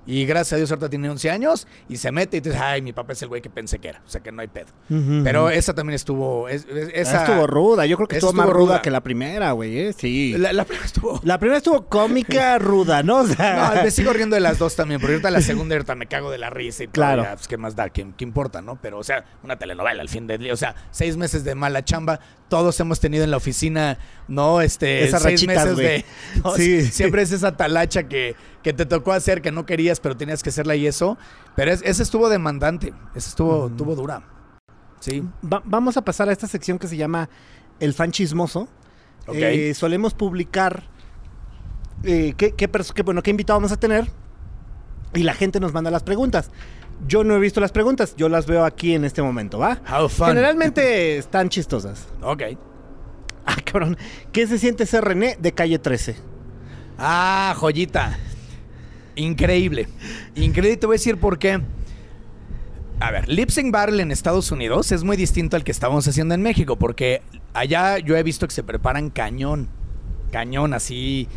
Y 0.06 0.24
gracias 0.24 0.54
a 0.54 0.56
Dios 0.56 0.70
ahorita 0.70 0.88
tiene 0.88 1.08
11 1.10 1.30
años 1.30 1.68
y 1.88 1.96
se 1.98 2.10
mete 2.10 2.38
y 2.38 2.40
te 2.40 2.50
dice, 2.50 2.60
ay, 2.60 2.82
mi 2.82 2.92
papá 2.92 3.12
es 3.12 3.22
el 3.22 3.28
güey 3.28 3.42
que 3.42 3.50
pensé 3.50 3.78
que 3.78 3.88
era. 3.88 4.02
O 4.06 4.08
sea 4.08 4.20
que 4.22 4.32
no 4.32 4.40
hay 4.42 4.48
pedo. 4.48 4.68
Pero 5.22 5.50
esa 5.50 5.74
también 5.74 5.94
estuvo... 5.94 6.48
es- 6.48 6.64
es- 6.66 6.88
esa, 6.88 7.00
Esa 7.00 7.24
estuvo 7.24 7.46
ruda. 7.46 7.86
Yo 7.86 7.96
creo 7.96 8.08
que 8.08 8.16
esa 8.16 8.26
estuvo 8.28 8.36
más 8.42 8.48
ruda. 8.50 8.66
ruda. 8.74 8.82
que 8.82 8.90
la 8.90 9.02
primera, 9.02 9.52
güey. 9.52 9.78
¿eh? 9.78 9.92
Sí. 9.92 10.32
La, 10.32 10.38
La, 10.38 10.52
la 10.52 10.64
primera 10.64 10.86
estuvo... 10.86 11.20
primera 11.20 11.56
estuvo 11.58 11.86
cómica, 11.86 12.58
ruda, 12.60 13.02
¿no? 13.02 13.18
O 13.18 13.26
sea, 13.26 13.72
No, 13.76 13.82
me 13.84 13.90
sigo 13.90 14.12
riendo 14.12 14.34
de 14.34 14.40
las 14.40 14.58
dos 14.58 14.74
también, 14.74 15.00
porque 15.00 15.14
ahorita 15.14 15.30
la 15.30 15.42
segunda 15.42 15.74
ahorita 15.76 15.94
me 15.94 16.06
cago 16.06 16.30
de 16.30 16.38
la 16.38 16.50
risa 16.50 16.84
y 16.84 16.88
Claro. 16.88 17.24
pues, 17.34 17.46
¿qué 17.46 17.56
más 17.56 17.76
da? 17.76 17.90
¿Qué, 17.90 18.06
qué 18.16 18.24
importa, 18.24 18.62
no? 18.62 18.78
Pero, 18.80 18.98
o 18.98 19.04
sea, 19.04 19.24
una 19.44 19.58
telenovela 19.58 20.00
al 20.02 20.08
fin 20.08 20.26
del 20.26 20.38
día. 20.40 20.52
O 20.52 20.56
sea, 20.56 20.74
seis 20.90 21.16
meses 21.16 21.44
de 21.44 21.54
mala 21.54 21.84
chamba. 21.84 22.20
Todos 22.48 22.80
hemos 22.80 22.98
tenido 22.98 23.22
en 23.22 23.30
la 23.30 23.36
oficina, 23.36 23.98
¿no? 24.26 24.60
Este, 24.60 25.04
Esas 25.04 25.22
seis 25.22 25.40
rachitas, 25.46 25.66
meses 25.68 25.76
de... 25.76 26.04
no, 26.44 26.56
Sí. 26.56 26.82
Siempre 26.86 27.22
es 27.22 27.30
esa 27.30 27.56
talacha 27.56 28.08
que, 28.08 28.34
que 28.64 28.72
te 28.72 28.86
tocó 28.86 29.12
hacer, 29.12 29.40
que 29.40 29.52
no 29.52 29.66
querías, 29.66 29.99
pero 30.02 30.16
tenías 30.16 30.42
que 30.42 30.50
hacerla 30.50 30.74
y 30.76 30.86
eso. 30.86 31.16
Pero 31.56 31.72
es, 31.72 31.82
ese 31.84 32.02
estuvo 32.02 32.28
demandante. 32.28 32.92
Ese 33.14 33.28
estuvo, 33.30 33.66
estuvo 33.68 33.94
dura. 33.94 34.22
Sí. 35.00 35.22
va- 35.42 35.62
vamos 35.64 35.96
a 35.96 36.02
pasar 36.04 36.28
a 36.28 36.32
esta 36.32 36.46
sección 36.46 36.78
que 36.78 36.86
se 36.86 36.96
llama 36.96 37.28
El 37.78 37.94
fan 37.94 38.10
chismoso. 38.12 38.68
Ok. 39.26 39.34
Eh, 39.36 39.74
solemos 39.74 40.12
publicar 40.14 40.84
eh, 42.04 42.34
qué, 42.36 42.52
qué, 42.52 42.68
bueno, 43.04 43.22
qué 43.22 43.30
invitado 43.30 43.58
vamos 43.58 43.72
a 43.72 43.76
tener 43.78 44.10
y 45.14 45.22
la 45.22 45.34
gente 45.34 45.60
nos 45.60 45.72
manda 45.72 45.90
las 45.90 46.02
preguntas. 46.02 46.50
Yo 47.06 47.24
no 47.24 47.34
he 47.34 47.38
visto 47.38 47.60
las 47.60 47.72
preguntas, 47.72 48.14
yo 48.16 48.28
las 48.28 48.46
veo 48.46 48.64
aquí 48.64 48.94
en 48.94 49.04
este 49.06 49.22
momento, 49.22 49.58
¿va? 49.58 49.80
How 49.90 50.08
fun. 50.08 50.28
Generalmente 50.28 51.16
están 51.16 51.48
chistosas. 51.48 52.06
Ok. 52.22 52.42
Ah, 53.46 53.56
cabrón. 53.64 53.96
¿Qué 54.32 54.46
se 54.46 54.58
siente 54.58 54.84
ser 54.84 55.04
René 55.04 55.36
de 55.40 55.52
calle 55.52 55.78
13? 55.78 56.16
Ah, 56.98 57.54
joyita. 57.56 58.18
Increíble. 59.20 59.88
Increíble. 60.34 60.76
Te 60.76 60.86
voy 60.86 60.94
a 60.94 60.98
decir 60.98 61.18
por 61.18 61.38
qué. 61.38 61.60
A 63.00 63.10
ver, 63.10 63.28
Lip 63.28 63.48
Sync 63.50 63.72
Battle 63.72 64.02
en 64.02 64.10
Estados 64.10 64.52
Unidos 64.52 64.92
es 64.92 65.04
muy 65.04 65.16
distinto 65.16 65.56
al 65.56 65.64
que 65.64 65.70
estábamos 65.70 66.06
haciendo 66.06 66.34
en 66.34 66.42
México, 66.42 66.76
porque 66.76 67.22
allá 67.54 67.98
yo 67.98 68.16
he 68.16 68.22
visto 68.22 68.46
que 68.46 68.54
se 68.54 68.62
preparan 68.62 69.10
cañón. 69.10 69.68
Cañón, 70.32 70.74
así. 70.74 71.28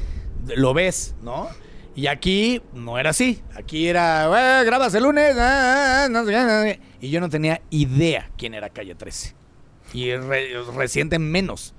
Lo 0.56 0.74
ves, 0.74 1.16
¿no? 1.24 1.48
Y 1.96 2.08
aquí 2.08 2.62
no 2.74 2.98
era 2.98 3.12
así. 3.12 3.42
Aquí 3.56 3.88
era, 3.88 4.26
"Eh, 4.62 4.66
grabas 4.66 4.94
el 4.96 5.04
lunes. 5.04 5.36
ah, 5.38 6.08
ah, 6.14 6.24
qué". 6.26 6.80
Y 7.02 7.10
yo 7.10 7.22
no 7.22 7.30
tenía 7.30 7.62
idea 7.70 8.30
quién 8.38 8.54
era 8.54 8.70
Calle 8.70 8.96
13. 8.96 9.36
Y 9.94 10.12
re- 10.16 10.54
reciente 10.76 11.18
menos. 11.20 11.74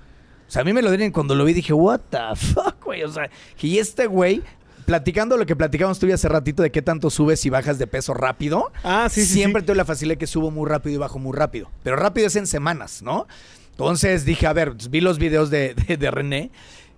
O 0.46 0.50
sea, 0.50 0.62
a 0.62 0.64
mí 0.64 0.72
me 0.72 0.82
lo 0.82 0.90
dieron 0.90 1.10
cuando 1.10 1.34
lo 1.34 1.44
vi 1.44 1.52
dije, 1.52 1.72
what 1.72 2.00
the 2.10 2.18
fuck, 2.36 2.82
güey. 2.84 3.02
O 3.02 3.10
sea, 3.10 3.28
y 3.60 3.78
este 3.78 4.06
güey, 4.06 4.42
platicando 4.86 5.36
lo 5.36 5.46
que 5.46 5.56
platicamos 5.56 5.98
tú 5.98 6.12
hace 6.12 6.28
ratito 6.28 6.62
de 6.62 6.70
qué 6.70 6.82
tanto 6.82 7.10
subes 7.10 7.44
y 7.46 7.50
bajas 7.50 7.78
de 7.78 7.86
peso 7.86 8.14
rápido. 8.14 8.70
Ah, 8.82 9.08
sí, 9.10 9.22
sí, 9.24 9.34
Siempre 9.34 9.60
sí. 9.62 9.66
tengo 9.66 9.76
la 9.78 9.84
facilidad 9.84 10.18
que 10.18 10.26
subo 10.26 10.50
muy 10.50 10.68
rápido 10.68 10.94
y 10.94 10.98
bajo 10.98 11.18
muy 11.18 11.36
rápido. 11.36 11.70
Pero 11.82 11.96
rápido 11.96 12.26
es 12.26 12.36
en 12.36 12.46
semanas, 12.46 13.02
¿no? 13.02 13.26
Entonces 13.70 14.24
dije, 14.24 14.46
a 14.46 14.52
ver, 14.52 14.72
pues, 14.72 14.90
vi 14.90 15.00
los 15.00 15.18
videos 15.18 15.50
de, 15.50 15.74
de- 15.88 15.96
de 15.96 16.10
René. 16.10 16.50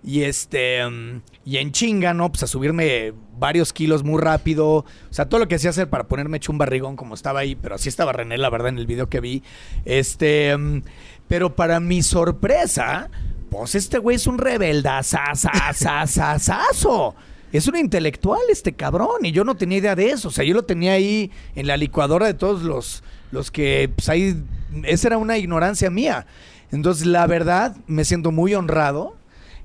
Y 0.03 0.21
este, 0.23 0.87
mm, 0.87 1.21
y 1.43 1.57
en 1.57 1.71
chinga, 1.71 2.13
¿no? 2.13 2.31
Pues 2.31 2.43
a 2.43 2.47
subirme 2.47 3.13
varios 3.39 3.73
kilos 3.73 4.03
muy 4.03 4.21
rápido. 4.21 4.67
O 4.77 4.85
sea, 5.09 5.27
todo 5.27 5.39
lo 5.39 5.47
que 5.47 5.55
hacía 5.55 5.71
hacer 5.71 5.89
para 5.89 6.07
ponerme 6.07 6.37
hecho 6.37 6.51
un 6.51 6.59
barrigón 6.59 6.95
como 6.95 7.15
estaba 7.15 7.39
ahí, 7.39 7.55
pero 7.55 7.75
así 7.75 7.89
estaba 7.89 8.13
René, 8.13 8.37
la 8.37 8.49
verdad, 8.51 8.69
en 8.69 8.77
el 8.77 8.85
video 8.85 9.09
que 9.09 9.19
vi. 9.21 9.41
Este, 9.85 10.55
mm, 10.55 10.83
pero 11.27 11.55
para 11.55 11.79
mi 11.79 12.03
sorpresa, 12.03 13.09
pues 13.49 13.73
este 13.73 13.97
güey 13.97 14.17
es 14.17 14.27
un 14.27 14.37
rebeldazazazazazazo. 14.37 17.15
Es 17.53 17.67
un 17.67 17.77
intelectual 17.77 18.41
este 18.49 18.73
cabrón 18.73 19.23
y 19.25 19.31
yo 19.31 19.43
no 19.43 19.55
tenía 19.55 19.77
idea 19.77 19.95
de 19.95 20.09
eso. 20.09 20.27
O 20.27 20.31
sea, 20.31 20.43
yo 20.43 20.53
lo 20.53 20.63
tenía 20.63 20.93
ahí 20.93 21.31
en 21.55 21.67
la 21.67 21.77
licuadora 21.77 22.25
de 22.25 22.33
todos 22.33 22.61
los, 22.63 23.03
los 23.31 23.51
que, 23.51 23.89
pues 23.95 24.09
ahí, 24.09 24.43
esa 24.83 25.07
era 25.07 25.17
una 25.17 25.37
ignorancia 25.37 25.89
mía. 25.89 26.27
Entonces, 26.71 27.05
la 27.05 27.25
verdad, 27.27 27.77
me 27.87 28.03
siento 28.05 28.31
muy 28.31 28.53
honrado. 28.53 29.15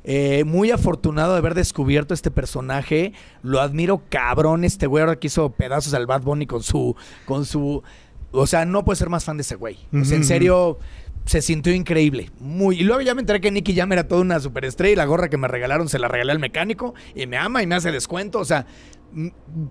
eh, 0.05 0.43
muy 0.45 0.71
afortunado 0.73 1.33
de 1.33 1.39
haber 1.39 1.55
descubierto 1.55 2.13
este 2.15 2.31
personaje. 2.31 3.13
Lo 3.43 3.61
admiro 3.61 4.03
cabrón. 4.09 4.65
Este 4.65 4.87
güey 4.87 5.03
ahora 5.03 5.17
que 5.19 5.29
hizo 5.29 5.51
pedazos 5.51 5.95
al 5.95 6.07
Bad 6.07 6.23
Bunny 6.23 6.47
con 6.47 6.63
su. 6.63 6.97
con 7.25 7.45
su. 7.45 7.83
O 8.33 8.47
sea, 8.47 8.65
no 8.65 8.85
puede 8.85 8.97
ser 8.97 9.11
más 9.11 9.25
fan 9.25 9.37
de 9.37 9.43
ese 9.43 9.57
güey. 9.57 9.79
O 9.93 10.05
sea, 10.05 10.17
en 10.17 10.25
serio, 10.25 10.79
se 11.25 11.43
sintió 11.43 11.75
increíble. 11.75 12.31
Muy. 12.41 12.81
Y 12.81 12.85
luego 12.85 13.01
ya 13.01 13.15
me 13.15 13.21
enteré 13.21 13.41
que 13.41 13.51
Nicky 13.51 13.75
Jam 13.75 13.93
era 13.93 14.09
toda 14.09 14.21
una 14.21 14.41
superestrella 14.41 14.93
y 14.93 14.97
la 14.97 15.05
gorra 15.05 15.29
que 15.29 15.37
me 15.37 15.49
regalaron 15.49 15.89
se 15.89 15.99
la 15.99 16.09
regalé 16.09 16.33
al 16.33 16.39
mecánico 16.39 16.95
y 17.15 17.27
me 17.27 17.37
ama 17.37 17.63
y 17.63 17.67
me 17.67 17.75
hace 17.75 17.93
descuento. 17.93 18.39
O 18.39 18.45
sea, 18.45 18.67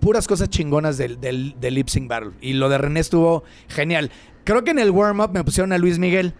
puras 0.00 0.26
cosas 0.26 0.48
chingonas 0.48 0.98
del, 0.98 1.20
del, 1.20 1.54
del 1.60 1.84
Battle. 2.08 2.32
Y 2.40 2.54
lo 2.54 2.68
de 2.68 2.78
René 2.78 3.00
estuvo 3.00 3.44
genial. 3.68 4.10
Creo 4.44 4.64
que 4.64 4.70
en 4.70 4.78
el 4.78 4.90
warm-up 4.90 5.30
me 5.32 5.44
pusieron 5.44 5.72
a 5.72 5.78
Luis 5.78 5.98
Miguel. 5.98 6.34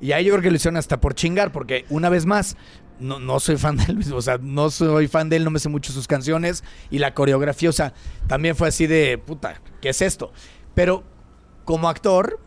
Y 0.00 0.12
ahí 0.12 0.24
yo 0.24 0.32
creo 0.32 0.42
que 0.42 0.50
lo 0.50 0.56
hicieron 0.56 0.76
hasta 0.76 1.00
por 1.00 1.14
chingar, 1.14 1.52
porque 1.52 1.86
una 1.88 2.08
vez 2.08 2.26
más, 2.26 2.56
no, 2.98 3.20
no 3.20 3.40
soy 3.40 3.56
fan 3.56 3.76
de 3.76 3.92
Luis, 3.92 4.10
o 4.10 4.20
sea, 4.20 4.38
no 4.38 4.70
soy 4.70 5.08
fan 5.08 5.28
de 5.28 5.36
él, 5.36 5.44
no 5.44 5.50
me 5.50 5.58
sé 5.58 5.68
mucho 5.68 5.92
sus 5.92 6.06
canciones 6.06 6.62
y 6.90 6.98
la 6.98 7.14
coreografía, 7.14 7.70
o 7.70 7.72
sea, 7.72 7.94
también 8.26 8.56
fue 8.56 8.68
así 8.68 8.86
de, 8.86 9.18
puta, 9.18 9.62
¿qué 9.80 9.90
es 9.90 10.02
esto? 10.02 10.32
Pero 10.74 11.04
como 11.64 11.88
actor, 11.88 12.40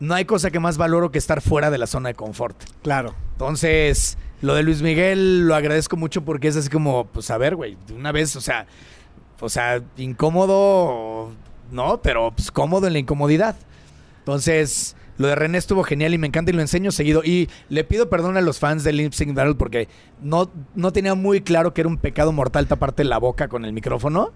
no 0.00 0.14
hay 0.14 0.24
cosa 0.24 0.50
que 0.50 0.60
más 0.60 0.76
valoro 0.78 1.10
que 1.10 1.18
estar 1.18 1.40
fuera 1.40 1.70
de 1.70 1.78
la 1.78 1.86
zona 1.86 2.10
de 2.10 2.14
confort. 2.14 2.56
Claro. 2.82 3.14
Entonces, 3.32 4.18
lo 4.42 4.54
de 4.54 4.62
Luis 4.62 4.82
Miguel 4.82 5.46
lo 5.46 5.54
agradezco 5.54 5.96
mucho 5.96 6.24
porque 6.24 6.48
es 6.48 6.56
así 6.56 6.68
como, 6.68 7.06
pues 7.06 7.30
a 7.30 7.38
ver, 7.38 7.56
güey, 7.56 7.76
de 7.86 7.94
una 7.94 8.12
vez, 8.12 8.36
o 8.36 8.40
sea, 8.40 8.66
o 9.40 9.48
sea, 9.48 9.82
incómodo, 9.96 11.30
no, 11.70 12.00
pero 12.02 12.32
pues 12.34 12.50
cómodo 12.50 12.86
en 12.86 12.92
la 12.94 12.98
incomodidad. 12.98 13.56
Entonces, 14.20 14.96
Lo 15.18 15.28
de 15.28 15.34
René 15.34 15.56
estuvo 15.56 15.82
genial 15.82 16.12
y 16.12 16.18
me 16.18 16.26
encanta 16.26 16.50
y 16.50 16.54
lo 16.54 16.60
enseño 16.60 16.92
seguido. 16.92 17.22
Y 17.24 17.48
le 17.68 17.84
pido 17.84 18.10
perdón 18.10 18.36
a 18.36 18.40
los 18.42 18.58
fans 18.58 18.84
de 18.84 18.92
Lip 18.92 19.12
Sync 19.12 19.34
Battle 19.34 19.54
porque 19.54 19.88
no, 20.20 20.50
no 20.74 20.92
tenía 20.92 21.14
muy 21.14 21.40
claro 21.40 21.72
que 21.72 21.80
era 21.80 21.88
un 21.88 21.96
pecado 21.96 22.32
mortal 22.32 22.66
taparte 22.66 23.02
la 23.04 23.18
boca 23.18 23.48
con 23.48 23.64
el 23.64 23.72
micrófono. 23.72 24.32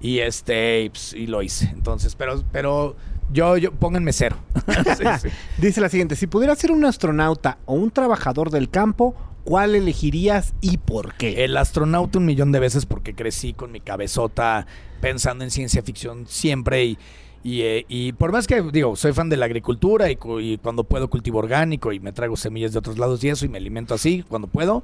Y 0.00 0.18
este, 0.18 0.82
y, 0.82 0.90
pues, 0.90 1.12
y 1.12 1.26
lo 1.26 1.42
hice. 1.42 1.70
Entonces, 1.72 2.16
pero, 2.16 2.42
pero 2.50 2.96
yo, 3.32 3.56
yo, 3.56 3.72
pónganme 3.72 4.12
cero. 4.12 4.36
Sí, 4.96 5.04
sí. 5.22 5.28
Dice 5.58 5.80
la 5.80 5.88
siguiente, 5.88 6.16
si 6.16 6.26
pudieras 6.26 6.58
ser 6.58 6.70
un 6.70 6.84
astronauta 6.84 7.58
o 7.66 7.74
un 7.74 7.90
trabajador 7.90 8.50
del 8.50 8.70
campo, 8.70 9.14
¿cuál 9.44 9.74
elegirías 9.74 10.54
y 10.60 10.78
por 10.78 11.14
qué? 11.14 11.44
El 11.44 11.56
astronauta 11.56 12.18
un 12.18 12.26
millón 12.26 12.52
de 12.52 12.60
veces 12.60 12.86
porque 12.86 13.14
crecí 13.14 13.52
con 13.52 13.72
mi 13.72 13.80
cabezota 13.80 14.66
pensando 15.00 15.44
en 15.44 15.50
ciencia 15.50 15.82
ficción 15.82 16.26
siempre 16.26 16.84
y, 16.84 16.98
y, 17.42 17.60
eh, 17.62 17.84
y 17.88 18.12
por 18.14 18.32
más 18.32 18.46
que 18.46 18.62
digo, 18.72 18.96
soy 18.96 19.12
fan 19.12 19.28
de 19.28 19.36
la 19.36 19.44
agricultura 19.46 20.10
y, 20.10 20.16
cu- 20.16 20.40
y 20.40 20.56
cuando 20.58 20.84
puedo 20.84 21.10
cultivo 21.10 21.38
orgánico 21.40 21.92
y 21.92 22.00
me 22.00 22.12
traigo 22.12 22.36
semillas 22.36 22.72
de 22.72 22.78
otros 22.78 22.98
lados 22.98 23.22
y 23.22 23.28
eso 23.28 23.44
y 23.44 23.48
me 23.48 23.58
alimento 23.58 23.94
así 23.94 24.24
cuando 24.28 24.48
puedo, 24.48 24.82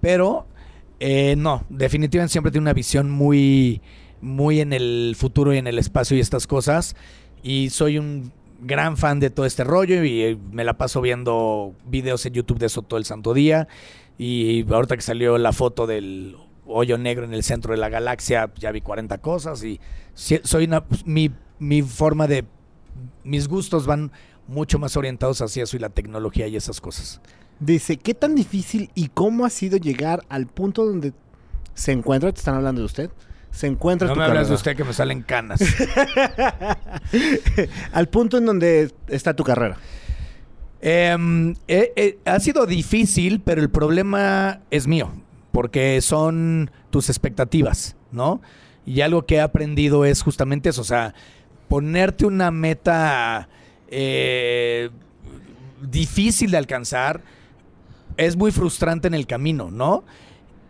pero 0.00 0.46
eh, 1.00 1.34
no, 1.38 1.64
definitivamente 1.70 2.32
siempre 2.32 2.50
tiene 2.52 2.62
una 2.64 2.74
visión 2.74 3.10
muy, 3.10 3.80
muy 4.20 4.60
en 4.60 4.72
el 4.74 5.14
futuro 5.18 5.54
y 5.54 5.58
en 5.58 5.66
el 5.66 5.78
espacio 5.78 6.16
y 6.16 6.20
estas 6.20 6.46
cosas 6.46 6.94
y 7.42 7.70
soy 7.70 7.98
un 7.98 8.32
gran 8.60 8.96
fan 8.96 9.20
de 9.20 9.30
todo 9.30 9.46
este 9.46 9.64
rollo 9.64 10.04
y 10.04 10.22
eh, 10.22 10.38
me 10.52 10.64
la 10.64 10.78
paso 10.78 11.00
viendo 11.00 11.74
videos 11.86 12.24
en 12.26 12.34
YouTube 12.34 12.58
de 12.58 12.66
eso 12.66 12.82
todo 12.82 12.98
el 12.98 13.04
santo 13.04 13.34
día. 13.34 13.68
Y 14.18 14.70
ahorita 14.72 14.96
que 14.96 15.02
salió 15.02 15.38
la 15.38 15.52
foto 15.52 15.86
del 15.86 16.36
hoyo 16.66 16.96
negro 16.98 17.24
en 17.24 17.34
el 17.34 17.42
centro 17.42 17.72
de 17.72 17.78
la 17.78 17.88
galaxia, 17.88 18.52
ya 18.56 18.70
vi 18.70 18.80
40 18.80 19.18
cosas 19.18 19.64
y 19.64 19.80
soy 20.14 20.64
una, 20.64 20.84
mi, 21.04 21.30
mi 21.58 21.82
forma 21.82 22.26
de, 22.26 22.44
mis 23.24 23.48
gustos 23.48 23.86
van 23.86 24.12
mucho 24.46 24.78
más 24.78 24.96
orientados 24.96 25.40
hacia 25.42 25.64
eso 25.64 25.76
y 25.76 25.80
la 25.80 25.88
tecnología 25.88 26.46
y 26.46 26.56
esas 26.56 26.80
cosas. 26.80 27.20
Dice, 27.58 27.96
¿qué 27.96 28.14
tan 28.14 28.34
difícil 28.34 28.90
y 28.94 29.08
cómo 29.08 29.44
ha 29.44 29.50
sido 29.50 29.76
llegar 29.76 30.24
al 30.28 30.46
punto 30.46 30.84
donde 30.84 31.12
se 31.74 31.92
encuentra, 31.92 32.32
te 32.32 32.38
están 32.38 32.56
hablando 32.56 32.80
de 32.80 32.86
usted, 32.86 33.10
se 33.52 33.68
encuentra 33.68 34.08
No 34.08 34.14
tu 34.14 34.18
me 34.18 34.24
hablas 34.24 34.48
de 34.48 34.54
carrera? 34.54 34.54
usted 34.56 34.76
que 34.76 34.84
me 34.84 34.92
salen 34.92 35.22
canas. 35.22 35.60
al 37.92 38.08
punto 38.08 38.38
en 38.38 38.46
donde 38.46 38.92
está 39.08 39.34
tu 39.34 39.44
carrera. 39.44 39.76
Em, 40.80 41.54
eh, 41.68 41.92
eh, 41.94 42.18
ha 42.24 42.40
sido 42.40 42.66
difícil, 42.66 43.40
pero 43.40 43.62
el 43.62 43.70
problema 43.70 44.60
es 44.70 44.88
mío, 44.88 45.12
porque 45.52 46.00
son 46.00 46.70
tus 46.90 47.08
expectativas, 47.08 47.94
¿no? 48.10 48.40
Y 48.84 49.02
algo 49.02 49.26
que 49.26 49.36
he 49.36 49.40
aprendido 49.40 50.04
es 50.04 50.22
justamente 50.22 50.70
eso, 50.70 50.80
o 50.80 50.84
sea, 50.84 51.14
ponerte 51.68 52.26
una 52.26 52.50
meta 52.50 53.48
eh, 53.88 54.90
difícil 55.82 56.50
de 56.50 56.56
alcanzar 56.56 57.20
es 58.16 58.36
muy 58.36 58.50
frustrante 58.50 59.06
en 59.06 59.14
el 59.14 59.26
camino, 59.26 59.70
¿no? 59.70 60.04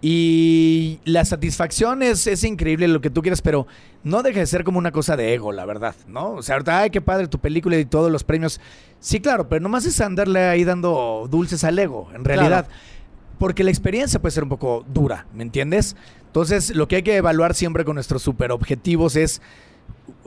Y 0.05 0.99
la 1.05 1.25
satisfacción 1.25 2.03
es, 2.03 2.27
es 2.27 2.43
increíble, 2.43 2.89
lo 2.89 3.01
que 3.01 3.09
tú 3.09 3.23
quieras, 3.23 3.41
pero 3.41 3.69
no 4.03 4.25
deja 4.25 4.41
de 4.41 4.47
ser 4.47 4.65
como 4.65 4.79
una 4.79 4.91
cosa 4.91 5.17
de 5.17 5.33
ego, 5.33 5.53
la 5.53 5.65
verdad, 5.65 5.95
¿no? 6.09 6.33
O 6.33 6.43
sea, 6.43 6.57
ahorita, 6.57 6.81
ay, 6.81 6.91
qué 6.91 7.01
padre 7.01 7.29
tu 7.29 7.39
película 7.39 7.79
y 7.79 7.85
todos 7.85 8.11
los 8.11 8.25
premios. 8.25 8.61
Sí, 8.99 9.21
claro, 9.21 9.49
pero 9.49 9.63
nomás 9.63 9.87
es 9.87 10.01
andarle 10.01 10.41
ahí 10.41 10.65
dando 10.65 11.29
dulces 11.31 11.63
al 11.63 11.79
ego, 11.79 12.09
en 12.17 12.25
realidad. 12.25 12.67
Porque 13.39 13.63
la 13.63 13.71
experiencia 13.71 14.21
puede 14.21 14.33
ser 14.33 14.43
un 14.43 14.49
poco 14.49 14.85
dura, 14.93 15.27
¿me 15.35 15.45
entiendes? 15.45 15.95
Entonces, 16.27 16.75
lo 16.75 16.89
que 16.89 16.97
hay 16.97 17.03
que 17.05 17.17
evaluar 17.17 17.55
siempre 17.55 17.85
con 17.85 17.95
nuestros 17.95 18.23
super 18.23 18.51
objetivos 18.51 19.15
es 19.15 19.41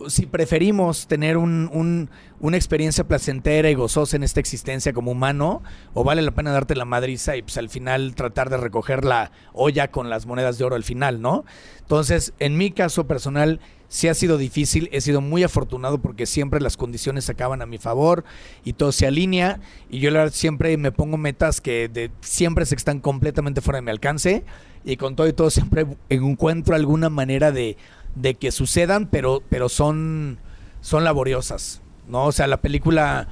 si 0.08 0.26
preferimos 0.26 1.08
tener 1.08 1.38
un- 1.38 1.70
un- 1.74 2.10
una 2.40 2.58
experiencia 2.58 3.06
placentera 3.08 3.70
y 3.70 3.76
gozosa 3.76 4.16
en 4.18 4.24
esta 4.24 4.40
existencia 4.40 4.94
como 4.94 5.12
humano, 5.12 5.64
o 5.94 6.04
vale 6.04 6.22
la 6.22 6.32
pena 6.32 6.52
darte 6.52 6.76
la 6.76 6.86
madriza 6.86 7.36
y 7.38 7.42
pues 7.42 7.58
al 7.58 7.70
final 7.70 8.14
tratar 8.14 8.50
de 8.50 8.58
recoger 8.58 9.06
la 9.06 9.32
olla 9.54 9.90
con 9.92 10.10
las 10.10 10.26
monedas 10.26 10.58
de 10.58 10.66
oro 10.66 10.76
al 10.76 10.84
final, 10.84 11.22
¿no? 11.22 11.46
Entonces, 11.80 12.34
en 12.40 12.58
mi 12.58 12.72
caso 12.72 13.08
personal, 13.08 13.60
sí 13.88 14.08
ha 14.08 14.14
sido 14.14 14.38
difícil, 14.38 14.90
he 14.92 15.00
sido 15.00 15.22
muy 15.22 15.44
afortunado 15.44 16.00
porque 16.00 16.26
siempre 16.26 16.60
las 16.60 16.76
condiciones 16.78 17.30
acaban 17.30 17.62
a 17.62 17.66
mi 17.66 17.78
favor 17.78 18.26
y 18.64 18.74
todo 18.74 18.92
se 18.92 19.08
alinea 19.08 19.60
y 19.90 20.00
yo 20.00 20.10
siempre 20.30 20.76
me 20.78 20.92
pongo 20.92 21.18
metas 21.18 21.62
que 21.62 21.88
de, 21.88 22.12
siempre 22.22 22.66
que 22.66 22.76
están 22.76 23.00
completamente 23.00 23.62
fuera 23.62 23.78
de 23.78 23.84
mi 23.84 23.92
alcance 23.92 24.44
y 24.84 24.98
con 24.98 25.16
todo 25.16 25.28
y 25.28 25.34
todo 25.34 25.50
siempre 25.50 25.86
encuentro 26.10 26.76
alguna 26.76 27.10
manera 27.10 27.52
de, 27.52 27.78
de 28.16 28.36
que 28.36 28.52
sucedan, 28.52 29.08
pero, 29.08 29.44
pero 29.50 29.70
son, 29.70 30.40
son 30.82 31.04
laboriosas, 31.04 31.82
¿no? 32.08 32.26
O 32.26 32.32
sea, 32.32 32.48
la 32.48 32.62
película 32.62 33.28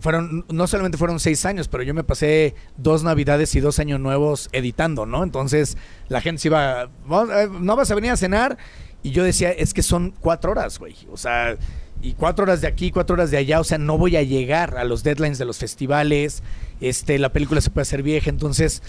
fueron, 0.00 0.46
no 0.48 0.66
solamente 0.66 0.96
fueron 0.96 1.20
seis 1.20 1.44
años, 1.44 1.68
pero 1.68 1.82
yo 1.82 1.92
me 1.92 2.04
pasé 2.04 2.54
dos 2.76 3.02
navidades 3.02 3.54
y 3.54 3.60
dos 3.60 3.78
años 3.78 4.00
nuevos 4.00 4.48
editando, 4.52 5.04
¿no? 5.04 5.22
Entonces 5.22 5.76
la 6.08 6.20
gente 6.20 6.40
se 6.40 6.48
iba, 6.48 6.88
"Vamos, 7.06 7.34
eh, 7.34 7.48
no 7.60 7.76
vas 7.76 7.90
a 7.90 7.94
venir 7.94 8.10
a 8.10 8.16
cenar, 8.16 8.56
y 9.02 9.10
yo 9.10 9.24
decía, 9.24 9.50
es 9.50 9.74
que 9.74 9.82
son 9.82 10.12
cuatro 10.20 10.50
horas, 10.52 10.78
güey, 10.78 10.94
o 11.10 11.16
sea, 11.16 11.56
y 12.02 12.12
cuatro 12.14 12.44
horas 12.44 12.60
de 12.60 12.66
aquí, 12.68 12.90
cuatro 12.90 13.14
horas 13.14 13.30
de 13.30 13.38
allá, 13.38 13.60
o 13.60 13.64
sea, 13.64 13.78
no 13.78 13.98
voy 13.98 14.16
a 14.16 14.22
llegar 14.22 14.76
a 14.76 14.84
los 14.84 15.02
deadlines 15.02 15.38
de 15.38 15.44
los 15.44 15.58
festivales, 15.58 16.42
este, 16.80 17.18
la 17.18 17.32
película 17.32 17.60
se 17.60 17.70
puede 17.70 17.82
hacer 17.82 18.02
vieja, 18.02 18.30
entonces, 18.30 18.82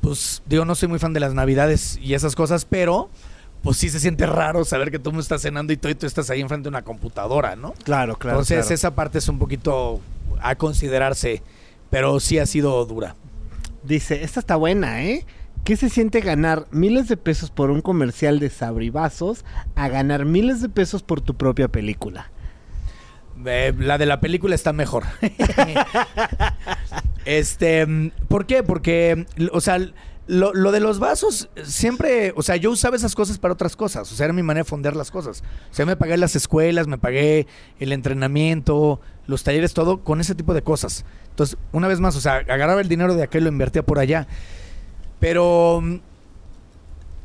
pues, 0.00 0.42
digo, 0.46 0.64
no 0.64 0.74
soy 0.74 0.88
muy 0.88 0.98
fan 0.98 1.12
de 1.12 1.20
las 1.20 1.34
navidades 1.34 1.98
y 2.02 2.14
esas 2.14 2.34
cosas, 2.36 2.64
pero 2.64 3.10
pues 3.64 3.78
sí 3.78 3.88
se 3.88 3.98
siente 3.98 4.26
raro 4.26 4.64
saber 4.64 4.90
que 4.90 4.98
tú 4.98 5.10
me 5.10 5.20
estás 5.20 5.40
cenando 5.40 5.72
y 5.72 5.78
tú, 5.78 5.88
y 5.88 5.94
tú 5.94 6.06
estás 6.06 6.28
ahí 6.28 6.42
enfrente 6.42 6.64
de 6.64 6.68
una 6.68 6.82
computadora, 6.82 7.56
¿no? 7.56 7.72
Claro, 7.82 8.16
claro. 8.16 8.36
Entonces 8.36 8.58
claro. 8.58 8.74
esa 8.74 8.94
parte 8.94 9.18
es 9.18 9.28
un 9.28 9.38
poquito 9.38 10.00
a 10.40 10.54
considerarse, 10.54 11.42
pero 11.88 12.20
sí 12.20 12.38
ha 12.38 12.44
sido 12.44 12.84
dura. 12.84 13.16
Dice, 13.82 14.22
esta 14.22 14.38
está 14.38 14.56
buena, 14.56 15.02
¿eh? 15.02 15.24
¿Qué 15.64 15.76
se 15.76 15.88
siente 15.88 16.20
ganar 16.20 16.66
miles 16.72 17.08
de 17.08 17.16
pesos 17.16 17.50
por 17.50 17.70
un 17.70 17.80
comercial 17.80 18.38
de 18.38 18.50
sabribazos 18.50 19.46
a 19.74 19.88
ganar 19.88 20.26
miles 20.26 20.60
de 20.60 20.68
pesos 20.68 21.02
por 21.02 21.22
tu 21.22 21.34
propia 21.34 21.68
película? 21.68 22.30
Eh, 23.46 23.72
la 23.78 23.96
de 23.96 24.04
la 24.04 24.20
película 24.20 24.54
está 24.54 24.74
mejor. 24.74 25.04
este, 27.24 28.12
¿por 28.28 28.44
qué? 28.44 28.62
Porque, 28.62 29.26
o 29.52 29.62
sea, 29.62 29.78
lo, 30.26 30.54
lo 30.54 30.72
de 30.72 30.80
los 30.80 30.98
vasos 30.98 31.48
siempre, 31.64 32.32
o 32.36 32.42
sea, 32.42 32.56
yo 32.56 32.70
usaba 32.70 32.96
esas 32.96 33.14
cosas 33.14 33.38
para 33.38 33.52
otras 33.52 33.76
cosas, 33.76 34.10
o 34.10 34.14
sea, 34.14 34.24
era 34.24 34.32
mi 34.32 34.42
manera 34.42 34.64
de 34.64 34.68
fondear 34.68 34.96
las 34.96 35.10
cosas. 35.10 35.42
O 35.70 35.74
sea, 35.74 35.84
me 35.86 35.96
pagué 35.96 36.16
las 36.16 36.34
escuelas, 36.36 36.86
me 36.86 36.98
pagué 36.98 37.46
el 37.78 37.92
entrenamiento, 37.92 39.00
los 39.26 39.44
talleres, 39.44 39.74
todo 39.74 40.02
con 40.02 40.20
ese 40.20 40.34
tipo 40.34 40.54
de 40.54 40.62
cosas. 40.62 41.04
Entonces, 41.30 41.58
una 41.72 41.88
vez 41.88 42.00
más, 42.00 42.16
o 42.16 42.20
sea, 42.20 42.36
agarraba 42.36 42.80
el 42.80 42.88
dinero 42.88 43.14
de 43.14 43.22
aquel 43.22 43.44
lo 43.44 43.50
invertía 43.50 43.84
por 43.84 43.98
allá. 43.98 44.26
Pero 45.20 45.80
mm, 45.82 45.96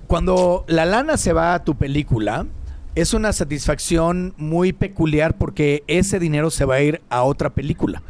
cuando 0.07 0.65
la 0.67 0.85
lana 0.85 1.17
se 1.17 1.33
va 1.33 1.53
a 1.53 1.63
tu 1.63 1.75
película, 1.75 2.47
es 2.95 3.13
una 3.13 3.31
satisfacción 3.31 4.33
muy 4.37 4.73
peculiar 4.73 5.37
porque 5.37 5.83
ese 5.87 6.19
dinero 6.19 6.49
se 6.49 6.65
va 6.65 6.75
a 6.75 6.81
ir 6.81 7.01
a 7.09 7.23
otra 7.23 7.51
película. 7.51 8.01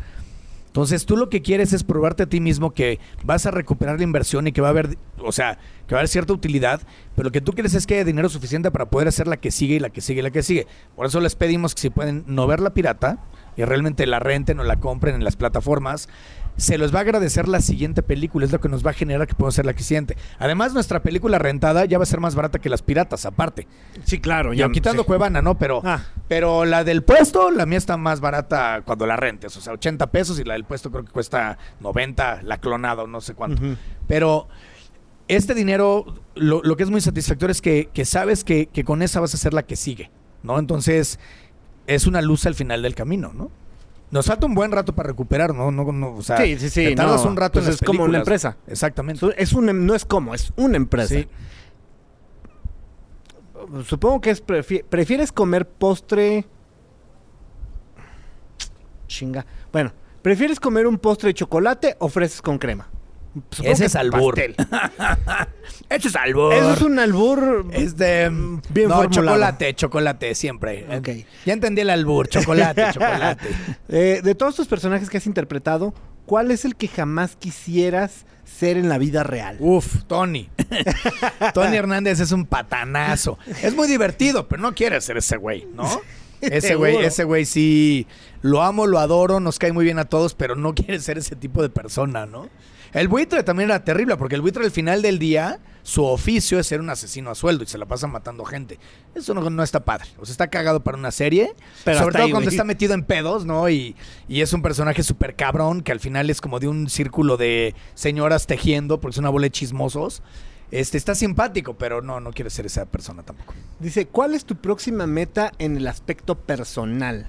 Entonces 0.70 1.08
tú 1.08 1.18
lo 1.18 1.30
que 1.30 1.42
quieres 1.42 1.74
es 1.74 1.84
probarte 1.84 2.24
a 2.24 2.26
ti 2.28 2.40
mismo 2.40 2.72
que 2.72 3.00
vas 3.24 3.48
a 3.48 3.52
recuperar 3.52 3.98
la 3.98 4.04
inversión 4.04 4.46
y 4.46 4.52
que 4.52 4.62
va 4.62 4.68
a 4.68 4.70
haber, 4.70 5.00
o 5.18 5.32
sea, 5.32 5.58
que 5.88 5.96
va 5.96 5.98
a 5.98 6.02
haber 6.02 6.10
cierta 6.10 6.32
utilidad, 6.32 6.82
pero 7.16 7.30
lo 7.30 7.32
que 7.32 7.42
tú 7.42 7.54
quieres 7.54 7.74
es 7.74 7.88
que 7.88 7.96
haya 7.96 8.06
dinero 8.06 8.30
suficiente 8.30 8.70
para 8.70 8.86
poder 8.86 9.08
hacer 9.08 9.28
la 9.28 9.38
que 9.38 9.50
sigue 9.50 9.76
y 9.76 9.80
la 9.80 9.90
que 9.90 10.02
sigue 10.02 10.20
y 10.20 10.24
la 10.24 10.30
que 10.30 10.44
sigue. 10.44 10.68
Por 10.96 11.08
eso 11.08 11.22
les 11.22 11.36
pedimos 11.36 11.74
que 11.74 11.82
si 11.82 11.90
pueden 11.90 12.24
no 12.28 12.46
ver 12.46 12.60
la 12.60 12.76
pirata 12.76 13.18
y 13.58 13.64
realmente 13.64 14.06
la 14.06 14.20
renten 14.20 14.60
o 14.60 14.64
la 14.64 14.80
compren 14.80 15.16
en 15.16 15.24
las 15.24 15.36
plataformas, 15.36 16.08
se 16.60 16.78
les 16.78 16.94
va 16.94 17.00
a 17.00 17.02
agradecer 17.02 17.48
la 17.48 17.62
siguiente 17.62 18.04
película, 18.04 18.46
es 18.46 18.52
lo 18.52 18.60
que 18.60 18.70
nos 18.70 18.86
va 18.86 18.92
a 18.92 18.94
generar 18.94 19.28
que 19.28 19.34
podamos 19.34 19.56
hacer 19.56 19.66
la 19.66 19.74
que 19.74 19.82
siguiente. 19.84 20.18
Además, 20.38 20.74
nuestra 20.74 21.02
película 21.02 21.40
rentada 21.40 21.86
ya 21.86 21.98
va 21.98 22.04
a 22.04 22.06
ser 22.06 22.20
más 22.20 22.36
barata 22.36 22.60
que 22.60 22.70
las 22.70 22.82
piratas, 22.82 23.26
aparte. 23.26 23.68
Sí, 24.04 24.20
claro. 24.20 24.54
Ya 24.54 24.70
quitando 24.70 25.04
sí. 25.04 25.08
Cuevana, 25.08 25.42
¿no? 25.42 25.58
Pero, 25.58 25.82
Ah. 25.84 26.04
pero 26.28 26.66
la 26.66 26.84
del 26.84 27.04
puesto, 27.04 27.50
la 27.50 27.66
mía 27.66 27.78
está 27.78 27.98
más 27.98 28.20
barata 28.20 28.82
cuando 28.86 29.06
la 29.08 29.16
rentes. 29.16 29.56
O 29.58 29.62
sea, 29.62 29.74
80 29.74 30.12
pesos 30.12 30.40
y 30.40 30.44
la 30.44 30.54
del 30.54 30.66
puesto 30.66 30.92
creo 30.92 31.06
que 31.06 31.12
cuesta 31.12 31.58
90, 31.80 32.42
la 32.44 32.58
clonada 32.60 33.04
o 33.04 33.08
no 33.08 33.22
sé 33.22 33.34
cuánto. 33.34 33.62
Pero 34.08 34.48
este 35.28 35.54
dinero, 35.54 36.06
lo, 36.36 36.62
lo 36.64 36.76
que 36.76 36.84
es 36.84 36.90
muy 36.90 37.02
satisfactorio 37.02 37.52
es 37.52 37.62
que, 37.62 37.90
que 37.94 38.04
sabes 38.06 38.44
que, 38.44 38.66
que 38.68 38.84
con 38.84 39.02
esa 39.02 39.20
vas 39.20 39.34
a 39.34 39.38
ser 39.38 39.54
la 39.54 39.64
que 39.64 39.76
sigue, 39.76 40.12
¿no? 40.44 40.58
Entonces, 40.60 41.20
es 41.88 42.06
una 42.08 42.22
luz 42.22 42.46
al 42.46 42.56
final 42.56 42.82
del 42.82 42.96
camino, 42.96 43.32
¿no? 43.34 43.50
Nos 44.12 44.26
falta 44.26 44.46
un 44.48 44.56
buen 44.56 44.72
rato 44.72 44.94
para 44.96 45.10
recuperar, 45.10 45.54
¿no? 45.54 45.70
no, 45.72 45.92
no 45.92 46.16
o 46.16 46.22
sea, 46.24 46.38
Sí, 46.38 46.58
sí, 46.58 46.70
sí, 46.70 46.84
te 46.86 46.96
tardas 46.96 47.24
no, 47.24 47.30
un 47.32 47.38
rato 47.38 47.54
pues 47.54 47.66
en 47.68 47.74
es 47.74 47.82
las 47.82 47.88
como 47.88 48.04
una 48.06 48.18
empresa. 48.20 48.58
Exactamente. 48.68 49.26
Es 49.38 49.54
un, 49.54 49.70
em- 49.70 49.86
no 49.86 49.94
es 49.94 50.04
como, 50.06 50.34
es 50.34 50.52
una 50.56 50.78
empresa. 50.78 51.14
Sí. 51.16 51.28
Supongo 53.86 54.22
que 54.22 54.32
es 54.32 54.46
prefi- 54.46 54.84
prefieres 54.84 55.32
comer 55.32 55.68
postre. 55.68 56.46
Chinga. 59.08 59.46
Bueno, 59.72 59.92
¿prefieres 60.22 60.60
comer 60.60 60.88
un 60.88 60.98
postre 60.98 61.28
de 61.30 61.34
chocolate 61.36 61.96
o 62.00 62.10
fresas 62.10 62.42
con 62.42 62.58
crema? 62.58 62.88
Supongo 63.52 63.72
Ese 63.72 63.86
es 63.86 63.96
albur. 63.96 64.36
pastel. 64.36 64.56
Ese 65.90 66.08
es 66.08 66.16
albur. 66.16 66.54
Eso 66.54 66.74
es 66.74 66.82
un 66.82 67.00
albur. 67.00 67.68
Este, 67.72 68.30
Bien 68.30 68.90
no, 68.90 68.96
formulado. 68.96 69.10
chocolate, 69.10 69.74
chocolate, 69.76 70.36
siempre. 70.36 70.86
Ok. 70.98 71.10
Ya 71.46 71.54
entendí 71.54 71.82
el 71.82 71.90
albur, 71.90 72.28
chocolate, 72.28 72.86
chocolate. 72.94 73.48
Eh, 73.88 74.22
de 74.24 74.36
todos 74.36 74.56
tus 74.56 74.68
personajes 74.68 75.10
que 75.10 75.18
has 75.18 75.26
interpretado, 75.28 75.94
¿cuál 76.26 76.52
es 76.52 76.66
el 76.66 76.76
que 76.76 76.88
jamás 76.88 77.36
quisieras 77.36 78.26
ser 78.46 78.78
en 78.78 78.90
la 78.90 78.98
vida 78.98 79.24
real? 79.24 79.58
Uf, 79.60 80.04
Tony. 80.08 80.50
Tony 81.54 81.76
Hernández 81.78 82.20
es 82.20 82.32
un 82.32 82.46
patanazo. 82.46 83.38
Es 83.62 83.76
muy 83.76 83.88
divertido, 83.88 84.48
pero 84.48 84.62
no 84.62 84.74
quiere 84.74 85.00
ser 85.02 85.18
ese 85.18 85.38
güey, 85.38 85.68
¿no? 85.74 86.02
Ese 86.42 86.76
güey, 86.76 86.98
ese 86.98 87.26
güey 87.26 87.46
sí 87.46 88.08
lo 88.42 88.62
amo, 88.62 88.88
lo 88.88 89.00
adoro, 89.00 89.40
nos 89.40 89.60
cae 89.60 89.74
muy 89.74 89.84
bien 89.84 90.00
a 90.00 90.06
todos, 90.06 90.34
pero 90.36 90.56
no 90.56 90.74
quiere 90.74 91.00
ser 91.00 91.18
ese 91.18 91.36
tipo 91.36 91.62
de 91.62 91.70
persona, 91.70 92.26
¿no? 92.26 92.50
El 92.94 93.08
buitre 93.08 93.44
también 93.44 93.70
era 93.70 93.84
terrible, 93.84 94.18
porque 94.18 94.36
el 94.36 94.42
buitre 94.42 94.64
al 94.64 94.72
final 94.72 95.02
del 95.02 95.20
día, 95.20 95.60
su 95.84 96.04
oficio 96.04 96.60
es 96.60 96.68
ser 96.68 96.80
un 96.80 96.90
asesino 96.90 97.30
a 97.30 97.36
sueldo 97.36 97.64
y 97.64 97.68
se 97.68 97.78
la 97.78 97.86
pasa 97.86 98.08
matando 98.08 98.44
gente. 98.46 98.80
Eso 99.14 99.34
no, 99.34 99.50
no 99.50 99.64
está 99.64 99.86
padre. 99.86 100.10
O 100.20 100.26
sea, 100.26 100.32
está 100.32 100.48
cagado 100.48 100.82
para 100.82 100.98
una 100.98 101.12
serie. 101.12 101.54
Pero 101.86 102.00
sobre 102.00 102.14
todo 102.14 102.24
ahí, 102.24 102.32
cuando 102.32 102.50
está 102.50 102.64
metido 102.64 102.94
en 102.94 103.04
pedos, 103.04 103.46
¿no? 103.46 103.70
Y, 103.70 103.96
y 104.28 104.42
es 104.42 104.54
un 104.54 104.62
personaje 104.62 105.04
súper 105.04 105.36
cabrón 105.36 105.82
que 105.82 105.92
al 105.92 106.00
final 106.00 106.30
es 106.30 106.42
como 106.42 106.60
de 106.60 106.68
un 106.68 106.90
círculo 106.90 107.38
de 107.38 107.76
señoras 107.94 108.48
tejiendo, 108.48 109.00
porque 109.00 109.14
es 109.16 109.20
una 109.20 109.30
bola 109.30 109.46
de 109.46 109.52
chismosos. 109.52 110.24
Este, 110.72 110.98
está 110.98 111.16
simpático, 111.16 111.74
pero 111.76 112.02
no, 112.02 112.20
no 112.20 112.32
quiere 112.32 112.50
ser 112.50 112.66
esa 112.66 112.86
persona 112.86 113.24
tampoco. 113.24 113.56
Dice, 113.80 114.08
¿cuál 114.08 114.36
es 114.36 114.46
tu 114.46 114.56
próxima 114.56 115.08
meta 115.08 115.52
en 115.58 115.78
el 115.78 115.88
aspecto 115.88 116.36
personal? 116.36 117.28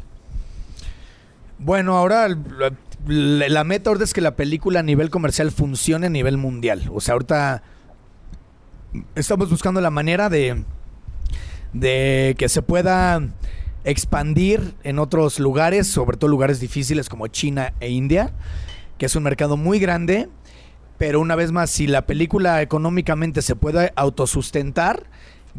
Bueno, 1.59 1.97
ahora 1.97 2.28
la, 3.06 3.64
meta 3.64 3.93
es 4.01 4.12
que 4.12 4.20
la 4.20 4.36
película 4.36 4.81
a 4.81 4.82
nivel 4.82 5.10
comercial 5.10 5.51
funcione 5.51 6.06
a 6.06 6.10
nivel 6.10 6.36
mundial. 6.36 6.89
O 6.93 7.01
sea, 7.01 7.12
ahorita 7.12 7.62
estamos 9.14 9.51
buscando 9.51 9.81
la 9.81 9.90
manera 9.90 10.28
de, 10.28 10.64
de 11.72 12.35
que 12.39 12.48
se 12.48 12.62
pueda 12.62 13.20
expandir 13.85 14.74
en 14.82 14.98
otros 14.98 15.40
lugares, 15.40 15.86
sobre 15.86 16.16
todo 16.16 16.31
lugares 16.31 16.60
difíciles 16.60 17.09
como 17.09 17.27
China 17.28 17.72
e 17.81 17.90
India, 17.90 18.32
que 18.98 19.06
es 19.06 19.16
un 19.16 19.22
mercado 19.22 19.56
muy 19.56 19.78
grande. 19.78 20.28
Pero 20.98 21.20
una 21.20 21.35
vez 21.35 21.51
más, 21.51 21.70
si 21.70 21.86
la 21.86 22.05
película 22.05 22.60
económicamente 22.60 23.40
se 23.40 23.56
puede 23.56 23.90
autosustentar, 23.97 25.06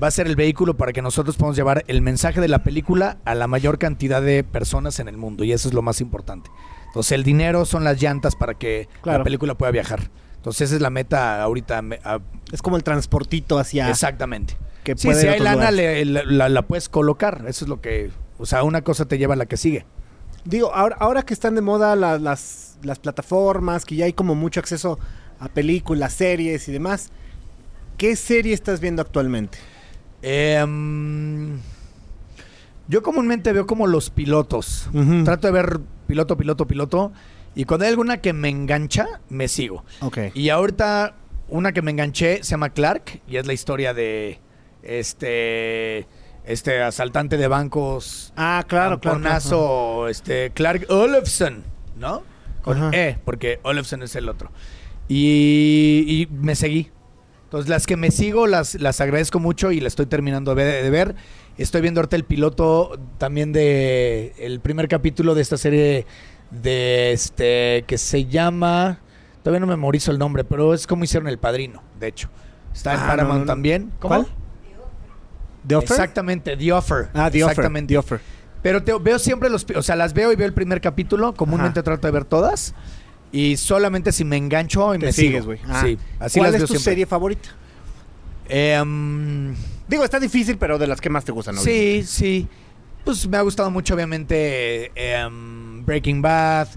va 0.01 0.07
a 0.07 0.11
ser 0.11 0.27
el 0.27 0.35
vehículo 0.35 0.77
para 0.77 0.93
que 0.93 1.01
nosotros 1.01 1.35
podamos 1.35 1.55
llevar 1.55 1.84
el 1.88 2.01
mensaje 2.01 2.39
de 2.39 2.47
la 2.47 2.63
película 2.63 3.18
a 3.26 3.34
la 3.34 3.47
mayor 3.47 3.80
cantidad 3.80 4.22
de 4.22 4.43
personas 4.43 4.99
en 4.99 5.07
el 5.07 5.18
mundo. 5.18 5.43
Y 5.43 5.51
eso 5.51 5.68
es 5.68 5.73
lo 5.73 5.81
más 5.81 5.99
importante. 5.99 6.51
Entonces, 6.91 7.13
el 7.13 7.23
dinero 7.23 7.65
son 7.65 7.84
las 7.84 8.01
llantas 8.01 8.35
para 8.35 8.53
que 8.53 8.88
Claro. 9.01 9.19
la 9.19 9.23
película 9.23 9.55
pueda 9.55 9.72
viajar. 9.72 10.09
Entonces, 10.35 10.69
esa 10.69 10.76
es 10.76 10.81
la 10.81 10.89
meta 10.89 11.41
ahorita. 11.41 11.81
a- 12.03 12.19
Es 12.51 12.61
como 12.61 12.76
el 12.77 12.84
transportito 12.84 13.57
hacia... 13.59 13.89
Exactamente. 13.89 14.57
que 14.84 14.95
Sí, 14.97 15.07
puede 15.07 15.19
si 15.22 15.26
ir 15.27 15.30
a 15.30 15.34
hay 15.35 15.39
lana, 15.39 15.72
le- 15.72 16.03
la, 16.05 16.23
la- 16.26 16.49
la 16.49 16.61
puedes 16.63 16.89
colocar. 16.89 17.43
Eso 17.47 17.65
es 17.65 17.69
lo 17.69 17.80
que. 17.81 18.09
O 18.39 18.45
sea, 18.47 18.63
una 18.63 18.81
cosa 18.81 19.05
te 19.05 19.18
lleva 19.19 19.35
a 19.35 19.38
la 19.38 19.45
que 19.45 19.55
sigue. 19.55 19.85
Digo, 20.43 20.73
ahora, 20.73 20.95
ahora 20.99 21.22
que 21.22 21.34
están 21.35 21.53
de 21.55 21.61
moda 21.61 21.95
la- 21.95 22.18
las, 22.18 22.77
las 22.81 22.97
plataformas, 22.97 23.85
que 23.85 23.95
ya 23.95 24.05
hay 24.05 24.13
como 24.13 24.34
mucho 24.34 24.59
acceso 24.59 24.97
a 25.39 25.47
películas, 25.49 26.13
series 26.13 26.68
y 26.68 26.72
demás, 26.72 27.11
¿qué 27.97 28.15
serie 28.15 28.53
estás 28.55 28.80
viendo 28.80 29.03
actualmente? 29.03 29.59
Em, 30.23 31.59
yo 32.91 33.01
comúnmente 33.01 33.53
veo 33.53 33.65
como 33.65 33.88
los 33.88 34.09
pilotos. 34.09 34.89
Trato 35.23 35.47
de 35.47 35.53
ver 35.53 35.80
piloto, 36.07 36.35
piloto, 36.35 36.68
piloto. 36.68 37.13
Y 37.55 37.63
cuando 37.63 37.85
hay 37.85 37.89
alguna 37.89 38.18
que 38.18 38.34
me 38.34 38.49
engancha, 38.49 39.22
me 39.30 39.47
sigo. 39.47 39.85
Ok. 40.01 40.18
Y 40.34 40.49
ahorita 40.49 41.15
una 41.47 41.72
que 41.72 41.81
me 41.81 41.91
enganché 41.91 42.43
se 42.43 42.51
llama 42.51 42.72
Clark 42.72 43.22
y 43.30 43.38
es 43.38 43.47
la 43.47 43.53
historia 43.53 43.93
de 43.93 44.41
este 44.84 46.05
este 46.43 46.81
asaltante 46.81 47.38
de 47.38 47.47
bancos 47.47 48.34
Ah, 48.35 48.65
claro, 48.68 48.99
este 50.09 50.51
Clark 50.51 50.88
Olofsson, 50.89 51.63
¿no? 51.97 52.23
Con 52.61 52.77
Ajá. 52.77 52.89
E, 52.91 53.18
porque 53.23 53.61
Olofsson 53.63 54.03
es 54.03 54.18
el 54.18 54.27
otro. 54.27 54.51
Y, 55.07 56.03
y 56.07 56.27
me 56.30 56.55
seguí. 56.55 56.91
Entonces, 57.45 57.69
las 57.69 57.85
que 57.85 57.97
me 57.97 58.11
sigo 58.11 58.47
las, 58.47 58.76
las 58.76 58.99
agradezco 59.01 59.39
mucho 59.39 59.72
y 59.72 59.80
las 59.80 59.91
estoy 59.91 60.07
terminando 60.07 60.55
de 60.55 60.89
ver. 60.89 61.15
Estoy 61.61 61.81
viendo 61.81 61.99
ahorita 61.99 62.15
el 62.15 62.23
piloto 62.23 62.99
también 63.17 63.53
de 63.53 64.33
el 64.39 64.59
primer 64.59 64.88
capítulo 64.88 65.35
de 65.35 65.41
esta 65.41 65.57
serie 65.57 66.05
de 66.49 67.11
este 67.13 67.83
que 67.88 67.97
se 67.97 68.25
llama 68.25 68.99
todavía 69.43 69.59
no 69.59 69.67
memorizo 69.67 70.11
el 70.11 70.19
nombre, 70.19 70.43
pero 70.43 70.73
es 70.73 70.85
como 70.88 71.03
hicieron 71.03 71.27
El 71.27 71.38
Padrino, 71.38 71.81
de 71.99 72.07
hecho. 72.07 72.29
Está 72.73 72.93
en 72.93 72.99
Ah, 73.01 73.07
Paramount 73.07 73.27
no, 73.27 73.39
no, 73.39 73.45
no. 73.45 73.45
también. 73.45 73.91
¿Cuál? 74.01 74.27
¿The 75.67 75.75
Offer? 75.75 75.91
Exactamente, 75.91 76.57
The 76.57 76.71
Offer. 76.73 77.09
Ah, 77.13 77.29
The 77.29 77.43
Offer. 77.43 77.51
Exactamente. 77.51 77.93
The 77.93 77.97
Offer. 77.97 78.21
Pero 78.63 78.83
te, 78.83 78.93
veo 78.97 79.19
siempre 79.19 79.49
los... 79.49 79.65
O 79.75 79.81
sea, 79.81 79.95
las 79.95 80.13
veo 80.13 80.31
y 80.31 80.35
veo 80.35 80.45
el 80.47 80.53
primer 80.53 80.81
capítulo. 80.81 81.33
Comúnmente 81.33 81.79
Ajá. 81.79 81.83
trato 81.83 82.07
de 82.07 82.11
ver 82.11 82.25
todas. 82.25 82.73
Y 83.31 83.57
solamente 83.57 84.11
si 84.11 84.23
me 84.23 84.38
engancho 84.38 84.93
y 84.95 84.99
Te 84.99 85.07
me 85.07 85.13
sigues, 85.13 85.45
güey. 85.45 85.59
Ah. 85.67 85.81
Sí, 85.83 85.97
así 86.19 86.39
¿Cuál 86.39 86.51
las 86.51 86.55
es 86.55 86.59
veo 86.61 86.67
tu 86.67 86.73
siempre. 86.73 86.91
serie 86.91 87.05
favorita? 87.05 87.49
Em, 88.52 89.56
Digo, 89.88 90.03
está 90.06 90.19
difícil, 90.19 90.57
pero 90.57 90.78
de 90.78 90.88
las 90.88 91.02
que 91.02 91.10
más 91.10 91.26
te 91.26 91.32
gustan. 91.32 91.57
sí, 91.57 92.03
sí. 92.06 92.48
Pues 93.03 93.28
me 93.28 93.38
ha 93.38 93.41
gustado 93.41 93.72
mucho, 93.72 93.95
obviamente, 93.95 94.91
em, 94.95 95.84
Breaking 95.86 96.22
Bad, 96.22 96.68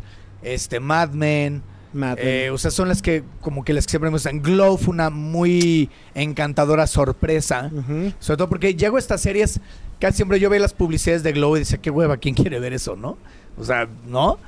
este, 0.43 0.81
Mad 0.81 1.11
Men. 1.11 1.63
Mad 1.93 2.17
Men. 2.17 2.27
Eh, 2.27 2.51
o 2.51 2.59
sea, 2.59 2.71
son 2.71 2.89
las 2.89 3.03
que 3.03 3.23
como 3.41 3.63
que 3.65 3.73
las 3.73 3.87
que 3.87 3.91
siempre 3.91 4.09
me 4.09 4.15
gustan. 4.15 4.41
Glow 4.41 4.79
fue 4.79 4.95
una 4.95 5.11
muy 5.11 5.91
encantadora 6.15 6.87
sorpresa. 6.87 7.71
Sobre 8.19 8.37
todo 8.39 8.49
porque 8.49 8.75
llego 8.75 8.97
a 8.97 8.99
estas 8.99 9.21
series, 9.21 9.61
casi 10.01 10.17
siempre 10.17 10.41
yo 10.41 10.49
veo 10.49 10.61
las 10.61 10.73
publicidades 10.73 11.23
de 11.23 11.33
Glow 11.33 11.57
y 11.57 11.61
decía, 11.61 11.79
qué 11.79 11.91
hueva, 11.91 12.17
¿quién 12.17 12.35
quiere 12.35 12.59
ver 12.59 12.73
eso, 12.73 12.97
no? 12.97 13.19
O 13.59 13.65
sea, 13.65 13.87
¿no? 14.07 14.39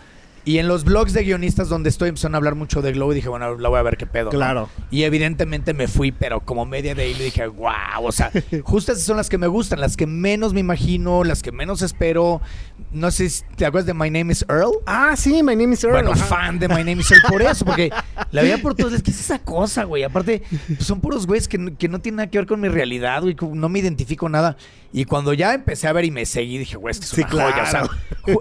Y 0.47 0.59
en 0.60 0.68
los 0.68 0.85
blogs 0.85 1.12
de 1.12 1.24
guionistas 1.24 1.68
donde 1.68 1.89
estoy 1.90 2.09
empezaron 2.09 2.36
a 2.36 2.39
hablar 2.39 2.55
mucho 2.55 2.81
de 2.81 2.93
Glow 2.93 3.10
y 3.10 3.16
dije, 3.16 3.28
bueno, 3.28 3.56
la 3.56 3.68
voy 3.68 3.81
a 3.81 3.82
ver 3.82 3.97
qué 3.97 4.06
pedo. 4.06 4.27
¿no? 4.27 4.31
Claro. 4.31 4.68
Y 4.93 5.02
evidentemente 5.02 5.74
me 5.74 5.89
fui, 5.89 6.12
pero 6.12 6.39
como 6.40 6.64
media 6.64 6.94
de 6.94 7.02
ahí 7.02 7.14
le 7.14 7.24
dije, 7.24 7.48
wow, 7.48 8.05
o 8.05 8.12
sea, 8.12 8.31
justo 8.62 8.93
esas 8.93 9.02
son 9.05 9.16
las 9.16 9.28
que 9.28 9.39
me 9.39 9.48
gustan, 9.48 9.81
las 9.81 9.97
que 9.97 10.06
menos 10.06 10.55
me 10.55 10.60
imagino, 10.60 11.24
las 11.24 11.43
que 11.43 11.51
menos 11.51 11.82
espero. 11.82 12.40
No 12.93 13.10
sé 13.10 13.28
si 13.28 13.43
te 13.56 13.66
acuerdas 13.66 13.86
de 13.86 13.94
My 13.94 14.09
Name 14.09 14.32
is 14.32 14.47
Earl. 14.48 14.70
Ah, 14.86 15.14
sí, 15.16 15.43
My 15.43 15.56
Name 15.56 15.74
is 15.74 15.82
Earl. 15.82 15.94
Bueno, 15.94 16.12
ajá. 16.12 16.24
fan 16.27 16.59
de 16.60 16.68
My 16.68 16.77
Name 16.77 17.01
is 17.01 17.10
Earl 17.10 17.23
por 17.28 17.43
eso, 17.43 17.64
porque 17.64 17.90
la 18.31 18.43
veía 18.43 18.59
por 18.59 18.77
todos. 18.77 18.93
lados, 18.93 19.02
¿Qué 19.02 19.10
es 19.10 19.18
esa 19.18 19.40
cosa, 19.40 19.82
güey? 19.82 20.05
Aparte, 20.05 20.44
pues, 20.68 20.85
son 20.86 21.01
puros 21.01 21.27
güeyes 21.27 21.48
que, 21.48 21.59
no- 21.59 21.77
que 21.77 21.89
no 21.89 22.01
tienen 22.01 22.18
nada 22.18 22.31
que 22.31 22.39
ver 22.39 22.47
con 22.47 22.60
mi 22.60 22.68
realidad, 22.68 23.20
güey. 23.23 23.35
No 23.52 23.68
me 23.68 23.81
identifico 23.81 24.28
nada. 24.28 24.56
Y 24.93 25.06
cuando 25.06 25.32
ya 25.35 25.52
empecé 25.55 25.89
a 25.89 25.93
ver 25.93 26.05
y 26.05 26.12
me 26.12 26.24
seguí, 26.24 26.56
dije, 26.56 26.77
güey, 26.77 26.93
es 26.93 26.98
Sí, 26.98 27.20
una 27.23 27.28
joya. 27.51 27.62
O 27.64 27.66
sea, 27.66 27.89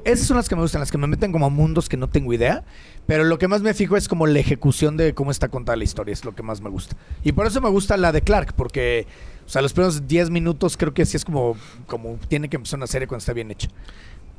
esas 0.06 0.27
son 0.27 0.38
las 0.38 0.48
que 0.48 0.56
me 0.56 0.61
gustan, 0.61 0.80
las 0.80 0.91
que 0.91 0.98
me 0.99 1.07
meten 1.07 1.32
como 1.32 1.48
a 1.48 1.49
mundos 1.49 1.90
que 1.90 1.94
no 1.97 2.09
tengo 2.09 2.34
idea. 2.34 2.63
Pero 3.07 3.23
lo 3.23 3.38
que 3.38 3.47
más 3.47 3.61
me 3.61 3.73
fijo 3.73 3.97
es 3.97 4.07
como 4.07 4.26
la 4.26 4.39
ejecución 4.39 4.97
de 4.97 5.13
cómo 5.13 5.31
está 5.31 5.49
contada 5.49 5.76
la 5.76 5.84
historia. 5.84 6.13
Es 6.13 6.26
lo 6.26 6.34
que 6.34 6.43
más 6.43 6.61
me 6.61 6.69
gusta. 6.69 6.95
Y 7.23 7.34
por 7.34 7.45
eso 7.45 7.61
me 7.61 7.69
gusta 7.69 7.97
la 7.97 8.11
de 8.11 8.22
Clark, 8.22 8.53
porque, 8.55 9.05
o 9.45 9.49
sea, 9.49 9.61
los 9.61 9.73
primeros 9.73 10.07
10 10.07 10.31
minutos 10.31 10.76
creo 10.76 10.93
que 10.93 11.05
sí 11.05 11.17
es 11.17 11.26
como, 11.26 11.55
como 11.85 12.17
tiene 12.27 12.49
que 12.49 12.55
empezar 12.55 12.80
una 12.80 12.88
serie 12.88 13.07
cuando 13.07 13.19
está 13.19 13.34
bien 13.34 13.51
hecha. 13.51 13.69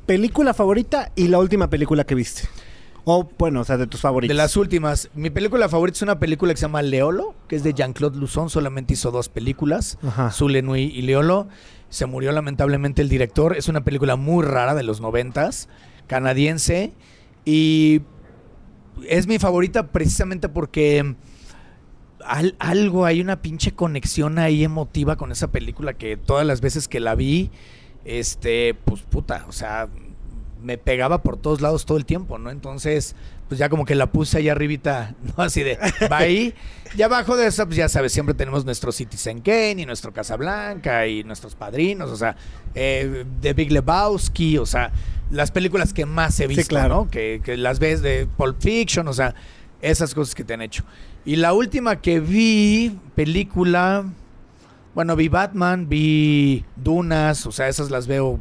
Película 0.05 0.53
favorita 0.53 1.11
y 1.15 1.27
la 1.27 1.39
última 1.39 1.69
película 1.69 2.03
que 2.05 2.15
viste. 2.15 2.47
O, 3.09 3.29
bueno, 3.37 3.61
o 3.61 3.63
sea, 3.63 3.77
de 3.77 3.87
tus 3.87 4.01
favoritos. 4.01 4.35
De 4.35 4.37
las 4.37 4.57
últimas, 4.57 5.09
mi 5.15 5.29
película 5.29 5.69
favorita 5.69 5.95
es 5.95 6.01
una 6.01 6.19
película 6.19 6.53
que 6.53 6.57
se 6.57 6.63
llama 6.63 6.81
Leolo, 6.81 7.35
que 7.47 7.55
es 7.55 7.63
de 7.63 7.73
Jean-Claude 7.73 8.17
Luzon, 8.17 8.49
solamente 8.49 8.95
hizo 8.95 9.11
dos 9.11 9.29
películas, 9.29 9.97
Ajá. 10.03 10.33
Nui 10.61 10.81
y 10.81 11.01
Leolo. 11.03 11.47
Se 11.87 12.05
murió 12.05 12.33
lamentablemente 12.33 13.01
el 13.01 13.07
director, 13.07 13.55
es 13.55 13.69
una 13.69 13.85
película 13.85 14.17
muy 14.17 14.43
rara 14.43 14.75
de 14.75 14.83
los 14.83 14.99
noventas, 14.99 15.69
canadiense, 16.07 16.91
y 17.49 18.01
es 19.07 19.25
mi 19.27 19.39
favorita 19.39 19.87
precisamente 19.87 20.49
porque 20.49 21.15
al- 22.25 22.55
algo, 22.59 23.05
hay 23.05 23.21
una 23.21 23.41
pinche 23.41 23.71
conexión 23.73 24.37
ahí 24.39 24.63
emotiva 24.63 25.15
con 25.15 25.31
esa 25.31 25.47
película 25.51 25.93
que 25.93 26.17
todas 26.17 26.45
las 26.45 26.61
veces 26.61 26.87
que 26.87 26.99
la 26.99 27.15
vi, 27.15 27.49
este, 28.05 28.73
pues 28.85 29.01
puta, 29.03 29.45
o 29.47 29.51
sea, 29.51 29.87
me 30.61 30.77
pegaba 30.77 31.21
por 31.21 31.37
todos 31.37 31.61
lados 31.61 31.85
todo 31.85 31.97
el 31.97 32.05
tiempo, 32.05 32.37
¿no? 32.37 32.49
Entonces, 32.49 33.15
pues 33.47 33.59
ya 33.59 33.69
como 33.69 33.85
que 33.85 33.95
la 33.95 34.11
puse 34.11 34.39
ahí 34.39 34.49
arribita, 34.49 35.15
¿no? 35.37 35.43
Así 35.43 35.63
de, 35.63 35.77
va 36.11 36.17
ahí. 36.17 36.53
Y 36.97 37.01
abajo 37.01 37.37
de 37.37 37.47
eso, 37.47 37.65
pues 37.65 37.77
ya 37.77 37.87
sabes, 37.87 38.11
siempre 38.11 38.33
tenemos 38.33 38.65
nuestro 38.65 38.91
Citizen 38.91 39.39
Kane 39.41 39.75
y 39.81 39.85
nuestro 39.85 40.11
Casablanca 40.11 41.05
y 41.07 41.23
nuestros 41.23 41.55
padrinos, 41.55 42.09
o 42.09 42.17
sea, 42.17 42.35
eh, 42.75 43.23
The 43.41 43.53
Big 43.53 43.71
Lebowski, 43.71 44.57
o 44.57 44.65
sea, 44.65 44.91
las 45.31 45.51
películas 45.51 45.93
que 45.93 46.05
más 46.05 46.39
he 46.39 46.43
Sí, 46.47 46.55
visto, 46.55 46.69
claro. 46.69 46.95
¿no? 47.05 47.09
Que, 47.09 47.41
que 47.43 47.57
las 47.57 47.79
ves 47.79 48.01
de 48.01 48.27
Pulp 48.37 48.61
Fiction, 48.61 49.07
o 49.07 49.13
sea, 49.13 49.35
esas 49.81 50.13
cosas 50.13 50.33
que 50.35 50.43
te 50.43 50.53
han 50.53 50.61
hecho. 50.61 50.83
Y 51.25 51.35
la 51.35 51.53
última 51.53 51.97
que 52.01 52.19
vi, 52.19 52.97
película, 53.15 54.05
bueno, 54.95 55.15
vi 55.15 55.27
Batman, 55.27 55.89
vi 55.89 56.63
Dunas, 56.75 57.45
o 57.45 57.51
sea, 57.51 57.67
esas 57.67 57.91
las 57.91 58.07
veo 58.07 58.39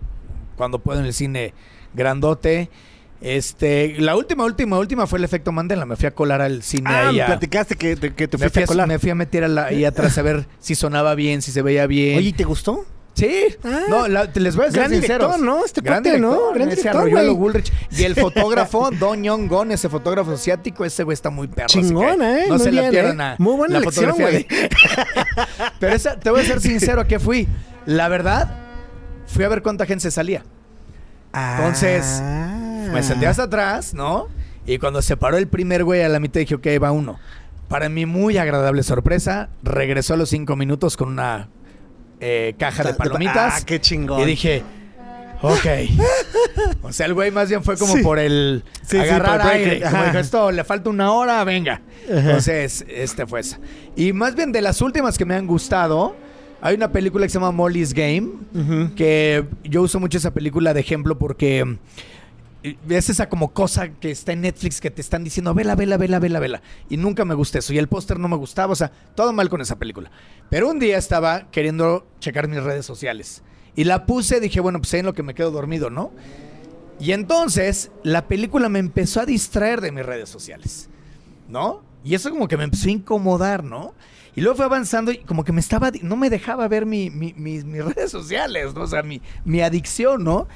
cuando 0.56 0.78
puedo 0.78 1.00
en 1.00 1.06
el 1.06 1.12
cine 1.12 1.52
grandote. 1.94 2.70
Este, 3.20 3.96
la 3.98 4.14
última, 4.14 4.44
última, 4.44 4.78
última 4.78 5.06
fue 5.06 5.18
el 5.18 5.24
efecto 5.24 5.50
Mandela. 5.50 5.86
Me 5.86 5.96
fui 5.96 6.06
a 6.06 6.10
colar 6.14 6.42
al 6.42 6.62
cine 6.62 6.90
Ah, 6.90 7.08
ahí 7.08 7.16
me 7.16 7.22
a- 7.22 7.26
platicaste 7.26 7.74
que, 7.74 7.96
que 7.96 8.28
te 8.28 8.36
me, 8.36 8.44
fuiste 8.44 8.50
fui 8.50 8.60
a 8.62 8.64
a, 8.64 8.66
colar. 8.66 8.86
me 8.88 8.98
fui 8.98 9.10
a 9.10 9.14
meter 9.14 9.42
a 9.44 9.48
la- 9.48 9.64
ahí 9.66 9.84
atrás 9.84 10.16
a 10.18 10.22
ver 10.22 10.46
si 10.60 10.74
sonaba 10.74 11.14
bien, 11.14 11.40
si 11.42 11.50
se 11.50 11.62
veía 11.62 11.86
bien. 11.86 12.18
Oye, 12.18 12.28
¿y 12.28 12.32
te 12.32 12.44
gustó? 12.44 12.84
Sí, 13.16 13.46
Ah. 13.64 13.80
no, 13.88 14.06
la- 14.08 14.24
les 14.34 14.54
voy 14.56 14.66
a 14.66 14.70
ser 14.70 14.88
sinceros. 14.90 15.00
director, 15.30 15.40
¿no? 15.40 15.64
Este 15.64 15.80
gran 15.80 16.02
cuate, 16.02 16.18
¿no? 16.20 16.28
director, 16.28 16.54
Gran 16.54 16.68
ese 16.68 16.76
director, 16.82 17.10
güey. 17.10 17.28
Woolrich. 17.30 17.72
Y 17.90 18.04
el 18.04 18.14
fotógrafo, 18.14 18.90
Don 18.90 19.24
Young 19.24 19.48
Gon, 19.48 19.72
ese 19.72 19.88
fotógrafo 19.88 20.32
asiático, 20.32 20.84
ese 20.84 21.02
güey 21.02 21.14
está 21.14 21.30
muy 21.30 21.48
perro. 21.48 21.68
Chingón, 21.68 22.20
¿eh? 22.22 22.44
No 22.46 22.56
Muy 22.56 22.64
se 22.64 22.72
la 22.72 22.80
bien, 22.82 22.90
pierdan 22.92 23.20
¿eh? 23.20 23.24
a 23.24 23.36
Muy 23.38 23.56
buena 23.56 23.78
la 23.78 23.80
elección, 23.80 24.14
de- 24.18 24.46
Pero 25.80 25.94
esa, 25.94 26.20
te 26.20 26.30
voy 26.30 26.40
a 26.42 26.44
ser 26.44 26.60
sincero, 26.60 27.00
¿a 27.00 27.06
qué 27.06 27.18
fui? 27.18 27.48
La 27.86 28.08
verdad, 28.08 28.54
fui 29.26 29.44
a 29.44 29.48
ver 29.48 29.62
cuánta 29.62 29.86
gente 29.86 30.02
se 30.02 30.10
salía. 30.10 30.44
Entonces, 31.32 32.20
Ah. 32.22 32.88
Me 32.92 33.02
senté 33.02 33.26
hasta 33.26 33.44
atrás, 33.44 33.94
¿no? 33.94 34.28
Y 34.66 34.78
cuando 34.78 35.02
se 35.02 35.16
paró 35.16 35.36
el 35.38 35.48
primer 35.48 35.84
güey 35.84 36.02
a 36.02 36.08
la 36.08 36.20
mitad 36.20 36.40
dije, 36.40 36.54
ok, 36.54 36.66
va 36.82 36.92
uno. 36.92 37.18
Para 37.68 37.88
mi 37.88 38.06
muy 38.06 38.38
agradable 38.38 38.82
sorpresa, 38.84 39.48
regresó 39.62 40.14
a 40.14 40.16
los 40.16 40.28
cinco 40.28 40.54
minutos 40.54 40.96
con 40.96 41.08
una 41.08 41.48
eh, 42.20 42.54
caja 42.58 42.82
de 42.84 42.94
palomitas. 42.94 43.60
Ah, 43.62 43.64
qué 43.66 43.80
chingón. 43.80 44.20
Y 44.20 44.24
dije, 44.24 44.62
ok. 45.42 45.66
o 46.82 46.92
sea, 46.92 47.06
el 47.06 47.14
güey 47.14 47.30
más 47.30 47.48
bien 47.48 47.62
fue 47.62 47.76
como 47.76 47.96
Sí. 47.96 48.02
por 48.02 48.18
el 48.18 48.64
Sí, 48.82 48.96
sí, 48.96 48.98
agarrar 48.98 49.40
por 49.42 49.50
el 49.52 49.56
aire. 49.58 49.80
Como 49.90 50.04
dijo, 50.04 50.18
esto 50.18 50.50
le 50.52 50.64
falta 50.64 50.90
una 50.90 51.12
hora, 51.12 51.42
venga. 51.44 51.82
Ajá. 52.10 52.18
Entonces, 52.20 52.84
este 52.88 53.26
fue 53.26 53.40
esa. 53.40 53.58
Y 53.96 54.12
más 54.12 54.34
bien 54.34 54.52
de 54.52 54.62
las 54.62 54.80
últimas 54.82 55.18
que 55.18 55.24
me 55.24 55.34
han 55.34 55.46
gustado, 55.46 56.16
hay 56.60 56.74
una 56.74 56.90
película 56.90 57.26
que 57.26 57.30
se 57.30 57.34
llama 57.34 57.52
Molly's 57.52 57.92
Game, 57.92 58.30
que 58.96 59.44
yo 59.64 59.82
uso 59.82 60.00
mucho 60.00 60.18
esa 60.18 60.32
película 60.32 60.72
de 60.74 60.80
ejemplo 60.80 61.18
porque 61.18 61.76
es 62.88 63.10
esa 63.10 63.28
como 63.28 63.52
cosa 63.52 63.88
que 63.88 64.10
está 64.10 64.32
en 64.32 64.40
Netflix 64.42 64.80
que 64.80 64.90
te 64.90 65.00
están 65.00 65.24
diciendo, 65.24 65.54
vela, 65.54 65.74
vela, 65.74 65.96
vela, 65.96 66.18
vela. 66.18 66.62
Y 66.88 66.96
nunca 66.96 67.24
me 67.24 67.34
gustó 67.34 67.58
eso. 67.58 67.72
Y 67.72 67.78
el 67.78 67.88
póster 67.88 68.18
no 68.18 68.28
me 68.28 68.36
gustaba. 68.36 68.72
O 68.72 68.76
sea, 68.76 68.90
todo 69.14 69.32
mal 69.32 69.48
con 69.48 69.60
esa 69.60 69.76
película. 69.76 70.10
Pero 70.50 70.68
un 70.70 70.78
día 70.78 70.98
estaba 70.98 71.50
queriendo 71.50 72.06
checar 72.20 72.48
mis 72.48 72.62
redes 72.62 72.86
sociales. 72.86 73.42
Y 73.74 73.84
la 73.84 74.06
puse, 74.06 74.40
dije, 74.40 74.60
bueno, 74.60 74.78
pues 74.80 74.94
en 74.94 75.06
lo 75.06 75.12
que 75.14 75.22
me 75.22 75.34
quedo 75.34 75.50
dormido, 75.50 75.90
¿no? 75.90 76.12
Y 76.98 77.12
entonces 77.12 77.90
la 78.02 78.26
película 78.26 78.68
me 78.70 78.78
empezó 78.78 79.20
a 79.20 79.26
distraer 79.26 79.80
de 79.82 79.92
mis 79.92 80.06
redes 80.06 80.30
sociales, 80.30 80.88
¿no? 81.48 81.82
Y 82.04 82.14
eso 82.14 82.30
como 82.30 82.48
que 82.48 82.56
me 82.56 82.64
empezó 82.64 82.88
a 82.88 82.92
incomodar, 82.92 83.64
¿no? 83.64 83.92
Y 84.34 84.40
luego 84.40 84.56
fue 84.56 84.64
avanzando 84.66 85.10
y 85.12 85.18
como 85.18 85.44
que 85.44 85.52
me 85.52 85.60
estaba, 85.60 85.90
no 86.02 86.16
me 86.16 86.30
dejaba 86.30 86.68
ver 86.68 86.86
mi- 86.86 87.10
mi- 87.10 87.34
mis, 87.36 87.64
mis 87.64 87.84
redes 87.84 88.10
sociales, 88.10 88.74
¿no? 88.74 88.82
O 88.82 88.86
sea, 88.86 89.02
mi, 89.02 89.20
mi 89.44 89.60
adicción, 89.60 90.24
¿no? 90.24 90.46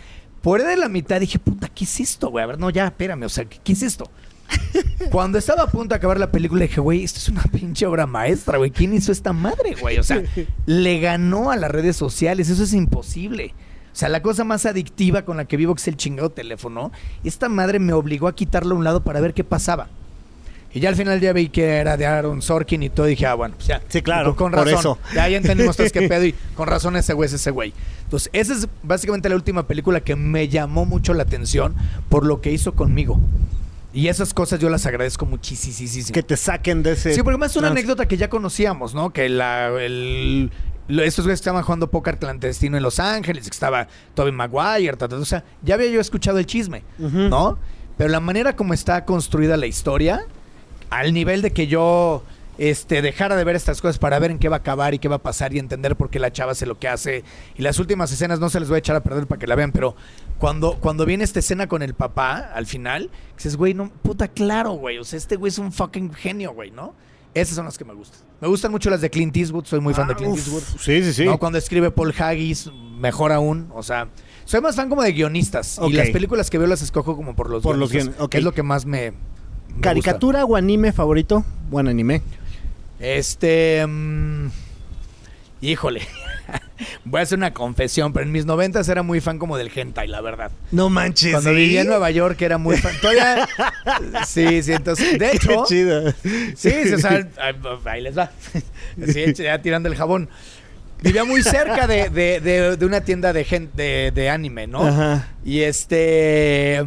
Por 0.43 0.62
de 0.62 0.77
la 0.77 0.89
mitad 0.89 1.21
dije, 1.21 1.39
puta, 1.39 1.69
¿qué 1.69 1.85
es 1.85 2.01
esto, 2.01 2.31
güey? 2.31 2.43
A 2.43 2.47
ver, 2.47 2.59
no, 2.59 2.71
ya, 2.71 2.87
espérame, 2.87 3.25
o 3.25 3.29
sea, 3.29 3.45
¿qué, 3.45 3.59
qué 3.62 3.73
es 3.73 3.83
esto? 3.83 4.11
Cuando 5.11 5.39
estaba 5.39 5.62
a 5.65 5.67
punto 5.67 5.95
de 5.95 5.97
acabar 5.97 6.19
la 6.19 6.31
película 6.31 6.62
dije, 6.62 6.81
güey, 6.81 7.05
esto 7.05 7.19
es 7.19 7.29
una 7.29 7.43
pinche 7.43 7.87
obra 7.87 8.07
maestra, 8.07 8.59
güey. 8.59 8.71
¿Quién 8.71 8.95
hizo 8.95 9.12
esta 9.12 9.33
madre, 9.33 9.77
güey? 9.81 9.99
O 9.99 10.03
sea, 10.03 10.23
le 10.67 11.01
ganó 11.01 11.51
a 11.51 11.57
las 11.57 11.71
redes 11.71 11.97
sociales, 11.97 12.49
eso 12.49 12.65
es 12.65 12.73
imposible. 12.73 13.55
O 13.93 13.97
sea, 13.97 14.09
la 14.09 14.23
cosa 14.23 14.45
más 14.45 14.67
adictiva 14.67 15.23
con 15.23 15.37
la 15.37 15.47
que 15.47 15.57
vivo 15.57 15.75
que 15.75 15.81
es 15.81 15.89
el 15.89 15.97
chingado 15.97 16.31
teléfono, 16.31 16.93
esta 17.25 17.49
madre 17.49 17.79
me 17.79 17.93
obligó 17.93 18.29
a 18.29 18.35
quitarlo 18.35 18.75
a 18.75 18.79
un 18.79 18.85
lado 18.85 19.03
para 19.03 19.21
ver 19.21 19.35
qué 19.35 19.45
pasaba. 19.45 19.89
Y 20.73 20.81
ya 20.81 20.89
al 20.89 20.97
final 20.97 21.21
ya 21.21 21.33
vi 21.33 21.49
que 21.49 21.79
era 21.79 21.97
de 21.97 22.07
Aaron 22.07 22.43
Sorkin 22.43 22.83
y 22.83 22.91
todo, 22.91 23.07
y 23.07 23.11
dije, 23.11 23.27
ah, 23.27 23.35
bueno, 23.35 23.57
pues 23.57 23.69
ya. 23.69 23.83
Sí, 23.89 24.03
claro, 24.03 24.37
Con, 24.37 24.53
por 24.53 24.65
razón. 24.65 24.79
eso. 24.79 24.99
Ya, 25.15 25.29
ya 25.29 25.37
entendimos 25.37 25.77
todos 25.77 25.91
qué 25.91 26.03
pedo 26.09 26.25
y 26.25 26.35
con 26.55 26.69
razón 26.69 26.97
ese 26.97 27.13
güey 27.13 27.27
es 27.27 27.33
ese 27.33 27.51
güey. 27.51 27.73
Entonces, 28.05 28.31
esa 28.33 28.55
es 28.55 28.69
básicamente 28.83 29.29
la 29.29 29.35
última 29.35 29.67
película 29.67 30.01
que 30.01 30.15
me 30.17 30.49
llamó 30.49 30.85
mucho 30.85 31.13
la 31.15 31.25
atención 31.25 31.75
por 32.09 32.25
lo 32.25 32.41
que 32.41 32.53
hizo 32.53 32.75
conmigo. 32.75 33.21
Y 33.93 34.07
esas 34.07 34.33
cosas 34.33 34.61
yo 34.61 34.71
las 34.71 34.87
agradezco 34.87 35.27
muchísimo. 35.27 36.13
Que 36.13 36.23
te 36.23 36.37
saquen 36.37 36.85
de 36.85 36.93
ese. 36.93 37.13
Sí, 37.15 37.23
porque 37.25 37.39
más 37.39 37.51
es 37.51 37.57
una 37.57 37.69
anécdota 37.69 38.07
que 38.07 38.17
ya 38.17 38.31
conocíamos, 38.31 38.95
¿no? 38.95 39.13
Que 39.13 39.29
la, 39.29 39.69
el, 39.81 40.53
estos 40.89 41.25
güeyes 41.25 41.41
estaban 41.41 41.63
jugando 41.65 41.91
póker 41.91 42.19
clandestino 42.19 42.77
en 42.77 42.85
Los 42.85 43.01
Ángeles, 43.01 43.45
que 43.45 43.51
estaba 43.55 43.89
Tobey 44.15 44.33
Maguire, 44.33 44.93
ta, 44.97 45.09
ta, 45.09 45.17
ta, 45.17 45.17
o 45.17 45.25
sea, 45.25 45.43
ya 45.63 45.75
había 45.75 45.91
yo 45.91 46.01
escuchado 46.01 46.39
el 46.39 46.47
chisme. 46.47 46.85
¿no? 46.99 47.59
Pero 47.97 48.11
la 48.11 48.21
manera 48.21 48.55
como 48.55 48.75
está 48.75 49.05
construida 49.05 49.57
la 49.57 49.67
historia, 49.67 50.25
al 50.91 51.12
nivel 51.15 51.43
de 51.43 51.53
que 51.53 51.67
yo 51.67 52.23
este, 52.59 53.01
dejara 53.01 53.37
de 53.37 53.45
ver 53.45 53.57
estas 53.57 53.81
cosas 53.81 53.99
para 53.99 54.19
ver 54.19 54.31
en 54.31 54.39
qué 54.39 54.49
va 54.49 54.57
a 54.57 54.59
acabar 54.59 54.93
y 54.93 54.99
qué 54.99 55.09
va 55.09 55.17
a 55.17 55.23
pasar 55.23 55.55
y 55.55 55.59
entender 55.59 55.97
por 55.97 56.11
qué 56.11 56.19
la 56.19 56.31
chava 56.33 56.53
hace 56.53 56.67
lo 56.67 56.79
que 56.79 56.89
hace. 56.89 57.25
Y 57.57 57.62
las 57.62 57.79
últimas 57.79 58.12
escenas 58.12 58.39
no 58.41 58.51
se 58.51 58.61
les 58.61 58.69
voy 58.69 58.77
a 58.77 58.79
echar 58.81 58.97
a 58.97 59.03
perder 59.03 59.27
para 59.27 59.39
que 59.39 59.47
la 59.47 59.55
vean, 59.55 59.73
pero 59.73 59.97
cuando, 60.39 60.75
cuando 60.81 61.07
viene 61.07 61.25
esta 61.25 61.39
escena 61.39 61.69
con 61.69 61.83
el 61.83 61.95
papá, 61.95 62.51
al 62.55 62.67
final, 62.67 63.11
dices, 63.37 63.57
güey, 63.57 63.73
no, 63.75 63.91
puta, 64.03 64.29
claro, 64.29 64.73
güey. 64.73 64.99
O 64.99 65.05
sea, 65.05 65.17
este 65.17 65.37
güey 65.37 65.49
es 65.51 65.59
un 65.59 65.73
fucking 65.73 66.12
genio, 66.12 66.53
güey, 66.53 66.71
¿no? 66.71 66.95
Esas 67.33 67.55
son 67.55 67.65
las 67.65 67.79
que 67.79 67.85
me 67.85 67.95
gustan. 67.95 68.19
Me 68.41 68.49
gustan 68.49 68.73
mucho 68.73 68.91
las 68.91 69.01
de 69.01 69.09
Clint 69.09 69.37
Eastwood, 69.37 69.65
soy 69.65 69.81
muy 69.81 69.95
fan 69.95 70.09
de 70.09 70.15
Ah, 70.15 70.17
Clint 70.17 70.33
uf. 70.33 70.39
Eastwood. 70.41 70.81
Sí, 70.81 71.03
sí, 71.05 71.12
sí. 71.12 71.25
¿no? 71.27 71.39
Cuando 71.39 71.59
escribe 71.59 71.91
Paul 71.93 72.12
Haggis, 72.19 72.71
mejor 72.99 73.31
aún. 73.33 73.71
O 73.73 73.83
sea, 73.85 74.09
soy 74.45 74.61
más 74.61 74.75
fan 74.75 74.89
como 74.89 75.03
de 75.03 75.12
guionistas. 75.12 75.79
Y 75.87 75.93
las 75.93 76.11
películas 76.11 76.51
que 76.51 76.59
veo 76.59 76.67
las 76.67 76.83
escojo 76.83 77.15
como 77.17 77.37
por 77.37 77.49
los 77.49 77.62
Por 77.62 77.79
los 77.79 77.93
guion- 77.93 78.15
ok. 78.19 78.35
Es 78.35 78.43
lo 78.43 78.53
que 78.53 78.62
más 78.65 78.85
me. 78.85 79.12
Me 79.89 79.94
gusta. 79.94 80.11
¿Caricatura 80.12 80.44
o 80.44 80.57
anime 80.57 80.93
favorito? 80.93 81.44
Buen 81.70 81.89
anime. 81.89 82.23
Este. 82.98 83.85
mm, 83.86 84.48
híjole. 85.62 86.02
Voy 87.05 87.20
a 87.20 87.23
hacer 87.23 87.39
una 87.39 87.52
confesión, 87.52 88.12
pero 88.12 88.24
en 88.24 88.32
mis 88.32 88.47
noventas 88.47 88.89
era 88.89 89.02
muy 89.02 89.20
fan 89.20 89.39
como 89.39 89.57
del 89.59 89.70
hentai, 89.74 90.09
la 90.09 90.20
verdad. 90.20 90.51
No 90.73 90.89
manches. 90.89 91.32
Cuando 91.32 91.51
¿sí? 91.51 91.57
vivía 91.57 91.82
en 91.82 91.89
Nueva 91.89 92.11
York 92.11 92.40
era 92.43 92.59
muy 92.59 92.77
fan. 92.77 92.94
Todavía. 93.01 93.47
Sí, 94.27 94.62
sí, 94.62 94.73
entonces. 94.73 95.19
De 95.19 95.32
hecho. 95.32 95.48
Qué 95.48 95.69
chido. 95.69 96.12
Sí, 96.57 96.73
o 96.94 96.98
sea, 96.98 97.27
ahí- 97.39 97.55
ahí 97.85 98.02
les 98.02 98.16
va. 98.19 98.31
Sí, 99.07 99.32
ya 99.35 99.61
tirando 99.62 99.89
el 99.89 99.94
jabón. 99.97 100.28
Vivía 101.02 101.24
muy 101.24 101.43
cerca 101.43 101.86
de, 101.86 102.11
de- 102.11 102.40
de- 102.40 102.77
de 102.77 102.86
una 102.86 103.01
tienda 103.02 103.32
de, 103.32 103.44
gen- 103.44 103.70
de, 103.74 104.11
de 104.15 104.28
anime, 104.31 104.66
¿no? 104.66 104.86
Ajá. 104.86 105.28
Y 105.44 105.61
este. 105.61 106.85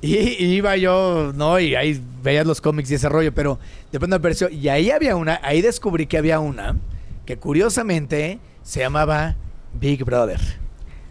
Y, 0.00 0.16
y 0.16 0.54
iba 0.54 0.76
yo, 0.76 1.32
¿no? 1.34 1.58
Y 1.58 1.74
ahí 1.74 2.02
veías 2.22 2.46
los 2.46 2.60
cómics 2.60 2.90
y 2.90 2.94
ese 2.94 3.08
rollo, 3.08 3.32
pero 3.32 3.58
de 3.92 3.98
pronto 3.98 4.16
apareció. 4.16 4.48
Y 4.48 4.68
ahí 4.68 4.90
había 4.90 5.16
una, 5.16 5.40
ahí 5.42 5.62
descubrí 5.62 6.06
que 6.06 6.18
había 6.18 6.40
una 6.40 6.76
que 7.24 7.36
curiosamente 7.36 8.38
se 8.62 8.80
llamaba 8.80 9.36
Big 9.74 10.04
Brother. 10.04 10.40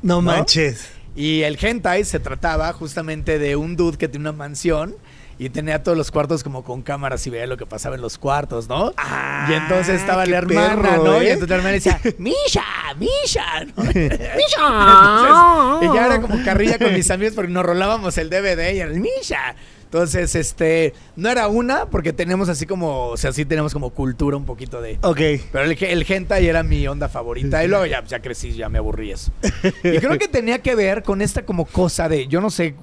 No, 0.01 0.21
manches. 0.21 0.89
Y 1.15 1.41
el 1.41 1.57
hentai 1.59 2.03
se 2.03 2.19
trataba 2.19 2.71
justamente 2.73 3.39
de 3.39 3.55
un 3.55 3.75
dude 3.75 3.97
que 3.97 4.07
tenía 4.07 4.29
una 4.29 4.37
mansión 4.37 4.95
y 5.37 5.49
tenía 5.49 5.83
todos 5.83 5.97
los 5.97 6.11
cuartos 6.11 6.43
como 6.43 6.63
con 6.63 6.81
cámaras 6.81 7.25
y 7.27 7.29
veía 7.29 7.47
lo 7.47 7.57
que 7.57 7.65
pasaba 7.65 7.95
en 7.95 8.01
los 8.01 8.17
cuartos, 8.17 8.69
¿no? 8.69 8.93
Ah, 8.97 9.47
y 9.49 9.53
entonces 9.53 9.99
estaba 9.99 10.25
la 10.25 10.37
hermana, 10.37 10.81
perro, 10.81 11.03
¿no? 11.03 11.21
¿eh? 11.21 11.25
Y 11.25 11.27
entonces 11.27 11.49
la 11.49 11.55
hermana 11.55 11.73
decía, 11.73 11.99
Misha, 12.17 12.63
Misha, 12.97 13.65
¿no? 13.65 13.83
¡Misha! 13.83 15.75
Entonces, 15.75 15.89
y 15.89 15.93
ya 15.93 16.05
era 16.05 16.21
como 16.21 16.43
carrilla 16.43 16.77
con 16.77 16.93
mis 16.93 17.09
amigos 17.11 17.33
porque 17.35 17.51
nos 17.51 17.65
rolábamos 17.65 18.17
el 18.17 18.29
DVD 18.29 18.73
y 18.73 18.79
era 18.79 18.91
el 18.91 18.99
Misha. 18.99 19.55
Entonces, 19.85 20.35
este, 20.35 20.93
no 21.15 21.29
era 21.29 21.47
una 21.47 21.85
porque 21.85 22.11
tenemos 22.11 22.49
así 22.49 22.65
como, 22.65 23.07
o 23.07 23.17
sea, 23.17 23.31
sí 23.31 23.45
tenemos 23.45 23.71
como 23.71 23.91
cultura 23.91 24.35
un 24.35 24.45
poquito 24.45 24.81
de... 24.81 24.97
Ok. 25.01 25.19
Pero 25.51 25.63
el, 25.63 25.77
el 25.81 26.05
hentai 26.11 26.47
era 26.47 26.63
mi 26.63 26.85
onda 26.87 27.07
favorita. 27.07 27.63
Y 27.63 27.67
luego 27.67 27.85
ya, 27.85 28.03
ya 28.03 28.19
crecí, 28.19 28.53
ya 28.53 28.67
me 28.67 28.79
aburrí 28.79 29.11
eso. 29.11 29.31
Y 29.83 29.97
creo 29.99 30.17
que 30.17 30.27
tenía 30.27 30.59
que 30.59 30.75
ver 30.75 31.03
con 31.03 31.21
esta 31.21 31.45
como 31.45 31.65
cosa 31.65 32.09
de, 32.09 32.27
yo 32.27 32.41
no 32.41 32.49
sé 32.49 32.75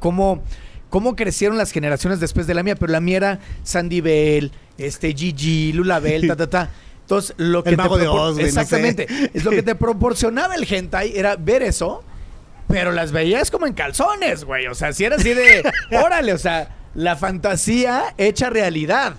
cómo, 0.00 0.42
cómo 0.90 1.16
crecieron 1.16 1.58
las 1.58 1.70
generaciones 1.72 2.20
después 2.20 2.46
de 2.46 2.54
la 2.54 2.62
mía, 2.62 2.74
pero 2.76 2.92
la 2.92 3.00
mía 3.00 3.16
era 3.18 3.38
Sandy 3.62 4.00
Bell, 4.00 4.52
este, 4.78 5.12
Gigi, 5.14 5.72
Lula 5.72 5.98
Bell, 6.00 6.26
ta, 6.26 6.36
ta, 6.36 6.48
ta. 6.48 6.70
Entonces, 7.02 7.34
lo 7.38 7.62
que 7.64 7.70
El 7.70 7.76
te 7.76 7.82
Mago 7.82 7.96
de 7.98 8.06
propor- 8.06 8.20
Oz, 8.20 8.34
güey, 8.34 8.46
no 8.46 8.52
sé. 8.52 8.60
Exactamente. 8.60 9.06
Es 9.34 9.44
lo 9.44 9.50
que 9.50 9.62
te 9.62 9.74
proporcionaba 9.74 10.54
el 10.54 10.66
hentai, 10.70 11.12
era 11.16 11.36
ver 11.36 11.62
eso, 11.62 12.04
pero 12.68 12.92
las 12.92 13.12
veías 13.12 13.50
como 13.50 13.66
en 13.66 13.72
calzones, 13.72 14.44
güey. 14.44 14.66
O 14.66 14.74
sea, 14.74 14.92
si 14.92 15.04
era 15.04 15.16
así 15.16 15.32
de, 15.32 15.62
órale, 16.04 16.32
o 16.34 16.38
sea, 16.38 16.76
la 16.94 17.16
fantasía 17.16 18.14
hecha 18.18 18.50
realidad. 18.50 19.14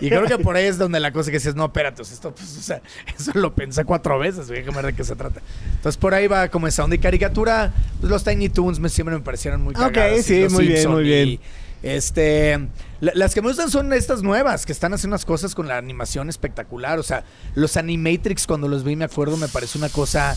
Y 0.00 0.08
creo 0.08 0.24
que 0.26 0.38
por 0.38 0.54
ahí 0.56 0.66
es 0.66 0.78
donde 0.78 1.00
la 1.00 1.12
cosa 1.12 1.30
que 1.30 1.38
dices, 1.38 1.54
no, 1.54 1.64
espérate, 1.66 2.02
esto, 2.02 2.34
pues, 2.34 2.56
o 2.58 2.62
sea, 2.62 2.80
eso 3.18 3.32
lo 3.34 3.54
pensé 3.54 3.84
cuatro 3.84 4.18
veces, 4.18 4.46
güey, 4.48 4.60
déjame 4.60 4.76
ver 4.76 4.86
de 4.86 4.94
qué 4.94 5.04
se 5.04 5.16
trata. 5.16 5.40
Entonces 5.74 5.96
por 5.96 6.14
ahí 6.14 6.26
va 6.28 6.48
como 6.48 6.66
esa 6.66 6.84
onda 6.84 6.96
y 6.96 6.98
caricatura, 6.98 7.72
pues 8.00 8.10
los 8.10 8.22
Tiny 8.24 8.48
Toons 8.48 8.78
me, 8.80 8.88
siempre 8.88 9.14
me 9.16 9.22
parecieron 9.22 9.62
muy 9.62 9.74
Ok, 9.74 9.80
cagadas. 9.80 10.18
y 10.20 10.22
sí, 10.22 10.42
los 10.42 10.52
muy 10.52 10.68
bien, 10.68 10.90
muy 10.90 11.02
y, 11.02 11.04
bien. 11.24 11.40
este, 11.82 12.58
la- 13.00 13.12
las 13.14 13.34
que 13.34 13.42
me 13.42 13.48
gustan 13.48 13.70
son 13.70 13.92
estas 13.92 14.22
nuevas, 14.22 14.64
que 14.66 14.72
están 14.72 14.94
haciendo 14.94 15.14
unas 15.14 15.24
cosas 15.24 15.54
con 15.54 15.66
la 15.68 15.76
animación 15.78 16.28
espectacular. 16.28 16.98
O 16.98 17.02
sea, 17.02 17.24
los 17.54 17.76
Animatrix, 17.76 18.46
cuando 18.46 18.68
los 18.68 18.84
vi, 18.84 18.94
me 18.96 19.04
acuerdo, 19.04 19.36
me 19.36 19.48
pareció 19.48 19.78
una 19.78 19.88
cosa 19.88 20.36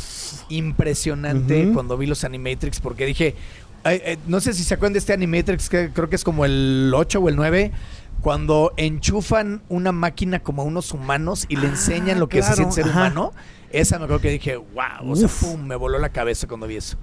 impresionante 0.49 1.69
cuando 1.73 1.97
vi 1.97 2.05
los 2.07 2.23
Animatrix, 2.23 2.79
porque 2.79 3.05
dije, 3.05 3.35
ay, 3.83 4.01
eh, 4.03 4.17
no 4.27 4.39
sé 4.41 4.53
si 4.53 4.63
se 4.63 4.73
acuerdan 4.73 4.93
de 4.93 4.99
este 4.99 5.13
Animatrix, 5.13 5.69
que 5.69 5.89
creo 5.93 6.09
que 6.09 6.15
es 6.15 6.23
como 6.23 6.45
el 6.45 6.91
8 6.95 7.19
o 7.19 7.29
el 7.29 7.35
9. 7.35 7.71
Cuando 8.21 8.73
enchufan 8.77 9.61
una 9.69 9.91
máquina 9.91 10.39
como 10.41 10.61
a 10.61 10.65
unos 10.65 10.91
humanos 10.91 11.45
y 11.49 11.55
le 11.55 11.67
Ah, 11.67 11.69
enseñan 11.71 12.19
lo 12.19 12.27
que 12.27 12.41
se 12.41 12.53
claro, 12.53 12.55
siente 12.55 12.75
ser 12.75 12.85
ajá. 12.85 12.99
humano, 12.99 13.33
esa 13.71 13.97
me 13.97 14.05
acuerdo 14.05 14.21
que 14.21 14.31
dije, 14.31 14.57
wow, 14.57 15.11
o 15.11 15.15
sea, 15.15 15.27
pum, 15.29 15.61
me 15.65 15.75
voló 15.75 15.99
la 15.99 16.09
cabeza 16.09 16.47
cuando 16.47 16.67
vi 16.67 16.75
eso. 16.77 16.97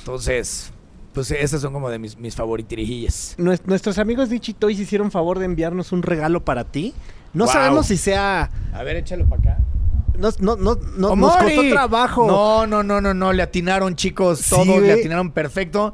Entonces, 0.00 0.72
pues 1.12 1.30
esas 1.30 1.60
son 1.60 1.72
como 1.72 1.90
de 1.90 1.98
mis, 1.98 2.16
mis 2.18 2.34
favoritirijillas. 2.34 3.36
Nues- 3.38 3.62
Nuestros 3.66 3.98
amigos 3.98 4.30
de 4.30 4.36
Ichi 4.36 4.54
Toys 4.54 4.78
hicieron 4.80 5.10
favor 5.10 5.38
de 5.38 5.44
enviarnos 5.44 5.92
un 5.92 6.02
regalo 6.02 6.44
para 6.44 6.64
ti. 6.64 6.94
No 7.34 7.44
Wow. 7.44 7.52
sabemos 7.52 7.86
si 7.86 7.96
sea. 7.96 8.50
A 8.72 8.82
ver, 8.82 8.96
échalo 8.96 9.28
para 9.28 9.40
acá. 9.42 9.58
Nos, 10.18 10.40
no, 10.40 10.56
no, 10.56 10.74
no- 10.96 11.08
¡Oh, 11.12 11.16
nos 11.16 11.36
costó 11.36 11.62
trabajo. 11.70 12.26
No, 12.26 12.66
no, 12.66 12.82
no, 12.82 13.00
no, 13.00 13.14
no. 13.14 13.32
Le 13.32 13.42
atinaron, 13.42 13.94
chicos. 13.96 14.40
Sí, 14.40 14.50
Todos 14.50 14.66
le 14.66 14.78
güey. 14.80 14.90
atinaron 14.92 15.30
perfecto. 15.30 15.92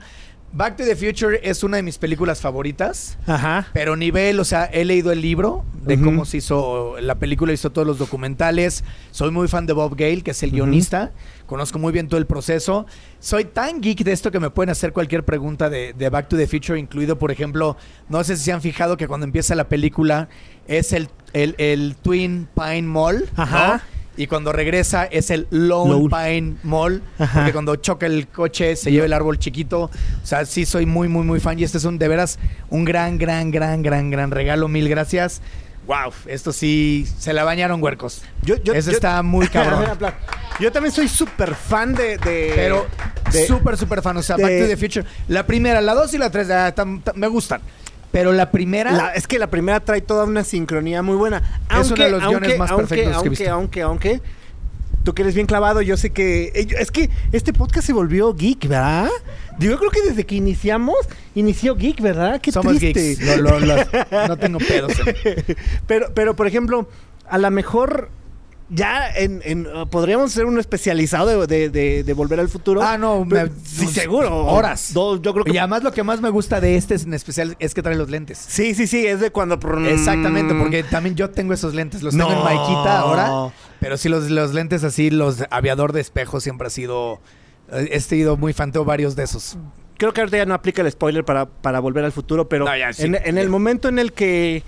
Back 0.50 0.76
to 0.76 0.84
the 0.84 0.96
Future 0.96 1.38
es 1.42 1.62
una 1.62 1.76
de 1.76 1.82
mis 1.82 1.98
películas 1.98 2.40
favoritas. 2.40 3.18
Ajá. 3.26 3.68
Pero 3.72 3.96
nivel, 3.96 4.40
o 4.40 4.44
sea, 4.44 4.64
he 4.64 4.84
leído 4.84 5.12
el 5.12 5.20
libro 5.20 5.64
de 5.82 6.00
cómo 6.00 6.24
se 6.24 6.38
hizo 6.38 6.96
la 7.00 7.16
película, 7.16 7.52
hizo 7.52 7.70
todos 7.70 7.86
los 7.86 7.98
documentales. 7.98 8.82
Soy 9.10 9.30
muy 9.30 9.46
fan 9.48 9.66
de 9.66 9.74
Bob 9.74 9.94
Gale, 9.96 10.22
que 10.22 10.30
es 10.30 10.42
el 10.42 10.50
guionista. 10.50 11.12
Conozco 11.46 11.78
muy 11.78 11.92
bien 11.92 12.08
todo 12.08 12.18
el 12.18 12.26
proceso. 12.26 12.86
Soy 13.20 13.44
tan 13.44 13.80
geek 13.80 14.04
de 14.04 14.12
esto 14.12 14.30
que 14.30 14.40
me 14.40 14.50
pueden 14.50 14.70
hacer 14.70 14.92
cualquier 14.92 15.24
pregunta 15.24 15.70
de, 15.70 15.92
de 15.92 16.08
Back 16.08 16.28
to 16.28 16.36
the 16.36 16.46
Future, 16.46 16.78
incluido, 16.78 17.18
por 17.18 17.30
ejemplo, 17.30 17.76
no 18.08 18.24
sé 18.24 18.36
si 18.36 18.44
se 18.44 18.52
han 18.52 18.62
fijado 18.62 18.96
que 18.96 19.06
cuando 19.06 19.24
empieza 19.24 19.54
la 19.54 19.68
película 19.68 20.28
es 20.66 20.92
el, 20.92 21.08
el, 21.34 21.54
el 21.58 21.96
Twin 21.96 22.48
Pine 22.54 22.82
Mall, 22.82 23.28
¿no? 23.36 23.80
Y 24.18 24.26
cuando 24.26 24.52
regresa 24.52 25.04
es 25.04 25.30
el 25.30 25.46
Lone, 25.50 25.92
Lone. 25.92 26.08
Pine 26.10 26.56
Mall, 26.64 27.02
Ajá. 27.18 27.38
porque 27.38 27.52
cuando 27.52 27.76
choca 27.76 28.04
el 28.06 28.26
coche 28.28 28.74
se 28.76 28.90
lleva 28.92 29.06
el 29.06 29.12
árbol 29.12 29.38
chiquito. 29.38 29.82
O 29.84 30.26
sea, 30.26 30.44
sí 30.44 30.66
soy 30.66 30.86
muy, 30.86 31.08
muy, 31.08 31.24
muy 31.24 31.38
fan. 31.40 31.58
Y 31.58 31.64
este 31.64 31.78
es 31.78 31.84
un, 31.84 31.98
de 31.98 32.08
veras, 32.08 32.38
un 32.68 32.84
gran, 32.84 33.16
gran, 33.16 33.50
gran, 33.52 33.80
gran, 33.82 34.10
gran 34.10 34.30
regalo. 34.32 34.66
Mil 34.68 34.88
gracias. 34.88 35.40
Wow, 35.86 36.12
esto 36.26 36.52
sí, 36.52 37.06
se 37.18 37.32
la 37.32 37.44
bañaron 37.44 37.82
huercos. 37.82 38.20
Yo, 38.42 38.56
yo- 38.56 38.74
Eso 38.74 38.90
yo- 38.90 38.96
está 38.96 39.22
muy 39.22 39.46
cabrón. 39.48 39.86
Yo 40.60 40.70
también 40.72 40.92
soy 40.92 41.08
súper 41.08 41.54
fan 41.54 41.94
de. 41.94 42.18
de- 42.18 42.52
Pero 42.54 42.86
súper, 43.46 43.76
súper 43.78 44.02
fan. 44.02 44.16
O 44.16 44.22
sea, 44.22 44.36
de- 44.36 44.42
Back 44.42 44.52
to 44.62 44.66
the 44.66 44.76
Future. 44.76 45.06
La 45.28 45.46
primera, 45.46 45.80
la 45.80 45.94
dos 45.94 46.12
y 46.12 46.18
la 46.18 46.28
tres 46.28 46.50
ah, 46.50 46.74
tam- 46.74 47.02
tam- 47.02 47.14
me 47.14 47.28
gustan. 47.28 47.60
Pero 48.12 48.32
la 48.32 48.50
primera... 48.50 48.92
la- 48.92 49.12
es 49.14 49.26
que 49.26 49.38
la 49.38 49.48
primera 49.48 49.80
trae 49.80 50.00
toda 50.00 50.24
una 50.24 50.44
sincronía 50.44 51.02
muy 51.02 51.16
buena. 51.16 51.38
Es 51.38 51.76
Aunque, 51.90 51.92
uno 51.94 52.04
de 52.04 52.10
los 52.10 52.22
aunque, 52.22 52.38
guiones 52.40 52.58
más 52.58 52.70
aunque, 52.70 52.86
perfectos 52.86 53.04
que 53.04 53.10
he 53.12 53.14
aunque, 53.16 53.28
visto. 53.30 53.52
aunque, 53.52 53.82
aunque, 53.82 54.22
tú 55.04 55.14
que 55.14 55.22
eres 55.22 55.34
bien 55.34 55.46
clavado, 55.46 55.82
yo 55.82 55.96
sé 55.96 56.10
que. 56.10 56.44
eh, 56.54 56.68
Es 56.78 56.90
que 56.90 57.10
este 57.32 57.52
podcast 57.52 57.86
se 57.86 57.92
volvió 57.92 58.32
geek, 58.34 58.66
¿verdad? 58.68 59.08
Yo 59.58 59.76
creo 59.78 59.90
que 59.90 60.00
desde 60.02 60.24
que 60.24 60.36
iniciamos, 60.36 60.96
inició 61.34 61.74
geek, 61.76 62.00
¿verdad? 62.00 62.40
Qué 62.40 62.50
somos 62.52 62.78
triste. 62.78 63.00
geeks. 63.16 63.36
Lo- 63.38 63.58
lo- 63.58 63.60
lo- 63.60 64.28
no 64.28 64.36
tengo 64.38 64.58
pedos. 64.58 64.92
en- 65.04 65.44
pero, 65.86 66.12
pero, 66.14 66.34
por 66.36 66.46
ejemplo, 66.46 66.88
a 67.28 67.36
lo 67.38 67.50
mejor 67.50 68.08
ya 68.70 69.08
en, 69.10 69.40
en, 69.44 69.66
uh, 69.66 69.86
podríamos 69.88 70.30
ser 70.32 70.44
un 70.44 70.58
especializado 70.58 71.26
de, 71.28 71.46
de, 71.46 71.68
de- 71.70 72.04
de 72.04 72.12
Volver 72.12 72.38
al 72.40 72.48
Futuro. 72.48 72.82
Ah, 72.82 72.98
no, 72.98 73.24
me- 73.24 73.48
sí, 73.64 73.86
seguro. 73.86 74.44
horas. 74.46 74.92
Dos, 74.92 75.22
yo 75.22 75.32
creo 75.32 75.44
que. 75.44 75.52
Y 75.52 75.58
además 75.58 75.82
lo 75.82 75.92
que 75.92 76.02
más 76.02 76.20
me 76.20 76.28
gusta 76.30 76.60
de 76.60 76.76
este 76.76 76.94
en 76.96 77.14
especial 77.14 77.56
es 77.58 77.72
que 77.74 77.82
trae 77.82 77.96
los 77.96 78.10
lentes. 78.10 78.38
Sí, 78.38 78.74
sí, 78.74 78.86
sí, 78.86 79.06
es 79.06 79.20
de 79.20 79.30
cuando. 79.30 79.58
Exactamente, 79.88 80.54
porque 80.54 80.82
también 80.82 81.14
yo 81.16 81.30
tengo 81.30 81.54
esos 81.54 81.74
lentes. 81.74 82.02
Los 82.02 82.16
tengo 82.16 82.30
en. 82.32 82.44
Maikita 82.44 82.98
ahora. 83.00 83.52
Pero 83.80 83.96
sí, 83.96 84.08
los, 84.08 84.28
los 84.30 84.52
lentes 84.54 84.84
así, 84.84 85.10
los 85.10 85.44
aviador 85.50 85.92
de 85.92 86.00
espejo 86.00 86.40
siempre 86.40 86.66
ha 86.66 86.70
sido. 86.70 87.20
eh, 87.72 87.88
He 87.92 88.00
sido 88.00 88.36
muy 88.36 88.52
fan, 88.52 88.72
tengo 88.72 88.84
varios 88.84 89.16
de 89.16 89.24
esos. 89.24 89.56
Creo 89.96 90.12
que 90.12 90.20
ahorita 90.20 90.36
ya 90.36 90.46
no 90.46 90.54
aplica 90.54 90.82
el 90.82 90.90
spoiler 90.92 91.24
para, 91.24 91.46
para 91.46 91.80
volver 91.80 92.04
al 92.04 92.12
futuro, 92.12 92.48
pero 92.48 92.64
No, 92.66 92.76
ya 92.76 92.92
sí. 92.92 93.04
en, 93.04 93.16
en 93.16 93.38
el 93.38 93.48
momento 93.48 93.88
en 93.88 93.98
el 93.98 94.12
que. 94.12 94.62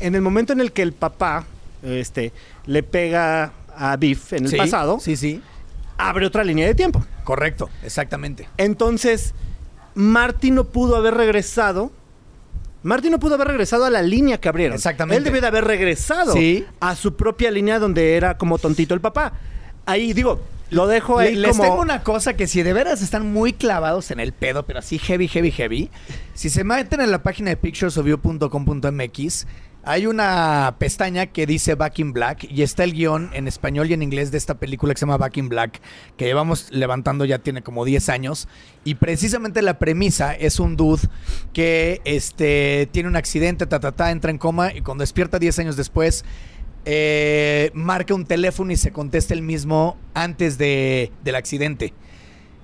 En 0.00 0.14
el 0.14 0.22
momento 0.22 0.52
en 0.52 0.60
el 0.60 0.72
que 0.72 0.82
el 0.82 0.92
papá 0.92 1.44
este, 1.84 2.32
le 2.66 2.82
pega 2.82 3.52
a 3.76 3.96
Biff 3.96 4.32
en 4.32 4.44
el 4.44 4.50
Sí, 4.50 4.56
pasado, 4.56 4.98
Sí, 5.00 5.16
sí. 5.16 5.40
abre 5.98 6.26
otra 6.26 6.42
línea 6.44 6.66
de 6.66 6.74
tiempo. 6.74 7.04
Correcto, 7.24 7.68
exactamente. 7.82 8.48
Entonces, 8.56 9.34
Marty 9.94 10.50
no 10.50 10.64
pudo 10.64 10.96
haber 10.96 11.14
regresado. 11.14 11.92
Marty 12.82 13.08
no 13.10 13.18
pudo 13.18 13.34
haber 13.36 13.48
regresado 13.48 13.84
a 13.86 13.90
la 13.90 14.02
línea 14.02 14.38
que 14.38 14.48
abrieron. 14.48 14.74
Exactamente. 14.74 15.16
Él 15.18 15.24
debió 15.24 15.40
de 15.40 15.46
haber 15.46 15.64
regresado 15.64 16.34
a 16.80 16.96
su 16.96 17.14
propia 17.16 17.50
línea 17.50 17.78
donde 17.78 18.16
era 18.16 18.36
como 18.36 18.58
tontito 18.58 18.92
el 18.94 19.00
papá. 19.00 19.32
Ahí 19.86 20.12
digo, 20.12 20.40
lo 20.70 20.86
dejo 20.86 21.18
ahí 21.18 21.34
Le- 21.34 21.40
les 21.48 21.50
como... 21.56 21.62
tengo 21.62 21.80
una 21.80 22.02
cosa 22.02 22.34
que 22.34 22.46
si 22.46 22.62
de 22.62 22.72
veras 22.74 23.00
están 23.00 23.32
muy 23.32 23.52
clavados 23.54 24.10
en 24.10 24.20
el 24.20 24.32
pedo, 24.32 24.64
pero 24.66 24.80
así 24.80 24.98
heavy, 24.98 25.28
heavy, 25.28 25.50
heavy. 25.50 25.90
Si 26.34 26.50
se 26.50 26.62
meten 26.64 27.00
en 27.00 27.10
la 27.10 27.22
página 27.22 27.50
de 27.50 27.56
picturesofyou.com.mx, 27.56 29.46
hay 29.86 30.06
una 30.06 30.76
pestaña 30.78 31.26
que 31.26 31.46
dice 31.46 31.74
Back 31.74 31.98
in 31.98 32.12
Black 32.12 32.44
y 32.50 32.62
está 32.62 32.84
el 32.84 32.92
guion 32.92 33.30
en 33.34 33.48
español 33.48 33.90
y 33.90 33.94
en 33.94 34.02
inglés 34.02 34.30
de 34.30 34.38
esta 34.38 34.54
película 34.54 34.94
que 34.94 34.98
se 34.98 35.06
llama 35.06 35.18
Back 35.18 35.36
in 35.36 35.48
Black, 35.48 35.80
que 36.16 36.24
llevamos 36.24 36.70
levantando 36.70 37.24
ya 37.24 37.38
tiene 37.38 37.62
como 37.62 37.84
10 37.84 38.08
años. 38.08 38.48
Y 38.84 38.96
precisamente 38.96 39.62
la 39.62 39.78
premisa 39.78 40.34
es 40.34 40.60
un 40.60 40.76
dude 40.76 41.02
que 41.52 42.00
este, 42.04 42.88
tiene 42.92 43.08
un 43.08 43.16
accidente, 43.16 43.66
ta, 43.66 43.80
ta, 43.80 43.92
ta, 43.92 44.10
entra 44.10 44.30
en 44.30 44.38
coma 44.38 44.72
y 44.74 44.80
cuando 44.80 45.02
despierta 45.02 45.38
10 45.38 45.58
años 45.60 45.76
después 45.76 46.24
eh, 46.86 47.70
marca 47.72 48.14
un 48.14 48.26
teléfono 48.26 48.72
y 48.72 48.76
se 48.76 48.92
contesta 48.92 49.32
el 49.34 49.42
mismo 49.42 49.96
antes 50.14 50.58
de, 50.58 51.12
del 51.22 51.34
accidente. 51.34 51.94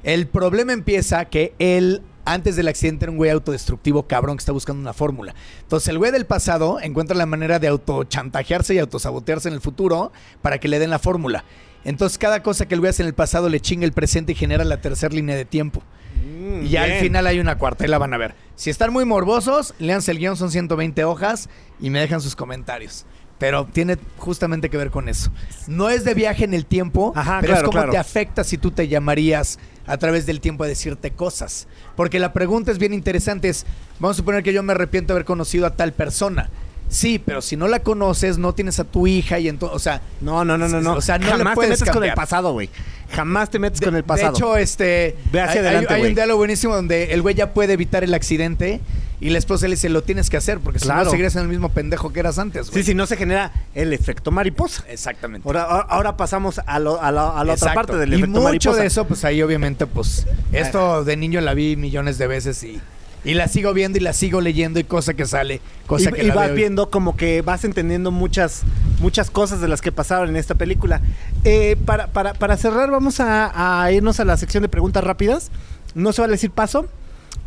El 0.03 0.27
problema 0.27 0.73
empieza 0.73 1.27
que 1.27 1.53
él, 1.59 2.03
antes 2.33 2.57
del 2.57 2.69
accidente, 2.69 3.05
era 3.05 3.13
un 3.13 3.17
güey 3.19 3.31
autodestructivo 3.31 4.07
cabrón 4.07 4.37
que 4.37 4.43
está 4.43 4.53
buscando 4.53 4.81
una 4.81 4.93
fórmula. 4.93 5.35
Entonces, 5.63 5.89
el 5.89 5.99
güey 5.99 6.13
del 6.13 6.27
pasado 6.27 6.79
encuentra 6.81 7.17
la 7.17 7.27
manera 7.27 7.59
de 7.59 7.69
autochantajearse 7.69 8.75
y 8.75 8.79
autosabotearse 8.79 9.49
en 9.49 9.55
el 9.55 9.61
futuro 9.61 10.13
para 10.43 10.59
que 10.59 10.69
le 10.69 10.79
den 10.79 10.91
la 10.91 10.99
fórmula. 10.99 11.45
Entonces, 11.85 12.19
cada 12.19 12.43
cosa 12.43 12.67
que 12.67 12.75
el 12.75 12.81
güey 12.81 12.91
hace 12.91 13.03
en 13.03 13.09
el 13.09 13.15
pasado 13.15 13.49
le 13.49 13.61
chinga 13.61 13.85
el 13.85 13.93
presente 13.93 14.33
y 14.33 14.35
genera 14.35 14.65
la 14.65 14.81
tercera 14.81 15.15
línea 15.15 15.37
de 15.37 15.45
tiempo. 15.45 15.83
Mm, 16.23 16.65
Y 16.65 16.69
ya 16.69 16.85
al 16.85 16.93
final 17.01 17.27
hay 17.27 17.39
una 17.39 17.57
cuarta 17.57 17.85
y 17.85 17.89
la 17.89 17.99
van 17.99 18.13
a 18.13 18.19
ver. 18.19 18.35
Si 18.55 18.69
están 18.69 18.93
muy 18.93 19.05
morbosos, 19.07 19.75
léanse 19.79 20.11
el 20.11 20.19
guion, 20.19 20.37
son 20.37 20.51
120 20.51 21.05
hojas 21.05 21.49
y 21.81 21.89
me 21.89 22.01
dejan 22.01 22.21
sus 22.21 22.37
comentarios. 22.37 23.07
Pero 23.41 23.65
tiene 23.65 23.97
justamente 24.19 24.69
que 24.71 24.77
ver 24.77 24.91
con 24.91 25.09
eso. 25.09 25.33
No 25.67 25.89
es 25.91 26.05
de 26.05 26.15
viaje 26.15 26.45
en 26.45 26.55
el 26.55 26.67
tiempo, 26.67 27.13
Ajá, 27.17 27.39
pero 27.41 27.55
es 27.55 27.61
como 27.61 27.73
claro. 27.73 27.91
te 27.91 27.99
afecta 27.99 28.45
si 28.45 28.59
tú 28.59 28.71
te 28.71 28.87
llamarías 28.87 29.59
a 29.87 29.97
través 29.97 30.27
del 30.27 30.41
tiempo 30.41 30.63
a 30.63 30.67
decirte 30.69 31.11
cosas. 31.11 31.67
Porque 31.97 32.19
la 32.21 32.33
pregunta 32.35 32.71
es 32.71 32.79
bien 32.79 32.93
interesante, 32.95 33.49
es, 33.49 33.65
vamos 33.99 34.17
a 34.17 34.19
suponer 34.19 34.43
que 34.43 34.53
yo 34.53 34.63
me 34.63 34.75
arrepiento 34.75 35.13
de 35.13 35.17
haber 35.17 35.25
conocido 35.25 35.67
a 35.67 35.75
tal 35.75 35.93
persona. 35.95 36.51
Sí, 36.91 37.19
pero 37.25 37.41
si 37.41 37.57
no 37.57 37.67
la 37.67 37.79
conoces, 37.81 38.37
no 38.37 38.53
tienes 38.53 38.79
a 38.79 38.85
tu 38.85 39.07
hija 39.07 39.39
y 39.39 39.49
entonces, 39.49 39.75
o 39.77 39.79
sea, 39.79 40.03
No, 40.21 40.45
no, 40.45 40.59
no, 40.59 40.69
no, 40.69 40.81
no. 40.83 40.95
O 40.95 41.01
sea, 41.01 41.19
no 41.19 41.25
le 41.27 41.33
Jamás 41.33 41.59
te 41.59 41.69
metes 41.69 41.91
con 41.91 42.05
el 42.05 42.13
pasado, 42.13 42.53
güey. 42.53 42.69
Jamás 43.13 43.49
te 43.49 43.59
metes 43.59 43.81
de, 43.81 43.87
con 43.87 43.97
el 43.97 44.05
pasado. 44.05 44.33
de 44.33 44.39
hecho, 44.39 44.57
este. 44.57 45.17
Ve 45.33 45.41
hacia 45.41 45.61
hay- 45.61 45.67
adelante, 45.67 45.95
hay, 45.95 46.03
hay 46.03 46.09
un 46.09 46.15
diálogo 46.15 46.39
buenísimo 46.39 46.75
donde 46.75 47.15
el 47.15 47.23
güey 47.23 47.35
ya 47.37 47.55
puede 47.55 47.73
evitar 47.73 48.05
el 48.05 48.13
accidente 48.13 48.81
y 49.21 49.31
la 49.31 49.39
esposa 49.39 49.67
le 49.67 49.75
dice: 49.75 49.89
Lo 49.89 50.03
tienes 50.03 50.31
que 50.31 50.37
hacer 50.37 50.59
porque 50.61 50.79
si 50.79 50.89
no 50.89 51.05
seguirías 51.05 51.37
en 51.37 51.43
el 51.43 51.49
mismo 51.49 51.69
pendejo 51.69 52.13
que 52.13 52.21
eras 52.21 52.39
antes, 52.39 52.71
güey. 52.71 52.83
sí, 52.83 52.91
sí, 52.91 52.95
no 52.95 53.07
se 53.07 53.17
genera 53.17 53.53
el 53.75 53.93
efecto 53.93 54.31
mariposa. 54.31 54.85
Exactamente. 54.89 55.49
Ahora, 55.49 56.17
pasamos 56.17 56.61
a, 56.67 56.79
lo- 56.79 57.01
a 57.03 57.13
la, 57.13 57.29
a 57.39 57.45
la 57.45 57.53
otra 57.55 57.75
parte 57.75 57.97
del 57.97 58.13
y 58.13 58.17
efecto 58.17 58.31
mucho 58.33 58.43
mariposa. 58.45 58.81
de 58.81 58.87
eso, 58.87 59.07
pues 59.07 59.25
ahí 59.25 59.43
obviamente, 59.43 59.87
pues. 59.87 60.27
Esto 60.53 61.05
de 61.05 61.17
niño 61.17 61.41
la 61.41 61.55
vi 61.55 61.77
millones 61.77 62.19
de 62.19 62.27
veces 62.27 62.63
y. 62.65 62.81
Y 63.23 63.35
la 63.35 63.49
sigo 63.49 63.75
viendo 63.75 63.99
y 63.99 64.01
la 64.01 64.15
sigo 64.15 64.41
leyendo 64.41 64.81
y 64.81 64.85
cosa 64.85 65.13
que 65.13 65.27
sale, 65.27 65.61
cosa 65.87 66.09
y, 66.09 66.13
que 66.15 66.23
y 66.25 66.29
la 66.29 66.35
vas 66.35 66.47
veo 66.47 66.57
viendo 66.57 66.89
como 66.89 67.19
que 67.19 67.43
vas 67.43 67.65
entendiendo 67.67 68.11
muchas 68.11 68.63
muchas 68.99 69.31
cosas 69.31 69.61
de 69.61 69.69
las 69.69 69.83
que 69.83 69.93
pasaron 69.93 70.31
en 70.31 70.37
esta 70.37 70.55
película. 70.55 71.03
Eh, 71.45 71.77
para, 71.85 72.07
para, 72.07 72.33
para 72.33 72.57
cerrar, 72.57 72.91
vamos 72.91 73.21
a, 73.21 73.83
a 73.85 73.93
irnos 73.93 74.21
a 74.21 74.25
la 74.25 74.39
sección 74.39 74.63
de 74.63 74.71
preguntas 74.71 75.05
rápidas. 75.05 75.51
No 75.95 76.15
se 76.15 76.23
va 76.23 76.29
a 76.29 76.31
decir 76.31 76.51
paso 76.51 76.87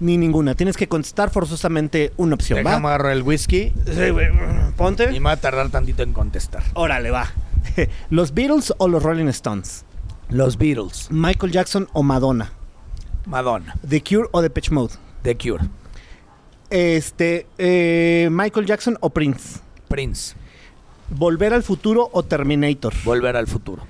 ni 0.04 0.18
ninguna. 0.18 0.54
Tienes 0.56 0.78
que 0.78 0.88
contestar 0.88 1.30
forzosamente 1.32 2.12
una 2.18 2.36
opción. 2.36 2.60
¿va? 2.60 2.64
Déjame 2.72 2.88
agarrar 2.90 3.12
el 3.14 3.24
whisky 3.24 3.72
Sí, 3.86 4.10
güey. 4.12 4.28
Ponte. 4.78 5.12
y 5.14 5.20
me 5.20 5.26
va 5.26 5.32
a 5.32 5.38
tardar 5.38 5.70
tantito 5.70 6.04
en 6.04 6.14
contestar. 6.14 6.64
Órale, 6.74 7.10
va. 7.12 7.28
¿Los 8.10 8.34
Beatles 8.34 8.74
o 8.78 8.88
los 8.88 9.02
Rolling 9.02 9.28
Stones? 9.28 9.86
Los 10.30 10.58
Beatles, 10.58 11.08
¿Michael 11.12 11.52
Jackson 11.52 11.88
o 11.94 12.02
Madonna? 12.02 12.52
Madonna, 13.26 13.76
¿The 13.88 14.02
Cure 14.02 14.28
o 14.32 14.42
Depeche 14.42 14.72
Mode? 14.72 14.94
The 15.22 15.38
Cure, 15.38 15.64
Este, 16.70 17.46
eh, 17.58 18.30
¿Michael 18.32 18.66
Jackson 18.66 18.98
o 19.02 19.10
Prince? 19.12 19.60
Prince, 19.88 20.36
¿Volver 21.10 21.54
al 21.54 21.62
futuro 21.64 22.10
o 22.12 22.24
Terminator? 22.24 22.94
Volver 23.06 23.36
al 23.36 23.48
futuro, 23.48 23.84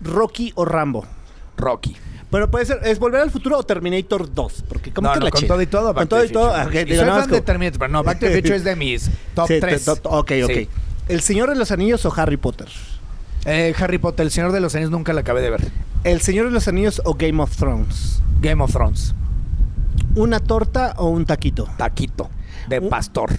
¿Rocky 0.00 0.52
o 0.54 0.64
Rambo? 0.64 1.04
Rocky. 1.58 1.94
Bueno, 2.32 2.50
puede 2.50 2.64
ser, 2.66 2.80
¿es 2.84 2.98
Volver 2.98 3.20
al 3.20 3.30
Futuro 3.30 3.58
o 3.58 3.62
Terminator 3.62 4.34
2? 4.34 4.64
Porque 4.66 4.90
como 4.92 5.06
no, 5.08 5.14
que 5.14 5.18
no, 5.20 5.24
la 5.26 5.30
con 5.30 5.40
chida. 5.40 5.48
todo 5.48 5.62
y 5.62 5.66
todo. 5.66 5.86
Con 5.88 5.94
Back 5.94 6.08
todo 6.08 6.20
to 6.20 6.26
y 6.26 6.28
todo. 6.30 6.48
Future. 6.50 6.64
ok, 6.64 6.74
Y 6.74 6.90
digo, 6.90 7.02
soy 7.04 7.20
fan 7.20 7.30
de 7.30 7.40
Terminator, 7.42 7.78
pero 7.78 7.92
no, 7.92 8.02
Back 8.02 8.18
to 8.18 8.26
the 8.26 8.34
Future 8.36 8.56
es 8.56 8.64
de 8.64 8.74
mis 8.74 9.10
top 9.34 9.46
Sí, 9.48 9.60
3. 9.60 9.84
to- 9.84 9.96
to- 9.96 10.08
ok, 10.08 10.32
ok. 10.44 10.68
¿El 11.08 11.20
Señor 11.20 11.50
de 11.50 11.54
los 11.56 11.70
Anillos 11.70 12.04
o 12.06 12.12
Harry 12.16 12.38
Potter? 12.38 12.68
Eh, 13.44 13.74
Harry 13.78 13.98
Potter, 13.98 14.24
El 14.24 14.32
Señor 14.32 14.50
de 14.52 14.60
los 14.60 14.74
Anillos 14.74 14.90
nunca 14.90 15.12
la 15.12 15.20
acabé 15.20 15.42
de 15.42 15.50
ver. 15.50 15.70
¿El 16.04 16.20
Señor 16.20 16.46
de 16.46 16.52
los 16.52 16.66
Anillos 16.68 17.02
o 17.04 17.14
Game 17.14 17.40
of 17.42 17.54
Thrones? 17.56 18.22
Game 18.40 18.62
of 18.64 18.72
Thrones, 18.72 19.14
¿Una 20.14 20.40
torta 20.40 20.94
o 20.96 21.08
un 21.10 21.26
taquito? 21.26 21.68
taquito 21.76 22.30
de 22.68 22.78
Un- 22.80 22.88
pastor. 22.88 23.30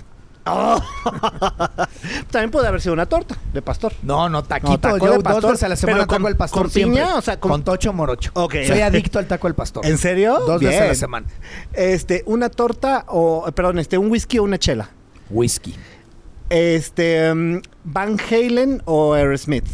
También 2.32 2.52
puede 2.52 2.68
haber 2.68 2.82
sido 2.82 2.94
una 2.94 3.06
torta 3.06 3.38
de 3.54 3.62
pastor. 3.62 3.94
No, 4.02 4.28
no, 4.30 4.44
taquito. 4.44 4.72
No, 4.72 4.80
taco 4.80 4.98
Yo 5.06 5.12
de 5.14 5.18
dos 5.24 5.42
veces 5.44 5.64
a 5.64 5.70
la 5.70 5.76
semana 5.76 5.98
pero 6.00 6.08
taco 6.08 6.22
con- 6.24 6.28
al 6.32 6.38
pastor 6.38 6.62
con 6.64 6.72
siempre. 6.72 7.02
piña, 7.02 7.16
o 7.16 7.22
sea, 7.22 7.40
con- 7.40 7.52
con 7.52 7.64
tocho 7.64 7.94
morocho. 7.94 8.32
Soy 8.36 8.82
adicto 8.82 9.20
al 9.20 9.28
taco 9.28 9.48
al 9.48 9.56
pastor. 9.56 9.86
¿En 9.86 9.98
serio? 9.98 10.40
Dos 10.46 10.62
veces 10.62 10.82
a 10.82 10.86
la 10.88 10.96
semana. 10.96 11.28
Este, 11.74 12.24
una 12.26 12.50
torta 12.50 13.06
o, 13.08 13.50
perdón, 13.56 13.80
este, 13.80 13.98
un 13.98 14.12
whisky 14.12 14.40
o 14.40 14.44
una 14.44 14.58
chela. 14.58 14.90
Whisky. 15.30 15.76
Este, 16.50 17.34
mm, 17.34 17.62
Van 17.86 18.18
Halen 18.30 18.82
o 18.86 19.14
Aerosmith. 19.14 19.66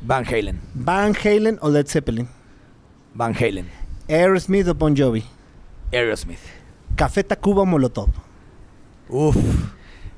Van 0.00 0.26
Halen. 0.26 0.60
Van 0.74 1.14
Halen 1.24 1.58
o 1.60 1.70
Led 1.70 1.86
Zeppelin. 1.86 2.28
Van 3.14 3.34
Halen. 3.34 3.68
Aerosmith 4.08 4.66
o 4.68 4.74
Bon 4.74 4.96
Jovi. 4.96 5.24
Aerosmith. 5.92 6.40
Café 6.96 7.22
Tacuba 7.22 7.62
o 7.62 7.66
Molotov. 7.66 8.08
Uf. 9.08 9.36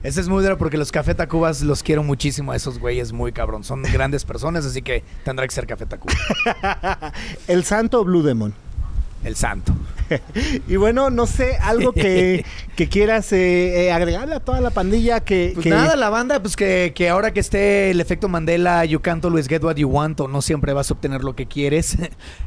Ese 0.05 0.21
es 0.21 0.29
muy 0.29 0.43
duro 0.45 0.57
porque 0.59 0.77
los 0.77 0.93
Café 0.93 1.15
Tacubas 1.15 1.63
los 1.63 1.83
quiero 1.83 2.05
muchísimo 2.05 2.53
a 2.53 2.57
esos 2.57 2.79
güeyes, 2.79 3.13
muy 3.13 3.33
cabrón. 3.33 3.65
Son 3.65 3.83
grandes 3.93 4.25
personas, 4.25 4.65
así 4.65 4.83
que 4.83 5.03
tendrá 5.25 5.47
que 5.49 5.55
ser 5.55 5.67
Café 5.67 5.87
Tacuba. 5.87 6.15
El 7.49 7.65
Santo 7.65 8.01
o 8.03 8.05
Blue 8.05 8.23
Demon. 8.23 8.55
El 9.25 9.35
santo. 9.37 9.73
Y 10.69 10.77
bueno, 10.77 11.09
no 11.09 11.25
sé, 11.27 11.57
algo 11.63 11.93
que, 11.93 12.45
que 12.77 12.91
quieras 12.91 13.33
eh, 13.33 13.87
eh, 13.87 13.93
agregarle 13.93 14.35
a 14.35 14.41
toda 14.41 14.61
la 14.61 14.69
pandilla 14.69 15.21
que... 15.21 15.53
Pues 15.55 15.65
que- 15.65 15.71
nada, 15.71 15.97
la 15.97 16.11
banda, 16.11 16.41
pues 16.41 16.57
que, 16.57 16.93
que 16.95 17.09
ahora 17.09 17.33
que 17.33 17.41
esté 17.41 17.91
el 17.91 18.01
efecto 18.03 18.29
Mandela, 18.29 18.85
You 18.85 19.01
Can't 19.01 19.25
Always 19.25 19.49
Get 19.49 19.65
What 19.65 19.77
You 19.77 19.89
Want, 19.89 20.21
o 20.21 20.29
no 20.29 20.43
siempre 20.43 20.75
vas 20.75 20.91
a 20.91 20.95
obtener 20.95 21.25
lo 21.25 21.35
que 21.35 21.47
quieres 21.47 21.97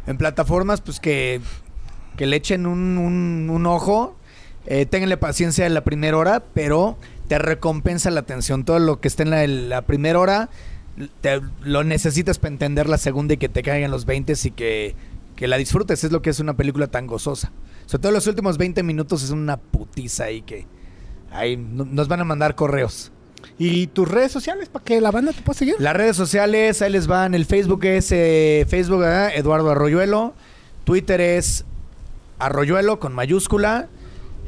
en 0.06 0.18
plataformas, 0.20 0.82
pues 0.82 1.00
que, 1.00 1.42
que 2.16 2.28
le 2.28 2.36
echen 2.36 2.68
un, 2.68 3.00
un- 3.00 3.50
un 3.50 3.66
ojo, 3.66 4.16
eh, 4.68 4.86
ténganle 4.86 5.18
paciencia 5.18 5.66
en 5.66 5.74
la 5.74 5.84
primera 5.84 6.16
hora, 6.16 6.44
pero 6.54 6.96
te 7.28 7.40
recompensa 7.40 8.10
la 8.12 8.22
atención. 8.22 8.64
Todo 8.66 8.80
lo 8.80 9.00
que 9.00 9.08
esté 9.08 9.24
en 9.24 9.70
la, 9.70 9.82
primera 9.84 10.20
hora, 10.20 10.50
te- 11.22 11.42
lo 11.62 11.84
necesitas 11.84 12.40
para 12.40 12.54
entender 12.54 12.88
la 12.90 12.98
segunda 12.98 13.34
y 13.34 13.38
que 13.38 13.50
te 13.50 13.64
caigan 13.64 13.92
los 13.92 14.06
20 14.06 14.34
y 14.44 14.52
que, 14.52 14.96
que 15.36 15.48
la 15.48 15.58
disfrutes. 15.58 16.04
Es 16.04 16.12
lo 16.12 16.22
que 16.22 16.30
es 16.30 16.40
una 16.40 16.56
película 16.56 16.88
tan 16.88 17.08
gozosa. 17.08 17.52
Sobre 17.86 18.02
todo 18.02 18.12
los 18.12 18.28
últimos 18.28 18.58
20 18.58 18.84
minutos 18.84 19.24
es 19.24 19.30
una 19.32 19.58
putiza 19.58 20.26
ahí 20.26 20.42
que... 20.42 20.66
Ahí 21.32 21.58
no- 21.58 21.86
nos 21.86 22.08
van 22.08 22.22
a 22.22 22.24
mandar 22.24 22.56
correos. 22.56 23.12
¿Y 23.60 23.88
tus 23.88 24.08
redes 24.10 24.32
sociales 24.32 24.68
para 24.70 24.84
que 24.86 25.00
la 25.02 25.12
banda 25.12 25.32
te 25.34 25.42
pueda 25.42 25.58
seguir? 25.60 25.76
Las 25.80 25.96
redes 25.96 26.16
sociales, 26.16 26.82
ahí 26.82 26.92
les 26.92 27.08
van. 27.08 27.34
El 27.34 27.46
Facebook 27.46 27.84
es 27.86 28.12
eh, 28.12 28.66
Facebook. 28.70 29.04
Eduardo 29.04 29.70
Arroyuelo. 29.72 30.34
Twitter 30.86 31.20
es 31.22 31.66
Arroyuelo 32.40 33.00
con 33.00 33.14
mayúscula. 33.14 33.88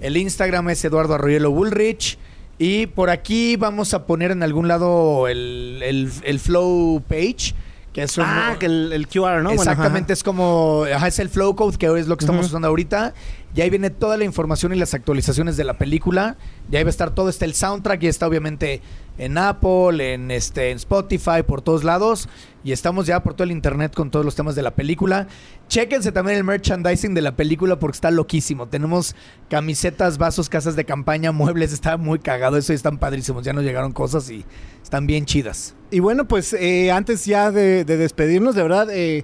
El 0.01 0.17
Instagram 0.17 0.69
es 0.69 0.83
Eduardo 0.85 1.15
Arroyuelo 1.15 1.51
Bullrich. 1.51 2.17
Y 2.59 2.87
por 2.87 3.09
aquí 3.09 3.55
vamos 3.55 3.93
a 3.93 4.05
poner 4.05 4.31
en 4.31 4.43
algún 4.43 4.67
lado 4.67 5.27
el, 5.27 5.79
el- 5.81 6.11
el 6.23 6.39
Flow 6.39 7.01
page. 7.07 7.55
Que 7.93 8.03
es 8.03 8.15
un- 8.19 8.23
Ah, 8.27 8.55
que 8.59 8.67
el, 8.67 8.93
el 8.93 9.07
QR, 9.07 9.37
¿no? 9.41 9.49
Bueno, 9.49 9.53
Exactamente, 9.63 10.13
es 10.13 10.21
como, 10.23 10.83
ajá, 10.93 11.07
es 11.07 11.17
el 11.17 11.27
flow 11.27 11.55
code 11.55 11.75
que 11.75 11.87
es 11.99 12.07
lo 12.07 12.17
que 12.17 12.23
estamos 12.25 12.45
usando 12.45 12.67
ahorita. 12.67 13.15
Y 13.55 13.61
ahí 13.61 13.71
viene 13.71 13.89
toda 13.89 14.15
la 14.15 14.25
información 14.25 14.71
y 14.73 14.75
las 14.77 14.93
actualizaciones 14.93 15.57
de 15.57 15.63
la 15.63 15.73
película. 15.79 16.37
Y 16.71 16.75
ahí 16.75 16.83
va 16.83 16.89
a 16.89 16.91
estar 16.91 17.15
todo, 17.15 17.29
está 17.29 17.45
el 17.45 17.55
soundtrack 17.55 18.03
y 18.03 18.07
está 18.07 18.27
obviamente 18.27 18.81
en 19.17 19.39
Apple, 19.39 20.13
en 20.13 20.29
este, 20.29 20.69
en 20.69 20.77
Spotify, 20.77 21.41
por 21.45 21.63
todos 21.63 21.83
lados. 21.83 22.29
Y 22.63 22.73
estamos 22.73 23.05
ya 23.07 23.23
por 23.23 23.33
todo 23.35 23.45
el 23.45 23.51
internet 23.51 23.93
con 23.95 24.11
todos 24.11 24.25
los 24.25 24.35
temas 24.35 24.53
de 24.55 24.61
la 24.61 24.71
película. 24.71 25.27
Chéquense 25.69 26.11
también 26.11 26.37
el 26.37 26.43
merchandising 26.43 27.13
de 27.13 27.21
la 27.21 27.35
película 27.35 27.79
porque 27.79 27.95
está 27.95 28.11
loquísimo. 28.11 28.67
Tenemos 28.67 29.15
camisetas, 29.49 30.17
vasos, 30.17 30.49
casas 30.49 30.75
de 30.75 30.83
campaña, 30.83 31.31
muebles, 31.31 31.71
está 31.71 31.95
muy 31.97 32.19
cagado 32.19 32.57
eso 32.57 32.73
y 32.73 32.75
están 32.75 32.97
padrísimos. 32.97 33.45
Ya 33.45 33.53
nos 33.53 33.63
llegaron 33.63 33.93
cosas 33.93 34.29
y 34.29 34.43
están 34.83 35.07
bien 35.07 35.25
chidas. 35.25 35.75
Y 35.89 35.99
bueno, 36.01 36.27
pues 36.27 36.51
eh, 36.53 36.91
antes 36.91 37.25
ya 37.25 37.49
de, 37.51 37.85
de 37.85 37.95
despedirnos, 37.97 38.55
de 38.55 38.61
verdad, 38.63 38.89
eh, 38.91 39.23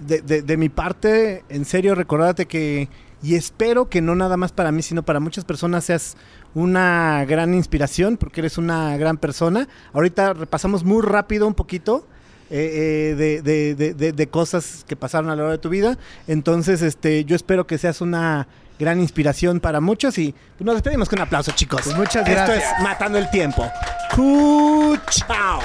de, 0.00 0.20
de- 0.22 0.42
de 0.42 0.56
mi 0.56 0.68
parte, 0.68 1.44
en 1.48 1.64
serio, 1.64 1.94
recordate 1.96 2.46
que, 2.46 2.88
y 3.22 3.34
espero 3.34 3.88
que 3.88 4.00
no 4.00 4.14
nada 4.14 4.36
más 4.36 4.52
para 4.52 4.70
mí, 4.70 4.82
sino 4.82 5.02
para 5.02 5.18
muchas 5.18 5.44
personas 5.44 5.84
seas 5.84 6.16
una 6.54 7.24
gran 7.24 7.54
inspiración, 7.54 8.16
porque 8.16 8.40
eres 8.40 8.56
una 8.58 8.96
gran 8.96 9.16
persona. 9.16 9.68
Ahorita 9.92 10.32
repasamos 10.34 10.84
muy 10.84 11.02
rápido 11.02 11.46
un 11.48 11.54
poquito. 11.54 12.06
Eh, 12.52 13.12
eh, 13.12 13.14
de, 13.16 13.74
de- 13.74 13.94
de- 13.94 14.12
de- 14.12 14.26
cosas 14.28 14.84
que 14.86 14.94
pasaron 14.94 15.30
a 15.30 15.32
lo 15.34 15.38
largo 15.42 15.52
de 15.52 15.58
tu 15.58 15.68
vida. 15.70 15.96
Entonces, 16.28 16.82
este, 16.82 17.24
yo 17.24 17.34
espero 17.34 17.66
que 17.66 17.78
seas 17.78 18.00
una 18.00 18.46
gran 18.78 19.00
inspiración 19.00 19.58
para 19.60 19.80
muchos 19.80 20.18
y 20.18 20.34
pues, 20.58 20.64
nos 20.66 20.74
despedimos 20.74 21.08
con 21.08 21.18
un 21.18 21.24
aplauso, 21.26 21.52
chicos. 21.52 21.80
Pues 21.84 21.96
muchas 21.96 22.28
Esto 22.28 22.32
gracias. 22.52 22.64
es 22.76 22.82
Matando 22.82 23.18
el 23.18 23.30
Tiempo. 23.30 23.68
Cu- 24.14 24.96
Chao. 25.10 25.60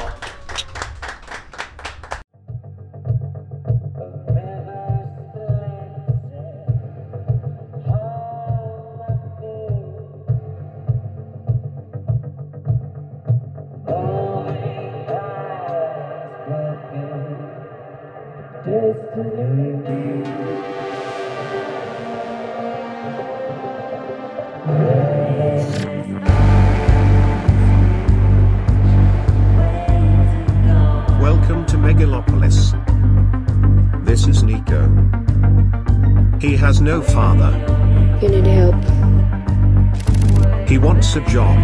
Welcome 18.77 18.93
to 31.65 31.77
Megalopolis. 31.77 32.75
This 34.05 34.27
is 34.27 34.43
Nico. 34.43 34.85
He 36.39 36.55
has 36.55 36.79
no 36.79 37.01
father. 37.01 37.49
You 38.21 38.29
need 38.29 38.45
help. 38.45 38.75
He 40.69 40.77
wants 40.77 41.15
a 41.15 41.21
job. 41.21 41.57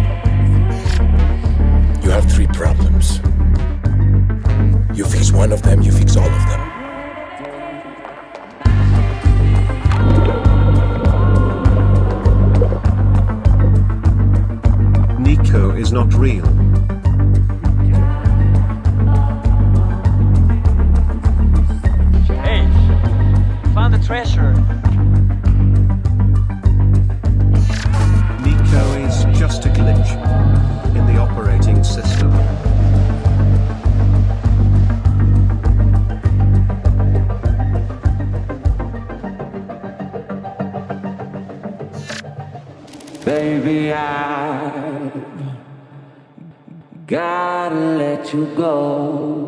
You 2.02 2.10
have 2.10 2.28
three 2.28 2.48
problems. 2.48 3.20
You 4.98 5.04
fix 5.04 5.30
one 5.30 5.52
of 5.52 5.62
them, 5.62 5.80
you 5.80 5.92
fix 5.92 6.16
all 6.16 6.26
of 6.26 6.48
them. 6.48 6.63
Not 15.94 16.12
real. 16.14 16.44
Hey, 22.42 22.66
found 23.74 23.94
the 23.94 24.02
treasure. 24.04 24.54
Nico 28.42 28.82
is 29.06 29.38
just 29.38 29.66
a 29.66 29.68
glitch 29.68 30.10
in 30.96 31.06
the 31.06 31.16
operating 31.16 31.84
system. 31.84 32.32
Baby, 43.24 43.92
I 43.92 44.33
gotta 47.14 47.76
let 47.96 48.32
you 48.34 48.44
go. 48.56 49.43